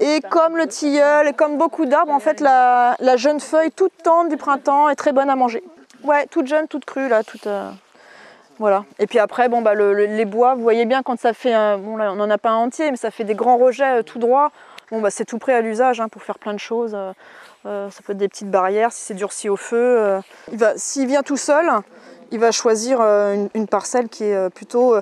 Et 0.00 0.20
comme 0.28 0.56
le 0.56 0.66
tilleul, 0.66 1.28
et 1.28 1.32
comme 1.32 1.56
beaucoup 1.56 1.86
d'arbres, 1.86 2.12
en 2.12 2.18
fait, 2.18 2.40
la, 2.40 2.96
la 2.98 3.16
jeune 3.16 3.38
feuille 3.38 3.70
toute 3.70 3.92
tendre 4.02 4.28
du 4.28 4.36
printemps 4.36 4.88
est 4.88 4.96
très 4.96 5.12
bonne 5.12 5.30
à 5.30 5.36
manger. 5.36 5.62
Ouais, 6.02 6.26
toute 6.26 6.46
jeune, 6.48 6.66
toute 6.66 6.84
crue, 6.84 7.08
là, 7.08 7.22
toute. 7.22 7.46
euh, 7.46 7.70
voilà. 8.58 8.84
Et 8.98 9.06
puis 9.06 9.18
après, 9.18 9.48
bon, 9.48 9.62
bah, 9.62 9.74
le- 9.74 9.92
le- 9.92 10.06
les 10.06 10.24
bois, 10.24 10.54
vous 10.54 10.62
voyez 10.62 10.84
bien 10.84 11.02
quand 11.02 11.18
ça 11.18 11.32
fait, 11.32 11.52
un- 11.52 11.78
bon 11.78 11.96
là 11.96 12.12
on 12.12 12.16
n'en 12.16 12.30
a 12.30 12.38
pas 12.38 12.50
un 12.50 12.56
entier, 12.56 12.90
mais 12.90 12.96
ça 12.96 13.10
fait 13.10 13.24
des 13.24 13.34
grands 13.34 13.56
rejets 13.58 13.98
euh, 13.98 14.02
tout 14.02 14.18
droit. 14.18 14.50
Bon, 14.90 15.00
bah, 15.00 15.10
c'est 15.10 15.24
tout 15.24 15.38
prêt 15.38 15.54
à 15.54 15.60
l'usage 15.60 16.00
hein, 16.00 16.08
pour 16.08 16.22
faire 16.22 16.38
plein 16.38 16.52
de 16.54 16.58
choses. 16.60 16.92
euh, 16.94 17.12
euh, 17.66 17.90
ça 17.90 18.00
peut 18.04 18.12
être 18.12 18.18
des 18.18 18.28
petites 18.28 18.50
barrières 18.50 18.92
si 18.92 19.00
c'est 19.02 19.14
durci 19.14 19.48
au 19.48 19.56
feu. 19.56 20.20
s'il 20.76 21.06
vient 21.06 21.22
tout 21.22 21.38
seul, 21.38 21.66
il 22.30 22.38
va 22.38 22.50
choisir 22.52 23.00
une, 23.00 23.48
une 23.54 23.66
parcelle 23.66 24.08
qui 24.08 24.24
est 24.24 24.50
plutôt 24.50 24.96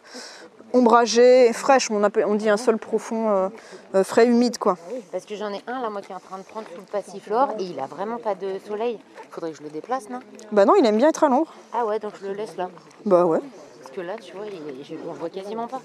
ombragée, 0.72 1.48
et 1.48 1.52
fraîche. 1.52 1.90
On, 1.90 2.02
appelle- 2.04 2.24
on 2.26 2.34
dit 2.36 2.48
un 2.48 2.56
sol 2.56 2.78
profond, 2.78 3.50
euh, 3.94 3.98
euh, 4.00 4.04
frais, 4.04 4.26
humide, 4.26 4.58
quoi. 4.58 4.76
Parce 5.10 5.24
que 5.24 5.34
j'en 5.36 5.52
ai 5.52 5.60
un 5.66 5.80
là, 5.80 5.90
moi 5.90 6.00
qui 6.02 6.12
est 6.12 6.14
en 6.14 6.20
train 6.20 6.38
de 6.38 6.42
prendre 6.44 6.66
tout 6.68 6.80
le 6.80 6.86
passiflore 6.90 7.48
et 7.58 7.64
il 7.64 7.78
a 7.80 7.86
vraiment 7.86 8.18
pas 8.18 8.34
de 8.34 8.58
soleil. 8.66 8.98
Faudrait 9.30 9.52
que 9.52 9.58
je 9.58 9.62
le 9.62 9.70
déplace, 9.70 10.08
non? 10.08 10.20
Bah 10.50 10.64
non, 10.64 10.74
il 10.76 10.84
aime 10.86 10.96
bien 10.96 11.08
être 11.08 11.24
à 11.24 11.28
l'ombre. 11.28 11.52
Ah 11.72 11.84
ouais, 11.86 11.98
donc 11.98 12.12
je 12.20 12.26
le 12.28 12.34
laisse 12.34 12.56
là. 12.56 12.68
Bah 13.04 13.24
ouais. 13.24 13.40
Parce 13.80 13.94
que 13.94 14.00
là, 14.00 14.14
tu 14.20 14.34
vois, 14.34 14.46
il, 14.46 14.84
je 14.84 14.94
le 14.94 15.00
vois 15.00 15.28
quasiment 15.28 15.66
pas. 15.68 15.80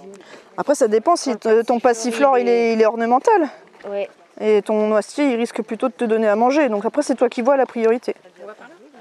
Après, 0.58 0.76
ça 0.76 0.88
dépend 0.88 1.16
si 1.16 1.36
te- 1.38 1.62
ton 1.64 1.80
passiflore 1.80 2.38
il 2.38 2.47
est, 2.47 2.74
il 2.74 2.82
est 2.82 2.86
ornemental. 2.86 3.49
Ouais. 3.89 4.10
Et 4.39 4.62
ton 4.62 4.88
noisetier, 4.88 5.32
il 5.32 5.36
risque 5.36 5.62
plutôt 5.64 5.88
de 5.88 5.93
te 5.93 6.05
donner 6.05 6.28
à 6.28 6.36
manger. 6.36 6.70
Donc 6.70 6.86
après, 6.86 7.01
c'est 7.01 7.16
toi 7.16 7.28
qui 7.28 7.41
vois 7.41 7.58
la 7.58 7.66
priorité. 7.66 8.16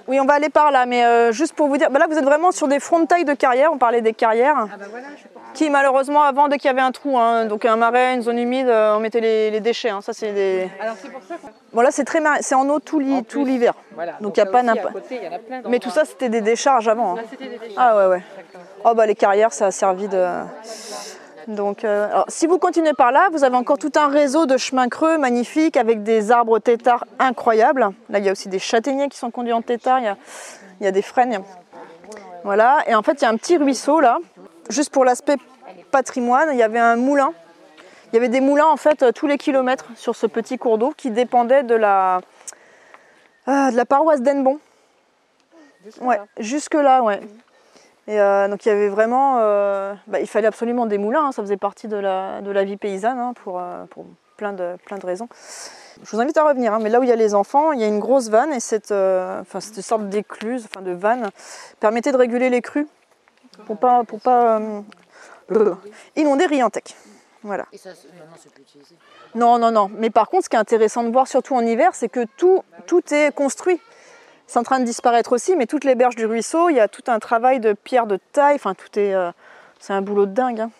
Oui, 0.08 0.20
on 0.20 0.24
va 0.24 0.34
aller 0.34 0.48
par 0.50 0.70
là, 0.70 0.86
mais 0.86 1.04
euh, 1.04 1.32
juste 1.32 1.54
pour 1.54 1.66
vous 1.66 1.76
dire, 1.78 1.90
bah 1.90 1.98
là 1.98 2.06
vous 2.08 2.16
êtes 2.16 2.24
vraiment 2.24 2.52
sur 2.52 2.68
des 2.68 2.78
fronts 2.78 3.00
de 3.00 3.06
taille 3.06 3.24
de 3.24 3.34
carrière, 3.34 3.70
on 3.72 3.78
parlait 3.78 4.02
des 4.02 4.12
carrières, 4.12 4.68
qui 5.52 5.68
malheureusement 5.68 6.22
avant, 6.22 6.46
dès 6.46 6.58
qu'il 6.58 6.68
y 6.68 6.70
avait 6.70 6.80
un 6.80 6.92
trou, 6.92 7.18
hein, 7.18 7.46
donc 7.46 7.64
un 7.64 7.74
marais, 7.76 8.14
une 8.14 8.22
zone 8.22 8.38
humide, 8.38 8.68
euh, 8.68 8.94
on 8.94 9.00
mettait 9.00 9.20
les, 9.20 9.50
les 9.50 9.60
déchets. 9.60 9.90
hein. 9.90 10.00
ça 10.02 10.12
c'est 10.12 10.32
des... 10.32 10.70
Alors 10.80 10.94
c'est 11.02 11.10
pour 11.10 11.22
ça 11.22 11.34
qu'on 11.34 11.48
Bon 11.72 11.80
là 11.82 11.90
c'est 11.90 12.04
très 12.04 12.20
mar- 12.20 12.36
c'est 12.40 12.54
en 12.54 12.68
eau 12.68 12.78
tout 12.78 13.00
l'hi- 13.00 13.24
tout 13.24 13.44
l'hiver. 13.44 13.74
voilà. 13.94 14.12
Donc, 14.20 14.36
il 14.36 14.40
y 14.40 14.42
a 14.42 14.46
pas 14.46 14.62
n'importe- 14.62 14.94
Mais 15.68 15.78
tout 15.80 15.90
ça 15.90 16.04
c'était 16.04 16.28
des 16.28 16.40
décharges 16.40 16.86
avant. 16.88 17.12
hein. 17.12 17.16
Là, 17.16 17.22
c'était 17.28 17.48
des 17.48 17.58
déchets. 17.58 17.74
Ah 17.76 17.96
ouais 17.96 18.06
ouais. 18.06 18.22
Oh 18.84 18.94
bah 18.94 19.06
les 19.06 19.14
carrières 19.16 19.52
ça 19.52 19.66
a 19.66 19.70
servi 19.72 20.06
de. 20.08 20.24
Donc 21.48 21.84
euh, 21.84 22.06
alors, 22.10 22.24
si 22.28 22.46
vous 22.46 22.58
continuez 22.58 22.92
par 22.92 23.12
là, 23.12 23.28
vous 23.30 23.44
avez 23.44 23.56
encore 23.56 23.78
tout 23.78 23.92
un 23.96 24.08
réseau 24.08 24.46
de 24.46 24.56
chemins 24.56 24.88
creux 24.88 25.16
magnifiques 25.16 25.76
avec 25.76 26.02
des 26.02 26.30
arbres 26.32 26.58
têtards 26.58 27.04
incroyables. 27.18 27.90
Là 28.08 28.18
il 28.18 28.24
y 28.24 28.28
a 28.28 28.32
aussi 28.32 28.48
des 28.48 28.58
châtaigniers 28.58 29.08
qui 29.08 29.16
sont 29.16 29.30
conduits 29.30 29.52
en 29.52 29.62
tétard, 29.62 30.00
il 30.00 30.04
y 30.04 30.08
a, 30.08 30.16
il 30.80 30.84
y 30.84 30.86
a 30.88 30.92
des 30.92 31.02
frênes. 31.02 31.42
Voilà, 32.42 32.78
et 32.86 32.94
en 32.94 33.02
fait 33.02 33.20
il 33.20 33.22
y 33.22 33.24
a 33.26 33.30
un 33.30 33.36
petit 33.36 33.56
ruisseau 33.56 34.00
là, 34.00 34.18
juste 34.70 34.90
pour 34.90 35.04
l'aspect 35.04 35.36
patrimoine, 35.90 36.48
il 36.52 36.58
y 36.58 36.62
avait 36.62 36.78
un 36.78 36.96
moulin. 36.96 37.32
Il 38.12 38.16
y 38.16 38.18
avait 38.18 38.28
des 38.28 38.40
moulins 38.40 38.66
en 38.66 38.76
fait 38.76 39.02
euh, 39.02 39.12
tous 39.12 39.26
les 39.26 39.38
kilomètres 39.38 39.86
sur 39.96 40.14
ce 40.14 40.26
petit 40.26 40.58
cours 40.58 40.78
d'eau 40.78 40.92
qui 40.96 41.10
dépendait 41.10 41.62
de 41.62 41.74
la, 41.74 42.20
ah, 43.46 43.70
de 43.70 43.76
la 43.76 43.84
paroisse 43.84 44.20
d'Enbon. 44.20 44.58
Ouais, 46.00 46.20
jusque 46.38 46.74
là, 46.74 47.02
ouais. 47.02 47.20
Et 48.08 48.20
euh, 48.20 48.48
donc 48.48 48.64
il 48.64 48.68
y 48.68 48.72
avait 48.72 48.88
vraiment, 48.88 49.38
euh, 49.40 49.94
bah, 50.06 50.20
il 50.20 50.28
fallait 50.28 50.46
absolument 50.46 50.86
des 50.86 50.98
moulins, 50.98 51.26
hein, 51.26 51.32
ça 51.32 51.42
faisait 51.42 51.56
partie 51.56 51.88
de 51.88 51.96
la, 51.96 52.40
de 52.40 52.50
la 52.50 52.62
vie 52.62 52.76
paysanne 52.76 53.18
hein, 53.18 53.32
pour, 53.42 53.58
euh, 53.58 53.84
pour 53.86 54.06
plein, 54.36 54.52
de, 54.52 54.76
plein 54.84 54.98
de 54.98 55.06
raisons. 55.06 55.28
Je 56.02 56.10
vous 56.10 56.20
invite 56.20 56.36
à 56.36 56.44
revenir, 56.44 56.72
hein, 56.72 56.78
mais 56.80 56.88
là 56.88 57.00
où 57.00 57.02
il 57.02 57.08
y 57.08 57.12
a 57.12 57.16
les 57.16 57.34
enfants, 57.34 57.72
il 57.72 57.80
y 57.80 57.84
a 57.84 57.88
une 57.88 57.98
grosse 57.98 58.28
vanne 58.28 58.52
et 58.52 58.60
cette, 58.60 58.92
enfin, 58.92 59.60
cette 59.60 59.80
sorte 59.80 60.08
d'écluse, 60.08 60.66
enfin 60.70 60.82
de 60.82 60.92
vanne, 60.92 61.30
permettait 61.80 62.12
de 62.12 62.16
réguler 62.16 62.50
les 62.50 62.62
crues 62.62 62.86
pour 63.64 63.78
pas, 63.78 64.04
pour 64.04 64.20
pas 64.20 64.60
inonder 66.14 66.46
Riantec. 66.46 66.94
Voilà. 67.42 67.64
Et 67.72 67.78
ça, 67.78 67.90
maintenant, 67.90 68.36
c'est 68.36 68.52
plus 68.52 68.62
utilisé. 68.62 68.96
Non, 69.34 69.58
non, 69.58 69.70
non. 69.70 69.88
Mais 69.94 70.10
par 70.10 70.28
contre, 70.28 70.44
ce 70.44 70.48
qui 70.48 70.56
est 70.56 70.58
intéressant 70.58 71.04
de 71.04 71.10
voir, 71.10 71.28
surtout 71.28 71.54
en 71.54 71.60
hiver, 71.60 71.94
c'est 71.94 72.08
que 72.08 72.26
tout, 72.36 72.62
tout 72.86 73.02
est 73.14 73.32
construit. 73.34 73.80
C'est 74.46 74.58
en 74.58 74.62
train 74.62 74.78
de 74.78 74.84
disparaître 74.84 75.32
aussi, 75.32 75.56
mais 75.56 75.66
toutes 75.66 75.84
les 75.84 75.94
berges 75.94 76.14
du 76.16 76.26
ruisseau, 76.26 76.68
il 76.70 76.76
y 76.76 76.80
a 76.80 76.88
tout 76.88 77.02
un 77.08 77.18
travail 77.18 77.58
de 77.60 77.72
pierre 77.72 78.06
de 78.06 78.18
taille. 78.32 78.54
Enfin, 78.56 78.74
tout 78.74 78.98
est. 78.98 79.12
euh, 79.14 79.30
c'est 79.80 79.92
un 79.92 80.02
boulot 80.02 80.26
de 80.26 80.32
dingue. 80.32 80.60
hein. 80.60 80.70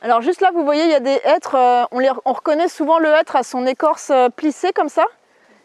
Alors, 0.00 0.22
juste 0.22 0.40
là, 0.40 0.50
vous 0.52 0.64
voyez, 0.64 0.84
il 0.84 0.90
y 0.90 0.94
a 0.94 1.00
des 1.00 1.20
hêtres. 1.24 1.56
euh, 1.56 1.84
on, 1.90 1.98
les- 1.98 2.10
on 2.24 2.32
reconnaît 2.32 2.68
souvent 2.68 2.98
le 3.00 3.08
hêtre 3.08 3.34
à 3.34 3.42
son 3.42 3.66
écorce 3.66 4.10
euh, 4.10 4.28
plissée 4.28 4.72
comme 4.72 4.88
ça. 4.88 5.04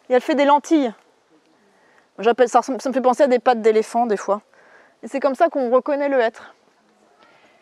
Et 0.09 0.13
elle 0.13 0.21
fait 0.21 0.35
des 0.35 0.45
lentilles. 0.45 0.91
J'appelle 2.19 2.49
ça, 2.49 2.61
ça 2.61 2.71
me 2.73 2.93
fait 2.93 3.01
penser 3.01 3.23
à 3.23 3.27
des 3.27 3.39
pattes 3.39 3.61
d'éléphant, 3.61 4.05
des 4.05 4.17
fois. 4.17 4.41
Et 5.03 5.07
c'est 5.07 5.19
comme 5.19 5.35
ça 5.35 5.49
qu'on 5.49 5.69
reconnaît 5.69 6.09
le 6.09 6.19
hêtre. 6.19 6.53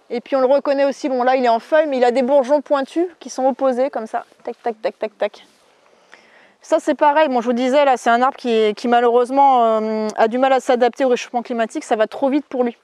Et 0.10 0.20
puis 0.20 0.36
on 0.36 0.42
le 0.42 0.46
reconnaît 0.46 0.84
aussi, 0.84 1.08
bon 1.08 1.24
là 1.24 1.38
il 1.38 1.46
est 1.46 1.50
en 1.50 1.60
feuille, 1.60 1.88
mais 1.88 1.96
il 1.96 2.04
a 2.04 2.12
des 2.12 2.22
bourgeons 2.22 2.60
pointus 2.60 3.08
qui 3.22 3.30
sont 3.30 3.46
opposés 3.46 3.90
comme 3.90 4.08
ça. 4.08 4.26
Tac, 4.44 4.62
tac, 4.62 4.82
tac, 4.82 5.00
tac, 5.00 5.18
tac. 5.18 5.46
Ça 6.64 6.80
c'est 6.80 6.94
pareil, 6.94 7.28
bon 7.28 7.42
je 7.42 7.48
vous 7.48 7.54
disais 7.54 7.86
là, 7.86 7.98
c'est 7.98 8.12
un 8.12 8.22
arbre 8.22 8.38
qui, 8.38 8.88
malheureusement 8.88 9.66
euh, 9.66 10.08
a 10.16 10.28
du 10.28 10.38
mal 10.38 10.54
à 10.54 10.60
s'adapter 10.60 11.06
au 11.06 11.10
réchauffement 11.10 11.42
climatique, 11.42 11.84
ça 11.84 11.96
va 11.96 12.06
trop 12.06 12.30
vite 12.30 12.46
pour 12.46 12.64
lui. 12.64 12.78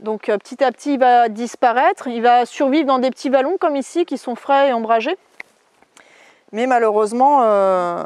Donc 0.00 0.28
euh, 0.28 0.36
petit 0.36 0.62
à 0.64 0.72
petit 0.72 0.94
il 0.94 0.98
va 0.98 1.28
disparaître, 1.28 2.08
il 2.08 2.22
va 2.22 2.44
survivre 2.44 2.86
dans 2.86 2.98
des 2.98 3.10
petits 3.10 3.28
vallons 3.28 3.56
comme 3.58 3.76
ici 3.76 4.04
qui 4.04 4.18
sont 4.18 4.34
frais 4.34 4.70
et 4.70 4.72
ombragés. 4.72 5.16
Mais 6.50 6.66
malheureusement, 6.66 7.42
euh, 7.42 8.04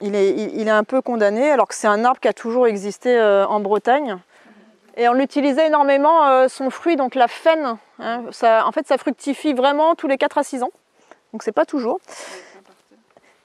il 0.00 0.14
est, 0.14 0.68
un 0.70 0.84
peu 0.84 1.00
condamné 1.00 1.50
alors 1.50 1.68
que 1.68 1.74
c'est 1.74 1.86
un 1.86 2.04
arbre 2.04 2.20
qui 2.20 2.28
a 2.28 2.32
toujours 2.32 2.66
existé 2.66 3.20
en 3.20 3.60
Bretagne. 3.60 4.18
Et 4.96 5.06
on 5.08 5.12
l'utilisait 5.12 5.66
énormément, 5.66 6.48
son 6.48 6.70
fruit, 6.70 6.96
donc 6.96 7.14
la 7.14 7.28
faine. 7.28 7.76
hein, 7.98 8.22
ça, 8.30 8.66
en 8.66 8.72
fait, 8.72 8.86
ça 8.86 8.96
fructifie 8.96 9.52
vraiment 9.52 9.94
tous 9.94 10.08
les 10.08 10.16
4 10.16 10.38
à 10.38 10.42
6 10.42 10.62
ans. 10.62 10.70
Donc 11.32 11.42
c'est 11.42 11.52
pas 11.52 11.66
toujours. 11.66 12.00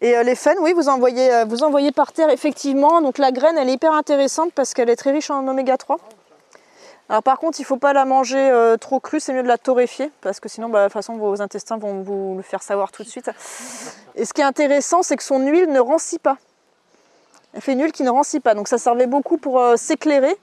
Et 0.02 0.16
euh, 0.16 0.24
les 0.24 0.36
faines, 0.36 0.58
oui, 0.62 0.74
vous 0.74 0.88
en, 0.88 0.98
voyez, 0.98 1.34
euh, 1.34 1.46
vous 1.46 1.64
en 1.64 1.70
voyez 1.70 1.92
par 1.92 2.14
terre, 2.14 2.30
effectivement. 2.30 3.02
Donc 3.02 3.18
la 3.18 3.32
graine, 3.32 3.58
elle 3.58 3.68
est 3.70 3.74
hyper 3.74 3.94
intéressante 3.94 4.54
parce 4.54 4.74
qu'elle 4.74 4.90
est 4.90 4.96
très 4.96 5.12
riche 5.12 5.30
en 5.30 5.46
oméga 5.48 5.78
3. 5.78 5.98
Alors 7.10 7.24
par 7.24 7.40
contre, 7.40 7.60
il 7.60 7.64
ne 7.64 7.68
faut 7.68 7.78
pas 7.78 7.92
la 7.92 8.06
manger 8.06 8.38
euh, 8.38 8.78
trop 8.78 9.00
crue, 9.00 9.20
c'est 9.20 9.34
mieux 9.34 9.44
de 9.44 9.48
la 9.48 9.58
torréfier 9.58 10.12
parce 10.22 10.40
que 10.40 10.48
sinon, 10.48 10.70
bah, 10.70 10.84
de 10.84 10.86
toute 10.86 10.94
façon, 10.94 11.18
vos 11.18 11.42
intestins 11.42 11.78
vont 11.78 12.02
vous 12.02 12.36
le 12.38 12.44
faire 12.44 12.62
savoir 12.62 12.92
tout 12.92 13.04
de 13.04 13.10
suite. 13.10 13.30
Et 14.16 14.26
ce 14.26 14.34
qui 14.34 14.42
est 14.42 14.46
intéressant, 14.46 15.02
c'est 15.02 15.18
que 15.18 15.24
son 15.24 15.40
huile 15.40 15.70
ne 15.70 15.80
rancit 15.80 16.20
pas. 16.20 16.38
Elle 17.54 17.62
fait 17.62 17.74
une 17.74 17.82
huile 17.82 17.92
qui 17.92 18.04
ne 18.04 18.12
rancit 18.12 18.40
pas. 18.40 18.54
Donc 18.54 18.68
ça 18.68 18.78
servait 18.78 19.08
beaucoup 19.08 19.38
pour 19.38 19.62
s'éclairer 19.76 20.38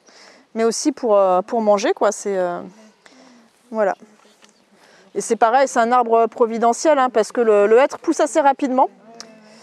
mais 0.54 0.64
aussi 0.64 0.90
pour, 0.90 1.20
pour 1.46 1.60
manger. 1.60 1.92
Quoi. 1.92 2.12
C'est, 2.12 2.38
voilà. 3.70 3.94
Et 5.14 5.20
c'est 5.20 5.36
pareil, 5.36 5.68
c'est 5.68 5.80
un 5.80 5.92
arbre 5.92 6.26
providentiel 6.28 6.98
hein, 6.98 7.10
parce 7.10 7.30
que 7.30 7.42
le 7.42 7.76
hêtre 7.76 7.98
pousse 7.98 8.20
assez 8.20 8.40
rapidement. 8.40 8.88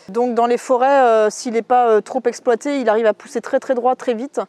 Donc 0.09 0.35
dans 0.35 0.45
les 0.45 0.57
forêts, 0.57 0.87
euh, 1.01 1.29
s'il 1.29 1.53
n'est 1.53 1.61
pas 1.61 1.87
euh, 1.89 2.01
trop 2.01 2.21
exploité, 2.25 2.79
il 2.79 2.89
arrive 2.89 3.05
à 3.05 3.13
pousser 3.13 3.41
très 3.41 3.59
très 3.59 3.73
droit 3.75 3.95
très 3.95 4.13
vite. 4.13 4.41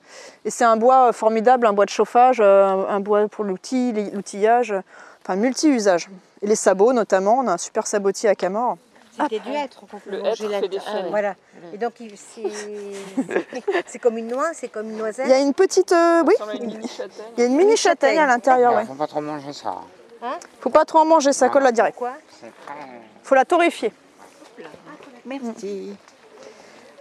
Et 0.44 0.50
c'est 0.50 0.64
un 0.64 0.76
bois 0.76 1.08
euh, 1.08 1.12
formidable, 1.12 1.66
un 1.66 1.72
bois 1.72 1.84
de 1.84 1.90
chauffage, 1.90 2.38
euh, 2.40 2.86
un, 2.88 3.00
bois 3.00 3.28
pour 3.28 3.44
l'outil, 3.44 3.92
l'outillage, 4.12 4.74
enfin 5.22 5.36
multi-usage. 5.36 6.08
Et 6.42 6.46
les 6.46 6.56
sabots 6.56 6.92
notamment, 6.92 7.38
on 7.38 7.46
a 7.46 7.52
un 7.52 7.58
super 7.58 7.86
sabotier 7.86 8.28
à 8.28 8.34
Camor. 8.34 8.76
C'était 9.16 9.38
du 9.38 9.52
hêtre 9.52 9.78
qu'on 9.86 9.98
peut 9.98 10.10
Le 10.10 10.22
manger 10.22 10.46
hêtre 10.46 10.72
là 10.74 10.80
faines. 10.80 11.06
Voilà. 11.10 11.34
Et 11.72 11.78
donc, 11.78 11.92
il- 12.00 12.18
c'est 12.18 12.42
c'est 13.86 14.00
comme 14.00 14.18
une 14.18 14.26
noix, 14.26 14.48
c'est 14.54 14.66
comme 14.68 14.90
une 14.90 14.96
noisette. 14.96 15.26
Il 15.26 15.30
y 15.30 15.34
a 15.34 15.38
une 15.38 15.54
petite, 15.54 15.92
euh, 15.92 16.24
oui, 16.26 16.34
il 16.52 17.40
y 17.40 17.42
a 17.42 17.46
une 17.46 17.54
mini 17.56 17.76
châtaigne 17.76 18.18
à 18.18 18.26
l'intérieur. 18.26 18.72
Il 18.72 18.76
Ouais. 18.78 18.84
faut 18.86 18.94
pas 18.94 19.06
trop 19.06 19.20
manger 19.20 19.52
ça. 19.52 19.76
Faut 20.60 20.70
pas 20.70 20.84
trop 20.84 21.00
en 21.00 21.04
manger, 21.04 21.32
ça 21.32 21.48
colle 21.48 21.62
la 21.62 21.70
direct. 21.72 21.96
Quoi? 21.96 22.12
Faut 23.22 23.34
la 23.34 23.44
torréfier. 23.44 23.92
Merci. 25.26 25.96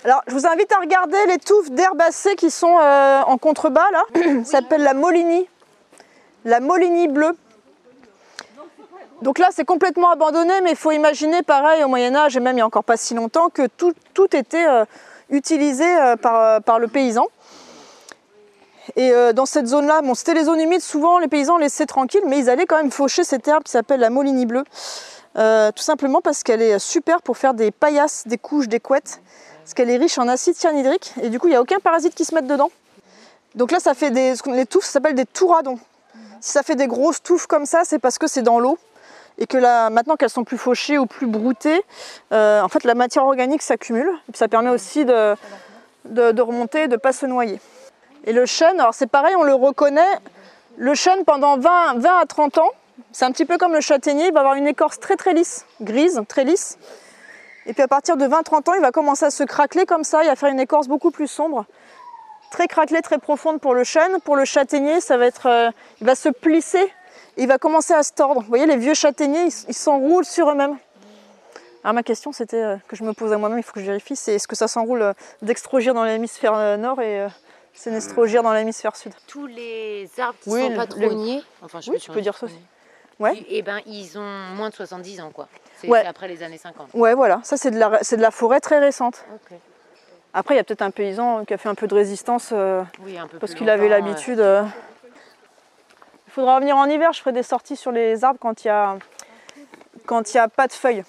Alors, 0.06 0.22
je 0.28 0.34
vous 0.34 0.46
invite 0.46 0.72
à 0.72 0.80
regarder 0.80 1.18
les 1.28 1.38
touffes 1.38 1.72
d'herbacées 1.72 2.36
qui 2.36 2.52
sont 2.52 2.78
euh, 2.78 3.22
en 3.22 3.38
contrebas 3.38 3.90
là. 3.92 4.04
Ça 4.44 4.60
s'appelle 4.60 4.84
la 4.84 4.94
Moligny. 4.94 5.48
La 6.46 6.60
Moligny 6.60 7.08
bleue. 7.08 7.36
Donc 9.22 9.40
là, 9.40 9.50
c'est 9.52 9.64
complètement 9.64 10.12
abandonné, 10.12 10.60
mais 10.62 10.72
il 10.72 10.76
faut 10.76 10.92
imaginer, 10.92 11.42
pareil, 11.42 11.84
au 11.84 11.88
Moyen-Âge, 11.88 12.36
et 12.36 12.42
même 12.42 12.54
il 12.54 12.56
n'y 12.56 12.62
a 12.62 12.66
encore 12.66 12.84
pas 12.84 12.98
si 12.98 13.14
longtemps, 13.14 13.50
que 13.50 13.68
tout, 13.68 13.94
tout 14.14 14.36
était 14.36 14.68
euh, 14.68 14.84
utilisé 15.30 15.86
euh, 15.86 16.18
par, 16.18 16.62
par 16.62 16.80
le 16.80 16.88
paysan. 16.88 17.28
Et 18.98 19.14
dans 19.34 19.46
cette 19.46 19.66
zone-là, 19.68 20.02
bon, 20.02 20.14
c'était 20.14 20.34
les 20.34 20.44
zones 20.44 20.60
humides, 20.60 20.82
souvent 20.82 21.18
les 21.18 21.30
paysans 21.30 21.58
laissaient 21.58 21.86
tranquilles, 21.86 22.26
mais 22.28 22.38
ils 22.38 22.50
allaient 22.50 22.66
quand 22.66 22.76
même 22.76 22.92
faucher 22.92 23.24
cette 23.24 23.48
herbe 23.48 23.64
qui 23.64 23.72
s'appelle 23.72 24.02
la 24.02 24.10
molinie 24.10 24.46
bleue. 24.46 24.66
Euh, 25.36 25.72
tout 25.72 25.84
simplement 25.84 26.22
parce 26.22 26.44
qu'elle 26.44 26.62
est 26.62 26.78
super 26.80 27.22
pour 27.22 27.38
faire 27.38 27.54
des 27.54 27.72
paillasses, 27.72 28.28
des 28.28 28.38
couches, 28.38 28.68
des 28.68 28.80
couettes, 28.80 29.22
parce 29.64 29.74
qu'elle 29.74 29.90
est 29.90 29.98
riche 29.98 30.18
en 30.18 30.28
acide 30.28 30.56
cyanhydrique, 30.56 31.14
et 31.22 31.30
du 31.30 31.40
coup, 31.40 31.48
il 31.48 31.52
n'y 31.52 31.56
a 31.56 31.62
aucun 31.62 31.80
parasite 31.80 32.14
qui 32.14 32.26
se 32.26 32.36
mette 32.36 32.48
dedans. 32.48 32.72
Donc 33.56 33.72
là, 33.72 33.80
ça 33.80 33.94
fait 33.94 34.12
des, 34.12 34.34
les 34.48 34.66
touffes, 34.66 34.86
ça 34.86 34.94
s'appelle 34.94 35.16
des 35.16 35.26
touradons. 35.26 35.80
Si 36.42 36.52
ça 36.52 36.64
fait 36.64 36.76
des 36.76 36.88
grosses 36.88 37.24
touffes 37.24 37.48
comme 37.48 37.66
ça, 37.66 37.82
c'est 37.84 38.00
parce 38.00 38.18
que 38.18 38.28
c'est 38.28 38.42
dans 38.42 38.60
l'eau 38.60 38.78
et 39.38 39.48
que 39.48 39.58
là, 39.58 39.90
maintenant 39.90 40.16
qu'elles 40.16 40.30
sont 40.30 40.44
plus 40.44 40.58
fauchées 40.58 40.98
ou 40.98 41.06
plus 41.06 41.28
broutées, 41.28 41.84
euh, 42.32 42.62
en 42.62 42.70
fait, 42.70 42.84
la 42.84 42.96
matière 42.96 43.26
organique 43.26 43.62
s'accumule. 43.62 44.10
Et 44.32 44.38
ça 44.38 44.48
permet 44.48 44.70
aussi 44.70 45.06
de, 45.06 45.36
de, 46.06 46.32
de 46.32 46.42
remonter, 46.42 46.88
de 46.88 46.94
ne 46.94 46.98
pas 46.98 47.14
se 47.14 47.26
noyer. 47.26 47.60
Et 48.26 48.34
le 48.34 48.46
chêne, 48.46 48.80
alors 48.80 48.94
c'est 48.94 49.08
pareil, 49.08 49.36
on 49.36 49.44
le 49.44 49.54
reconnaît. 49.54 50.02
Le 50.78 50.94
chêne, 50.96 51.24
pendant 51.26 51.58
20, 51.58 52.00
20 52.00 52.18
à 52.20 52.26
30 52.26 52.58
ans, 52.60 52.70
c'est 53.12 53.26
un 53.26 53.32
petit 53.32 53.46
peu 53.46 53.58
comme 53.58 53.74
le 53.74 53.82
châtaignier, 53.82 54.28
il 54.28 54.34
va 54.34 54.40
avoir 54.42 54.56
une 54.56 54.68
écorce 54.68 55.00
très 55.00 55.16
très 55.16 55.34
lisse, 55.34 55.66
grise, 55.82 56.22
très 56.28 56.44
lisse. 56.44 56.78
Et 57.66 57.74
puis 57.74 57.82
à 57.82 57.88
partir 57.88 58.18
de 58.18 58.26
20-30 58.26 58.70
ans, 58.70 58.74
il 58.74 58.82
va 58.82 58.92
commencer 58.92 59.26
à 59.26 59.32
se 59.32 59.44
craqueler 59.44 59.86
comme 59.86 60.04
ça, 60.04 60.24
et 60.24 60.30
à 60.30 60.36
faire 60.36 60.50
une 60.50 60.60
écorce 60.60 60.88
beaucoup 60.88 61.12
plus 61.12 61.28
sombre 61.28 61.66
très 62.52 62.68
craquelée, 62.68 63.02
très 63.02 63.18
profonde 63.18 63.60
pour 63.60 63.74
le 63.74 63.84
chêne. 63.84 64.20
Pour 64.24 64.36
le 64.36 64.46
châtaignier, 64.46 65.02
ça 65.02 65.18
va 65.18 65.26
être, 65.26 65.48
euh, 65.48 65.72
il 66.02 66.06
va 66.08 66.14
se 66.16 66.30
plisser 66.30 66.84
et 67.38 67.42
il 67.44 67.48
va 67.48 67.58
commencer 67.58 67.94
à 67.96 68.04
se 68.04 68.12
tordre. 68.12 68.42
Vous 68.42 68.48
voyez, 68.48 68.66
les 68.68 68.78
vieux 68.78 68.94
châtaigniers, 68.94 69.48
ils 69.68 69.74
s'enroulent 69.74 70.26
sur 70.26 70.50
eux-mêmes. 70.52 70.78
Alors 71.84 71.96
ma 71.96 72.04
question, 72.04 72.32
c'était 72.32 72.62
euh, 72.62 72.78
que 72.88 72.96
je 72.96 73.04
me 73.04 73.14
pose 73.14 73.34
à 73.34 73.38
moi-même, 73.38 73.58
il 73.58 73.64
faut 73.64 73.74
que 73.74 73.80
je 73.80 73.86
vérifie, 73.86 74.16
c'est 74.16 74.36
est-ce 74.36 74.48
que 74.48 74.56
ça 74.56 74.68
s'enroule 74.68 75.02
euh, 75.02 75.14
dextrogir 75.42 75.94
dans 75.94 76.04
l'hémisphère 76.04 76.54
euh, 76.56 76.78
nord 76.78 77.02
et 77.02 77.28
sénestrogir 77.74 78.44
dans 78.44 78.54
l'hémisphère 78.54 78.96
sud? 78.96 79.14
Tous 79.28 79.48
les 79.48 80.10
arbres 80.20 80.38
qui 80.42 80.50
Oui, 80.50 80.62
sont 80.62 80.70
le- 80.70 80.76
patronniers, 80.76 81.44
enfin 81.62 81.82
je 81.82 81.92
Oui, 81.92 81.98
tu 82.00 82.12
peux 82.12 82.22
dire 82.22 82.38
ça 82.38 82.46
aussi. 82.46 82.56
Ouais. 83.20 83.46
Et 83.50 83.62
ben 83.62 83.80
ils 83.86 84.18
ont 84.18 84.22
moins 84.56 84.70
de 84.70 84.74
70 84.76 85.22
ans 85.22 85.32
quoi. 85.34 85.48
C'est 85.78 85.88
Ouais. 85.88 86.06
après 86.06 86.28
les 86.28 86.42
années 86.44 86.58
50. 86.58 86.90
Ouais, 86.94 87.14
voilà, 87.14 87.40
ça 87.44 87.58
c'est 87.58 87.72
de, 87.72 87.78
la, 87.80 88.00
c'est 88.02 88.18
de 88.18 88.22
la 88.22 88.32
forêt 88.32 88.60
très 88.60 88.80
récente. 88.80 89.24
Après, 90.36 90.56
il 90.56 90.58
y 90.58 90.60
a 90.60 90.64
peut-être 90.64 90.82
un 90.82 90.90
paysan 90.90 91.46
qui 91.46 91.54
a 91.54 91.58
fait 91.60 91.70
un 91.70 91.76
peu 91.76 91.86
de 91.86 91.94
résistance 91.94 92.50
euh, 92.54 92.82
Oui, 93.06 93.20
un 93.20 93.28
peu 93.28 93.38
parce 93.38 93.54
qu'il 93.54 93.70
avait 93.70 93.88
l'habitude. 93.88 94.40
euh. 94.40 94.64
Il 96.28 96.32
faudra 96.34 96.56
revenir 96.56 96.76
en 96.76 96.86
hiver, 96.86 97.14
je 97.14 97.20
ferai 97.20 97.32
des 97.34 97.44
sorties 97.44 97.76
sur 97.76 97.92
les 97.92 98.24
arbres 98.24 98.40
quand 98.42 98.64
il 98.64 98.68
y 98.68 98.72
a, 98.72 98.98
quand 100.08 100.34
il 100.34 100.38
y 100.38 100.40
a 100.40 100.48
pas 100.48 100.66
de 100.66 100.74
feuilles. 100.74 101.04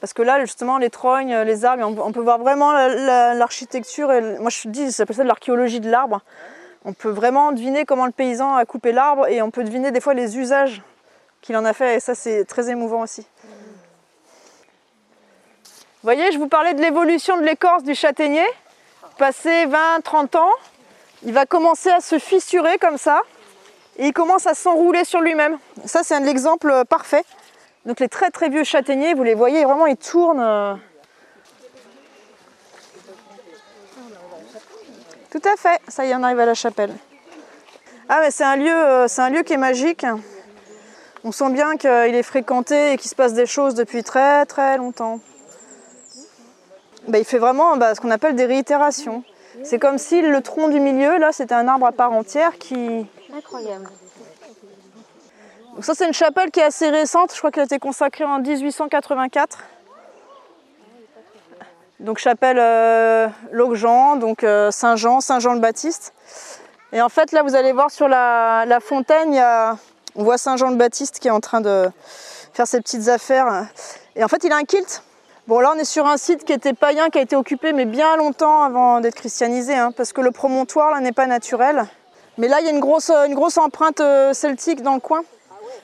Parce 0.00 0.12
que 0.12 0.22
là, 0.22 0.40
justement, 0.40 0.78
les 0.78 0.90
trognes, 0.90 1.36
les 1.42 1.64
arbres, 1.64 1.84
on, 2.04 2.12
peut 2.12 2.20
voir 2.20 2.38
vraiment 2.38 2.72
la- 2.72 2.88
la- 2.88 3.34
l'architecture. 3.34 4.08
moi, 4.40 4.50
je 4.50 4.68
dis, 4.68 4.86
ça 4.90 4.98
s'appelle 4.98 5.16
ça 5.16 5.22
de 5.22 5.28
l'archéologie 5.28 5.78
de 5.80 5.88
l'arbre. 5.90 6.20
On 6.84 6.92
peut 6.92 7.10
vraiment 7.10 7.52
deviner 7.52 7.84
comment 7.84 8.06
le 8.06 8.12
paysan 8.12 8.54
a 8.56 8.64
coupé 8.64 8.90
l'arbre 8.92 9.28
et 9.28 9.40
on 9.42 9.50
peut 9.52 9.62
deviner 9.64 9.90
des 9.92 10.00
fois 10.00 10.14
les 10.14 10.36
usages 10.38 10.82
qu'il 11.40 11.56
en 11.56 11.64
a 11.64 11.72
fait. 11.72 11.96
Et 11.96 12.00
ça, 12.00 12.14
c'est 12.14 12.44
très 12.44 12.70
émouvant 12.70 13.02
aussi. 13.02 13.26
Vous 16.00 16.04
voyez, 16.04 16.30
je 16.32 16.38
vous 16.38 16.48
parlais 16.48 16.74
de 16.74 16.80
l'évolution 16.80 17.36
de 17.36 17.42
l'écorce 17.42 17.82
du 17.82 17.94
châtaignier. 17.94 18.46
Passé 19.18 19.66
20-30 19.66 20.36
ans, 20.36 20.52
il 21.24 21.32
va 21.32 21.44
commencer 21.44 21.90
à 21.90 22.00
se 22.00 22.18
fissurer 22.18 22.78
comme 22.78 22.98
ça 22.98 23.22
et 23.96 24.06
il 24.06 24.12
commence 24.12 24.46
à 24.46 24.54
s'enrouler 24.54 25.04
sur 25.04 25.20
lui-même. 25.20 25.58
Ça, 25.84 26.04
c'est 26.04 26.14
un 26.14 26.24
exemple 26.24 26.84
parfait. 26.88 27.24
Donc 27.84 27.98
les 27.98 28.08
très 28.08 28.30
très 28.30 28.48
vieux 28.48 28.64
châtaigniers, 28.64 29.14
vous 29.14 29.24
les 29.24 29.34
voyez 29.34 29.64
vraiment, 29.64 29.86
ils 29.86 29.96
tournent. 29.96 30.40
euh. 30.40 30.74
Tout 35.30 35.42
à 35.44 35.56
fait, 35.56 35.80
ça 35.88 36.06
y 36.06 36.10
est, 36.10 36.14
on 36.14 36.22
arrive 36.22 36.40
à 36.40 36.46
la 36.46 36.54
chapelle. 36.54 36.94
Ah 38.08 38.20
mais 38.22 38.30
c'est 38.30 38.44
un 38.44 38.56
lieu, 38.56 38.72
euh, 38.72 39.08
c'est 39.08 39.20
un 39.20 39.30
lieu 39.30 39.42
qui 39.42 39.52
est 39.52 39.58
magique. 39.58 40.06
On 41.24 41.32
sent 41.32 41.50
bien 41.50 41.76
qu'il 41.76 41.88
est 41.90 42.22
fréquenté 42.22 42.92
et 42.92 42.96
qu'il 42.96 43.10
se 43.10 43.14
passe 43.16 43.34
des 43.34 43.46
choses 43.46 43.74
depuis 43.74 44.02
très 44.04 44.46
très 44.46 44.76
longtemps. 44.76 45.20
Bah, 47.08 47.18
il 47.18 47.24
fait 47.24 47.38
vraiment 47.38 47.76
bah, 47.76 47.94
ce 47.94 48.00
qu'on 48.00 48.10
appelle 48.10 48.36
des 48.36 48.44
réitérations. 48.46 49.24
C'est 49.64 49.78
comme 49.78 49.98
si 49.98 50.22
le 50.22 50.40
tronc 50.40 50.68
du 50.68 50.78
milieu, 50.78 51.18
là, 51.18 51.32
c'était 51.32 51.54
un 51.54 51.66
arbre 51.66 51.86
à 51.86 51.92
part 51.92 52.12
entière 52.12 52.58
qui, 52.58 53.04
Incroyable. 53.36 53.88
donc 55.74 55.84
ça 55.84 55.94
c'est 55.94 56.06
une 56.06 56.12
chapelle 56.12 56.50
qui 56.52 56.60
est 56.60 56.64
assez 56.64 56.88
récente, 56.90 57.32
je 57.32 57.38
crois 57.38 57.50
qu'elle 57.50 57.62
a 57.62 57.64
été 57.64 57.78
consacrée 57.80 58.24
en 58.24 58.38
1884. 58.38 59.58
Donc 62.00 62.18
chapelle 62.18 62.58
euh, 62.60 63.26
Locjean, 63.50 64.16
donc 64.16 64.44
euh, 64.44 64.70
Saint-Jean, 64.70 65.20
Saint-Jean 65.20 65.54
le 65.54 65.60
Baptiste. 65.60 66.14
Et 66.92 67.02
en 67.02 67.08
fait 67.08 67.32
là 67.32 67.42
vous 67.42 67.56
allez 67.56 67.72
voir 67.72 67.90
sur 67.90 68.06
la, 68.06 68.64
la 68.66 68.78
fontaine, 68.78 69.32
il 69.32 69.36
y 69.36 69.40
a- 69.40 69.76
on 70.18 70.24
voit 70.24 70.36
Saint-Jean 70.36 70.70
le 70.70 70.76
Baptiste 70.76 71.20
qui 71.20 71.28
est 71.28 71.30
en 71.30 71.40
train 71.40 71.60
de 71.60 71.88
faire 72.52 72.66
ses 72.66 72.80
petites 72.80 73.08
affaires. 73.08 73.66
Et 74.16 74.24
en 74.24 74.28
fait 74.28 74.42
il 74.42 74.52
a 74.52 74.56
un 74.56 74.64
kilt. 74.64 75.02
Bon 75.46 75.60
là 75.60 75.72
on 75.74 75.78
est 75.78 75.84
sur 75.84 76.06
un 76.06 76.16
site 76.16 76.44
qui 76.44 76.52
était 76.52 76.74
païen, 76.74 77.08
qui 77.08 77.18
a 77.18 77.22
été 77.22 77.36
occupé 77.36 77.72
mais 77.72 77.84
bien 77.84 78.16
longtemps 78.16 78.64
avant 78.64 79.00
d'être 79.00 79.14
christianisé, 79.14 79.74
hein, 79.74 79.92
parce 79.96 80.12
que 80.12 80.20
le 80.20 80.32
promontoire 80.32 80.90
là 80.90 81.00
n'est 81.00 81.12
pas 81.12 81.26
naturel. 81.26 81.84
Mais 82.36 82.48
là 82.48 82.60
il 82.60 82.66
y 82.66 82.68
a 82.68 82.72
une 82.72 82.80
grosse, 82.80 83.10
empreinte 83.58 84.00
euh, 84.00 84.32
celtique 84.34 84.82
dans 84.82 84.94
le 84.94 85.00
coin. 85.00 85.22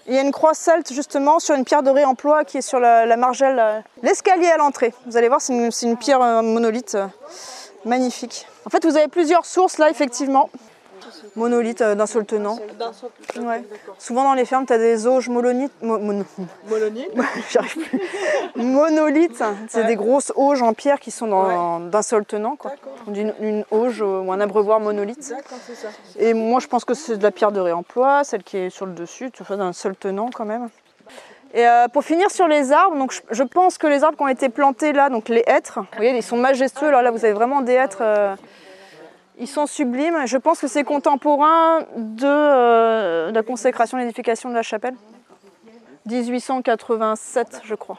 Il 0.09 0.14
y 0.14 0.18
a 0.18 0.20
une 0.20 0.32
croix 0.32 0.55
celte 0.55 0.93
justement 0.93 1.39
sur 1.39 1.55
une 1.55 1.64
pierre 1.64 1.85
de 1.85 1.91
réemploi 1.91 2.45
qui 2.45 2.59
est 2.59 2.62
sur 2.62 2.80
la, 2.80 3.16
margelle, 3.16 3.59
euh, 3.61 3.80
l'escalier 4.03 4.49
à 4.49 4.57
l'entrée. 4.57 4.93
Vous 5.07 5.16
allez 5.16 5.28
voir, 5.28 5.41
c'est 5.41 5.53
une, 5.53 5.70
une 5.82 5.97
pierre 5.97 6.20
euh, 6.20 6.43
monolithe 6.43 6.97
magnifique. 7.85 8.47
En 8.66 8.70
fait, 8.70 8.85
vous 8.85 8.97
avez 8.97 9.09
plusieurs 9.09 9.47
sources 9.47 9.78
là, 9.78 9.91
effectivement. 9.91 10.51
Monolithe 11.37 11.80
euh, 11.80 11.95
d'un 11.97 12.07
seul 12.07 12.24
tenant. 12.24 12.59
D'un 12.78 12.93
seul 12.93 13.11
Ouais. 13.45 13.64
Souvent 13.99 14.22
dans 14.24 14.35
les 14.35 14.45
fermes, 14.45 14.66
tu 14.66 14.72
as 14.72 14.78
des 14.78 15.07
auges 15.09 15.28
molonites. 15.28 15.72
mo-. 15.82 15.99
J'arrive 17.51 17.76
plus. 17.89 18.01
Monolithes, 18.57 19.43
c'est 19.68 19.80
Ouais. 19.80 19.87
des 19.87 19.97
grosses 19.97 20.32
auges 20.37 20.62
en 20.62 20.72
pierre 20.74 21.01
qui 21.01 21.11
sont 21.11 21.26
dans- 21.26 21.80
d'un 21.80 22.03
seul 22.03 22.24
tenant. 22.24 22.57
Quoi. 22.57 22.70
D'accord. 22.72 22.93
On 23.09 23.11
dit 23.11 23.22
une, 23.22 23.35
une 23.41 23.64
auge 23.70 24.01
ou 24.01 24.30
un 24.32 24.41
abreuvoir 24.41 24.78
monolithe. 24.80 25.28
D'accord, 25.28 25.59
c'est 25.66 25.74
ça. 25.74 25.89
Et 26.18 26.35
moi, 26.35 26.61
je 26.61 26.66
pense 26.68 26.85
que 26.85 26.95
c'est 26.95 27.16
de 27.16 27.22
la 27.22 27.30
pierre 27.32 27.53
de 27.53 27.61
réemploi, 27.61 28.22
celle 28.24 28.43
qui 28.45 28.57
est 28.57 28.70
sur 28.70 28.87
le 28.87 28.93
dessus, 28.93 29.30
tu 29.32 29.43
vois, 29.43 29.57
d'un 29.57 29.72
seul 29.72 29.97
tenant 29.97 30.30
quand 30.32 30.45
même. 30.45 30.68
Et 31.53 31.66
euh, 31.68 31.87
pour 31.89 32.03
finir 32.05 32.30
sur 32.32 32.49
les 32.49 32.72
arbres, 32.72 32.97
donc 32.97 33.12
je, 33.12 33.20
je 33.30 33.43
pense 33.45 33.78
que 33.78 33.87
les 33.87 34.03
arbres 34.03 34.16
qui 34.16 34.22
ont 34.24 34.28
été 34.28 34.49
plantés 34.49 34.93
là, 34.93 35.09
donc 35.09 35.28
les 35.28 35.45
hêtres, 35.47 35.78
vous 35.80 35.87
voyez, 35.97 36.16
ils 36.16 36.22
sont 36.22 36.37
majestueux. 36.37 36.89
Alors 36.89 37.03
là, 37.03 37.11
vous 37.12 37.24
avez 37.24 37.35
vraiment 37.35 37.61
des 37.61 37.74
hêtres, 37.74 37.99
euh, 38.01 38.35
ils 39.39 39.49
sont 39.49 39.66
sublimes. 39.66 40.26
Je 40.26 40.37
pense 40.37 40.61
que 40.61 40.68
c'est 40.68 40.85
contemporain 40.85 41.80
de 41.97 42.26
euh, 42.26 43.32
la 43.32 43.43
consécration 43.43 43.99
l'édification 43.99 44.49
de 44.51 44.55
la 44.55 44.62
chapelle. 44.62 44.95
1887, 46.07 47.62
je 47.64 47.74
crois. 47.74 47.99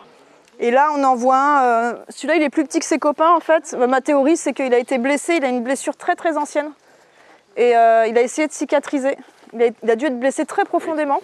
Et 0.59 0.71
là, 0.71 0.89
on 0.95 1.03
en 1.03 1.15
voit 1.15 1.35
un. 1.37 1.63
euh, 1.63 1.93
Celui-là, 2.09 2.35
il 2.35 2.43
est 2.43 2.49
plus 2.49 2.63
petit 2.63 2.79
que 2.79 2.85
ses 2.85 2.99
copains, 2.99 3.31
en 3.33 3.39
fait. 3.39 3.73
Ma 3.73 4.01
théorie, 4.01 4.37
c'est 4.37 4.53
qu'il 4.53 4.73
a 4.73 4.77
été 4.77 4.97
blessé. 4.97 5.35
Il 5.35 5.45
a 5.45 5.49
une 5.49 5.63
blessure 5.63 5.97
très, 5.97 6.15
très 6.15 6.37
ancienne. 6.37 6.71
Et 7.57 7.75
euh, 7.75 8.05
il 8.07 8.17
a 8.17 8.21
essayé 8.21 8.47
de 8.47 8.53
cicatriser. 8.53 9.17
Il 9.53 9.61
a, 9.63 9.67
il 9.83 9.91
a 9.91 9.95
dû 9.95 10.05
être 10.05 10.19
blessé 10.19 10.45
très 10.45 10.63
profondément. 10.63 11.19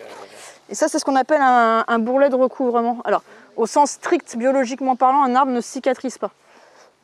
Et 0.69 0.75
ça, 0.75 0.87
c'est 0.87 0.99
ce 0.99 1.05
qu'on 1.05 1.15
appelle 1.15 1.41
un, 1.41 1.83
un 1.87 1.99
bourrelet 1.99 2.29
de 2.29 2.35
recouvrement. 2.35 2.97
Alors, 3.05 3.23
au 3.55 3.65
sens 3.65 3.91
strict, 3.91 4.35
biologiquement 4.37 4.95
parlant, 4.95 5.23
un 5.23 5.35
arbre 5.35 5.51
ne 5.51 5.61
cicatrise 5.61 6.17
pas. 6.17 6.31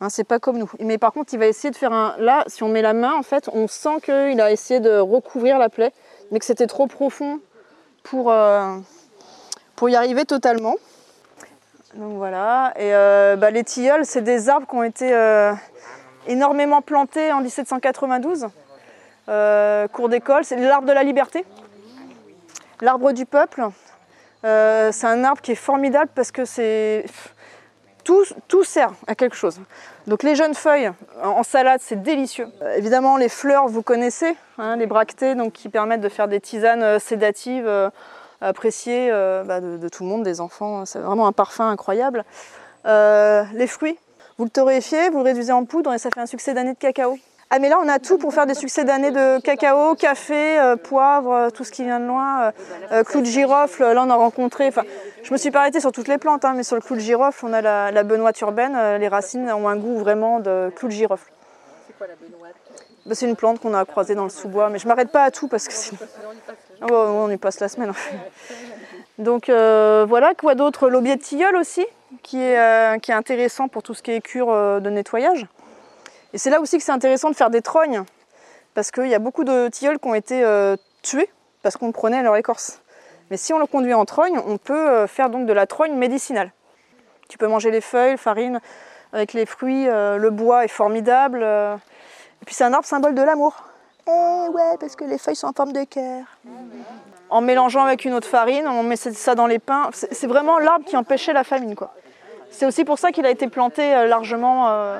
Hein, 0.00 0.08
c'est 0.10 0.24
pas 0.24 0.38
comme 0.38 0.58
nous. 0.58 0.70
Mais 0.78 0.96
par 0.96 1.12
contre, 1.12 1.34
il 1.34 1.38
va 1.38 1.46
essayer 1.46 1.70
de 1.70 1.76
faire 1.76 1.92
un. 1.92 2.14
Là, 2.18 2.44
si 2.46 2.62
on 2.62 2.68
met 2.68 2.82
la 2.82 2.92
main, 2.92 3.14
en 3.14 3.22
fait, 3.22 3.48
on 3.52 3.66
sent 3.66 4.00
qu'il 4.04 4.40
a 4.40 4.52
essayé 4.52 4.78
de 4.78 4.98
recouvrir 4.98 5.58
la 5.58 5.68
plaie, 5.68 5.92
mais 6.30 6.38
que 6.38 6.44
c'était 6.44 6.68
trop 6.68 6.86
profond 6.86 7.40
pour, 8.04 8.30
euh, 8.30 8.76
pour 9.74 9.88
y 9.88 9.96
arriver 9.96 10.24
totalement. 10.24 10.76
Donc 11.94 12.16
voilà. 12.16 12.72
Et 12.76 12.94
euh, 12.94 13.36
bah, 13.36 13.50
les 13.50 13.64
tilleuls, 13.64 14.04
c'est 14.04 14.22
des 14.22 14.48
arbres 14.48 14.68
qui 14.68 14.76
ont 14.76 14.82
été 14.82 15.12
euh, 15.12 15.52
énormément 16.26 16.80
plantés 16.80 17.32
en 17.32 17.40
1792. 17.40 18.46
Euh, 19.28 19.88
cours 19.88 20.08
d'école, 20.08 20.44
c'est 20.44 20.56
l'arbre 20.56 20.86
de 20.86 20.92
la 20.92 21.02
liberté. 21.02 21.44
L'arbre 22.80 23.12
du 23.12 23.26
peuple. 23.26 23.66
C'est 24.42 25.06
un 25.06 25.24
arbre 25.24 25.42
qui 25.42 25.52
est 25.52 25.56
formidable 25.56 26.10
parce 26.14 26.30
que 26.30 26.44
c'est. 26.44 27.04
Tout, 28.48 28.64
sert 28.64 28.92
à 29.06 29.14
quelque 29.14 29.36
chose. 29.36 29.60
Donc 30.06 30.22
les 30.22 30.34
jeunes 30.34 30.54
feuilles 30.54 30.90
en 31.22 31.42
salade, 31.42 31.80
c'est 31.82 32.02
délicieux. 32.02 32.48
Euh, 32.62 32.74
évidemment, 32.76 33.18
les 33.18 33.28
fleurs, 33.28 33.68
vous 33.68 33.82
connaissez, 33.82 34.34
hein, 34.56 34.76
les 34.76 34.86
bractées, 34.86 35.34
donc 35.34 35.52
qui 35.52 35.68
permettent 35.68 36.00
de 36.00 36.08
faire 36.08 36.26
des 36.26 36.40
tisanes 36.40 36.82
euh, 36.82 36.98
sédatives 36.98 37.68
euh, 37.68 37.90
appréciées 38.40 39.10
bah, 39.10 39.60
de, 39.60 39.88
tout 39.88 40.04
le 40.04 40.08
monde, 40.08 40.22
des 40.22 40.40
enfants. 40.40 40.86
C'est 40.86 41.00
vraiment 41.00 41.26
un 41.26 41.32
parfum 41.32 41.68
incroyable. 41.68 42.24
Les 42.84 43.66
fruits, 43.66 43.98
vous 44.38 44.44
le 44.44 44.50
torréfiez, 44.50 45.10
vous 45.10 45.18
le 45.18 45.24
réduisez 45.24 45.52
en 45.52 45.66
poudre 45.66 45.92
et 45.92 45.98
ça 45.98 46.08
fait 46.14 46.20
un 46.20 46.26
succès 46.26 46.54
d'année 46.54 46.72
de 46.72 46.78
cacao. 46.78 47.18
Ah 47.50 47.58
mais 47.60 47.70
là 47.70 47.78
on 47.82 47.88
a 47.88 47.98
tout 47.98 48.18
pour 48.18 48.34
faire 48.34 48.44
des 48.44 48.52
succès 48.54 48.84
d'année 48.84 49.10
de 49.10 49.40
cacao, 49.40 49.94
café, 49.94 50.58
euh, 50.58 50.76
poivre, 50.76 51.32
euh, 51.32 51.50
tout 51.50 51.64
ce 51.64 51.72
qui 51.72 51.82
vient 51.82 51.98
de 51.98 52.04
loin, 52.04 52.52
euh, 52.92 53.02
clou 53.04 53.22
de 53.22 53.26
girofle, 53.26 53.84
là 53.84 54.04
on 54.06 54.10
a 54.10 54.14
rencontré, 54.14 54.68
enfin 54.68 54.82
je 55.22 55.32
me 55.32 55.38
suis 55.38 55.50
pas 55.50 55.60
arrêtée 55.60 55.80
sur 55.80 55.90
toutes 55.90 56.08
les 56.08 56.18
plantes, 56.18 56.44
hein, 56.44 56.52
mais 56.54 56.62
sur 56.62 56.76
le 56.76 56.82
clou 56.82 56.96
de 56.96 57.00
girofle 57.00 57.46
on 57.46 57.54
a 57.54 57.62
la, 57.62 57.90
la 57.90 58.02
urbaine, 58.42 58.98
les 58.98 59.08
racines 59.08 59.50
ont 59.50 59.66
un 59.66 59.76
goût 59.76 59.96
vraiment 59.96 60.40
de 60.40 60.70
clou 60.76 60.88
de 60.88 60.92
girofle. 60.92 61.32
C'est 61.86 61.96
quoi 61.96 62.06
la 62.06 62.14
benoîte 62.16 62.54
c'est 63.14 63.26
une 63.26 63.36
plante 63.36 63.60
qu'on 63.60 63.72
a 63.72 63.86
croisée 63.86 64.14
dans 64.14 64.24
le 64.24 64.28
sous-bois, 64.28 64.68
mais 64.68 64.78
je 64.78 64.86
m'arrête 64.86 65.10
pas 65.10 65.24
à 65.24 65.30
tout 65.30 65.48
parce 65.48 65.66
que 65.66 65.72
sinon 65.72 65.98
bah, 66.82 66.88
on 66.90 67.30
y 67.30 67.38
passe 67.38 67.58
la 67.60 67.68
semaine. 67.68 67.92
Donc 69.18 69.48
voilà, 69.48 70.34
quoi 70.34 70.54
d'autre? 70.54 70.90
L'aubier 70.90 71.16
de 71.16 71.22
tilleul 71.22 71.56
aussi, 71.56 71.86
qui 72.22 72.42
est, 72.42 73.08
intéressant 73.08 73.68
pour 73.68 73.82
tout 73.82 73.94
ce 73.94 74.02
qui 74.02 74.10
est 74.10 74.20
cure 74.20 74.48
de 74.48 74.90
nettoyage. 74.90 75.46
Et 76.34 76.38
c'est 76.38 76.50
là 76.50 76.60
aussi 76.60 76.76
que 76.76 76.84
c'est 76.84 76.92
intéressant 76.92 77.30
de 77.30 77.36
faire 77.36 77.50
des 77.50 77.62
trognes, 77.62 78.04
parce 78.74 78.90
qu'il 78.90 79.08
y 79.08 79.14
a 79.14 79.18
beaucoup 79.18 79.44
de 79.44 79.68
tilleuls 79.68 79.98
qui 79.98 80.08
ont 80.08 80.14
été 80.14 80.44
euh, 80.44 80.76
tués 81.02 81.30
parce 81.62 81.76
qu'on 81.76 81.90
prenait 81.90 82.22
leur 82.22 82.36
écorce. 82.36 82.80
Mais 83.30 83.36
si 83.36 83.52
on 83.52 83.58
le 83.58 83.66
conduit 83.66 83.94
en 83.94 84.04
trogne, 84.04 84.38
on 84.46 84.56
peut 84.56 84.88
euh, 84.88 85.06
faire 85.06 85.30
donc 85.30 85.46
de 85.46 85.52
la 85.52 85.66
trogne 85.66 85.94
médicinale. 85.94 86.52
Tu 87.28 87.38
peux 87.38 87.48
manger 87.48 87.70
les 87.70 87.80
feuilles, 87.80 88.16
farine, 88.16 88.60
avec 89.12 89.32
les 89.32 89.46
fruits, 89.46 89.88
euh, 89.88 90.16
le 90.16 90.30
bois 90.30 90.64
est 90.64 90.68
formidable. 90.68 91.42
Et 91.42 92.44
puis 92.44 92.54
c'est 92.54 92.64
un 92.64 92.72
arbre 92.72 92.86
symbole 92.86 93.14
de 93.14 93.22
l'amour. 93.22 93.64
Eh 94.06 94.48
ouais, 94.50 94.76
parce 94.78 94.96
que 94.96 95.04
les 95.04 95.18
feuilles 95.18 95.36
sont 95.36 95.48
en 95.48 95.52
forme 95.52 95.72
de 95.72 95.84
cœur. 95.84 96.24
En 97.30 97.40
mélangeant 97.40 97.82
avec 97.82 98.04
une 98.04 98.14
autre 98.14 98.28
farine, 98.28 98.66
on 98.68 98.82
met 98.82 98.96
ça 98.96 99.34
dans 99.34 99.46
les 99.46 99.58
pains. 99.58 99.90
C'est 99.92 100.26
vraiment 100.26 100.58
l'arbre 100.58 100.84
qui 100.86 100.96
empêchait 100.96 101.32
la 101.32 101.44
famine, 101.44 101.74
quoi. 101.74 101.92
C'est 102.50 102.64
aussi 102.64 102.84
pour 102.84 102.98
ça 102.98 103.12
qu'il 103.12 103.26
a 103.26 103.30
été 103.30 103.48
planté 103.48 104.06
largement. 104.06 104.94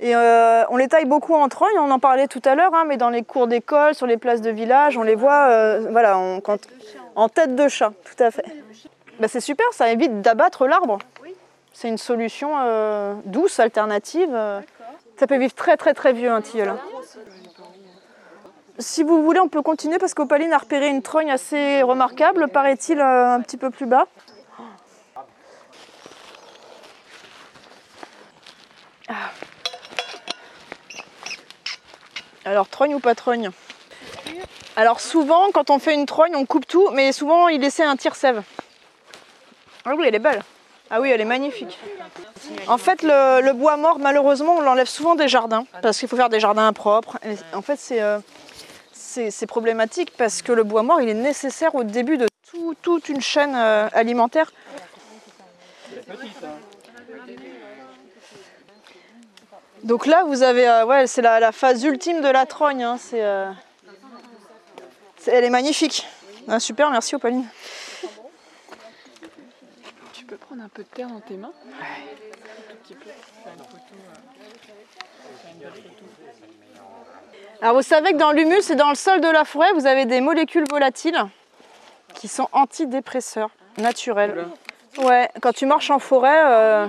Et 0.00 0.14
euh, 0.14 0.64
on 0.70 0.76
les 0.76 0.88
taille 0.88 1.04
beaucoup 1.04 1.34
en 1.34 1.48
trogne, 1.48 1.78
on 1.78 1.90
en 1.90 1.98
parlait 1.98 2.26
tout 2.26 2.42
à 2.44 2.54
l'heure, 2.54 2.74
hein, 2.74 2.84
mais 2.86 2.96
dans 2.96 3.10
les 3.10 3.22
cours 3.22 3.46
d'école, 3.46 3.94
sur 3.94 4.06
les 4.06 4.16
places 4.16 4.40
de 4.40 4.50
village, 4.50 4.98
on 4.98 5.02
les 5.02 5.14
voit 5.14 5.48
euh, 5.48 5.86
voilà, 5.90 6.18
en, 6.18 7.28
tête 7.28 7.54
de 7.54 7.68
chat, 7.68 7.92
tout 8.04 8.22
à 8.22 8.30
fait. 8.30 8.44
Bah, 9.20 9.28
c'est 9.28 9.40
super, 9.40 9.66
ça 9.72 9.90
évite 9.90 10.20
d'abattre 10.20 10.66
l'arbre. 10.66 10.98
C'est 11.72 11.88
une 11.88 11.98
solution 11.98 12.50
euh, 12.58 13.14
douce, 13.24 13.60
alternative. 13.60 14.36
Ça 15.16 15.26
peut 15.28 15.38
vivre 15.38 15.54
très 15.54 15.76
très 15.76 15.94
très 15.94 16.12
vieux 16.12 16.30
un 16.30 16.40
tilleul. 16.40 16.70
hein. 16.70 16.78
Si 18.78 19.04
vous 19.04 19.22
voulez, 19.22 19.38
on 19.38 19.48
peut 19.48 19.62
continuer 19.62 19.98
parce 19.98 20.14
qu'Opaline 20.14 20.52
a 20.52 20.58
repéré 20.58 20.88
une 20.88 21.02
trogne 21.02 21.30
assez 21.30 21.82
remarquable, 21.82 22.48
paraît-il, 22.48 23.00
un 23.00 23.40
petit 23.40 23.56
peu 23.56 23.70
plus 23.70 23.86
bas. 23.86 24.08
Ah. 29.08 29.30
Alors, 32.44 32.68
trogne 32.68 32.94
ou 32.94 33.00
pas 33.00 33.14
trogne? 33.14 33.50
Alors, 34.76 35.00
souvent, 35.00 35.50
quand 35.52 35.70
on 35.70 35.78
fait 35.78 35.94
une 35.94 36.06
trogne, 36.06 36.34
on 36.36 36.44
coupe 36.46 36.66
tout, 36.66 36.90
mais 36.92 37.12
souvent, 37.12 37.48
il 37.48 37.60
laissait 37.60 37.84
un 37.84 37.96
tire-sève. 37.96 38.42
Ah 39.84 39.94
oui, 39.96 40.04
elle 40.06 40.14
est 40.14 40.18
belle. 40.18 40.42
Ah 40.90 41.00
oui, 41.00 41.10
elle 41.10 41.20
est 41.20 41.26
magnifique. 41.26 41.78
En 42.68 42.78
fait, 42.78 43.02
le, 43.02 43.52
bois 43.52 43.76
mort, 43.76 43.98
malheureusement, 43.98 44.56
on 44.56 44.60
l'enlève 44.60 44.88
souvent 44.88 45.14
des 45.14 45.28
jardins, 45.28 45.66
parce 45.82 45.98
qu'il 45.98 46.08
faut 46.08 46.16
faire 46.16 46.28
des 46.28 46.40
jardins 46.40 46.72
propres. 46.72 47.18
En 47.54 47.62
fait, 47.62 47.76
c'est 47.78 48.02
euh, 48.02 48.18
c'est 48.92 49.46
problématique 49.46 50.12
parce 50.16 50.42
que 50.42 50.52
le 50.52 50.64
bois 50.64 50.82
mort, 50.82 51.00
il 51.00 51.08
est 51.08 51.14
nécessaire 51.14 51.74
au 51.74 51.84
début 51.84 52.16
de 52.16 52.26
tout- 52.50 52.74
toute 52.82 53.08
une 53.08 53.20
chaîne 53.20 53.54
euh, 53.54 53.88
alimentaire. 53.92 54.52
Donc 59.84 60.06
là, 60.06 60.24
vous 60.24 60.42
avez, 60.42 60.66
euh, 60.66 60.86
ouais, 60.86 61.06
c'est 61.06 61.20
la, 61.20 61.38
la 61.40 61.52
phase 61.52 61.84
ultime 61.84 62.22
de 62.22 62.28
la 62.28 62.46
trogne. 62.46 62.82
hein, 62.82 62.96
c'est, 62.98 63.22
euh, 63.22 63.52
elle 65.26 65.44
est 65.44 65.50
magnifique. 65.50 66.06
Ah, 66.48 66.58
super, 66.58 66.90
merci 66.90 67.14
Opaline. 67.14 67.46
Tu 70.14 70.24
peux 70.24 70.38
prendre 70.38 70.62
un 70.62 70.68
peu 70.68 70.82
de 70.82 70.88
terre 70.88 71.08
dans 71.08 71.20
tes 71.20 71.36
mains? 71.36 71.52
Alors 77.60 77.76
vous 77.76 77.82
savez 77.82 78.12
que 78.12 78.18
dans 78.18 78.32
l'humus 78.32 78.70
et 78.70 78.74
dans 78.74 78.88
le 78.88 78.94
sol 78.94 79.20
de 79.20 79.28
la 79.28 79.44
forêt, 79.44 79.72
vous 79.74 79.86
avez 79.86 80.06
des 80.06 80.20
molécules 80.22 80.64
volatiles 80.68 81.22
qui 82.14 82.28
sont 82.28 82.48
antidépresseurs 82.52 83.50
naturels. 83.78 84.46
Ouais, 84.98 85.28
quand 85.42 85.52
tu 85.52 85.66
marches 85.66 85.90
en 85.90 85.98
forêt, 85.98 86.42
euh, 86.44 86.86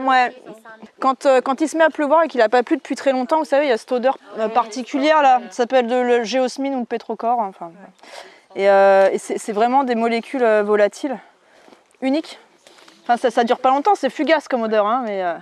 ouais, 0.00 0.34
quand, 0.98 1.26
euh, 1.26 1.40
quand 1.40 1.60
il 1.60 1.68
se 1.68 1.76
met 1.76 1.84
à 1.84 1.90
pleuvoir 1.90 2.24
et 2.24 2.28
qu'il 2.28 2.40
n'a 2.40 2.48
pas 2.48 2.62
plu 2.62 2.76
depuis 2.76 2.96
très 2.96 3.12
longtemps, 3.12 3.38
vous 3.38 3.44
savez, 3.44 3.66
il 3.66 3.68
y 3.68 3.72
a 3.72 3.78
cette 3.78 3.92
odeur 3.92 4.18
euh, 4.38 4.48
particulière 4.48 5.22
là, 5.22 5.40
ça 5.50 5.58
s'appelle 5.58 5.86
de- 5.86 5.94
le 5.94 6.24
géosmine 6.24 6.74
ou 6.74 6.80
le 6.80 6.84
pétrocor. 6.86 7.38
Enfin, 7.38 7.70
et 8.56 8.68
euh, 8.68 9.08
et 9.12 9.18
c'est 9.18 9.52
vraiment 9.52 9.84
des 9.84 9.94
molécules 9.94 10.42
euh, 10.42 10.62
volatiles 10.62 11.16
uniques. 12.00 12.38
Enfin, 13.02 13.16
ça, 13.16 13.30
ça 13.30 13.44
dure 13.44 13.58
pas 13.58 13.70
longtemps, 13.70 13.94
c'est 13.94 14.10
fugace 14.10 14.48
comme 14.48 14.62
odeur, 14.62 14.86
hein, 14.86 15.02
mais, 15.04 15.22
euh, 15.22 15.34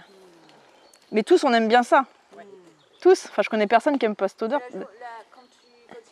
mais 1.12 1.22
tous 1.22 1.42
on 1.44 1.52
aime 1.54 1.68
bien 1.68 1.82
ça. 1.82 2.04
Tous. 3.00 3.26
Enfin, 3.30 3.42
je 3.42 3.48
connais 3.48 3.66
personne 3.66 3.98
qui 3.98 4.06
aime 4.06 4.16
pas 4.16 4.28
cette 4.28 4.42
odeur. 4.42 4.60
quand, 4.70 4.78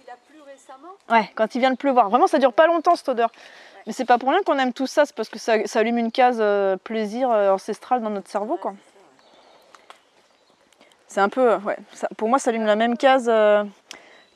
il 0.05 0.11
a 0.11 0.15
plu 0.29 0.41
récemment, 0.47 0.89
Ouais, 1.11 1.31
quand 1.35 1.55
il 1.55 1.59
vient 1.61 1.71
de 1.71 1.77
pleuvoir. 1.77 2.09
Vraiment, 2.09 2.27
ça 2.27 2.39
dure 2.39 2.53
pas 2.53 2.67
longtemps 2.67 2.95
cette 2.97 3.09
odeur. 3.09 3.31
Mais 3.87 3.93
c'est 3.93 4.05
pas 4.05 4.19
pour 4.19 4.31
rien 4.31 4.43
qu'on 4.43 4.59
aime 4.59 4.73
tout 4.73 4.87
ça, 4.87 5.05
c'est 5.05 5.15
parce 5.15 5.29
que 5.29 5.39
ça, 5.39 5.57
allume 5.75 5.99
une 5.99 6.11
case 6.11 6.39
euh, 6.41 6.77
plaisir 6.77 7.31
euh, 7.31 7.51
ancestral 7.51 8.01
dans 8.03 8.11
notre 8.11 8.31
cerveau, 8.31 8.57
quoi. 8.57 8.75
C'est 11.07 11.21
un 11.21 11.29
peu, 11.29 11.59
pour 12.17 12.29
moi, 12.29 12.39
ça 12.39 12.51
allume 12.51 12.65
la 12.65 12.77
même 12.77 12.97
case 12.97 13.27
euh, 13.29 13.63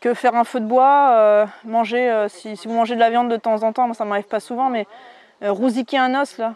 que 0.00 0.14
faire 0.14 0.36
un 0.36 0.44
feu 0.44 0.60
de 0.60 0.66
bois, 0.66 1.10
euh, 1.12 1.46
manger. 1.64 2.26
si, 2.28 2.54
vous 2.66 2.72
mangez 2.72 2.94
de 2.94 3.00
la 3.00 3.10
viande 3.10 3.30
de 3.30 3.36
temps 3.36 3.62
en 3.62 3.72
temps, 3.72 3.86
moi 3.86 3.94
ça 3.94 4.04
m'arrive 4.04 4.28
pas 4.28 4.38
souvent, 4.38 4.68
mais 4.68 4.86
rousiquer 5.42 5.98
un 5.98 6.20
os 6.20 6.38
là. 6.38 6.54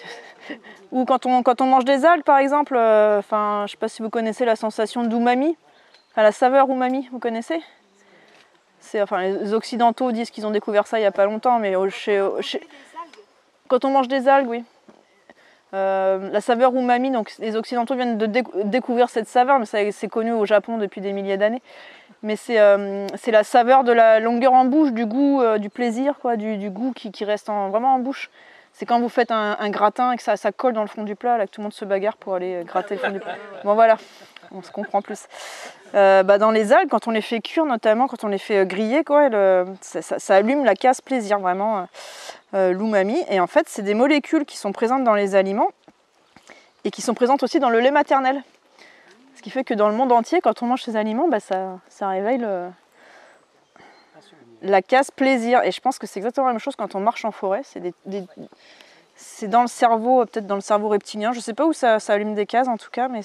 Ou 0.92 1.04
quand 1.04 1.24
on, 1.24 1.66
mange 1.66 1.84
des 1.84 2.04
algues, 2.04 2.24
par 2.24 2.38
exemple. 2.38 2.76
Enfin, 2.76 3.64
je 3.66 3.72
sais 3.72 3.78
pas 3.78 3.88
si 3.88 4.02
vous 4.02 4.10
connaissez 4.10 4.44
la 4.44 4.56
sensation 4.56 5.02
d'umami, 5.02 5.56
la 6.16 6.32
saveur 6.32 6.68
umami, 6.68 7.08
vous 7.10 7.18
connaissez? 7.18 7.62
Enfin, 9.02 9.22
les 9.22 9.54
Occidentaux 9.54 10.12
disent 10.12 10.30
qu'ils 10.30 10.46
ont 10.46 10.50
découvert 10.50 10.86
ça 10.86 10.98
il 10.98 11.02
n'y 11.02 11.06
a 11.06 11.12
pas 11.12 11.24
longtemps, 11.26 11.58
mais 11.58 11.74
chez, 11.90 12.26
chez- 12.40 12.66
quand 13.68 13.84
on 13.84 13.90
mange 13.90 14.08
des 14.08 14.28
algues, 14.28 14.48
oui. 14.48 14.64
Euh, 15.74 16.30
la 16.32 16.40
saveur 16.40 16.74
umami, 16.74 17.10
donc 17.10 17.30
les 17.38 17.54
Occidentaux 17.54 17.94
viennent 17.94 18.16
de 18.16 18.26
décou- 18.26 18.64
découvrir 18.64 19.10
cette 19.10 19.28
saveur, 19.28 19.58
mais 19.58 19.66
c'est 19.92 20.08
connu 20.08 20.32
au 20.32 20.46
Japon 20.46 20.78
depuis 20.78 21.02
des 21.02 21.12
milliers 21.12 21.36
d'années. 21.36 21.60
Mais 22.22 22.36
c'est 22.36 22.58
euh, 22.58 23.06
la 23.26 23.44
saveur 23.44 23.84
de 23.84 23.92
la 23.92 24.18
longueur 24.18 24.54
en 24.54 24.64
bouche, 24.64 24.92
du 24.92 25.04
goût, 25.04 25.42
euh, 25.42 25.58
du 25.58 25.68
plaisir, 25.68 26.14
quoi, 26.20 26.36
du, 26.36 26.56
du 26.56 26.70
goût 26.70 26.92
qui, 26.92 27.12
qui 27.12 27.24
reste 27.26 27.50
en- 27.50 27.68
vraiment 27.68 27.94
en 27.94 27.98
bouche. 27.98 28.30
C'est 28.72 28.86
quand 28.86 28.98
vous 29.00 29.08
faites 29.10 29.30
un, 29.30 29.56
un 29.60 29.70
gratin 29.70 30.12
et 30.12 30.16
que 30.16 30.22
ça, 30.22 30.36
ça 30.36 30.52
colle 30.52 30.72
dans 30.72 30.80
le 30.82 30.88
fond 30.88 31.02
du 31.02 31.14
plat, 31.16 31.36
là, 31.36 31.46
que 31.46 31.50
tout 31.50 31.60
le 31.60 31.64
monde 31.64 31.72
se 31.74 31.84
bagarre 31.84 32.16
pour 32.16 32.34
aller 32.34 32.62
gratter 32.64 32.94
le 32.94 33.00
fond 33.00 33.10
du 33.10 33.20
plat. 33.20 33.34
Bon 33.64 33.74
voilà, 33.74 33.98
on 34.52 34.62
se 34.62 34.70
comprend 34.70 35.02
plus. 35.02 35.26
Euh, 35.94 36.22
bah, 36.22 36.38
dans 36.38 36.50
les 36.50 36.72
algues, 36.72 36.90
quand 36.90 37.06
on 37.08 37.10
les 37.10 37.22
fait 37.22 37.40
cuire, 37.40 37.64
notamment 37.64 38.06
quand 38.06 38.24
on 38.24 38.28
les 38.28 38.38
fait 38.38 38.58
euh, 38.58 38.64
griller, 38.64 39.04
quoi, 39.04 39.28
ça, 39.80 40.34
allume 40.34 40.64
la 40.64 40.74
case 40.74 41.00
plaisir, 41.00 41.38
vraiment, 41.38 41.78
euh, 41.78 41.82
euh, 42.54 42.72
l'umami. 42.72 43.22
Et 43.28 43.40
en 43.40 43.46
fait, 43.46 43.68
c'est 43.68 43.82
des 43.82 43.94
molécules 43.94 44.44
qui 44.44 44.56
sont 44.56 44.72
présentes 44.72 45.04
dans 45.04 45.14
les 45.14 45.34
aliments 45.34 45.70
et 46.84 46.90
qui 46.90 47.02
sont 47.02 47.14
présentes 47.14 47.42
aussi 47.42 47.58
dans 47.58 47.70
le 47.70 47.80
lait 47.80 47.90
maternel. 47.90 48.42
Ce 49.36 49.42
qui 49.42 49.50
fait 49.50 49.64
que 49.64 49.74
dans 49.74 49.88
le 49.88 49.94
monde 49.94 50.12
entier, 50.12 50.40
quand 50.40 50.62
on 50.62 50.66
mange 50.66 50.82
ces 50.82 50.96
aliments, 50.96 51.28
bah, 51.28 51.40
ça, 51.40 52.08
réveille 52.08 52.38
le- 52.38 52.68
la 54.62 54.82
case 54.82 55.10
plaisir. 55.10 55.62
Et 55.62 55.70
je 55.70 55.80
pense 55.80 55.98
que 55.98 56.06
c'est 56.06 56.18
exactement 56.18 56.48
la 56.48 56.52
même 56.52 56.60
chose 56.60 56.76
quand 56.76 56.94
on 56.94 57.00
marche 57.00 57.24
en 57.24 57.30
forêt. 57.30 57.62
C'est 57.64 57.80
des- 57.80 57.94
c'est 59.18 59.48
dans 59.48 59.62
le 59.62 59.68
cerveau, 59.68 60.22
euh, 60.22 60.24
peut-être 60.24 60.46
dans 60.46 60.54
le 60.54 60.60
cerveau 60.60 60.88
reptilien. 60.88 61.32
Je 61.32 61.40
sais 61.40 61.52
pas 61.52 61.66
où 61.66 61.72
ça, 61.72 61.98
allume 62.08 62.34
des 62.34 62.46
cases 62.46 62.68
en 62.68 62.76
tout 62.76 62.90
cas, 62.90 63.08
mais 63.08 63.20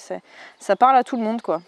ça 0.58 0.76
parle 0.76 0.96
à 0.96 1.04
tout 1.04 1.16
le 1.16 1.22
monde, 1.22 1.40
quoi. 1.40 1.62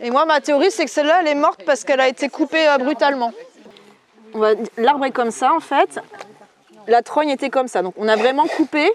Et 0.00 0.10
moi, 0.10 0.24
ma 0.24 0.40
théorie, 0.40 0.70
c'est 0.70 0.84
que 0.84 0.90
celle-là, 0.90 1.20
elle 1.20 1.28
est 1.28 1.34
morte 1.34 1.64
parce 1.66 1.82
qu'elle 1.82 2.00
a 2.00 2.06
été 2.06 2.28
coupée 2.28 2.68
euh, 2.68 2.78
brutalement. 2.78 3.32
L'arbre 4.76 5.06
est 5.06 5.10
comme 5.10 5.32
ça, 5.32 5.52
en 5.52 5.58
fait. 5.58 5.98
La 6.86 7.02
trogne 7.02 7.30
était 7.30 7.50
comme 7.50 7.66
ça. 7.66 7.82
Donc, 7.82 7.94
on 7.96 8.06
a 8.06 8.14
vraiment 8.14 8.46
coupé. 8.46 8.88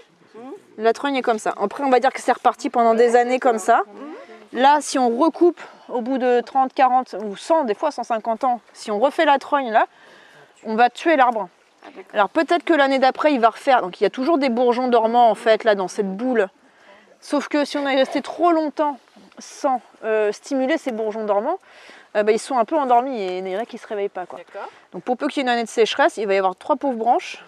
La 0.78 0.94
trogne 0.94 1.16
est 1.16 1.22
comme 1.22 1.38
ça. 1.38 1.54
Après, 1.60 1.84
on 1.84 1.90
va 1.90 2.00
dire 2.00 2.12
que 2.12 2.20
c'est 2.20 2.32
reparti 2.32 2.70
pendant 2.70 2.94
des 2.94 3.16
années 3.16 3.38
comme 3.38 3.58
ça. 3.58 3.82
Là, 4.52 4.78
si 4.80 4.98
on 4.98 5.10
recoupe 5.18 5.60
au 5.90 6.00
bout 6.00 6.16
de 6.16 6.40
30, 6.40 6.72
40 6.72 7.16
ou 7.24 7.36
100, 7.36 7.64
des 7.64 7.74
fois 7.74 7.90
150 7.90 8.44
ans, 8.44 8.60
si 8.72 8.90
on 8.90 8.98
refait 8.98 9.26
la 9.26 9.38
trogne 9.38 9.70
là, 9.70 9.86
on 10.64 10.76
va 10.76 10.88
tuer 10.88 11.16
l'arbre. 11.16 11.48
Alors 12.12 12.28
peut-être 12.28 12.64
que 12.64 12.72
l'année 12.74 12.98
d'après, 12.98 13.32
il 13.32 13.40
va 13.40 13.50
refaire. 13.50 13.82
Donc 13.82 14.00
il 14.00 14.04
y 14.04 14.06
a 14.06 14.10
toujours 14.10 14.38
des 14.38 14.48
bourgeons 14.48 14.88
dormants 14.88 15.30
en 15.30 15.34
fait 15.34 15.64
là 15.64 15.74
dans 15.74 15.88
cette 15.88 16.16
boule. 16.16 16.48
Sauf 17.20 17.48
que 17.48 17.64
si 17.64 17.78
on 17.78 17.86
est 17.88 17.96
resté 17.96 18.20
trop 18.22 18.52
longtemps 18.52 18.98
sans 19.38 19.80
euh, 20.04 20.30
stimuler 20.32 20.78
ces 20.78 20.92
bourgeons 20.92 21.24
dormants, 21.24 21.58
euh, 22.16 22.22
bah, 22.22 22.32
ils 22.32 22.38
sont 22.38 22.58
un 22.58 22.64
peu 22.64 22.76
endormis 22.76 23.20
et 23.20 23.38
il 23.38 23.48
y 23.48 23.56
en 23.56 23.60
a 23.60 23.64
qui 23.64 23.76
ne 23.76 23.80
se 23.80 23.86
réveillent 23.86 24.08
pas. 24.08 24.26
Quoi. 24.26 24.38
Donc 24.92 25.02
pour 25.02 25.16
peu 25.16 25.26
qu'il 25.28 25.38
y 25.38 25.40
ait 25.40 25.42
une 25.42 25.48
année 25.48 25.64
de 25.64 25.68
sécheresse, 25.68 26.16
il 26.18 26.26
va 26.26 26.34
y 26.34 26.38
avoir 26.38 26.54
trois 26.54 26.76
pauvres 26.76 26.96
branches 26.96 27.44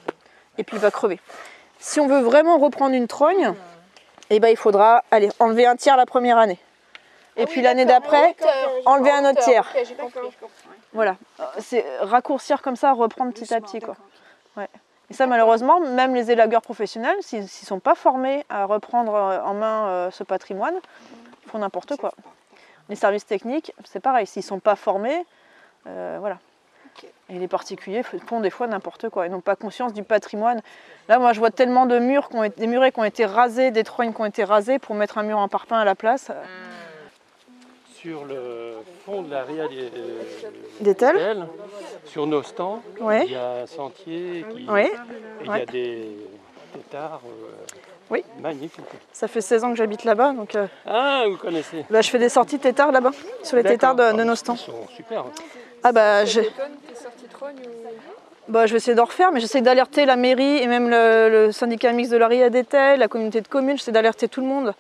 et 0.59 0.65
puis 0.65 0.77
il 0.77 0.81
va 0.81 0.91
crever. 0.91 1.21
Si 1.79 2.01
on 2.01 2.07
veut 2.09 2.21
vraiment 2.21 2.59
reprendre 2.59 2.95
une 2.95 3.07
trogne, 3.07 3.53
eh 4.31 4.41
ben, 4.41 4.49
il 4.49 4.57
faudra 4.57 5.05
aller 5.11 5.29
enlever 5.39 5.67
un 5.67 5.77
tiers 5.77 5.97
la 5.97 6.07
première 6.07 6.39
année. 6.39 6.59
et 7.37 7.45
puis 7.47 7.61
l'année 7.61 7.85
d'après, 7.85 8.35
enlever 8.87 9.11
un 9.11 9.31
autre 9.31 9.41
tiers. 9.43 9.71
Voilà, 10.95 11.17
Euh, 11.39 11.45
c'est 11.59 11.85
raccourcir 12.01 12.63
comme 12.63 12.77
ça, 12.77 12.93
reprendre 12.93 13.33
petit 13.35 13.53
à 13.53 13.61
petit. 13.61 13.81
Quoi. 13.81 13.95
Ouais. 14.57 14.69
Et 15.11 15.15
ça, 15.15 15.27
malheureusement, 15.27 15.81
même 15.81 16.15
les 16.15 16.31
élagueurs 16.31 16.63
professionnels, 16.63 17.17
s'ils 17.21 17.43
ne 17.43 17.47
sont 17.47 17.79
pas 17.79 17.95
formés 17.95 18.45
à 18.49 18.65
reprendre 18.65 19.15
euh, 19.15 19.41
en 19.43 19.55
main 19.55 19.87
euh, 19.87 20.11
ce 20.11 20.25
patrimoine, 20.25 20.75
ils 21.45 21.51
font 21.51 21.59
n'importe 21.59 21.97
quoi. 21.97 22.13
Les 22.89 22.97
services 22.97 23.27
techniques, 23.27 23.73
c'est 23.85 24.01
pareil, 24.01 24.27
s'ils 24.27 24.41
ne 24.41 24.47
sont 24.47 24.59
pas 24.59 24.77
formés, 24.77 25.25
euh, 25.87 26.17
voilà. 26.19 26.39
Et 27.29 27.39
les 27.39 27.49
particuliers 27.49 28.03
font 28.03 28.41
des 28.41 28.51
fois 28.51 28.67
n'importe 28.69 29.11
quoi. 29.11 29.27
Ils 29.27 29.33
n'ont 29.33 29.41
pas 29.41 29.57
conscience 29.57 29.93
du 29.93 30.03
patrimoine. 30.03 30.63
Là, 31.09 31.19
moi, 31.19 31.33
je 31.33 31.41
vois 31.41 31.51
tellement 31.51 31.85
de 31.85 31.99
murs, 31.99 32.29
qui 32.29 32.37
ont 32.37 32.45
été, 32.45 32.61
des 32.61 32.67
murets 32.67 32.93
qui 32.93 33.01
ont 33.01 33.05
été 33.05 33.27
rasés, 33.27 33.71
des 33.71 33.85
troignes 33.85 34.15
qui 34.15 34.21
ont 34.21 34.27
été 34.27 34.45
rasées 34.45 34.79
pour 34.79 34.95
mettre 34.95 35.19
un 35.19 35.25
mur 35.25 35.39
en 35.39 35.49
parpaing 35.49 35.79
à 35.79 35.85
la 35.85 35.95
place. 35.95 36.31
Sur 38.01 38.25
le 38.25 38.75
fond 39.05 39.23
de 39.23 39.31
la 39.31 39.43
ria 39.45 39.67
des, 39.69 39.91
Des 40.81 40.95
tels 40.95 41.17
d'El, 41.17 41.47
sur 42.05 42.27
nos 42.27 42.43
stands, 42.43 42.83
Ouais. 43.01 43.25
il 43.27 43.33
y 43.33 43.37
a 43.37 43.63
un 43.63 43.67
sentier 43.67 44.45
qui, 44.51 44.67
Oui, 44.69 44.81
et 44.83 44.91
il 45.41 45.47
y 45.47 45.51
ouais. 45.51 45.63
a 45.63 45.67
des 45.67 46.09
têtards 46.75 47.23
euh, 47.27 47.65
Oui. 48.11 48.23
magnifiques. 48.41 48.85
ça 49.13 49.29
fait 49.29 49.41
16 49.41 49.65
ans 49.65 49.71
que 49.71 49.77
j'habite 49.77 50.05
là-bas, 50.05 50.33
donc 50.33 50.55
euh, 50.55 50.67
Ah, 50.87 51.25
vous 51.29 51.37
connaissez 51.37 51.85
bah, 51.91 52.03
je 52.03 52.11
fais 52.11 52.19
des 52.19 52.29
sorties 52.29 52.59
tétards 52.59 52.93
là-bas, 52.93 53.13
sur 53.43 53.57
les 53.57 53.65
tétards 53.65 53.95
de, 53.95 54.03
de 54.03 54.21
Ah, 54.21 54.25
nos 54.25 54.35
Ils 54.35 54.37
stands. 54.37 54.57
sont 54.57 54.87
super. 54.95 55.21
hein. 55.21 55.33
Ah 55.83 55.93
bah, 55.93 56.25
j'ai- 56.27 56.51
bah, 58.49 58.67
je 58.67 58.73
vais 58.73 58.77
essayer 58.79 58.95
d'en 58.95 59.05
refaire, 59.05 59.33
mais 59.33 59.41
j'essaie 59.41 59.61
d'alerter 59.61 60.05
la 60.07 60.17
mairie 60.17 60.59
et 60.59 60.67
même 60.67 60.89
le, 60.89 61.29
le 61.47 61.53
syndicat 61.53 61.93
mixte 61.93 62.13
de 62.13 62.17
la 62.17 62.29
RIA 62.29 62.49
d'Etel, 62.51 63.01
la 63.01 63.09
communauté 63.09 63.41
de 63.41 63.49
communes, 63.49 63.77
j'essaie 63.77 63.93
d'alerter 63.93 64.29
tout 64.29 64.41
le 64.41 64.47
monde. 64.47 64.75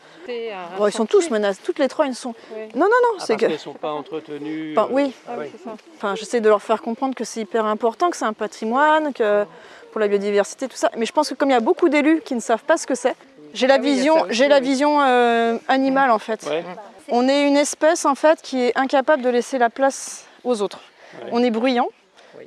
Bon, 0.78 0.86
ils 0.86 0.93
sont 0.93 1.06
tous 1.06 1.30
menacés, 1.30 1.60
toutes 1.64 1.78
les 1.78 1.88
trognes 1.88 2.12
sont... 2.14 2.34
Non, 2.74 2.86
non, 2.86 2.86
non, 2.86 3.18
Ah, 3.18 3.24
c'est 3.26 3.36
que... 3.36 3.47
ne 3.47 3.56
sont 3.56 3.72
pas 3.74 3.90
entretenues. 3.90 4.74
Enfin, 4.76 4.88
euh, 4.90 4.94
oui. 4.94 5.12
ouais. 5.36 5.51
Enfin, 5.97 6.14
j'essaie 6.14 6.40
de 6.40 6.48
leur 6.48 6.62
faire 6.62 6.80
comprendre 6.82 7.14
que 7.14 7.24
c'est 7.24 7.40
hyper 7.40 7.64
important, 7.64 8.10
que 8.10 8.16
c'est 8.16 8.24
un 8.24 8.32
patrimoine, 8.32 9.12
que 9.12 9.44
pour 9.93 10.01
la 10.01 10.09
biodiversité, 10.09 10.68
tout 10.68 10.76
ça. 10.76 10.90
Mais 10.97 11.06
je 11.06 11.12
pense 11.12 11.28
que 11.28 11.34
comme 11.34 11.48
il 11.51 11.55
y 11.55 11.56
a 11.56 11.60
beaucoup 11.60 11.88
d'élus 11.88 12.20
qui 12.24 12.34
ne 12.34 12.40
savent 12.40 12.64
pas 12.64 12.76
ce 12.76 12.86
que 12.86 12.94
c'est, 12.94 13.14
j'ai 13.55 13.66
la 13.66 13.78
vision, 13.78 14.26
j'ai 14.28 14.48
la 14.48 14.60
vision 14.60 15.01
euh, 15.01 15.56
animale 15.68 16.10
en 16.10 16.18
fait. 16.18 16.44
Ouais. 16.47 16.62
On 17.09 17.28
est 17.28 17.47
une 17.47 17.56
espèce 17.56 18.05
en 18.05 18.14
fait 18.14 18.43
qui 18.43 18.62
est 18.64 18.76
incapable 18.76 19.22
de 19.22 19.30
laisser 19.30 19.56
la 19.59 19.70
place 19.70 20.26
aux 20.44 20.60
autres. 20.60 20.80
Ouais. 21.22 21.30
On 21.32 21.43
est 21.43 21.51
bruyant, 21.51 21.88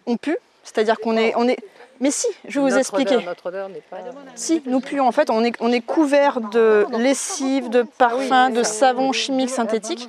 on 0.06 0.18
pue, 0.18 0.38
c'est-à-dire 0.74 1.00
qu'on 1.00 1.18
est, 1.18 1.34
on 1.36 1.48
est. 1.48 1.58
Mais 2.00 2.12
si, 2.12 2.28
je 2.48 2.60
vais 2.62 2.70
vous 2.70 2.78
expliquer. 2.78 3.18
Notre 3.26 3.48
odeur 3.48 3.68
n'est 3.70 3.82
pas. 3.82 3.98
Si, 4.36 4.62
nous 4.66 4.80
puons. 4.80 5.06
En 5.08 5.12
fait, 5.12 5.30
on 5.30 5.44
est, 5.44 5.54
on 5.60 5.72
est 5.72 5.82
couvert 5.82 6.40
de 6.40 6.86
lessive, 6.98 7.70
de 7.70 7.82
parfums, 7.82 8.52
de 8.54 8.64
savons 8.64 9.12
chimiques 9.12 9.50
synthétiques. 9.50 10.08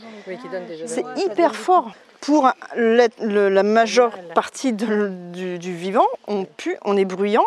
C'est 0.86 1.04
hyper 1.16 1.56
fort. 1.56 1.90
Pour 2.20 2.50
la 2.76 3.62
majeure 3.62 4.12
partie 4.34 4.72
de- 4.74 5.08
du, 5.32 5.58
du 5.58 5.74
vivant, 5.74 6.06
on 6.28 6.44
pue, 6.44 6.76
on 6.84 6.96
est 6.98 7.06
bruyant. 7.06 7.46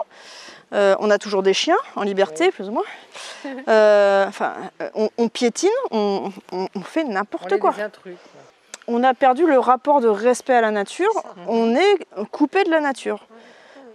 Euh, 0.74 0.96
on 1.00 1.12
a 1.12 1.20
toujours 1.20 1.44
des 1.44 1.54
chiens 1.54 1.78
en 1.96 2.02
liberté, 2.02 2.50
plus 2.52 2.68
ou 2.68 2.72
moins. 2.72 2.84
Euh, 3.68 4.26
enfin, 4.28 4.54
euh, 4.82 4.90
on, 4.96 5.10
on 5.20 5.30
piétine, 5.30 5.70
on, 5.92 6.32
on- 6.52 6.82
fait 6.82 7.04
n'importe 7.04 7.60
quoi. 7.60 7.74
des 7.74 7.84
intrus. 7.84 8.16
On 8.88 9.04
a 9.04 9.14
perdu 9.14 9.46
le 9.46 9.60
rapport 9.60 10.02
de 10.02 10.08
respect 10.08 10.54
à 10.54 10.62
la 10.62 10.72
nature. 10.72 11.12
On 11.48 11.76
est 11.76 12.06
coupé 12.32 12.64
de 12.64 12.70
la 12.70 12.80
nature. 12.80 13.26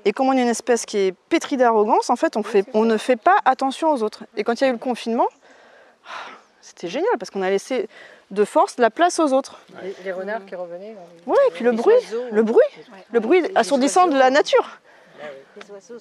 Et 0.04 0.12
comme 0.12 0.28
on 0.28 0.32
est 0.32 0.42
une 0.42 0.48
espèce 0.48 0.86
qui 0.86 0.98
est 0.98 1.12
pétrie 1.28 1.56
d'arrogance, 1.56 2.08
en 2.08 2.16
fait, 2.16 2.36
on, 2.36 2.42
fait, 2.42 2.64
on 2.72 2.84
ne 2.84 2.96
fait 2.96 3.16
pas 3.16 3.36
attention 3.44 3.92
aux 3.92 4.02
autres. 4.02 4.24
Et 4.36 4.44
quand 4.44 4.60
il 4.60 4.64
y 4.64 4.66
a 4.66 4.70
eu 4.70 4.72
le 4.72 4.78
confinement, 4.78 5.26
c'était 6.62 6.88
génial 6.88 7.10
parce 7.18 7.30
qu'on 7.30 7.42
a 7.42 7.50
laissé 7.50 7.88
de 8.30 8.44
force 8.44 8.78
la 8.78 8.90
place 8.90 9.18
aux 9.18 9.32
autres. 9.32 9.60
Les, 9.82 9.94
les 10.04 10.12
renards 10.12 10.46
qui 10.46 10.54
revenaient. 10.54 10.96
Ouais, 11.26 11.36
et 11.48 11.50
puis 11.52 11.64
le 11.64 11.72
bruit, 11.72 11.94
le 12.30 12.42
bruit, 12.42 12.62
le 13.12 13.20
bruit 13.20 13.42
assourdissant 13.54 14.06
de 14.06 14.16
la 14.16 14.30
nature. 14.30 14.80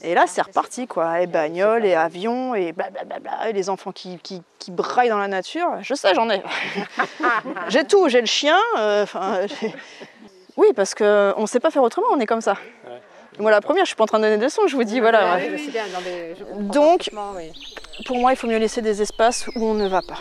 Et 0.01 0.13
là, 0.13 0.25
c'est 0.27 0.41
reparti, 0.41 0.87
quoi. 0.87 1.21
Et 1.21 1.27
bagnoles, 1.27 1.85
et 1.85 1.95
avions, 1.95 2.55
et 2.55 2.71
blablabla, 2.71 3.49
et 3.49 3.53
les 3.53 3.69
enfants 3.69 3.91
qui, 3.91 4.17
qui, 4.19 4.41
qui 4.59 4.71
braillent 4.71 5.09
dans 5.09 5.17
la 5.17 5.27
nature. 5.27 5.69
Je 5.81 5.93
sais, 5.93 6.13
j'en 6.13 6.29
ai. 6.29 6.41
j'ai 7.69 7.83
tout, 7.85 8.09
j'ai 8.09 8.21
le 8.21 8.27
chien. 8.27 8.57
euh, 8.77 9.05
oui, 10.57 10.67
parce 10.75 10.95
qu'on 10.95 11.41
ne 11.41 11.45
sait 11.47 11.59
pas 11.59 11.71
faire 11.71 11.83
autrement, 11.83 12.07
on 12.11 12.19
est 12.19 12.25
comme 12.25 12.41
ça. 12.41 12.57
Ouais. 12.85 13.01
Moi, 13.39 13.51
la 13.51 13.61
première, 13.61 13.85
je 13.85 13.89
suis 13.89 13.95
pas 13.95 14.03
en 14.03 14.07
train 14.07 14.17
de 14.17 14.23
donner 14.23 14.37
des 14.37 14.45
leçons, 14.45 14.65
je 14.67 14.75
vous 14.75 14.83
dis, 14.83 14.99
voilà. 14.99 15.33
Ah 15.33 15.37
oui, 15.39 15.61
c'est 15.63 15.71
bien, 15.71 15.85
non, 15.87 15.99
mais 16.03 16.35
je 16.35 16.43
comprends 16.43 16.61
Donc, 16.63 17.09
oui. 17.35 17.51
pour 18.05 18.17
moi, 18.17 18.31
il 18.31 18.35
faut 18.35 18.47
mieux 18.47 18.57
laisser 18.57 18.81
des 18.81 19.01
espaces 19.01 19.47
où 19.55 19.63
on 19.63 19.75
ne 19.75 19.87
va 19.87 20.01
pas. 20.01 20.17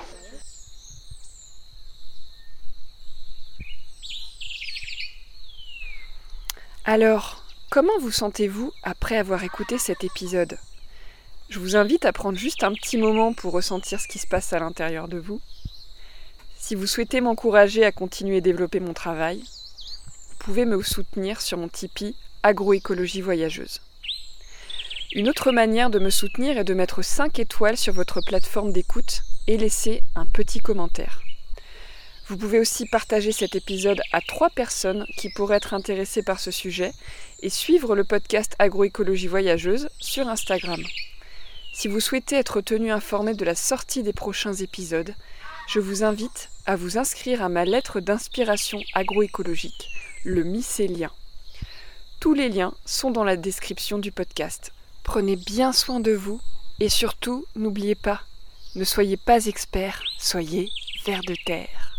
Alors, 6.85 7.43
comment 7.77 7.99
vous 8.01 8.11
sentez-vous 8.11 8.73
après 8.83 9.19
avoir 9.19 9.45
écouté 9.45 9.77
cet 9.77 10.03
épisode? 10.03 10.57
Je 11.51 11.59
vous 11.59 11.77
invite 11.77 12.07
à 12.07 12.13
prendre 12.15 12.39
juste 12.39 12.65
un 12.65 12.73
petit 12.73 12.97
moment 12.97 13.35
pour 13.35 13.53
ressentir 13.53 14.01
ce 14.01 14.09
qui 14.09 14.19
se 14.19 14.27
passe 14.27 14.55
à 14.55 14.59
l'intérieur 14.59 15.09
de 15.09 15.19
vous. 15.19 15.43
Si 16.57 16.75
vous 16.75 16.87
souhaitez 16.87 17.21
m'encourager 17.21 17.85
à 17.85 17.93
continuer 17.93 18.39
à 18.39 18.41
développer 18.41 18.81
mon 18.81 18.95
travail, 18.95 19.41
vous 19.41 20.37
pouvez 20.39 20.65
me 20.65 20.83
soutenir 20.83 21.43
sur 21.43 21.59
mon 21.59 21.69
Tipeee 21.69 22.17
Agroécologie 22.43 23.21
Voyageuse. 23.21 23.83
Une 25.13 25.29
autre 25.29 25.53
manière 25.53 25.91
de 25.91 25.99
me 25.99 26.09
soutenir 26.09 26.57
est 26.57 26.65
de 26.65 26.73
mettre 26.73 27.03
5 27.03 27.39
étoiles 27.41 27.77
sur 27.77 27.93
votre 27.93 28.23
plateforme 28.23 28.73
d'écoute 28.73 29.21
et 29.49 29.59
laisser 29.59 30.03
un 30.15 30.25
petit 30.25 30.61
commentaire. 30.61 31.26
Vous 32.29 32.37
pouvez 32.37 32.59
aussi 32.59 32.87
partager 32.87 33.31
cet 33.31 33.55
épisode 33.55 34.01
à 34.11 34.21
trois 34.21 34.51
personnes 34.51 35.07
qui 35.17 35.31
pourraient 35.31 35.59
être 35.59 35.75
intéressées 35.75 36.25
par 36.25 36.41
ce 36.41 36.51
sujet 36.51 36.93
et 37.41 37.51
suivre 37.51 37.95
le 37.95 38.03
podcast 38.03 38.57
Agroécologie 38.59 39.29
Voyageuse 39.29 39.89
sur 40.01 40.27
Instagram. 40.27 40.83
Si 41.73 41.87
vous 41.87 42.01
souhaitez 42.01 42.35
être 42.35 42.61
tenu 42.61 42.91
informé 42.91 43.35
de 43.35 43.45
la 43.45 43.55
sortie 43.55 44.03
des 44.03 44.13
prochains 44.13 44.55
épisodes, 44.55 45.15
je 45.69 45.79
vous 45.79 46.03
invite 46.03 46.51
à 46.67 46.75
vous 46.75 46.99
inscrire 46.99 47.45
à 47.45 47.49
ma 47.49 47.65
lettre 47.65 48.01
d'inspiration 48.01 48.81
agroécologique, 48.93 49.89
le 50.25 50.43
mycélien. 50.43 51.13
Tous 52.19 52.35
les 52.35 52.49
liens 52.49 52.75
sont 52.85 53.13
dans 53.13 53.25
la 53.25 53.37
description 53.37 53.99
du 53.99 54.11
podcast. 54.11 54.73
Prenez 55.05 55.37
bien 55.37 55.73
soin 55.73 56.01
de 56.01 56.13
vous 56.13 56.41
et 56.81 56.89
surtout, 56.89 57.47
n'oubliez 57.55 57.95
pas, 57.95 58.23
ne 58.75 58.83
soyez 58.83 59.17
pas 59.17 59.47
expert, 59.47 60.03
soyez 60.19 60.73
vers 61.05 61.21
de 61.21 61.37
terre. 61.45 61.96